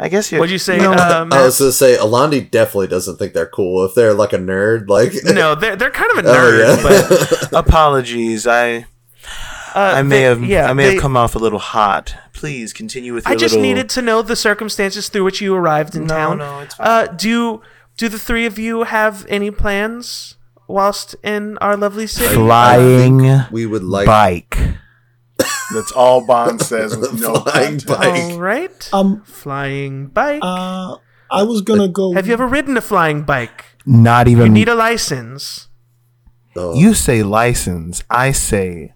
I 0.00 0.08
guess 0.08 0.30
you're. 0.30 0.38
What'd 0.40 0.52
you 0.52 0.58
say, 0.58 0.78
No, 0.86 0.92
uh, 0.92 1.26
I 1.30 1.42
was 1.44 1.58
gonna 1.58 1.72
say 1.72 1.96
Alandi 1.96 2.48
definitely 2.50 2.86
doesn't 2.86 3.16
think 3.18 3.34
they're 3.34 3.46
cool. 3.46 3.84
If 3.84 3.94
they're 3.94 4.14
like 4.14 4.32
a 4.32 4.38
nerd, 4.38 4.88
like 4.88 5.12
no, 5.24 5.54
they're 5.56 5.74
they're 5.76 5.90
kind 5.90 6.10
of 6.18 6.24
a 6.24 6.28
Oh, 6.28 6.34
nerd, 6.34 7.50
yeah. 7.52 7.58
apologies. 7.58 8.46
I 8.46 8.86
uh, 9.74 9.92
I 9.96 10.02
may 10.02 10.18
they- 10.18 10.22
have 10.22 10.44
yeah, 10.44 10.70
I 10.70 10.72
may 10.72 10.84
they- 10.86 10.92
have 10.94 11.02
come 11.02 11.16
off 11.16 11.34
a 11.34 11.38
little 11.38 11.58
hot. 11.58 12.14
Please 12.32 12.72
continue 12.72 13.12
with 13.14 13.24
your 13.26 13.32
I 13.32 13.36
just 13.36 13.54
little. 13.56 13.68
needed 13.68 13.88
to 13.90 14.02
know 14.02 14.22
the 14.22 14.36
circumstances 14.36 15.08
through 15.08 15.24
which 15.24 15.40
you 15.40 15.54
arrived 15.56 15.96
in 15.96 16.04
No, 16.06 16.14
town. 16.14 16.38
no, 16.38 16.60
it's 16.60 16.74
fine. 16.76 16.86
Uh, 16.86 17.06
do 17.16 17.60
do 17.98 18.08
the 18.08 18.18
three 18.18 18.46
of 18.46 18.58
you 18.58 18.84
have 18.84 19.26
any 19.28 19.50
plans 19.50 20.36
whilst 20.66 21.14
in 21.22 21.58
our 21.58 21.76
lovely 21.76 22.06
city? 22.06 22.34
Flying 22.34 23.28
We 23.50 23.66
would 23.66 23.82
like 23.84 24.06
bike. 24.06 24.56
That's 25.74 25.92
all 25.92 26.26
Bond 26.26 26.62
says 26.62 26.96
with 26.96 27.20
no 27.20 27.34
flying 27.34 27.78
context. 27.80 27.86
bike. 27.86 28.22
All 28.32 28.38
right. 28.38 28.88
Um, 28.92 29.22
flying 29.24 30.06
bike. 30.06 30.40
uh, 30.42 30.96
I 31.30 31.42
was 31.42 31.60
gonna 31.60 31.88
go. 31.88 32.14
Have 32.14 32.26
you 32.26 32.32
ever 32.32 32.46
ridden 32.46 32.76
a 32.76 32.80
flying 32.80 33.22
bike? 33.24 33.64
Not 33.84 34.28
even. 34.28 34.46
You 34.46 34.52
need 34.52 34.68
a 34.68 34.74
license. 34.74 35.68
Oh, 36.56 36.74
you 36.74 36.94
say 36.94 37.22
license. 37.22 38.02
I 38.08 38.32
say 38.32 38.94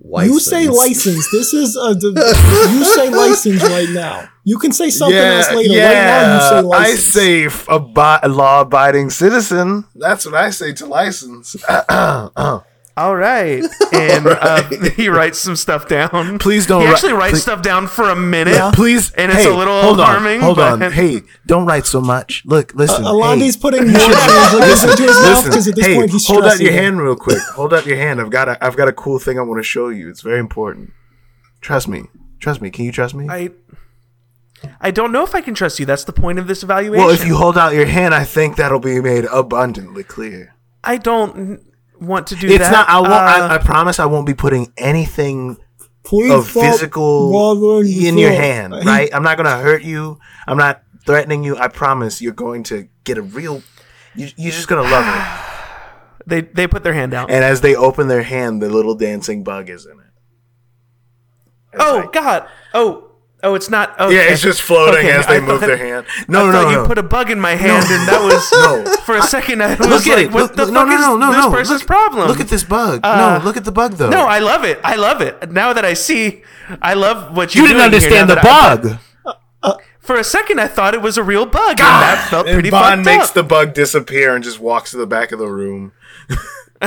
You 0.00 0.38
say 0.38 0.68
license. 0.68 0.76
license. 0.76 1.30
This 1.32 1.52
is 1.52 1.76
a. 1.76 1.90
you 2.72 2.84
say 2.84 3.10
license 3.10 3.62
right 3.62 3.88
now. 3.90 4.28
You 4.44 4.58
can 4.58 4.72
say 4.72 4.90
something 4.90 5.16
else 5.18 5.50
later. 5.52 5.74
right 5.74 5.92
now, 5.92 6.34
you 6.34 6.40
say 6.48 6.60
license. 6.66 7.16
I 7.16 7.48
say 7.48 7.64
abi- 7.68 8.28
law-abiding 8.28 9.10
citizen. 9.10 9.84
That's 9.94 10.24
what 10.24 10.34
I 10.34 10.50
say 10.50 10.72
to 10.74 10.86
license. 10.86 11.56
All 12.98 13.16
right. 13.16 13.64
And 13.90 14.26
uh, 14.28 14.62
he 14.96 15.08
writes 15.08 15.38
some 15.40 15.56
stuff 15.56 15.88
down. 15.88 16.38
Please 16.38 16.66
don't 16.66 16.82
He 16.82 16.86
ri- 16.86 16.92
actually 16.92 17.12
writes 17.14 17.32
please- 17.32 17.42
stuff 17.42 17.62
down 17.62 17.88
for 17.88 18.10
a 18.10 18.14
minute. 18.14 18.54
Yeah. 18.54 18.70
Please, 18.72 19.10
And 19.12 19.32
it's 19.32 19.42
hey, 19.42 19.50
a 19.52 19.56
little 19.56 19.80
hold 19.82 19.96
alarming, 19.98 20.36
On, 20.38 20.44
hold 20.44 20.56
but- 20.58 20.82
on. 20.82 20.92
Hey, 20.92 21.22
don't 21.46 21.66
write 21.66 21.84
so 21.86 22.00
much. 22.00 22.42
Look, 22.44 22.74
listen. 22.74 23.04
Uh, 23.04 23.08
Alandi's 23.12 23.56
hey, 23.56 23.60
putting 23.60 23.88
more 23.88 23.98
translators 24.00 24.84
into 24.84 25.02
his 25.02 25.16
mouth 25.22 25.44
because 25.46 25.66
at 25.68 25.74
this 25.74 25.86
hey, 25.86 25.94
point 25.96 26.10
he's 26.12 26.26
hold 26.28 26.44
out 26.44 26.60
your 26.60 26.70
it. 26.70 26.74
hand 26.80 27.00
real 27.00 27.16
quick. 27.16 27.40
Hold 27.54 27.74
out 27.74 27.86
your 27.86 27.96
hand. 27.96 28.20
I've 28.20 28.30
got 28.30 28.48
a, 28.48 28.64
I've 28.64 28.76
got 28.76 28.86
a 28.88 28.92
cool 28.92 29.18
thing 29.18 29.36
I 29.38 29.42
want 29.42 29.58
to 29.58 29.64
show 29.64 29.88
you. 29.88 30.08
It's 30.10 30.20
very 30.20 30.38
important. 30.38 30.92
Trust 31.60 31.88
me. 31.88 32.04
Trust 32.38 32.60
me. 32.60 32.70
Can 32.70 32.84
you 32.84 32.92
trust 32.92 33.14
me? 33.16 33.26
I 33.28 33.50
I 34.80 34.90
don't 34.92 35.10
know 35.12 35.24
if 35.24 35.34
I 35.34 35.40
can 35.40 35.54
trust 35.54 35.78
you. 35.80 35.86
That's 35.86 36.04
the 36.04 36.12
point 36.12 36.38
of 36.38 36.46
this 36.46 36.62
evaluation. 36.62 37.04
well, 37.04 37.12
if 37.14 37.24
you 37.26 37.36
hold 37.36 37.56
out 37.58 37.74
your 37.74 37.86
hand, 37.86 38.14
I 38.14 38.24
think 38.24 38.56
that'll 38.56 38.80
be 38.80 39.00
made 39.00 39.24
abundantly 39.32 40.04
clear. 40.04 40.54
I 40.84 40.96
don't 40.98 41.36
n- 41.36 41.64
want 42.00 42.28
to 42.28 42.36
do 42.36 42.46
It's 42.48 42.58
that. 42.58 42.70
not. 42.72 42.88
I 42.88 43.00
won't. 43.00 43.12
Uh, 43.12 43.16
I, 43.16 43.54
I 43.54 43.58
promise. 43.58 43.98
I 43.98 44.06
won't 44.06 44.26
be 44.26 44.34
putting 44.34 44.72
anything 44.76 45.56
of 46.30 46.48
physical 46.48 47.80
in 47.82 48.16
your 48.18 48.32
hand, 48.32 48.72
right? 48.72 49.10
I'm 49.12 49.22
not 49.22 49.36
gonna 49.36 49.58
hurt 49.58 49.82
you. 49.82 50.18
I'm 50.46 50.56
not 50.56 50.82
threatening 51.04 51.44
you. 51.44 51.56
I 51.56 51.68
promise. 51.68 52.20
You're 52.22 52.32
going 52.32 52.62
to 52.64 52.88
get 53.04 53.18
a 53.18 53.22
real. 53.22 53.62
You, 54.14 54.28
you're 54.36 54.52
just 54.52 54.68
gonna 54.68 54.88
love 54.88 55.04
it. 55.06 56.24
they 56.26 56.40
they 56.42 56.66
put 56.66 56.82
their 56.82 56.94
hand 56.94 57.14
out. 57.14 57.30
And 57.30 57.44
as 57.44 57.60
they 57.60 57.74
open 57.76 58.08
their 58.08 58.22
hand, 58.22 58.62
the 58.62 58.68
little 58.70 58.94
dancing 58.94 59.44
bug 59.44 59.68
is 59.70 59.86
in 59.86 59.92
it. 59.98 60.04
As 61.74 61.80
oh 61.80 62.02
I- 62.02 62.10
God. 62.10 62.48
Oh. 62.74 63.07
Oh, 63.42 63.54
it's 63.54 63.70
not. 63.70 63.94
yeah, 64.00 64.22
it's 64.32 64.42
just 64.42 64.60
floating 64.62 64.98
Okay, 64.98 65.12
as 65.12 65.26
they 65.28 65.36
I 65.36 65.40
move 65.40 65.60
their 65.60 65.76
hand. 65.76 66.06
I 66.08 66.24
No, 66.26 66.50
no, 66.50 66.62
no, 66.62 66.70
you 66.70 66.76
no. 66.78 66.86
put 66.86 66.98
a 66.98 67.04
bug 67.04 67.30
in 67.30 67.38
my 67.38 67.54
hand, 67.54 67.84
and 67.88 68.08
that 68.08 68.20
was 68.20 68.50
No. 68.52 68.96
For 69.04 69.16
a 69.16 69.22
second, 69.22 69.62
I 69.62 69.76
was 69.76 69.86
Look 69.86 70.06
at 70.08 70.16
like, 70.16 70.26
it. 70.26 70.32
"What 70.32 70.42
Look, 70.42 70.56
the 70.56 70.66
look- 70.66 70.74
fuck 70.74 70.88
no, 70.88 70.90
no, 70.90 70.94
is 70.96 71.00
no, 71.00 71.16
no, 71.18 71.32
this 71.32 71.44
no. 71.44 71.50
person's 71.52 71.80
look, 71.82 71.86
problem?" 71.86 72.26
Look 72.28 72.40
at 72.40 72.48
this 72.48 72.64
bug. 72.64 73.00
Uh, 73.04 73.38
no, 73.38 73.44
look 73.44 73.56
at 73.56 73.64
the 73.64 73.70
bug 73.70 73.92
though. 73.92 74.10
No, 74.10 74.26
I 74.26 74.40
love 74.40 74.64
it. 74.64 74.80
I 74.82 74.96
love 74.96 75.20
it. 75.20 75.52
Now 75.52 75.72
that 75.72 75.84
I 75.84 75.94
see, 75.94 76.42
I 76.82 76.94
love 76.94 77.36
what 77.36 77.54
you 77.54 77.60
you're 77.62 77.68
didn't 77.68 77.82
understand 77.84 78.28
the 78.28 78.38
I- 78.40 78.76
bug. 78.76 78.98
For 80.00 80.16
a 80.16 80.24
second, 80.24 80.58
I 80.58 80.68
thought 80.68 80.94
it 80.94 81.02
was 81.02 81.18
a 81.18 81.22
real 81.22 81.44
bug, 81.44 81.72
and 81.72 81.78
that 81.80 82.28
felt 82.30 82.46
and 82.46 82.54
pretty 82.54 82.70
Bond 82.70 83.04
makes 83.04 83.28
up. 83.28 83.34
the 83.34 83.42
bug 83.42 83.74
disappear 83.74 84.34
and 84.34 84.42
just 84.42 84.58
walks 84.58 84.90
to 84.92 84.96
the 84.96 85.06
back 85.06 85.32
of 85.32 85.38
the 85.38 85.48
room. 85.48 85.92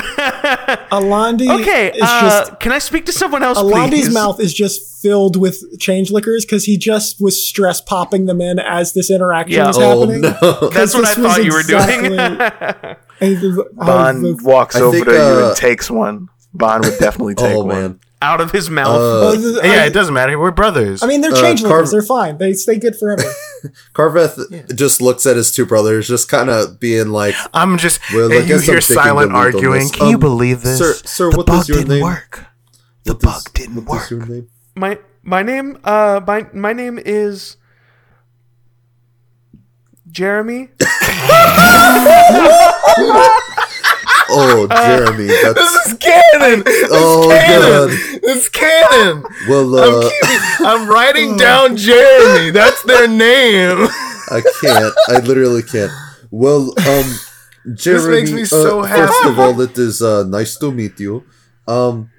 Alandi 0.91 1.49
okay, 1.61 1.91
is 1.91 2.01
uh, 2.01 2.21
just 2.45 2.59
can 2.59 2.71
I 2.71 2.79
speak 2.79 3.05
to 3.07 3.11
someone 3.11 3.43
else, 3.43 3.57
Alandi's 3.57 3.89
please? 3.89 4.13
mouth 4.13 4.39
is 4.39 4.53
just 4.53 5.01
filled 5.01 5.35
with 5.35 5.63
change 5.79 6.11
liquors 6.11 6.45
because 6.45 6.63
he 6.65 6.77
just 6.77 7.19
was 7.21 7.45
stress 7.45 7.81
popping 7.81 8.25
them 8.25 8.39
in 8.41 8.59
as 8.59 8.93
this 8.93 9.09
interaction 9.11 9.57
Yeah. 9.57 9.67
was 9.67 9.77
Oh 9.77 9.99
happening. 10.01 10.21
no! 10.21 10.31
'Cause 10.39 10.73
That's 10.73 10.93
what 10.93 11.05
I 11.05 11.13
this 11.13 11.17
was 11.17 11.33
thought 11.35 11.43
you 11.43 11.51
were 11.53 11.63
doing. 11.63 12.05
exactly- 12.13 12.95
and 13.21 13.37
the- 13.41 13.65
oh, 13.79 13.85
Bond 13.85 14.23
the- 14.25 14.39
walks 14.43 14.75
I 14.75 14.81
over 14.81 14.91
think, 14.95 15.05
to 15.07 15.11
you 15.13 15.17
uh, 15.19 15.47
and 15.49 15.57
takes 15.57 15.89
one. 15.91 16.27
Bond 16.53 16.85
would 16.85 16.99
definitely 16.99 17.35
take 17.35 17.55
Oh 17.55 17.63
one. 17.65 17.67
man! 17.67 17.99
Out 18.23 18.39
of 18.39 18.51
his 18.51 18.69
mouth. 18.69 19.01
Uh, 19.01 19.35
Yeah, 19.63 19.83
I, 19.83 19.85
it 19.87 19.93
doesn't 19.93 20.13
matter. 20.13 20.37
We're 20.39 20.51
brothers. 20.51 21.01
I 21.01 21.07
mean, 21.07 21.21
they're 21.21 21.31
uh, 21.33 21.41
change 21.41 21.63
liquors. 21.63 21.89
Carv- 21.89 21.91
They're 21.91 22.01
fine. 22.03 22.37
They 22.37 22.53
stay 22.53 22.77
good 22.77 22.95
forever. 22.95 23.23
Carveth 23.93 24.75
just 24.75 25.01
looks 25.01 25.25
at 25.25 25.37
his 25.37 25.51
two 25.51 25.65
brothers, 25.65 26.07
just 26.07 26.29
kind 26.29 26.49
of 26.49 26.79
being 26.79 27.09
like, 27.09 27.33
I'm 27.53 27.77
just. 27.79 27.99
Well, 28.13 28.31
I 28.31 28.35
and 28.37 28.47
you 28.49 28.59
hear 28.59 28.79
silent 28.79 29.31
the 29.31 29.37
lead 29.37 29.39
on 29.39 29.45
arguing. 29.55 29.79
this. 29.81 29.91
Can 29.91 30.07
you 30.09 30.13
Um, 30.15 30.19
believe 30.19 30.61
this? 30.61 30.77
sir- 30.77 30.93
sir, 31.05 31.31
the 31.31 31.37
what 31.37 31.47
bug 31.47 31.61
is 31.61 31.69
your 31.69 31.77
didn't 31.79 31.93
name? 31.93 32.03
work. 32.03 32.45
The 33.05 33.13
"What 33.13 33.21
bug 33.21 33.37
is- 33.37 33.43
didn't 33.53 33.85
what 33.85 34.03
is 34.03 34.11
work. 34.11 34.13
your 34.19 34.25
name?" 34.27 34.47
my 34.75 34.99
my 35.23 35.41
name 35.41 35.79
uh 35.83 36.21
my 36.25 36.45
my 36.53 36.73
name 36.73 36.99
is 37.03 37.57
Jeremy. 40.11 40.69
Oh, 44.33 44.67
Jeremy, 44.85 45.27
that's 45.27 45.53
This 45.59 45.73
is 45.87 45.93
canon. 45.99 46.63
This 46.65 46.89
Oh, 46.91 47.27
canon. 47.29 47.61
God. 47.61 48.21
This 48.21 48.37
is 48.43 48.49
canon. 48.49 49.23
well. 49.49 49.75
I'm, 49.77 49.93
Uh, 50.05 50.09
keeping- 50.09 50.65
I'm 50.67 50.87
writing 50.89 51.37
down 51.47 51.75
Jeremy. 51.77 52.51
That's 52.51 52.81
their 52.83 53.07
name. 53.07 53.87
I 54.31 54.41
can't. 54.61 54.93
I 55.09 55.19
literally 55.19 55.63
can't. 55.63 55.91
Well, 56.31 56.73
um, 56.87 57.07
Jeremy. 57.75 58.21
This 58.21 58.31
makes 58.31 58.31
me 58.31 58.45
so 58.45 58.81
uh, 58.81 58.87
First 58.87 59.25
of 59.25 59.37
all, 59.39 59.59
it 59.61 59.77
is 59.77 60.01
uh, 60.01 60.23
nice 60.23 60.57
to 60.59 60.71
meet 60.71 60.99
you. 60.99 61.23
Um, 61.67 62.09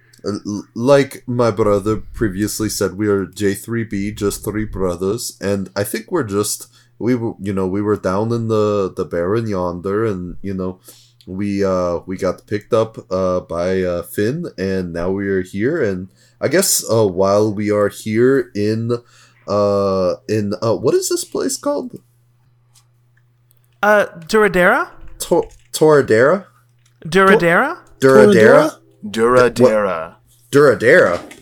like 0.74 1.24
my 1.26 1.50
brother 1.50 1.96
previously 1.96 2.68
said, 2.68 2.96
we 2.96 3.08
are 3.08 3.26
J 3.26 3.54
three 3.54 3.84
B, 3.84 4.12
just 4.12 4.44
three 4.44 4.64
brothers, 4.64 5.36
and 5.40 5.68
I 5.74 5.82
think 5.84 6.12
we're 6.12 6.22
just 6.24 6.68
we 6.98 7.14
were, 7.16 7.32
you 7.40 7.52
know, 7.52 7.66
we 7.66 7.82
were 7.82 7.96
down 7.96 8.32
in 8.32 8.46
the 8.48 8.92
the 8.94 9.04
Barren 9.04 9.48
yonder, 9.48 10.04
and 10.04 10.36
you 10.42 10.54
know, 10.54 10.78
we 11.26 11.64
uh 11.64 12.00
we 12.06 12.16
got 12.16 12.46
picked 12.46 12.72
up 12.72 12.98
uh 13.10 13.40
by 13.40 13.82
uh 13.82 14.02
Fynn, 14.02 14.46
and 14.58 14.92
now 14.92 15.10
we 15.10 15.28
are 15.28 15.42
here, 15.42 15.82
and 15.82 16.08
I 16.40 16.48
guess 16.48 16.84
uh 16.90 17.06
while 17.06 17.52
we 17.52 17.70
are 17.70 17.88
here 17.88 18.50
in 18.54 18.92
uh 19.48 20.14
in 20.28 20.54
uh 20.62 20.76
what 20.76 20.94
is 20.94 21.08
this 21.08 21.24
place 21.24 21.56
called? 21.56 22.00
Uh 23.82 24.06
Duradera? 24.26 24.90
Tor- 25.18 25.48
Toradera? 25.72 26.46
Duradera? 27.04 27.78
Duradera? 28.00 28.78
Duradera. 29.04 30.16
Duradera. 30.50 31.32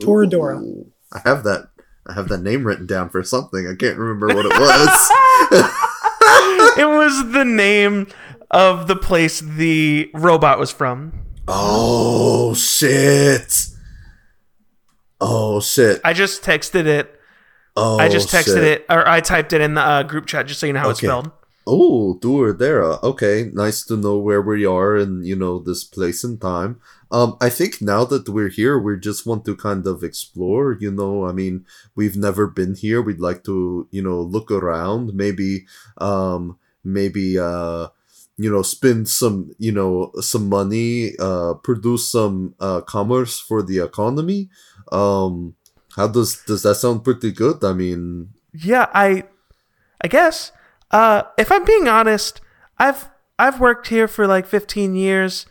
Toradora. 0.00 0.62
Ooh, 0.62 0.92
I 1.12 1.20
have 1.24 1.44
that. 1.44 1.68
I 2.06 2.14
have 2.14 2.28
that 2.28 2.42
name 2.42 2.66
written 2.66 2.86
down 2.86 3.10
for 3.10 3.22
something. 3.22 3.66
I 3.66 3.74
can't 3.74 3.98
remember 3.98 4.28
what 4.28 4.46
it 4.46 4.58
was. 4.58 5.10
it 6.78 6.88
was 6.88 7.32
the 7.32 7.44
name 7.44 8.06
of 8.50 8.86
the 8.88 8.96
place 8.96 9.40
the 9.40 10.10
robot 10.14 10.58
was 10.58 10.70
from. 10.70 11.12
oh 11.48 12.54
shit! 12.54 13.68
Oh 15.20 15.60
shit! 15.60 16.00
I 16.04 16.12
just 16.12 16.42
texted 16.42 16.86
it. 16.86 17.14
Oh, 17.76 17.98
I 17.98 18.08
just 18.08 18.28
texted 18.28 18.54
shit. 18.54 18.64
it, 18.64 18.86
or 18.90 19.06
I 19.06 19.20
typed 19.20 19.52
it 19.52 19.60
in 19.60 19.74
the 19.74 19.80
uh, 19.80 20.02
group 20.02 20.26
chat 20.26 20.46
just 20.46 20.60
so 20.60 20.66
you 20.66 20.72
know 20.72 20.80
how 20.80 20.90
it's 20.90 20.98
spelled. 20.98 21.30
Oh, 21.70 22.18
Duradera. 22.20 23.00
Okay, 23.02 23.50
nice 23.52 23.84
to 23.84 23.96
know 23.96 24.16
where 24.16 24.40
we 24.40 24.64
are 24.64 24.96
and 24.96 25.26
you 25.26 25.36
know 25.36 25.58
this 25.58 25.84
place 25.84 26.24
and 26.24 26.40
time. 26.40 26.80
Um, 27.10 27.36
I 27.40 27.50
think 27.50 27.80
now 27.80 28.04
that 28.06 28.28
we're 28.28 28.48
here, 28.48 28.78
we 28.78 28.98
just 28.98 29.26
want 29.26 29.44
to 29.44 29.54
kind 29.56 29.86
of 29.86 30.02
explore. 30.02 30.76
You 30.80 30.90
know, 30.90 31.26
I 31.26 31.32
mean, 31.32 31.66
we've 31.94 32.16
never 32.16 32.46
been 32.46 32.74
here. 32.74 33.00
We'd 33.00 33.20
like 33.20 33.44
to, 33.44 33.86
you 33.90 34.02
know, 34.02 34.20
look 34.20 34.50
around. 34.50 35.14
Maybe, 35.14 35.66
um, 35.98 36.58
maybe, 36.84 37.38
uh, 37.38 37.88
you 38.38 38.50
know, 38.50 38.62
spend 38.62 39.08
some, 39.08 39.50
you 39.58 39.72
know, 39.72 40.12
some 40.20 40.48
money, 40.48 41.12
uh, 41.18 41.54
produce 41.54 42.10
some 42.10 42.54
uh, 42.60 42.80
commerce 42.82 43.38
for 43.40 43.62
the 43.62 43.80
economy. 43.84 44.48
Um, 44.92 45.54
how 45.96 46.06
does 46.08 46.42
does 46.46 46.62
that 46.62 46.76
sound 46.76 47.02
pretty 47.04 47.32
good? 47.32 47.64
I 47.64 47.72
mean, 47.72 48.30
Yeah, 48.54 48.86
I, 48.94 49.24
I 50.00 50.08
guess. 50.08 50.52
Uh, 50.90 51.22
if 51.36 51.50
I'm 51.52 51.64
being 51.64 51.88
honest, 51.88 52.40
I've 52.78 53.10
I've 53.38 53.60
worked 53.60 53.88
here 53.88 54.08
for 54.08 54.26
like 54.26 54.46
15 54.46 54.94
years. 54.94 55.46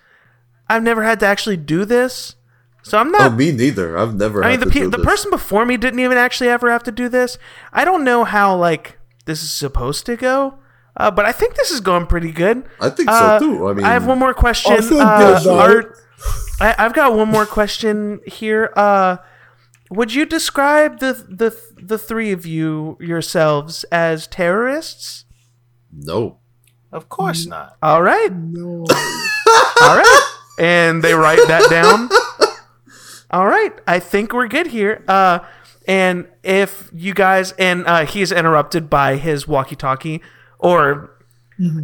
I've 0.70 0.84
never 0.84 1.04
had 1.04 1.20
to 1.22 1.26
actually 1.26 1.58
do 1.58 1.86
this, 1.86 2.36
so 2.84 2.98
I'm 2.98 3.12
not 3.12 3.32
oh, 3.32 3.36
me 3.36 3.52
neither. 3.52 3.98
I've 3.98 4.16
never. 4.16 4.44
I 4.44 4.52
had 4.52 4.60
mean, 4.60 4.60
the 4.62 4.66
to 4.68 4.72
pe- 4.72 4.80
do 4.86 4.90
the 4.90 4.98
this. 4.98 5.06
person 5.06 5.32
before 5.32 5.66
me 5.66 5.78
didn't 5.78 6.00
even 6.00 6.18
actually 6.18 6.50
ever 6.50 6.72
have 6.72 6.84
to 6.84 6.92
do 6.92 7.08
this. 7.10 7.38
I 7.72 7.86
don't 7.86 8.04
know 8.04 8.24
how 8.24 8.56
like 8.56 8.98
this 9.26 9.44
is 9.44 9.52
supposed 9.52 10.06
to 10.08 10.16
go, 10.16 10.60
uh, 10.98 11.12
but 11.12 11.26
I 11.26 11.32
think 11.32 11.56
this 11.56 11.72
is 11.72 11.80
going 11.80 12.06
pretty 12.08 12.32
good. 12.32 12.66
I 12.82 12.90
think 12.90 13.10
Uh, 13.10 13.40
so 13.40 13.46
too. 13.46 13.68
I 13.70 13.74
mean, 13.74 13.86
I 13.86 13.94
have 13.94 14.06
one 14.06 14.20
more 14.20 14.34
question. 14.34 14.74
I 14.74 14.82
think 14.82 15.02
Uh, 15.02 15.20
there's, 15.20 15.48
are- 15.48 15.96
I, 16.60 16.76
I've 16.80 16.94
got 16.94 17.14
one 17.14 17.30
more 17.30 17.46
question 17.46 18.20
here. 18.26 18.72
Uh, 18.76 19.18
would 19.92 20.14
you 20.14 20.26
describe 20.26 21.00
the 21.00 21.14
the 21.30 21.56
the 21.82 21.98
three 21.98 22.32
of 22.32 22.46
you 22.46 22.98
yourselves 23.00 23.84
as 23.92 24.28
terrorists? 24.28 25.26
no. 25.94 26.40
Of 26.90 27.10
course 27.10 27.46
not. 27.46 27.76
All 27.84 28.02
right, 28.02 28.32
No. 28.34 28.86
all 29.82 29.96
right, 29.98 30.32
and 30.58 31.04
they 31.04 31.14
write 31.14 31.46
that 31.50 31.70
down. 31.70 32.08
All 33.30 33.46
right, 33.46 33.74
I 33.86 34.00
think 34.00 34.32
we're 34.34 34.48
good 34.48 34.68
here. 34.68 35.04
Uh, 35.06 35.40
and 35.86 36.28
if 36.44 36.90
you 36.94 37.14
guys 37.14 37.52
and 37.60 37.86
uh, 37.86 38.06
he's 38.06 38.32
interrupted 38.32 38.90
by 38.90 39.18
his 39.18 39.48
walkie-talkie, 39.50 40.22
or 40.60 41.12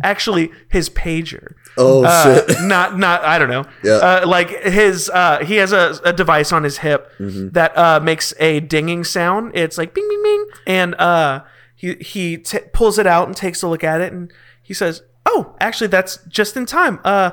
Actually, 0.04 0.52
his 0.70 0.88
pager. 0.88 1.56
Oh 1.80 2.04
Uh, 2.06 2.24
shit! 2.46 2.62
not 2.62 3.00
not 3.00 3.24
I 3.24 3.40
don't 3.40 3.50
know. 3.50 3.66
Yeah. 3.84 3.94
Uh, 3.94 4.28
like 4.28 4.50
his 4.64 5.10
uh, 5.10 5.40
he 5.44 5.56
has 5.56 5.72
a, 5.72 6.00
a 6.06 6.14
device 6.14 6.52
on 6.52 6.64
his 6.64 6.78
hip 6.78 7.12
that 7.18 7.76
uh, 7.76 8.00
makes 8.00 8.36
a 8.40 8.60
dinging 8.60 9.04
sound. 9.04 9.52
It's 9.56 9.80
like 9.80 9.96
bing 9.96 10.08
bing 10.08 10.22
bing, 10.24 10.46
and 10.68 10.94
uh, 10.96 11.42
he 11.76 11.96
he 11.96 12.38
t- 12.38 12.60
pulls 12.72 13.00
it 13.00 13.08
out 13.08 13.26
and 13.28 13.36
takes 13.36 13.64
a 13.64 13.68
look 13.68 13.84
at 13.84 14.00
it, 14.00 14.14
and 14.14 14.32
he 14.62 14.76
says, 14.76 15.02
"Oh, 15.26 15.56
actually, 15.60 15.88
that's 15.88 16.18
just 16.30 16.56
in 16.56 16.68
time. 16.68 17.00
Uh, 17.04 17.32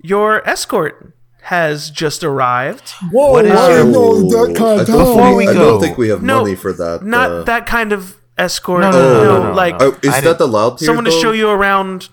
your 0.00 0.48
escort 0.48 1.12
has 1.42 1.90
just 1.90 2.24
arrived. 2.24 2.88
Whoa, 3.10 3.32
What 3.32 3.44
is 3.44 3.50
I 3.52 3.68
your- 3.68 3.76
didn't 3.80 3.92
know 3.92 4.14
that 4.30 4.56
kind 4.56 4.80
of 4.80 4.86
don't, 4.86 4.98
Before 4.98 5.16
time. 5.20 5.36
we 5.36 5.46
I 5.48 5.52
don't 5.52 5.78
think 5.78 5.98
we 5.98 6.08
have 6.08 6.22
No, 6.22 6.38
money 6.40 6.54
for 6.54 6.72
that. 6.72 7.02
Not 7.02 7.30
uh, 7.30 7.42
that 7.42 7.66
kind 7.66 7.92
of 7.92 8.16
escort. 8.42 8.80
No, 8.82 8.90
No, 8.90 8.98
no, 9.00 9.12
no, 9.24 9.24
no, 9.24 9.48
no, 9.48 9.54
like 9.54 9.78
no. 9.80 9.86
Oh, 9.92 9.98
is 10.02 10.08
I 10.14 10.20
that 10.20 10.22
didn't- 10.22 10.38
the 10.38 10.48
loud 10.48 10.78
tier? 10.78 10.86
someone 10.86 11.04
to 11.04 11.10
show 11.22 11.32
you 11.32 11.48
around 11.48 12.08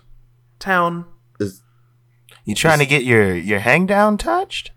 town. 0.60 1.06
Is, 1.40 1.62
You 2.46 2.56
trying 2.56 2.80
to 2.80 2.86
get 2.86 3.04
your 3.04 3.36
your 3.36 3.60
hang 3.60 3.86
down 3.86 4.18
touched? 4.18 4.72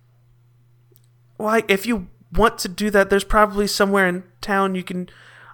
Well, 1.39 1.63
if 1.69 1.87
you 1.87 2.09
want 2.33 2.59
to 2.59 2.69
do 2.69 2.91
that, 2.91 3.11
there's 3.11 3.25
probably 3.25 3.67
somewhere 3.67 4.07
in 4.07 4.25
town 4.41 4.75
you 4.75 4.83
can. 4.83 5.09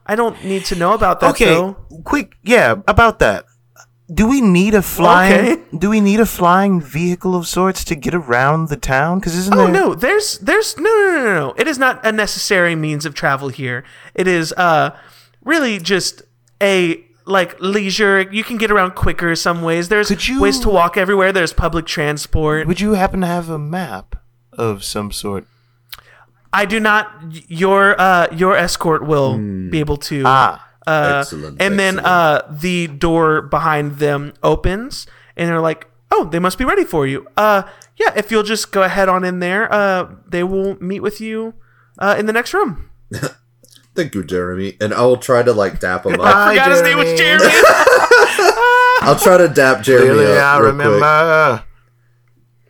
I 0.07 0.15
don't 0.15 0.43
need 0.45 0.65
to 0.67 0.75
know 0.75 0.93
about 0.95 1.21
that 1.21 1.31
okay, 1.31 1.47
though. 1.47 1.77
quick, 2.05 2.33
yeah, 2.43 2.77
about 2.87 3.19
that. 3.19 3.45
Do 4.13 4.27
we 4.27 4.41
need 4.41 4.73
a 4.75 4.81
flying? 4.81 5.35
Okay. 5.53 5.63
Do 5.77 5.91
we 5.91 6.01
need 6.01 6.19
a 6.19 6.25
flying 6.25 6.81
vehicle 6.81 7.37
of 7.37 7.47
sorts 7.47 7.85
to 7.85 7.95
get 7.95 8.15
around 8.15 8.69
the 8.71 8.77
town? 8.77 9.19
Because 9.19 9.35
isn't 9.37 9.53
Oh 9.55 9.65
there? 9.65 9.73
no, 9.81 9.95
there's 9.95 10.39
there's 10.39 10.79
no 10.79 10.85
no 10.85 11.13
no 11.13 11.25
no 11.25 11.35
no. 11.49 11.55
It 11.59 11.69
is 11.69 11.79
not 11.79 12.01
a 12.07 12.11
necessary 12.13 12.75
means 12.75 13.05
of 13.05 13.13
travel 13.15 13.51
here. 13.51 13.85
It 14.15 14.27
is 14.27 14.53
uh 14.55 14.97
really 15.49 15.79
just 15.79 16.23
a 16.63 17.03
like 17.25 17.57
leisure. 17.61 18.21
You 18.21 18.45
can 18.45 18.57
get 18.59 18.71
around 18.71 18.93
quicker 18.95 19.35
some 19.35 19.63
ways. 19.63 19.89
There's 19.89 20.09
Could 20.09 20.29
you- 20.29 20.41
ways 20.41 20.59
to 20.61 20.69
walk 20.69 20.97
everywhere. 20.97 21.33
There's 21.33 21.53
public 21.53 21.87
transport. 21.87 22.67
Would 22.69 22.81
you 22.81 22.93
happen 22.95 23.21
to 23.23 23.27
have 23.27 23.49
a 23.51 23.59
map 23.59 24.17
of 24.53 24.85
some 24.85 25.11
sort? 25.13 25.47
I 26.53 26.65
do 26.65 26.81
not. 26.81 27.05
Your 27.51 28.01
uh 28.01 28.29
your 28.33 28.57
escort 28.57 29.05
will 29.07 29.37
be 29.71 29.81
able 29.81 29.97
to. 30.13 30.23
Ah, 30.25 30.65
Uh, 30.89 31.21
Excellent, 31.21 31.61
And 31.61 31.79
then 31.79 31.99
uh, 32.01 32.41
the 32.49 32.87
door 32.89 33.43
behind 33.43 33.99
them 34.01 34.33
opens, 34.43 35.07
and 35.37 35.45
they're 35.47 35.61
like, 35.61 35.85
"Oh, 36.11 36.25
they 36.25 36.39
must 36.41 36.57
be 36.57 36.65
ready 36.65 36.85
for 36.85 37.05
you." 37.07 37.27
Uh, 37.37 37.63
yeah, 38.01 38.13
if 38.17 38.31
you'll 38.33 38.49
just 38.55 38.73
go 38.73 38.83
ahead 38.83 39.07
on 39.07 39.21
in 39.23 39.37
there, 39.45 39.69
uh, 39.71 40.09
they 40.27 40.43
will 40.43 40.79
meet 40.81 41.01
with 41.05 41.21
you 41.21 41.53
uh, 42.01 42.17
in 42.19 42.25
the 42.25 42.33
next 42.33 42.55
room. 42.57 42.89
thank 44.03 44.15
you, 44.15 44.23
Jeremy. 44.25 44.77
And 44.81 44.95
I 44.95 45.03
will 45.05 45.17
try 45.17 45.43
to 45.43 45.53
like 45.53 45.81
dap 45.81 46.07
him 46.07 46.15
up. 46.15 46.21
Hi, 46.23 46.51
forgot 46.53 46.71
his 46.71 46.83
name 46.83 46.99
was 46.99 47.19
Jeremy. 47.19 47.45
Jeremy. 47.51 48.53
I'll 49.03 49.19
try 49.19 49.37
to 49.39 49.49
dap 49.49 49.83
Jeremy 49.83 50.09
really, 50.09 50.37
up. 50.37 50.45
I 50.45 50.59
real 50.59 50.67
remember. 50.69 51.65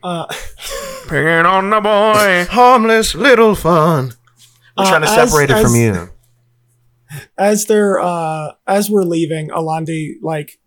Uh, 0.02 0.26
Bringing 1.08 1.46
on 1.46 1.70
the 1.70 1.80
boy. 1.80 2.46
Harmless 2.50 3.14
little 3.14 3.54
fun. 3.54 4.12
I'm 4.76 4.86
Uh, 4.86 4.88
trying 4.90 5.02
to 5.02 5.08
as- 5.10 5.30
separate 5.30 5.50
it 5.50 5.62
from 5.62 5.74
you. 5.74 6.08
as 7.38 7.66
they're 7.66 7.98
uh 7.98 8.52
as 8.66 8.90
we're 8.90 9.02
leaving, 9.02 9.48
Alandi 9.48 10.14
like 10.22 10.58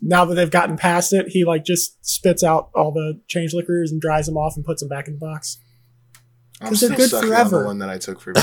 now 0.00 0.24
that 0.24 0.34
they've 0.34 0.50
gotten 0.50 0.76
past 0.76 1.12
it, 1.12 1.28
he 1.28 1.44
like 1.44 1.64
just 1.64 2.04
spits 2.04 2.42
out 2.42 2.70
all 2.74 2.90
the 2.92 3.20
change 3.28 3.52
liquors 3.54 3.92
and 3.92 4.00
dries 4.00 4.26
them 4.26 4.36
off 4.36 4.56
and 4.56 4.64
puts 4.64 4.80
them 4.82 4.88
back 4.88 5.06
in 5.08 5.14
the 5.14 5.20
box. 5.20 5.58
I'm 6.60 6.68
'Cause 6.68 6.80
they're 6.80 6.96
good 6.96 7.10
sucking 7.10 7.28
on 7.30 7.34
forever. 7.36 7.60
the 7.60 7.66
one 7.66 7.78
that 7.78 7.90
I 7.90 7.98
took 7.98 8.20
for 8.20 8.30
me. 8.32 8.40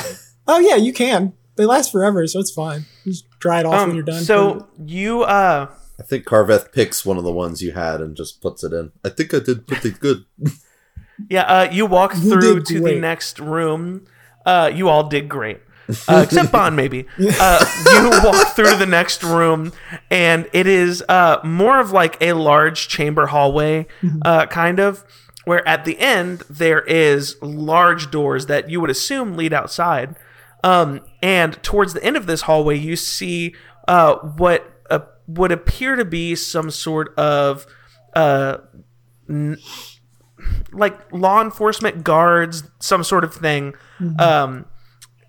Oh 0.48 0.60
yeah, 0.60 0.76
you 0.76 0.94
can. 0.94 1.34
They 1.58 1.66
last 1.66 1.92
forever, 1.92 2.26
so 2.28 2.40
it's 2.40 2.52
fine. 2.52 2.86
Just 3.04 3.26
dry 3.40 3.60
it 3.62 3.66
off 3.66 3.74
when 3.82 3.90
Um, 3.90 3.96
you're 3.96 4.04
done. 4.04 4.24
so 4.24 4.68
you 4.86 5.24
uh. 5.24 5.68
I 6.00 6.04
think 6.04 6.26
Carveth 6.26 6.72
picks 6.72 7.04
one 7.06 7.18
of 7.18 7.24
the 7.24 7.32
ones 7.32 7.62
you 7.64 7.72
had 7.72 8.02
and 8.02 8.16
just 8.16 8.40
puts 8.42 8.64
it 8.64 8.72
in. 8.72 8.92
I 9.04 9.10
think 9.10 9.34
I 9.34 9.40
did 9.40 9.66
pretty 9.66 9.90
good. 9.92 10.26
yeah, 11.30 11.42
uh, 11.42 11.70
you 11.72 11.86
walk 11.88 12.14
You 12.16 12.30
through 12.32 12.56
did 12.60 12.66
to 12.68 12.80
the 12.82 13.00
next 13.00 13.40
room. 13.40 14.06
Uh, 14.46 14.72
you 14.74 14.90
all 14.90 15.04
did 15.10 15.28
great. 15.28 15.60
Uh, 16.08 16.22
except 16.26 16.52
Bond, 16.52 16.76
maybe. 16.76 17.06
Uh, 17.20 17.66
you 17.92 18.10
walk 18.24 18.56
through 18.56 18.76
the 18.76 18.86
next 18.86 19.24
room, 19.24 19.72
and 20.12 20.48
it 20.54 20.68
is 20.68 21.04
uh, 21.10 21.38
more 21.44 21.80
of 21.80 21.92
like 21.92 22.22
a 22.22 22.34
large 22.34 22.88
chamber 22.88 23.26
hallway, 23.28 23.88
uh, 24.24 24.46
kind 24.46 24.80
of, 24.80 25.04
where 25.46 25.68
at 25.68 25.84
the 25.86 25.98
end 25.98 26.44
there 26.50 26.82
is 26.82 27.42
large 27.42 28.12
doors 28.12 28.46
that 28.46 28.70
you 28.70 28.80
would 28.82 28.90
assume 28.92 29.36
lead 29.36 29.52
outside. 29.54 30.16
Um, 30.68 31.02
and 31.22 31.62
towards 31.64 31.94
the 31.94 32.04
end 32.04 32.18
of 32.18 32.26
this 32.26 32.42
hallway, 32.42 32.78
you 32.78 32.96
see 32.96 33.56
uh, 33.88 34.16
what 34.16 34.82
uh, 34.90 35.00
would 35.28 35.52
appear 35.52 35.96
to 35.96 36.04
be 36.06 36.36
some 36.36 36.70
sort 36.72 37.14
of 37.18 37.66
uh, 38.16 38.58
like 40.72 41.12
law 41.14 41.42
enforcement 41.42 42.04
guards, 42.04 42.64
some 42.80 43.04
sort 43.04 43.24
of 43.24 43.34
thing, 43.34 43.74
um, 44.20 44.66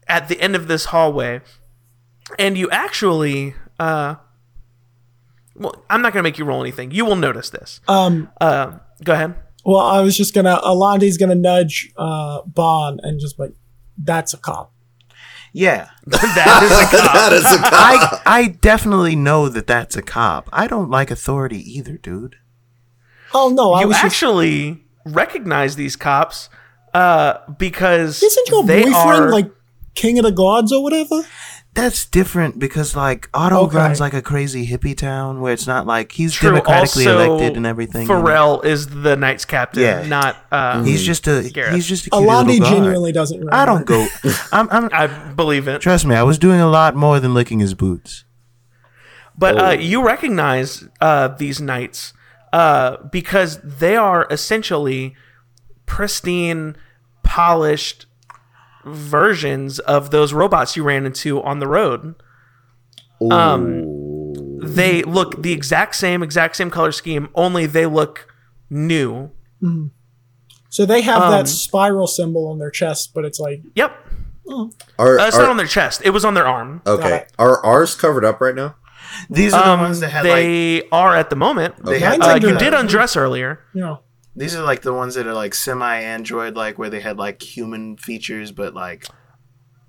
at 0.06 0.28
the 0.28 0.40
end 0.40 0.56
of 0.56 0.68
this 0.68 0.86
hallway, 0.86 1.40
and 2.38 2.58
you 2.58 2.68
actually, 2.70 3.54
uh, 3.78 4.16
well, 5.54 5.84
I'm 5.90 6.02
not 6.02 6.12
gonna 6.12 6.22
make 6.22 6.38
you 6.38 6.44
roll 6.44 6.60
anything. 6.60 6.90
You 6.90 7.04
will 7.04 7.16
notice 7.16 7.50
this. 7.50 7.80
um, 7.88 8.30
Uh, 8.40 8.78
go 9.04 9.12
ahead. 9.12 9.34
well, 9.64 9.78
I 9.80 10.00
was 10.00 10.16
just 10.16 10.34
gonna 10.34 10.58
Alandi's 10.62 11.16
gonna 11.18 11.34
nudge 11.34 11.90
uh 11.96 12.42
Bon 12.46 12.98
and 13.02 13.20
just 13.20 13.38
like, 13.38 13.52
that's 14.02 14.34
a 14.34 14.38
cop. 14.38 14.72
Yeah, 15.52 15.88
that 16.06 16.62
is 16.62 16.70
a 16.70 17.02
cop. 17.02 17.14
that 17.14 17.32
is 17.32 17.44
a 17.44 17.58
cop. 17.58 17.72
I 17.72 18.20
I 18.26 18.48
definitely 18.48 19.16
know 19.16 19.48
that 19.48 19.66
that's 19.66 19.96
a 19.96 20.02
cop. 20.02 20.48
I 20.52 20.66
don't 20.66 20.90
like 20.90 21.10
authority 21.10 21.58
either, 21.58 21.96
dude. 21.96 22.36
Oh 23.34 23.48
no, 23.50 23.72
I 23.72 23.82
You 23.82 23.88
was 23.88 23.96
just 23.96 24.06
actually 24.06 24.84
recognize 25.04 25.76
these 25.76 25.96
cops 25.96 26.48
uh, 26.94 27.38
because 27.58 28.22
isn't 28.22 28.48
your 28.48 28.64
they 28.64 28.84
boyfriend 28.84 29.24
are 29.24 29.30
like 29.30 29.50
king 29.94 30.18
of 30.18 30.24
the 30.24 30.32
gods 30.32 30.72
or 30.72 30.82
whatever? 30.82 31.22
That's 31.78 32.04
different 32.06 32.58
because 32.58 32.96
like 32.96 33.30
Otto 33.32 33.56
Okay. 33.66 33.76
runs 33.76 34.00
like 34.00 34.12
a 34.12 34.20
crazy 34.20 34.66
hippie 34.66 34.96
town 34.96 35.40
where 35.40 35.52
it's 35.52 35.66
not 35.68 35.86
like 35.86 36.10
he's 36.10 36.34
true. 36.34 36.50
democratically 36.50 37.06
also, 37.06 37.24
elected 37.24 37.56
and 37.56 37.64
everything. 37.64 38.08
Pharrell 38.08 38.64
is 38.64 38.88
the 38.88 39.14
Knights 39.14 39.44
captain, 39.44 39.82
Yeah. 39.84 40.04
not. 40.06 40.36
Uh, 40.50 40.82
He's 40.82 41.04
just 41.04 41.28
a 41.28 41.48
Gareth. 41.54 41.74
he's 41.76 41.86
just 41.86 42.08
a 42.08 42.10
cute 42.10 42.20
Alandi 42.20 42.46
little 42.58 42.64
guy. 42.66 42.70
genuinely 42.74 43.12
doesn't 43.12 43.38
remember. 43.38 43.54
I 43.54 43.64
don't 43.64 43.86
go. 43.86 44.08
I'm, 44.52 44.68
I'm 44.70 44.88
I 44.92 45.06
believe 45.06 45.68
it. 45.68 45.80
trust 45.80 46.04
me. 46.04 46.16
I 46.16 46.24
was 46.24 46.36
doing 46.36 46.60
a 46.60 46.68
lot 46.68 46.96
more 46.96 47.20
than 47.20 47.32
licking 47.32 47.60
his 47.60 47.74
boots. 47.74 48.24
But 49.38 49.54
Oh. 49.56 49.66
uh, 49.66 49.70
you 49.70 50.04
recognize 50.04 50.84
uh, 51.00 51.28
these 51.28 51.60
knights 51.60 52.12
uh, 52.52 52.96
because 53.12 53.60
they 53.62 53.94
are 53.94 54.26
essentially 54.32 55.14
pristine, 55.86 56.74
polished 57.22 58.06
versions 58.88 59.78
of 59.80 60.10
those 60.10 60.32
robots 60.32 60.76
you 60.76 60.82
ran 60.82 61.06
into 61.06 61.42
on 61.42 61.58
the 61.58 61.66
road. 61.68 62.14
Um, 63.30 64.58
they 64.60 65.02
look 65.02 65.42
the 65.42 65.52
exact 65.52 65.96
same, 65.96 66.22
exact 66.22 66.56
same 66.56 66.70
color 66.70 66.92
scheme, 66.92 67.28
only 67.34 67.66
they 67.66 67.86
look 67.86 68.32
new. 68.70 69.30
So 70.70 70.84
they 70.86 71.00
have 71.02 71.22
Um, 71.22 71.30
that 71.32 71.48
spiral 71.48 72.06
symbol 72.06 72.48
on 72.48 72.58
their 72.58 72.70
chest, 72.70 73.12
but 73.14 73.24
it's 73.24 73.40
like 73.40 73.62
Yep. 73.74 73.92
Are, 74.98 75.18
Uh, 75.18 75.26
it's 75.26 75.36
are- 75.36 75.42
not 75.42 75.50
on 75.50 75.56
their 75.58 75.66
chest. 75.66 76.00
It 76.04 76.10
was 76.10 76.24
on 76.24 76.34
their 76.34 76.46
arm. 76.46 76.80
okay. 76.86 77.24
Are 77.38 77.64
ours 77.64 77.94
covered 77.94 78.24
up 78.24 78.40
right 78.40 78.54
now? 78.54 78.76
These 79.30 79.52
are 79.54 79.62
the 79.64 79.70
Um, 79.70 79.80
ones 79.80 80.00
that 80.00 80.10
had 80.10 80.24
like 80.24 80.34
they 80.34 80.82
are 80.92 81.16
at 81.16 81.30
the 81.30 81.36
moment. 81.36 81.84
they 81.84 81.98
had 81.98 82.20
Uh, 82.22 82.38
you 82.40 82.48
under- 82.48 82.58
did 82.58 82.74
undress 82.74 83.16
earlier. 83.16 83.60
you 83.74 83.80
know. 83.80 84.00
These 84.38 84.54
are 84.56 84.62
like 84.62 84.82
the 84.82 84.92
ones 84.94 85.14
that 85.16 85.26
are 85.26 85.34
like 85.34 85.54
semi-android, 85.54 86.56
like 86.56 86.78
where 86.78 86.90
they 86.90 87.00
had 87.00 87.18
like 87.18 87.42
human 87.42 87.96
features, 87.96 88.52
but 88.52 88.74
like 88.74 89.06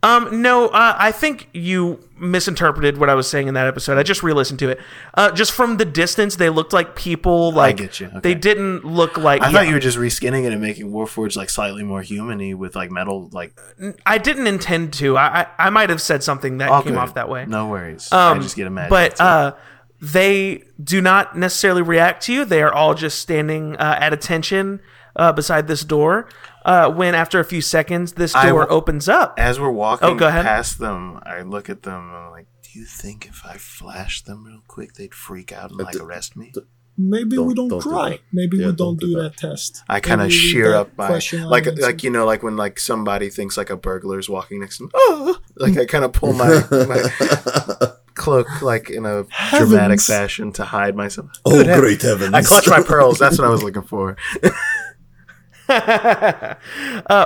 Um, 0.01 0.41
no, 0.41 0.67
uh, 0.69 0.95
I 0.97 1.11
think 1.11 1.49
you 1.51 1.99
misinterpreted 2.17 2.97
what 2.97 3.09
I 3.09 3.15
was 3.15 3.30
saying 3.30 3.49
in 3.49 3.53
that 3.55 3.67
episode. 3.67 3.97
I 3.97 4.03
just 4.03 4.23
re-listened 4.23 4.59
to 4.59 4.69
it. 4.69 4.80
Uh, 5.13 5.30
just 5.31 5.51
from 5.51 5.76
the 5.76 5.84
distance, 5.84 6.38
they 6.38 6.49
looked 6.49 6.71
like 6.71 6.95
people. 6.95 7.51
Like 7.51 7.77
get 7.77 7.99
you, 7.99 8.07
okay. 8.07 8.19
they 8.21 8.34
didn't 8.34 8.85
look 8.85 9.17
like. 9.17 9.41
I 9.41 9.51
thought 9.51 9.67
you 9.67 9.73
were 9.73 9.80
just 9.80 9.97
reskinning 9.97 10.45
it 10.45 10.53
and 10.53 10.61
making 10.61 10.91
Warforged 10.91 11.35
like 11.35 11.49
slightly 11.49 11.84
more 11.84 12.01
humany 12.01 12.55
with 12.55 12.77
like 12.77 12.91
metal. 12.91 13.30
Like 13.34 13.59
I 14.05 14.17
didn't 14.17 14.47
intend 14.47 14.93
to. 14.93 15.17
I 15.17 15.41
I, 15.41 15.67
I 15.67 15.69
might 15.69 15.89
have 15.89 16.01
said 16.01 16.23
something 16.23 16.59
that 16.59 16.69
okay, 16.69 16.89
came 16.89 16.97
off 16.97 17.15
that 17.15 17.27
way. 17.27 17.45
No 17.45 17.67
worries. 17.67 18.09
Um, 18.13 18.39
I 18.39 18.41
just 18.41 18.55
get 18.55 18.71
mad. 18.71 18.89
But 18.89 19.19
uh, 19.19 19.55
they 20.01 20.63
do 20.81 21.01
not 21.01 21.38
necessarily 21.38 21.81
react 21.81 22.23
to 22.26 22.34
you. 22.34 22.45
They 22.45 22.61
are 22.61 22.71
all 22.73 22.93
just 22.93 23.19
standing 23.19 23.76
uh, 23.77 23.97
at 23.99 24.13
attention 24.13 24.80
uh, 25.15 25.31
beside 25.34 25.67
this 25.67 25.84
door. 25.84 26.30
Uh, 26.65 26.89
when 26.91 27.15
after 27.15 27.39
a 27.39 27.43
few 27.45 27.61
seconds, 27.61 28.13
this 28.13 28.34
door 28.34 28.43
w- 28.61 28.67
opens 28.67 29.09
up. 29.09 29.34
as 29.38 29.59
we're 29.59 29.71
walking 29.71 30.07
Oh, 30.09 30.15
go 30.15 30.27
ahead. 30.27 30.45
past 30.45 30.77
them, 30.80 31.19
I 31.23 31.41
look 31.41 31.69
at 31.69 31.84
them 31.84 32.07
and 32.09 32.15
I'm 32.15 32.31
like, 32.31 32.47
"Do 32.61 32.77
you 32.80 32.85
think 32.85 33.26
if 33.27 33.45
I 33.45 33.55
flash 33.57 34.21
them 34.23 34.43
real 34.45 34.61
quick, 34.67 34.93
they'd 34.93 35.13
freak 35.13 35.51
out 35.51 35.71
and 35.71 35.80
like 35.80 35.93
d- 35.93 35.99
arrest 35.99 36.35
me?" 36.35 36.53
Maybe 37.01 37.38
we 37.38 37.53
Don't- 37.53 37.69
don't, 37.69 37.69
don't 37.69 37.81
try. 37.81 38.09
that. 38.09 38.19
Maybe 38.34 38.57
Yeah, 38.57 38.67
we 38.67 38.71
don't 38.73 38.76
don't, 38.76 38.99
do 38.99 39.07
do 39.07 39.21
that. 39.21 39.38
that, 39.38 39.38
test. 39.38 39.84
I 39.88 40.01
kind 40.01 40.19
of 40.19 40.27
Maybe 40.27 40.35
sheer 40.38 40.73
up 40.76 40.89
my 40.97 41.07
question 41.07 41.43
like 41.45 41.63
unanswered. 41.63 41.85
like 41.85 42.03
you 42.03 42.09
know 42.09 42.26
like 42.26 42.43
when 42.43 42.57
like 42.57 42.77
somebody 42.77 43.30
thinks 43.30 43.55
like 43.57 43.69
a 43.69 43.77
burglar's 43.77 44.30
walking 44.30 44.59
next 44.59 44.77
to 44.80 44.84
me. 44.84 44.89
Oh, 44.93 45.38
like 45.55 45.77
I 45.77 45.85
kind 45.85 46.03
of 46.03 46.11
pull 46.11 46.34
my, 46.34 46.49
my 46.71 47.91
cloak 48.19 48.61
like 48.61 48.89
in 48.91 49.05
a 49.05 49.25
Heavens. 49.29 49.69
dramatic 49.71 50.01
fashion 50.01 50.51
to 50.53 50.63
hide 50.65 50.95
myself. 50.95 51.31
Oh, 51.45 51.51
Good 51.51 51.65
heavens. 51.67 51.81
great 51.81 52.01
heavens! 52.03 52.33
I 52.35 52.43
clutch 52.43 52.67
my 52.67 52.83
pearls. 52.83 53.17
That's 53.17 53.37
what 53.39 53.47
I 53.47 53.49
was 53.49 53.63
looking 53.63 53.81
for. 53.81 54.15
uh, 55.69 56.55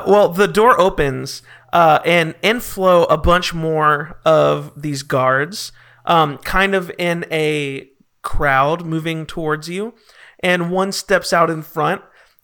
well, 0.07 0.29
the 0.29 0.47
door 0.47 0.79
opens 0.79 1.41
uh, 1.71 1.99
and 2.05 2.35
inflow 2.41 3.03
a 3.05 3.17
bunch 3.17 3.53
more 3.53 4.19
of 4.25 4.71
these 4.81 5.03
guards, 5.03 5.71
um, 6.05 6.37
kind 6.39 6.75
of 6.75 6.91
in 6.97 7.25
a 7.31 7.89
crowd 8.21 8.85
moving 8.85 9.25
towards 9.25 9.69
you. 9.69 9.93
And 10.41 10.71
one 10.71 10.91
steps 10.91 11.31
out 11.31 11.49
in 11.49 11.61
front 11.61 12.01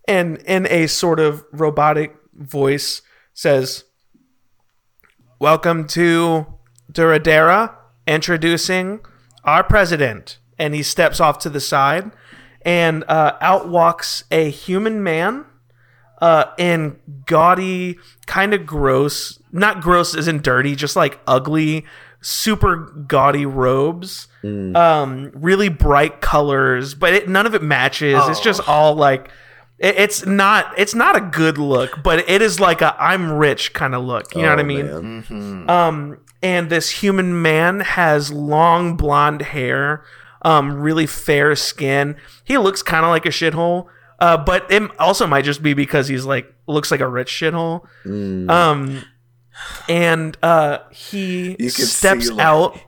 and, 0.08 0.38
in 0.44 0.66
a 0.70 0.88
sort 0.88 1.20
of 1.20 1.44
robotic 1.52 2.16
voice, 2.34 3.02
says, 3.34 3.84
Welcome 5.40 5.86
to 5.88 6.46
Duradera, 6.92 7.76
introducing 8.10 9.00
our 9.44 9.64
president. 9.64 10.40
And 10.58 10.76
he 10.76 10.84
steps 10.84 11.22
off 11.22 11.40
to 11.40 11.50
the 11.50 11.62
side, 11.62 12.12
and 12.64 13.06
uh, 13.08 13.38
out 13.40 13.70
walks 13.70 14.26
a 14.30 14.50
human 14.50 15.02
man 15.02 15.46
uh, 16.22 16.46
in 16.58 16.98
gaudy, 17.26 17.98
kind 18.26 18.54
of 18.54 18.66
gross, 18.66 19.42
not 19.54 19.80
gross 19.80 20.14
as 20.14 20.28
in 20.28 20.42
dirty, 20.42 20.76
just 20.76 20.98
like 20.98 21.18
ugly, 21.26 21.86
super 22.20 22.76
gaudy 23.08 23.46
robes. 23.46 24.28
Um, 24.44 25.32
really 25.34 25.70
bright 25.70 26.20
colors, 26.20 26.94
but 26.94 27.14
it, 27.14 27.30
none 27.30 27.46
of 27.46 27.56
it 27.56 27.64
matches. 27.64 28.22
It's 28.28 28.42
just 28.42 28.68
all 28.68 28.96
like 28.96 29.32
it's 29.78 30.26
not 30.26 30.74
it's 30.78 30.94
not 30.94 31.16
a 31.16 31.22
good 31.22 31.58
look, 31.58 32.04
but 32.04 32.20
it 32.30 32.42
is 32.42 32.60
like 32.60 32.82
a 32.82 33.02
I'm 33.02 33.32
rich 33.32 33.72
kind 33.74 33.96
of 33.96 34.04
look. 34.04 34.36
You 34.36 34.42
know 34.42 34.50
what 34.50 34.60
I 34.60 34.64
Oh, 34.64 34.66
mean? 34.66 35.24
man. 35.30 35.70
Um, 35.70 36.18
and 36.42 36.70
this 36.70 36.90
human 36.90 37.42
man 37.42 37.80
has 37.82 38.32
long 38.32 38.96
blonde 38.98 39.42
hair, 39.42 40.04
um, 40.44 40.80
really 40.80 41.06
fair 41.06 41.56
skin. 41.56 42.16
He 42.44 42.58
looks 42.58 42.82
kind 42.82 43.04
of 43.06 43.10
like 43.12 43.26
a 43.26 43.30
shithole, 43.30 43.88
uh, 44.20 44.38
but 44.38 44.72
it 44.72 44.84
also 45.00 45.28
might 45.28 45.44
just 45.46 45.62
be 45.64 45.74
because 45.74 46.08
he's 46.08 46.26
like 46.26 46.54
looks 46.68 46.92
like 46.92 47.00
a 47.02 47.08
rich 47.08 47.30
shithole. 47.30 47.82
Um, 48.50 49.04
and 49.88 50.38
uh, 50.44 50.80
he 50.92 51.56
steps 51.70 52.28
see, 52.28 52.34
like- 52.34 52.46
out. 52.46 52.80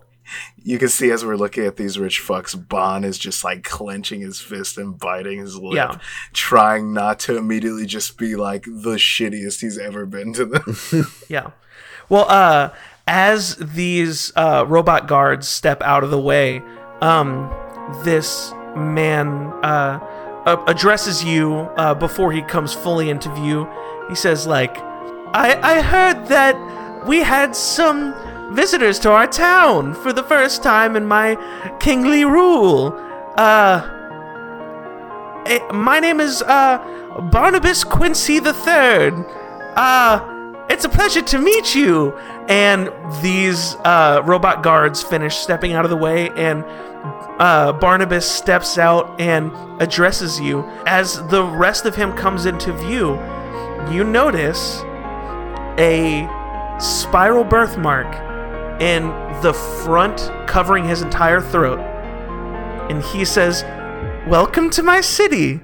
You 0.64 0.78
can 0.78 0.90
see 0.90 1.10
as 1.10 1.26
we're 1.26 1.36
looking 1.38 1.65
at 1.65 1.76
these 1.78 1.98
rich 1.98 2.22
fucks, 2.22 2.56
Bond 2.69 3.03
is 3.03 3.18
just 3.18 3.44
like 3.44 3.64
clenching 3.64 4.22
his 4.22 4.40
fist 4.40 4.78
and 4.78 4.98
biting 4.98 5.40
his 5.40 5.56
lip, 5.57 5.73
Yeah. 5.73 5.98
trying 6.34 6.94
not 6.94 7.19
to 7.22 7.36
immediately 7.36 7.88
just 7.88 8.15
be 8.18 8.36
like 8.36 8.64
the 8.65 8.95
shittiest 8.98 9.60
he's 9.61 9.80
ever 9.80 10.06
been 10.06 10.34
to 10.34 10.45
them. 10.45 11.07
Yeah. 11.28 11.49
Well, 12.10 12.30
uh, 12.30 12.69
as 13.07 13.56
these 13.57 14.32
uh, 14.36 14.65
robot 14.68 15.07
guards 15.07 15.48
step 15.48 15.82
out 15.82 16.03
of 16.03 16.11
the 16.11 16.19
way, 16.19 16.61
um, 17.02 17.52
this 18.03 18.53
man 18.76 19.52
uh, 19.64 19.99
addresses 20.68 21.23
you 21.23 21.53
uh, 21.78 21.94
before 21.94 22.32
he 22.32 22.41
comes 22.41 22.73
fully 22.73 23.10
into 23.10 23.34
view. 23.34 23.68
He 24.10 24.15
says, 24.15 24.48
like, 24.48 24.78
I, 25.34 25.60
I 25.61 25.82
heard 25.82 26.28
that 26.28 27.07
we 27.07 27.19
had 27.19 27.56
some 27.56 28.14
visitors 28.53 28.99
to 28.99 29.11
our 29.11 29.28
town 29.28 29.94
for 29.94 30.14
the 30.14 30.23
first 30.23 30.61
time 30.61 30.95
in 30.95 31.06
my 31.06 31.38
kingly 31.80 32.26
rule. 32.26 32.94
Uh, 33.38 33.82
eh, 35.45 35.60
my 35.72 35.99
name 35.99 36.19
is 36.19 36.41
uh, 36.44 36.78
Barnabas 37.32 37.84
Quincy 37.84 38.40
the 38.40 38.53
Third. 38.53 39.14
Uh, 39.76 40.31
it's 40.72 40.85
a 40.85 40.89
pleasure 40.89 41.22
to 41.22 41.38
meet 41.38 41.76
you. 41.76 42.18
And 42.48 42.91
these 43.22 43.76
uh, 43.84 44.22
robot 44.26 44.64
guards 44.64 45.03
finish 45.03 45.35
stepping 45.35 45.73
out 45.73 45.84
of 45.85 45.91
the 45.91 45.98
way, 45.98 46.30
and 46.30 46.64
uh, 47.41 47.73
Barnabas 47.73 48.30
steps 48.30 48.77
out 48.77 49.19
and 49.19 49.52
addresses 49.81 50.39
you. 50.39 50.61
As 50.85 51.26
the 51.27 51.43
rest 51.43 51.85
of 51.85 51.95
him 51.95 52.14
comes 52.14 52.45
into 52.45 52.72
view, 52.73 53.19
you 53.91 54.03
notice 54.06 54.81
a 55.77 56.27
spiral 56.80 57.43
birthmark 57.43 58.07
in 58.81 59.07
the 59.41 59.53
front, 59.84 60.31
covering 60.48 60.88
his 60.88 61.02
entire 61.02 61.41
throat. 61.41 61.80
And 62.89 63.03
he 63.03 63.26
says, 63.26 63.64
Welcome 64.27 64.69
to 64.72 64.84
my 64.84 65.02
city. 65.02 65.61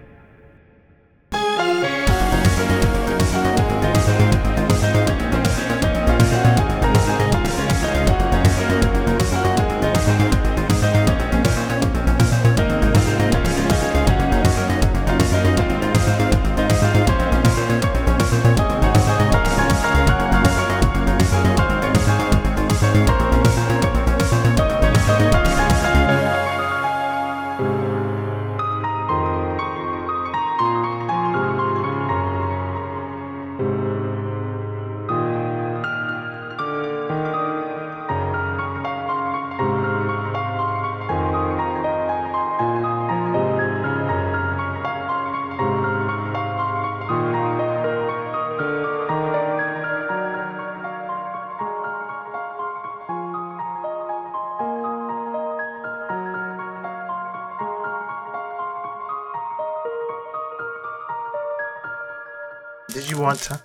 Want 63.28 63.40
to? 63.42 63.62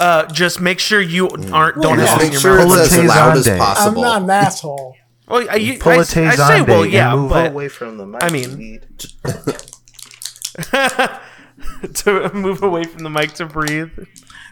Uh, 0.00 0.26
just 0.32 0.60
make 0.60 0.80
sure 0.80 1.00
you 1.00 1.28
aren't 1.52 1.80
don't 1.80 1.98
Well, 1.98 2.00
have 2.00 2.00
yeah. 2.00 2.14
it 2.14 2.14
in 2.14 2.18
Make 2.26 2.32
your 2.32 2.40
sure 2.40 2.56
mouth. 2.66 2.78
it's 2.80 2.92
as 2.92 3.04
loud 3.06 3.36
as 3.36 3.46
Politezande. 3.46 3.52
I'm 3.52 3.58
possible. 3.58 4.02
not 4.02 4.22
an 4.22 4.30
asshole. 4.30 4.96
Well, 5.26 5.46
I, 5.50 5.54
you, 5.54 5.78
Pull 5.78 5.92
I, 5.92 5.94
a 5.94 5.98
I 6.00 6.02
say, 6.02 6.28
Tay 6.30 6.36
Zonday 6.36 6.66
well, 6.68 6.84
yeah, 6.84 7.12
and 7.12 7.20
move 7.22 7.30
but 7.30 7.50
away 7.50 7.68
from 7.68 7.96
the 7.96 8.04
mic. 8.06 8.22
I 8.22 8.28
mean- 8.28 8.80
to 11.94 12.30
move 12.34 12.62
away 12.62 12.84
from 12.84 13.04
the 13.04 13.10
mic 13.10 13.32
to 13.34 13.46
breathe. 13.46 13.90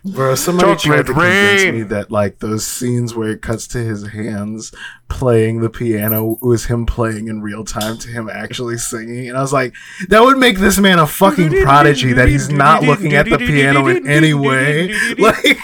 Bro, 0.05 0.35
somebody 0.35 0.75
tried 0.77 1.07
to 1.07 1.13
Chocolate 1.13 1.17
convince 1.17 1.63
rain. 1.63 1.75
me 1.77 1.83
that 1.85 2.11
like 2.11 2.41
those 2.41 2.67
scenes 2.67 3.15
where 3.15 3.29
it 3.31 3.41
cuts 3.41 3.69
to 3.69 3.79
his 3.79 4.09
hands 4.09 4.75
playing 5.09 5.61
the 5.61 5.71
piano 5.71 6.39
was 6.43 6.65
him 6.65 6.87
playing 6.87 7.29
in 7.29 7.41
real 7.41 7.65
time 7.65 7.99
to 7.99 8.09
him 8.09 8.29
actually 8.29 8.79
singing, 8.79 9.29
and 9.29 9.39
I 9.39 9.41
was 9.41 9.53
like, 9.53 9.75
that 10.09 10.21
would 10.23 10.39
make 10.39 10.59
this 10.59 10.79
man 10.79 10.99
a 10.99 11.07
fucking 11.07 11.51
prodigy 11.63 12.13
that 12.15 12.27
he's 12.29 12.49
not 12.49 12.83
looking 12.83 13.13
at 13.15 13.27
the 13.27 13.39
piano 13.39 13.87
in 13.87 14.09
any 14.09 14.35
way, 14.35 14.93
like 15.19 15.59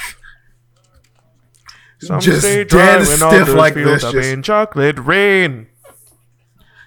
Some 1.98 2.20
just 2.20 2.43
dead 2.69 3.06
stiff 3.06 3.48
like 3.55 3.74
this, 3.74 4.09
just- 4.09 4.44
chocolate 4.44 4.98
rain. 5.01 5.66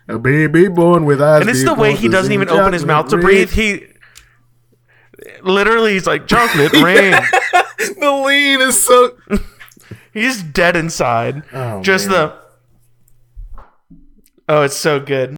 a 0.08 0.18
baby 0.18 0.70
born 0.70 1.04
with 1.04 1.22
eyes. 1.22 1.42
And 1.42 1.50
it's 1.50 1.66
the 1.66 1.74
way 1.74 1.96
he 1.98 2.08
doesn't 2.08 2.32
even 2.32 2.48
open 2.48 2.72
his 2.72 2.86
mouth 2.86 3.10
to 3.10 3.18
breathe. 3.18 3.52
He 3.52 3.88
literally 5.44 5.94
he's 5.94 6.08
like 6.08 6.28
chocolate 6.28 6.74
rain. 6.82 7.14
The 8.00 8.12
lean 8.26 8.62
is 8.62 8.84
so. 8.84 9.18
He's 10.14 10.44
dead 10.44 10.76
inside. 10.76 11.42
Oh, 11.54 11.82
Just 11.82 12.10
man. 12.10 12.32
the. 13.54 13.62
Oh, 14.50 14.62
it's 14.64 14.76
so 14.76 15.00
good. 15.00 15.38